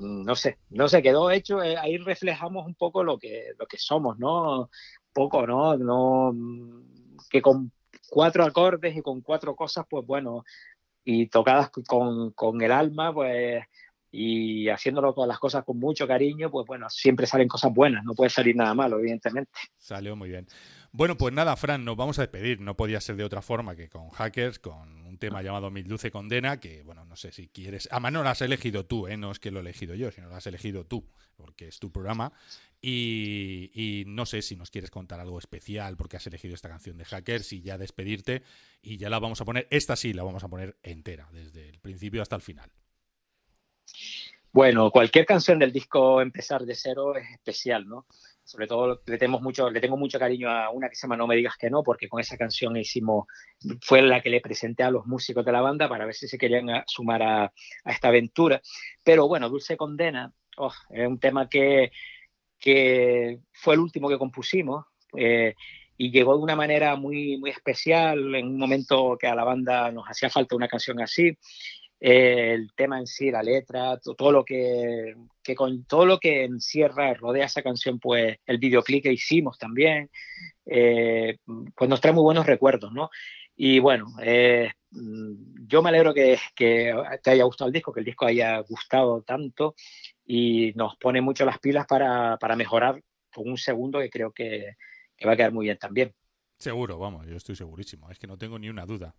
no 0.00 0.36
sé, 0.36 0.58
no 0.70 0.88
sé, 0.88 1.02
quedó 1.02 1.30
hecho, 1.30 1.62
eh, 1.62 1.76
ahí 1.76 1.96
reflejamos 1.98 2.66
un 2.66 2.74
poco 2.74 3.02
lo 3.02 3.18
que, 3.18 3.52
lo 3.58 3.66
que 3.66 3.78
somos, 3.78 4.18
¿no? 4.18 4.70
Poco, 5.12 5.46
¿no? 5.46 5.76
No, 5.76 6.34
que 7.30 7.40
con 7.40 7.72
cuatro 8.08 8.44
acordes 8.44 8.96
y 8.96 9.02
con 9.02 9.20
cuatro 9.20 9.56
cosas, 9.56 9.86
pues 9.88 10.06
bueno, 10.06 10.44
y 11.04 11.28
tocadas 11.28 11.70
con, 11.70 12.32
con 12.32 12.60
el 12.62 12.72
alma, 12.72 13.12
pues 13.12 13.64
y 14.18 14.68
haciéndolo 14.70 15.12
todas 15.12 15.28
las 15.28 15.38
cosas 15.38 15.62
con 15.64 15.78
mucho 15.78 16.06
cariño, 16.06 16.50
pues 16.50 16.66
bueno, 16.66 16.88
siempre 16.88 17.26
salen 17.26 17.48
cosas 17.48 17.72
buenas, 17.74 18.02
no 18.02 18.14
puede 18.14 18.30
salir 18.30 18.56
nada 18.56 18.72
malo, 18.72 18.98
evidentemente. 18.98 19.50
Salió 19.76 20.16
muy 20.16 20.30
bien. 20.30 20.46
Bueno, 20.90 21.18
pues 21.18 21.34
nada, 21.34 21.54
Fran, 21.56 21.84
nos 21.84 21.96
vamos 21.96 22.18
a 22.18 22.22
despedir. 22.22 22.60
No 22.60 22.74
podía 22.74 23.00
ser 23.02 23.16
de 23.16 23.24
otra 23.24 23.42
forma 23.42 23.76
que 23.76 23.90
con 23.90 24.08
Hackers, 24.08 24.58
con 24.58 25.05
un 25.16 25.18
tema 25.18 25.40
llamado 25.40 25.70
Mil 25.70 25.88
Dulce 25.88 26.10
Condena, 26.10 26.60
que 26.60 26.82
bueno, 26.82 27.06
no 27.06 27.16
sé 27.16 27.32
si 27.32 27.48
quieres. 27.48 27.88
Además, 27.90 28.12
no 28.12 28.22
lo 28.22 28.28
has 28.28 28.42
elegido 28.42 28.84
tú, 28.84 29.08
¿eh? 29.08 29.16
no 29.16 29.30
es 29.30 29.38
que 29.38 29.50
lo 29.50 29.60
he 29.60 29.62
elegido 29.62 29.94
yo, 29.94 30.10
sino 30.10 30.28
lo 30.28 30.36
has 30.36 30.46
elegido 30.46 30.84
tú, 30.84 31.08
porque 31.36 31.68
es 31.68 31.78
tu 31.78 31.90
programa. 31.90 32.32
Y, 32.82 33.70
y, 33.72 34.04
no 34.06 34.26
sé 34.26 34.42
si 34.42 34.56
nos 34.56 34.70
quieres 34.70 34.90
contar 34.90 35.18
algo 35.18 35.38
especial 35.38 35.96
porque 35.96 36.18
has 36.18 36.26
elegido 36.26 36.54
esta 36.54 36.68
canción 36.68 36.98
de 36.98 37.06
Hackers 37.06 37.54
y 37.54 37.62
ya 37.62 37.78
despedirte. 37.78 38.42
Y 38.82 38.98
ya 38.98 39.08
la 39.08 39.18
vamos 39.18 39.40
a 39.40 39.46
poner, 39.46 39.66
esta 39.70 39.96
sí 39.96 40.12
la 40.12 40.22
vamos 40.22 40.44
a 40.44 40.48
poner 40.48 40.76
entera, 40.82 41.28
desde 41.32 41.70
el 41.70 41.80
principio 41.80 42.20
hasta 42.20 42.36
el 42.36 42.42
final. 42.42 42.70
Bueno, 44.52 44.90
cualquier 44.90 45.24
canción 45.24 45.58
del 45.58 45.72
disco 45.72 46.20
Empezar 46.20 46.66
de 46.66 46.74
Cero 46.74 47.16
es 47.16 47.30
especial, 47.30 47.88
¿no? 47.88 48.06
Sobre 48.46 48.68
todo 48.68 49.02
le, 49.04 49.18
tenemos 49.18 49.42
mucho, 49.42 49.68
le 49.70 49.80
tengo 49.80 49.96
mucho 49.96 50.20
cariño 50.20 50.48
a 50.48 50.70
una 50.70 50.88
que 50.88 50.94
se 50.94 51.02
llama 51.02 51.16
No 51.16 51.26
me 51.26 51.34
digas 51.34 51.56
que 51.58 51.68
no, 51.68 51.82
porque 51.82 52.08
con 52.08 52.20
esa 52.20 52.36
canción 52.36 52.76
hicimos, 52.76 53.26
fue 53.82 54.02
la 54.02 54.22
que 54.22 54.30
le 54.30 54.40
presenté 54.40 54.84
a 54.84 54.90
los 54.92 55.04
músicos 55.04 55.44
de 55.44 55.50
la 55.50 55.60
banda 55.60 55.88
para 55.88 56.06
ver 56.06 56.14
si 56.14 56.28
se 56.28 56.38
querían 56.38 56.68
sumar 56.86 57.22
a, 57.24 57.52
esta 57.84 58.06
aventura. 58.06 58.62
Pero 59.02 59.26
bueno, 59.26 59.48
Dulce 59.48 59.76
Condena 59.76 60.32
oh, 60.58 60.72
es 60.90 61.08
un 61.08 61.18
tema 61.18 61.48
que, 61.48 61.90
que 62.56 63.40
fue 63.52 63.74
el 63.74 63.80
último 63.80 64.08
que 64.08 64.16
compusimos. 64.16 64.86
Eh, 65.16 65.56
y 65.98 66.12
llegó 66.12 66.36
de 66.36 66.42
una 66.42 66.54
manera 66.54 66.94
muy, 66.94 67.38
muy 67.38 67.50
especial, 67.50 68.34
en 68.34 68.46
un 68.46 68.58
momento 68.58 69.16
que 69.18 69.26
a 69.26 69.34
la 69.34 69.44
banda 69.44 69.90
nos 69.90 70.04
hacía 70.06 70.30
falta 70.30 70.54
una 70.54 70.68
canción 70.68 71.00
así, 71.00 71.36
el 71.98 72.72
tema 72.74 72.98
en 72.98 73.06
sí, 73.06 73.30
la 73.30 73.42
letra, 73.42 73.98
todo 73.98 74.30
lo 74.30 74.44
que, 74.44 75.14
con 75.56 75.84
todo 75.84 76.04
lo 76.04 76.18
que 76.18 76.44
encierra, 76.44 77.14
rodea 77.14 77.46
esa 77.46 77.62
canción, 77.62 77.98
pues 77.98 78.38
el 78.44 78.58
videoclip 78.58 79.02
que 79.04 79.12
hicimos 79.12 79.58
también, 79.58 80.10
eh, 80.66 81.38
pues 81.74 81.88
nos 81.88 82.00
trae 82.00 82.12
muy 82.12 82.22
buenos 82.22 82.46
recuerdos, 82.46 82.92
¿no? 82.92 83.10
Y 83.56 83.78
bueno, 83.78 84.06
eh, 84.22 84.70
yo 84.90 85.82
me 85.82 85.88
alegro 85.88 86.12
que, 86.12 86.38
que, 86.54 86.94
te 87.22 87.30
haya 87.30 87.44
gustado 87.44 87.68
el 87.68 87.72
disco, 87.72 87.92
que 87.92 88.00
el 88.00 88.06
disco 88.06 88.26
haya 88.26 88.58
gustado 88.60 89.22
tanto 89.22 89.74
y 90.26 90.72
nos 90.74 90.96
pone 90.96 91.22
mucho 91.22 91.46
las 91.46 91.58
pilas 91.58 91.86
para, 91.86 92.36
para 92.36 92.56
mejorar 92.56 93.02
con 93.32 93.48
un 93.48 93.56
segundo 93.56 94.00
que 94.00 94.10
creo 94.10 94.32
que, 94.32 94.76
que 95.16 95.26
va 95.26 95.32
a 95.32 95.36
quedar 95.36 95.52
muy 95.52 95.64
bien 95.66 95.78
también. 95.78 96.14
Seguro, 96.58 96.98
vamos, 96.98 97.26
yo 97.26 97.36
estoy 97.36 97.54
segurísimo. 97.54 98.10
Es 98.10 98.18
que 98.18 98.26
no 98.26 98.38
tengo 98.38 98.58
ni 98.58 98.68
una 98.70 98.86
duda. 98.86 99.14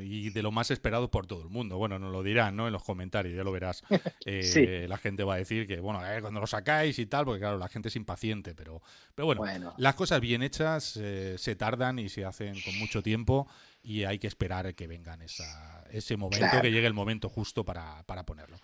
Y 0.00 0.30
de 0.30 0.42
lo 0.42 0.50
más 0.50 0.70
esperado 0.70 1.10
por 1.10 1.26
todo 1.26 1.42
el 1.42 1.48
mundo. 1.48 1.78
Bueno, 1.78 1.98
nos 1.98 2.12
lo 2.12 2.22
dirán, 2.22 2.56
¿no? 2.56 2.66
En 2.66 2.72
los 2.72 2.84
comentarios, 2.84 3.36
ya 3.36 3.44
lo 3.44 3.52
verás. 3.52 3.82
Eh, 4.30 4.86
la 4.88 4.98
gente 4.98 5.24
va 5.24 5.34
a 5.34 5.36
decir 5.38 5.66
que, 5.66 5.80
bueno, 5.80 6.00
cuando 6.20 6.40
lo 6.40 6.46
sacáis 6.46 6.98
y 6.98 7.06
tal, 7.06 7.24
porque 7.24 7.40
claro, 7.40 7.56
la 7.56 7.68
gente 7.68 7.88
es 7.88 7.96
impaciente, 7.96 8.54
pero, 8.54 8.82
pero 9.14 9.26
bueno, 9.26 9.74
las 9.78 9.94
cosas 9.94 10.20
bien 10.20 10.42
hechas 10.42 10.98
eh, 11.00 11.36
se 11.38 11.56
tardan 11.56 11.98
y 11.98 12.08
se 12.08 12.24
hacen 12.24 12.54
con 12.60 12.78
mucho 12.78 13.02
tiempo 13.02 13.48
y 13.82 14.04
hay 14.04 14.18
que 14.18 14.26
esperar 14.26 14.74
que 14.74 14.86
vengan 14.86 15.22
esa, 15.22 15.84
ese 15.90 16.16
momento, 16.16 16.60
que 16.60 16.70
llegue 16.70 16.86
el 16.86 16.94
momento 16.94 17.28
justo 17.28 17.64
para, 17.64 18.02
para 18.04 18.24
ponerlo. 18.24 18.58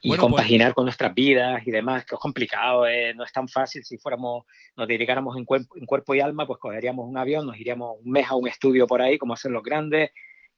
y 0.00 0.08
pues 0.08 0.20
compaginar 0.20 0.72
con 0.74 0.84
nuestras 0.84 1.14
vidas 1.14 1.66
y 1.66 1.70
demás, 1.70 2.04
que 2.04 2.14
es 2.14 2.20
complicado, 2.20 2.86
eh, 2.86 3.12
no 3.14 3.24
es 3.24 3.32
tan 3.32 3.48
fácil. 3.48 3.84
Si 3.84 3.98
fuéramos, 3.98 4.44
nos 4.76 4.88
dedicáramos 4.88 5.36
en 5.36 5.44
cuerpo, 5.44 5.76
en 5.76 5.86
cuerpo 5.86 6.14
y 6.14 6.20
alma, 6.20 6.46
pues 6.46 6.58
cogeríamos 6.58 7.06
un 7.08 7.18
avión, 7.18 7.46
nos 7.46 7.58
iríamos 7.58 7.98
un 8.02 8.10
mes 8.10 8.26
a 8.28 8.34
un 8.34 8.48
estudio 8.48 8.86
por 8.86 9.02
ahí, 9.02 9.18
como 9.18 9.34
hacen 9.34 9.52
los 9.52 9.62
grandes, 9.62 10.10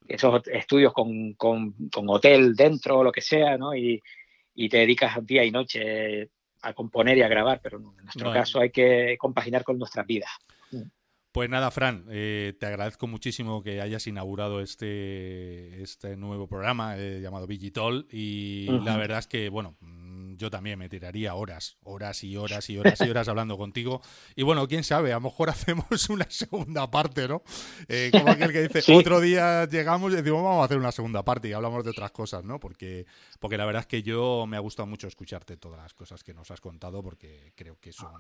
esos 0.07 0.43
estudios 0.49 0.93
con, 0.93 1.35
con, 1.35 1.73
con 1.91 2.09
hotel 2.09 2.55
dentro, 2.55 2.99
o 2.99 3.05
lo 3.05 3.13
que 3.13 3.21
sea, 3.21 3.57
¿no? 3.57 3.75
Y, 3.75 4.03
y, 4.55 4.69
te 4.69 4.79
dedicas 4.79 5.25
día 5.27 5.45
y 5.45 5.51
noche 5.51 6.31
a 6.63 6.73
componer 6.73 7.19
y 7.19 7.23
a 7.23 7.29
grabar, 7.29 7.61
pero 7.63 7.79
en 7.79 8.05
nuestro 8.05 8.33
caso 8.33 8.61
hay 8.61 8.71
que 8.71 9.17
compaginar 9.19 9.65
con 9.65 9.79
nuestras 9.79 10.07
vidas. 10.07 10.31
Pues 11.35 11.51
nada, 11.51 11.73
Fran, 11.73 12.07
eh, 12.11 12.55
te 12.61 12.67
agradezco 12.67 13.09
muchísimo 13.09 13.61
que 13.61 13.81
hayas 13.81 14.07
inaugurado 14.07 14.61
este, 14.61 15.83
este 15.83 16.17
nuevo 16.17 16.47
programa 16.47 16.97
eh, 16.97 17.19
llamado 17.21 17.49
Digitol 17.49 18.07
y 18.09 18.69
la 18.85 18.97
verdad 18.97 19.19
es 19.19 19.27
que, 19.27 19.49
bueno, 19.49 19.75
mm, 19.81 20.37
yo 20.37 20.49
también 20.49 20.79
me 20.79 20.89
tiraría 20.89 21.35
horas, 21.35 21.77
horas 21.83 22.23
y 22.23 22.37
horas 22.37 22.71
y 22.71 22.79
horas 22.79 23.01
y 23.01 23.11
horas 23.11 23.27
hablando 23.27 23.59
contigo. 23.59 24.01
Y 24.37 24.45
bueno, 24.45 24.69
quién 24.69 24.85
sabe, 24.85 25.11
a 25.11 25.17
lo 25.17 25.23
mejor 25.23 25.51
hacemos 25.51 26.09
una 26.09 26.31
segunda 26.31 26.89
parte, 26.89 27.27
¿no? 27.27 27.43
Eh, 27.89 28.11
como 28.13 28.31
aquel 28.31 28.53
que 28.53 28.69
dice, 28.69 28.93
otro 28.95 29.21
día 29.21 29.65
llegamos 29.65 30.13
y 30.13 30.15
decimos, 30.15 30.45
vamos 30.45 30.63
a 30.63 30.67
hacer 30.67 30.79
una 30.79 30.93
segunda 30.93 31.25
parte 31.25 31.49
y 31.49 31.53
hablamos 31.53 31.83
de 31.83 31.91
otras 31.91 32.13
cosas, 32.13 32.45
¿no? 32.45 32.61
Porque, 32.61 33.07
porque 33.41 33.59
la 33.59 33.65
verdad 33.65 33.81
es 33.81 33.87
que 33.89 34.05
yo 34.05 34.47
me 34.47 34.57
ha 34.57 34.61
gustado 34.61 34.87
mucho 34.87 35.09
escucharte 35.09 35.57
todas 35.57 35.83
las 35.83 35.95
cosas 35.95 36.23
que 36.23 36.33
nos 36.33 36.53
has 36.53 36.61
contado 36.61 37.03
porque 37.03 37.53
creo 37.57 37.77
que 37.81 37.93
son 37.93 38.13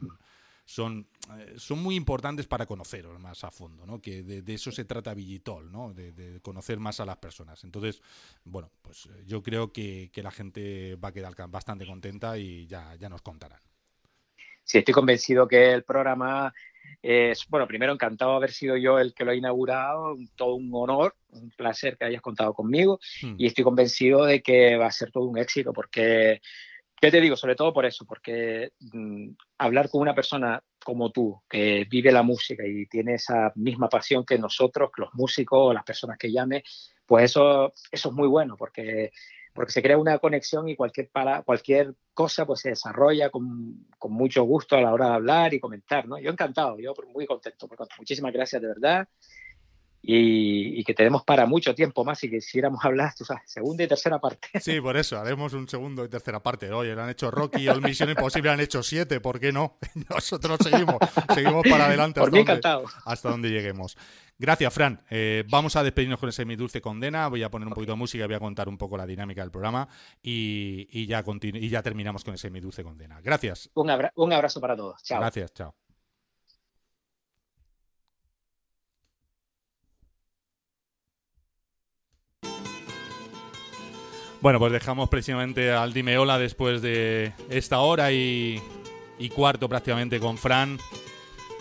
son, 0.64 1.06
eh, 1.38 1.54
son 1.56 1.82
muy 1.82 1.94
importantes 1.94 2.46
para 2.46 2.66
conoceros 2.66 3.20
más 3.20 3.44
a 3.44 3.50
fondo, 3.50 3.86
¿no? 3.86 4.00
Que 4.00 4.22
de, 4.22 4.54
eso 4.54 4.72
se 4.72 4.84
trata 4.84 5.14
Villitol, 5.14 5.70
¿no? 5.70 5.92
De, 5.92 6.40
conocer 6.40 6.78
más 6.78 7.00
a 7.00 7.06
las 7.06 7.18
personas. 7.18 7.62
Entonces, 7.64 8.00
bueno, 8.44 8.70
pues 8.82 9.06
eh, 9.06 9.24
yo 9.26 9.42
creo 9.42 9.72
que, 9.72 10.10
la 10.14 10.30
gente 10.30 10.96
va 10.96 11.08
a 11.08 11.12
quedar 11.12 11.34
bastante 11.48 11.86
contenta 11.86 12.38
y 12.38 12.66
ya, 12.66 12.94
ya 12.96 13.08
nos 13.08 13.20
contarán. 13.20 13.60
Sí, 14.62 14.78
estoy 14.78 14.94
convencido 14.94 15.46
que 15.46 15.72
el 15.72 15.84
programa 15.84 16.54
es, 17.02 17.46
bueno, 17.48 17.66
primero 17.66 17.92
encantado 17.92 18.30
de 18.30 18.36
haber 18.38 18.52
sido 18.52 18.78
yo 18.78 18.98
el 18.98 19.12
que 19.12 19.26
lo 19.26 19.32
ha 19.32 19.34
inaugurado, 19.34 20.16
todo 20.36 20.54
un 20.54 20.70
honor, 20.72 21.14
un 21.28 21.50
placer 21.50 21.98
que 21.98 22.06
hayas 22.06 22.22
contado 22.22 22.54
conmigo 22.54 22.98
hmm. 23.22 23.34
y 23.36 23.46
estoy 23.46 23.64
convencido 23.64 24.24
de 24.24 24.42
que 24.42 24.76
va 24.76 24.86
a 24.86 24.92
ser 24.92 25.10
todo 25.10 25.24
un 25.24 25.36
éxito 25.36 25.74
porque 25.74 26.40
¿Qué 27.04 27.10
te 27.10 27.20
digo? 27.20 27.36
Sobre 27.36 27.54
todo 27.54 27.70
por 27.74 27.84
eso, 27.84 28.06
porque 28.06 28.72
mm, 28.80 29.32
hablar 29.58 29.90
con 29.90 30.00
una 30.00 30.14
persona 30.14 30.62
como 30.82 31.12
tú, 31.12 31.38
que 31.50 31.86
vive 31.90 32.10
la 32.10 32.22
música 32.22 32.66
y 32.66 32.86
tiene 32.86 33.16
esa 33.16 33.52
misma 33.56 33.90
pasión 33.90 34.24
que 34.24 34.38
nosotros, 34.38 34.90
los 34.96 35.12
músicos 35.12 35.58
o 35.60 35.74
las 35.74 35.84
personas 35.84 36.16
que 36.16 36.32
llame, 36.32 36.64
pues 37.04 37.24
eso, 37.24 37.74
eso 37.92 38.08
es 38.08 38.14
muy 38.14 38.26
bueno, 38.26 38.56
porque, 38.56 39.12
porque 39.52 39.72
se 39.72 39.82
crea 39.82 39.98
una 39.98 40.18
conexión 40.18 40.66
y 40.66 40.76
cualquier, 40.76 41.10
para, 41.10 41.42
cualquier 41.42 41.94
cosa 42.14 42.46
pues 42.46 42.60
se 42.60 42.70
desarrolla 42.70 43.28
con, 43.28 43.86
con, 43.98 44.12
mucho 44.12 44.44
gusto 44.44 44.74
a 44.74 44.80
la 44.80 44.94
hora 44.94 45.08
de 45.08 45.14
hablar 45.16 45.52
y 45.52 45.60
comentar, 45.60 46.08
¿no? 46.08 46.18
Yo 46.18 46.30
encantado, 46.30 46.78
yo 46.78 46.94
muy 47.12 47.26
contento, 47.26 47.68
muchísimas 47.98 48.32
gracias 48.32 48.62
de 48.62 48.68
verdad 48.68 49.06
y, 50.06 50.84
que 50.84 50.94
tenemos 50.94 51.24
para 51.24 51.46
mucho 51.46 51.74
tiempo 51.74 52.04
más 52.04 52.22
y 52.24 52.30
que 52.30 52.36
quisiéramos 52.36 52.80
hablar, 52.84 53.14
tú 53.16 53.24
sabes, 53.24 53.42
segunda 53.46 53.84
y 53.84 53.88
tercera 53.88 54.18
parte. 54.18 54.48
Sí, 54.60 54.80
por 54.80 54.96
eso, 54.96 55.18
haremos 55.18 55.52
un 55.54 55.68
segundo 55.68 56.04
y 56.04 56.08
tercera 56.08 56.42
parte. 56.42 56.70
Oye, 56.72 56.94
lo 56.94 57.02
han 57.02 57.10
hecho 57.10 57.30
Rocky 57.30 57.62
y 57.62 57.68
el 57.68 57.80
Misión 57.80 58.10
Imposible, 58.10 58.50
han 58.50 58.60
hecho 58.60 58.82
siete, 58.82 59.20
¿por 59.20 59.40
qué 59.40 59.52
no? 59.52 59.78
Nosotros 60.10 60.58
seguimos, 60.62 60.96
seguimos 61.34 61.66
para 61.68 61.86
adelante 61.86 62.20
hasta, 62.20 62.30
donde, 62.30 62.88
hasta 63.04 63.28
donde 63.30 63.50
lleguemos. 63.50 63.96
Gracias, 64.36 64.74
Fran. 64.74 65.00
Eh, 65.10 65.44
vamos 65.48 65.76
a 65.76 65.82
despedirnos 65.82 66.18
con 66.18 66.28
ese 66.28 66.44
Mi 66.44 66.56
Dulce 66.56 66.80
Condena. 66.80 67.28
Voy 67.28 67.42
a 67.42 67.50
poner 67.50 67.68
un 67.68 67.74
poquito 67.74 67.92
de 67.92 67.98
música, 67.98 68.26
voy 68.26 68.34
a 68.34 68.40
contar 68.40 68.68
un 68.68 68.76
poco 68.76 68.96
la 68.96 69.06
dinámica 69.06 69.42
del 69.42 69.50
programa 69.50 69.88
y, 70.22 71.06
ya, 71.06 71.24
y 71.40 71.68
ya 71.68 71.82
terminamos 71.82 72.24
con 72.24 72.34
ese 72.34 72.50
Mi 72.50 72.60
Dulce 72.60 72.82
Condena. 72.82 73.20
Gracias. 73.22 73.70
Un, 73.74 73.90
un 74.16 74.32
abrazo 74.32 74.60
para 74.60 74.76
todos. 74.76 75.02
Chao. 75.02 75.20
Gracias, 75.20 75.52
chao. 75.54 75.74
Bueno, 84.44 84.58
pues 84.58 84.72
dejamos 84.72 85.08
precisamente 85.08 85.72
al 85.72 85.94
Dimeola 85.94 86.38
después 86.38 86.82
de 86.82 87.32
esta 87.48 87.80
hora 87.80 88.12
y, 88.12 88.60
cuarto 89.34 89.70
prácticamente 89.70 90.20
con 90.20 90.36
Fran. 90.36 90.78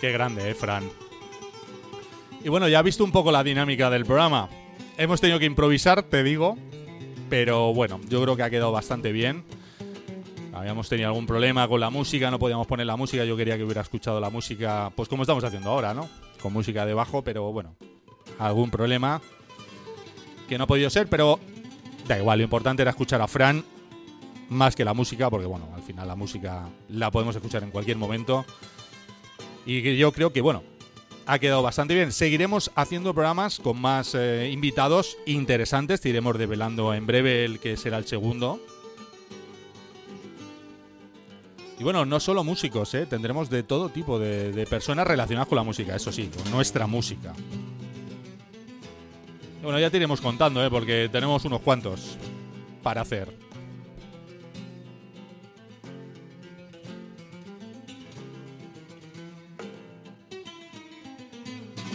Qué 0.02 0.12
grande, 0.12 0.50
¿eh, 0.50 0.54
Fran? 0.54 0.84
Y 2.44 2.50
bueno, 2.50 2.68
ya 2.68 2.80
has 2.80 2.84
visto 2.84 3.02
un 3.02 3.10
poco 3.10 3.32
la 3.32 3.42
dinámica 3.42 3.88
del 3.88 4.04
programa. 4.04 4.50
Hemos 4.98 5.18
tenido 5.22 5.38
que 5.38 5.46
improvisar, 5.46 6.02
te 6.02 6.22
digo, 6.22 6.58
pero 7.30 7.72
bueno, 7.72 8.02
yo 8.06 8.20
creo 8.20 8.36
que 8.36 8.42
ha 8.42 8.50
quedado 8.50 8.70
bastante 8.70 9.12
bien. 9.12 9.44
Habíamos 10.52 10.86
tenido 10.90 11.08
algún 11.08 11.26
problema 11.26 11.66
con 11.66 11.80
la 11.80 11.88
música, 11.88 12.30
no 12.30 12.38
podíamos 12.38 12.66
poner 12.66 12.84
la 12.84 12.96
música, 12.96 13.24
yo 13.24 13.34
quería 13.34 13.56
que 13.56 13.64
hubiera 13.64 13.80
escuchado 13.80 14.20
la 14.20 14.28
música, 14.28 14.92
pues 14.94 15.08
como 15.08 15.22
estamos 15.22 15.42
haciendo 15.42 15.70
ahora, 15.70 15.94
¿no? 15.94 16.06
Con 16.42 16.52
música 16.52 16.84
debajo, 16.84 17.24
pero 17.24 17.50
bueno, 17.50 17.76
algún 18.38 18.70
problema 18.70 19.22
que 20.50 20.58
no 20.58 20.64
ha 20.64 20.66
podido 20.66 20.90
ser, 20.90 21.08
pero 21.08 21.40
Da 22.06 22.18
igual, 22.18 22.38
lo 22.38 22.44
importante 22.44 22.82
era 22.82 22.90
escuchar 22.90 23.20
a 23.22 23.28
Fran 23.28 23.64
más 24.50 24.76
que 24.76 24.84
la 24.84 24.94
música, 24.94 25.30
porque 25.30 25.46
bueno, 25.46 25.68
al 25.74 25.82
final 25.82 26.06
la 26.06 26.16
música 26.16 26.68
la 26.88 27.10
podemos 27.10 27.34
escuchar 27.34 27.62
en 27.62 27.70
cualquier 27.70 27.96
momento. 27.96 28.44
Y 29.66 29.96
yo 29.96 30.12
creo 30.12 30.32
que 30.32 30.42
bueno, 30.42 30.62
ha 31.26 31.38
quedado 31.38 31.62
bastante 31.62 31.94
bien. 31.94 32.12
Seguiremos 32.12 32.70
haciendo 32.74 33.14
programas 33.14 33.58
con 33.58 33.80
más 33.80 34.14
eh, 34.14 34.50
invitados 34.52 35.16
interesantes. 35.26 36.00
Te 36.00 36.10
iremos 36.10 36.38
develando 36.38 36.92
en 36.92 37.06
breve 37.06 37.44
el 37.44 37.58
que 37.58 37.76
será 37.76 37.96
el 37.96 38.06
segundo. 38.06 38.60
Y 41.78 41.82
bueno, 41.82 42.04
no 42.04 42.20
solo 42.20 42.44
músicos, 42.44 42.94
¿eh? 42.94 43.06
tendremos 43.06 43.50
de 43.50 43.64
todo 43.64 43.88
tipo 43.88 44.18
de, 44.18 44.52
de 44.52 44.66
personas 44.66 45.06
relacionadas 45.06 45.48
con 45.48 45.56
la 45.56 45.64
música, 45.64 45.96
eso 45.96 46.12
sí, 46.12 46.30
con 46.32 46.52
nuestra 46.52 46.86
música. 46.86 47.34
Bueno, 49.64 49.78
ya 49.78 49.88
te 49.88 49.96
iremos 49.96 50.20
contando, 50.20 50.62
¿eh? 50.62 50.68
porque 50.68 51.08
tenemos 51.10 51.42
unos 51.46 51.62
cuantos 51.62 52.18
para 52.82 53.00
hacer. 53.00 53.34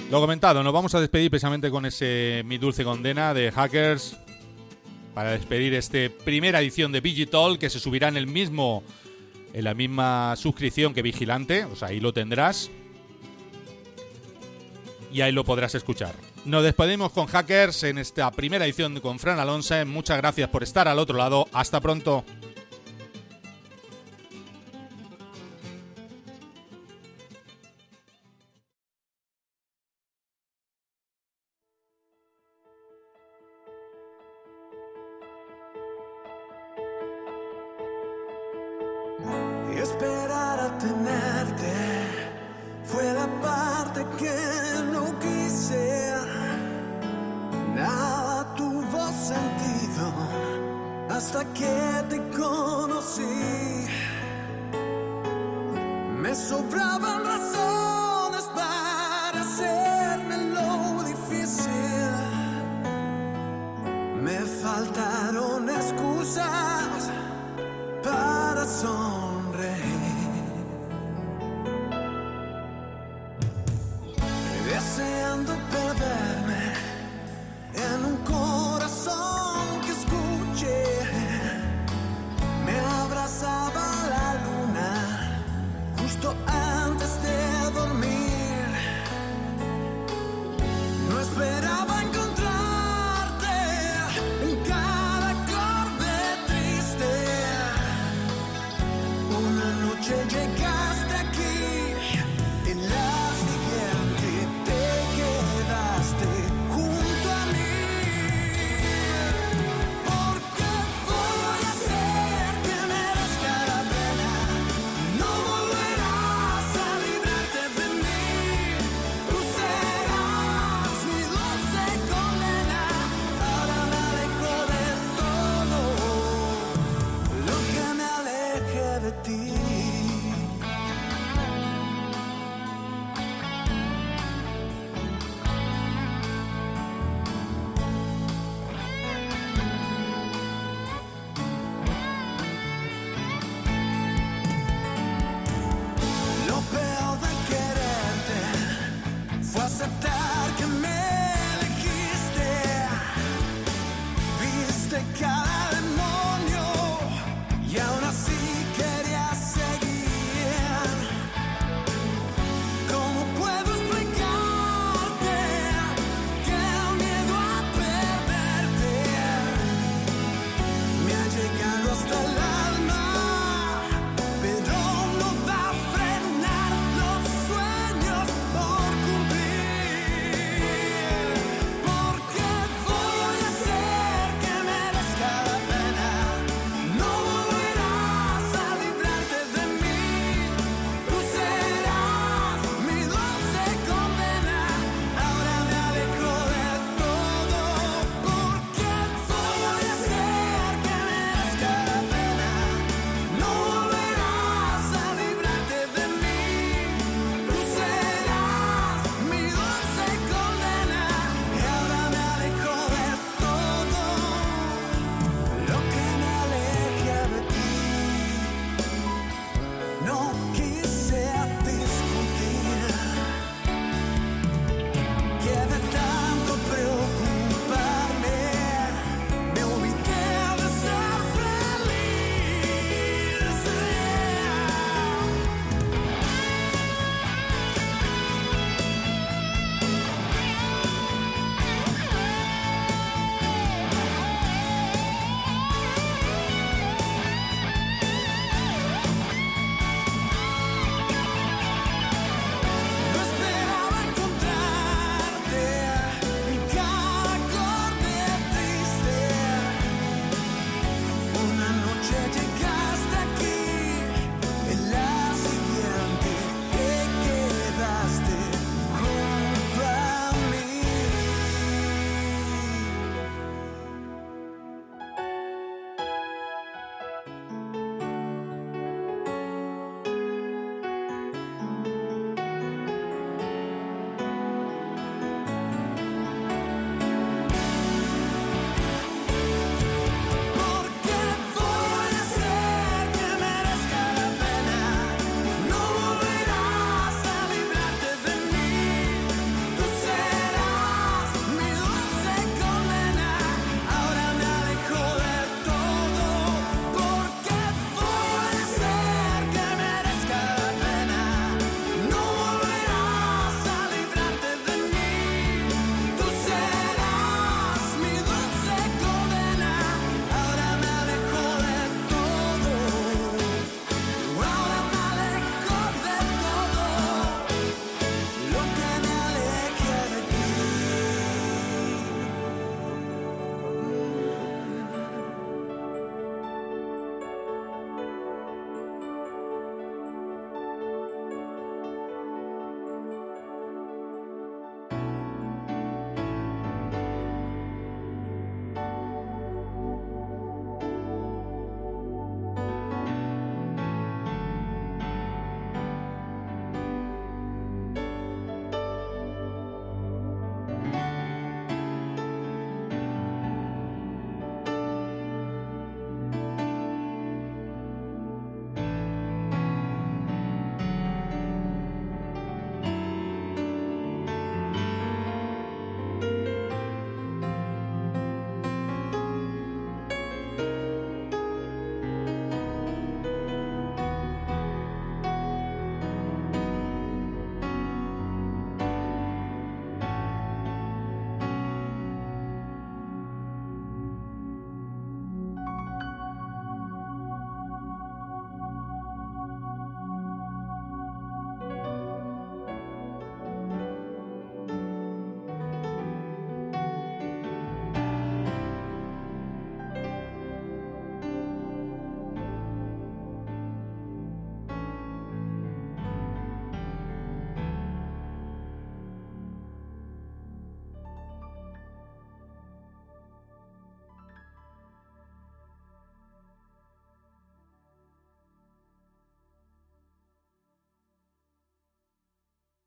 Lo 0.09 0.19
comentado, 0.19 0.63
nos 0.63 0.73
vamos 0.73 0.95
a 0.95 0.99
despedir 0.99 1.29
precisamente 1.29 1.69
con 1.69 1.85
ese 1.85 2.41
Mi 2.43 2.57
Dulce 2.57 2.83
Condena 2.83 3.35
de 3.35 3.51
Hackers 3.51 4.17
para 5.13 5.33
despedir 5.33 5.75
esta 5.75 5.99
primera 6.25 6.61
edición 6.61 6.91
de 6.91 7.01
Digital 7.01 7.59
que 7.59 7.69
se 7.69 7.79
subirá 7.79 8.07
en 8.07 8.17
el 8.17 8.25
mismo 8.25 8.81
en 9.53 9.63
la 9.63 9.75
misma 9.75 10.35
suscripción 10.37 10.95
que 10.95 11.03
Vigilante, 11.03 11.65
o 11.65 11.75
sea, 11.75 11.89
ahí 11.89 11.99
lo 11.99 12.13
tendrás 12.13 12.71
y 15.11 15.21
ahí 15.21 15.31
lo 15.31 15.43
podrás 15.43 15.75
escuchar. 15.75 16.15
Nos 16.45 16.63
despedimos 16.63 17.11
con 17.11 17.27
Hackers 17.27 17.83
en 17.83 17.97
esta 17.97 18.31
primera 18.31 18.65
edición 18.65 18.99
con 18.99 19.19
Fran 19.19 19.39
Alonso. 19.39 19.85
Muchas 19.85 20.17
gracias 20.17 20.49
por 20.49 20.63
estar 20.63 20.87
al 20.87 20.99
otro 20.99 21.17
lado. 21.17 21.47
Hasta 21.53 21.79
pronto. 21.79 22.23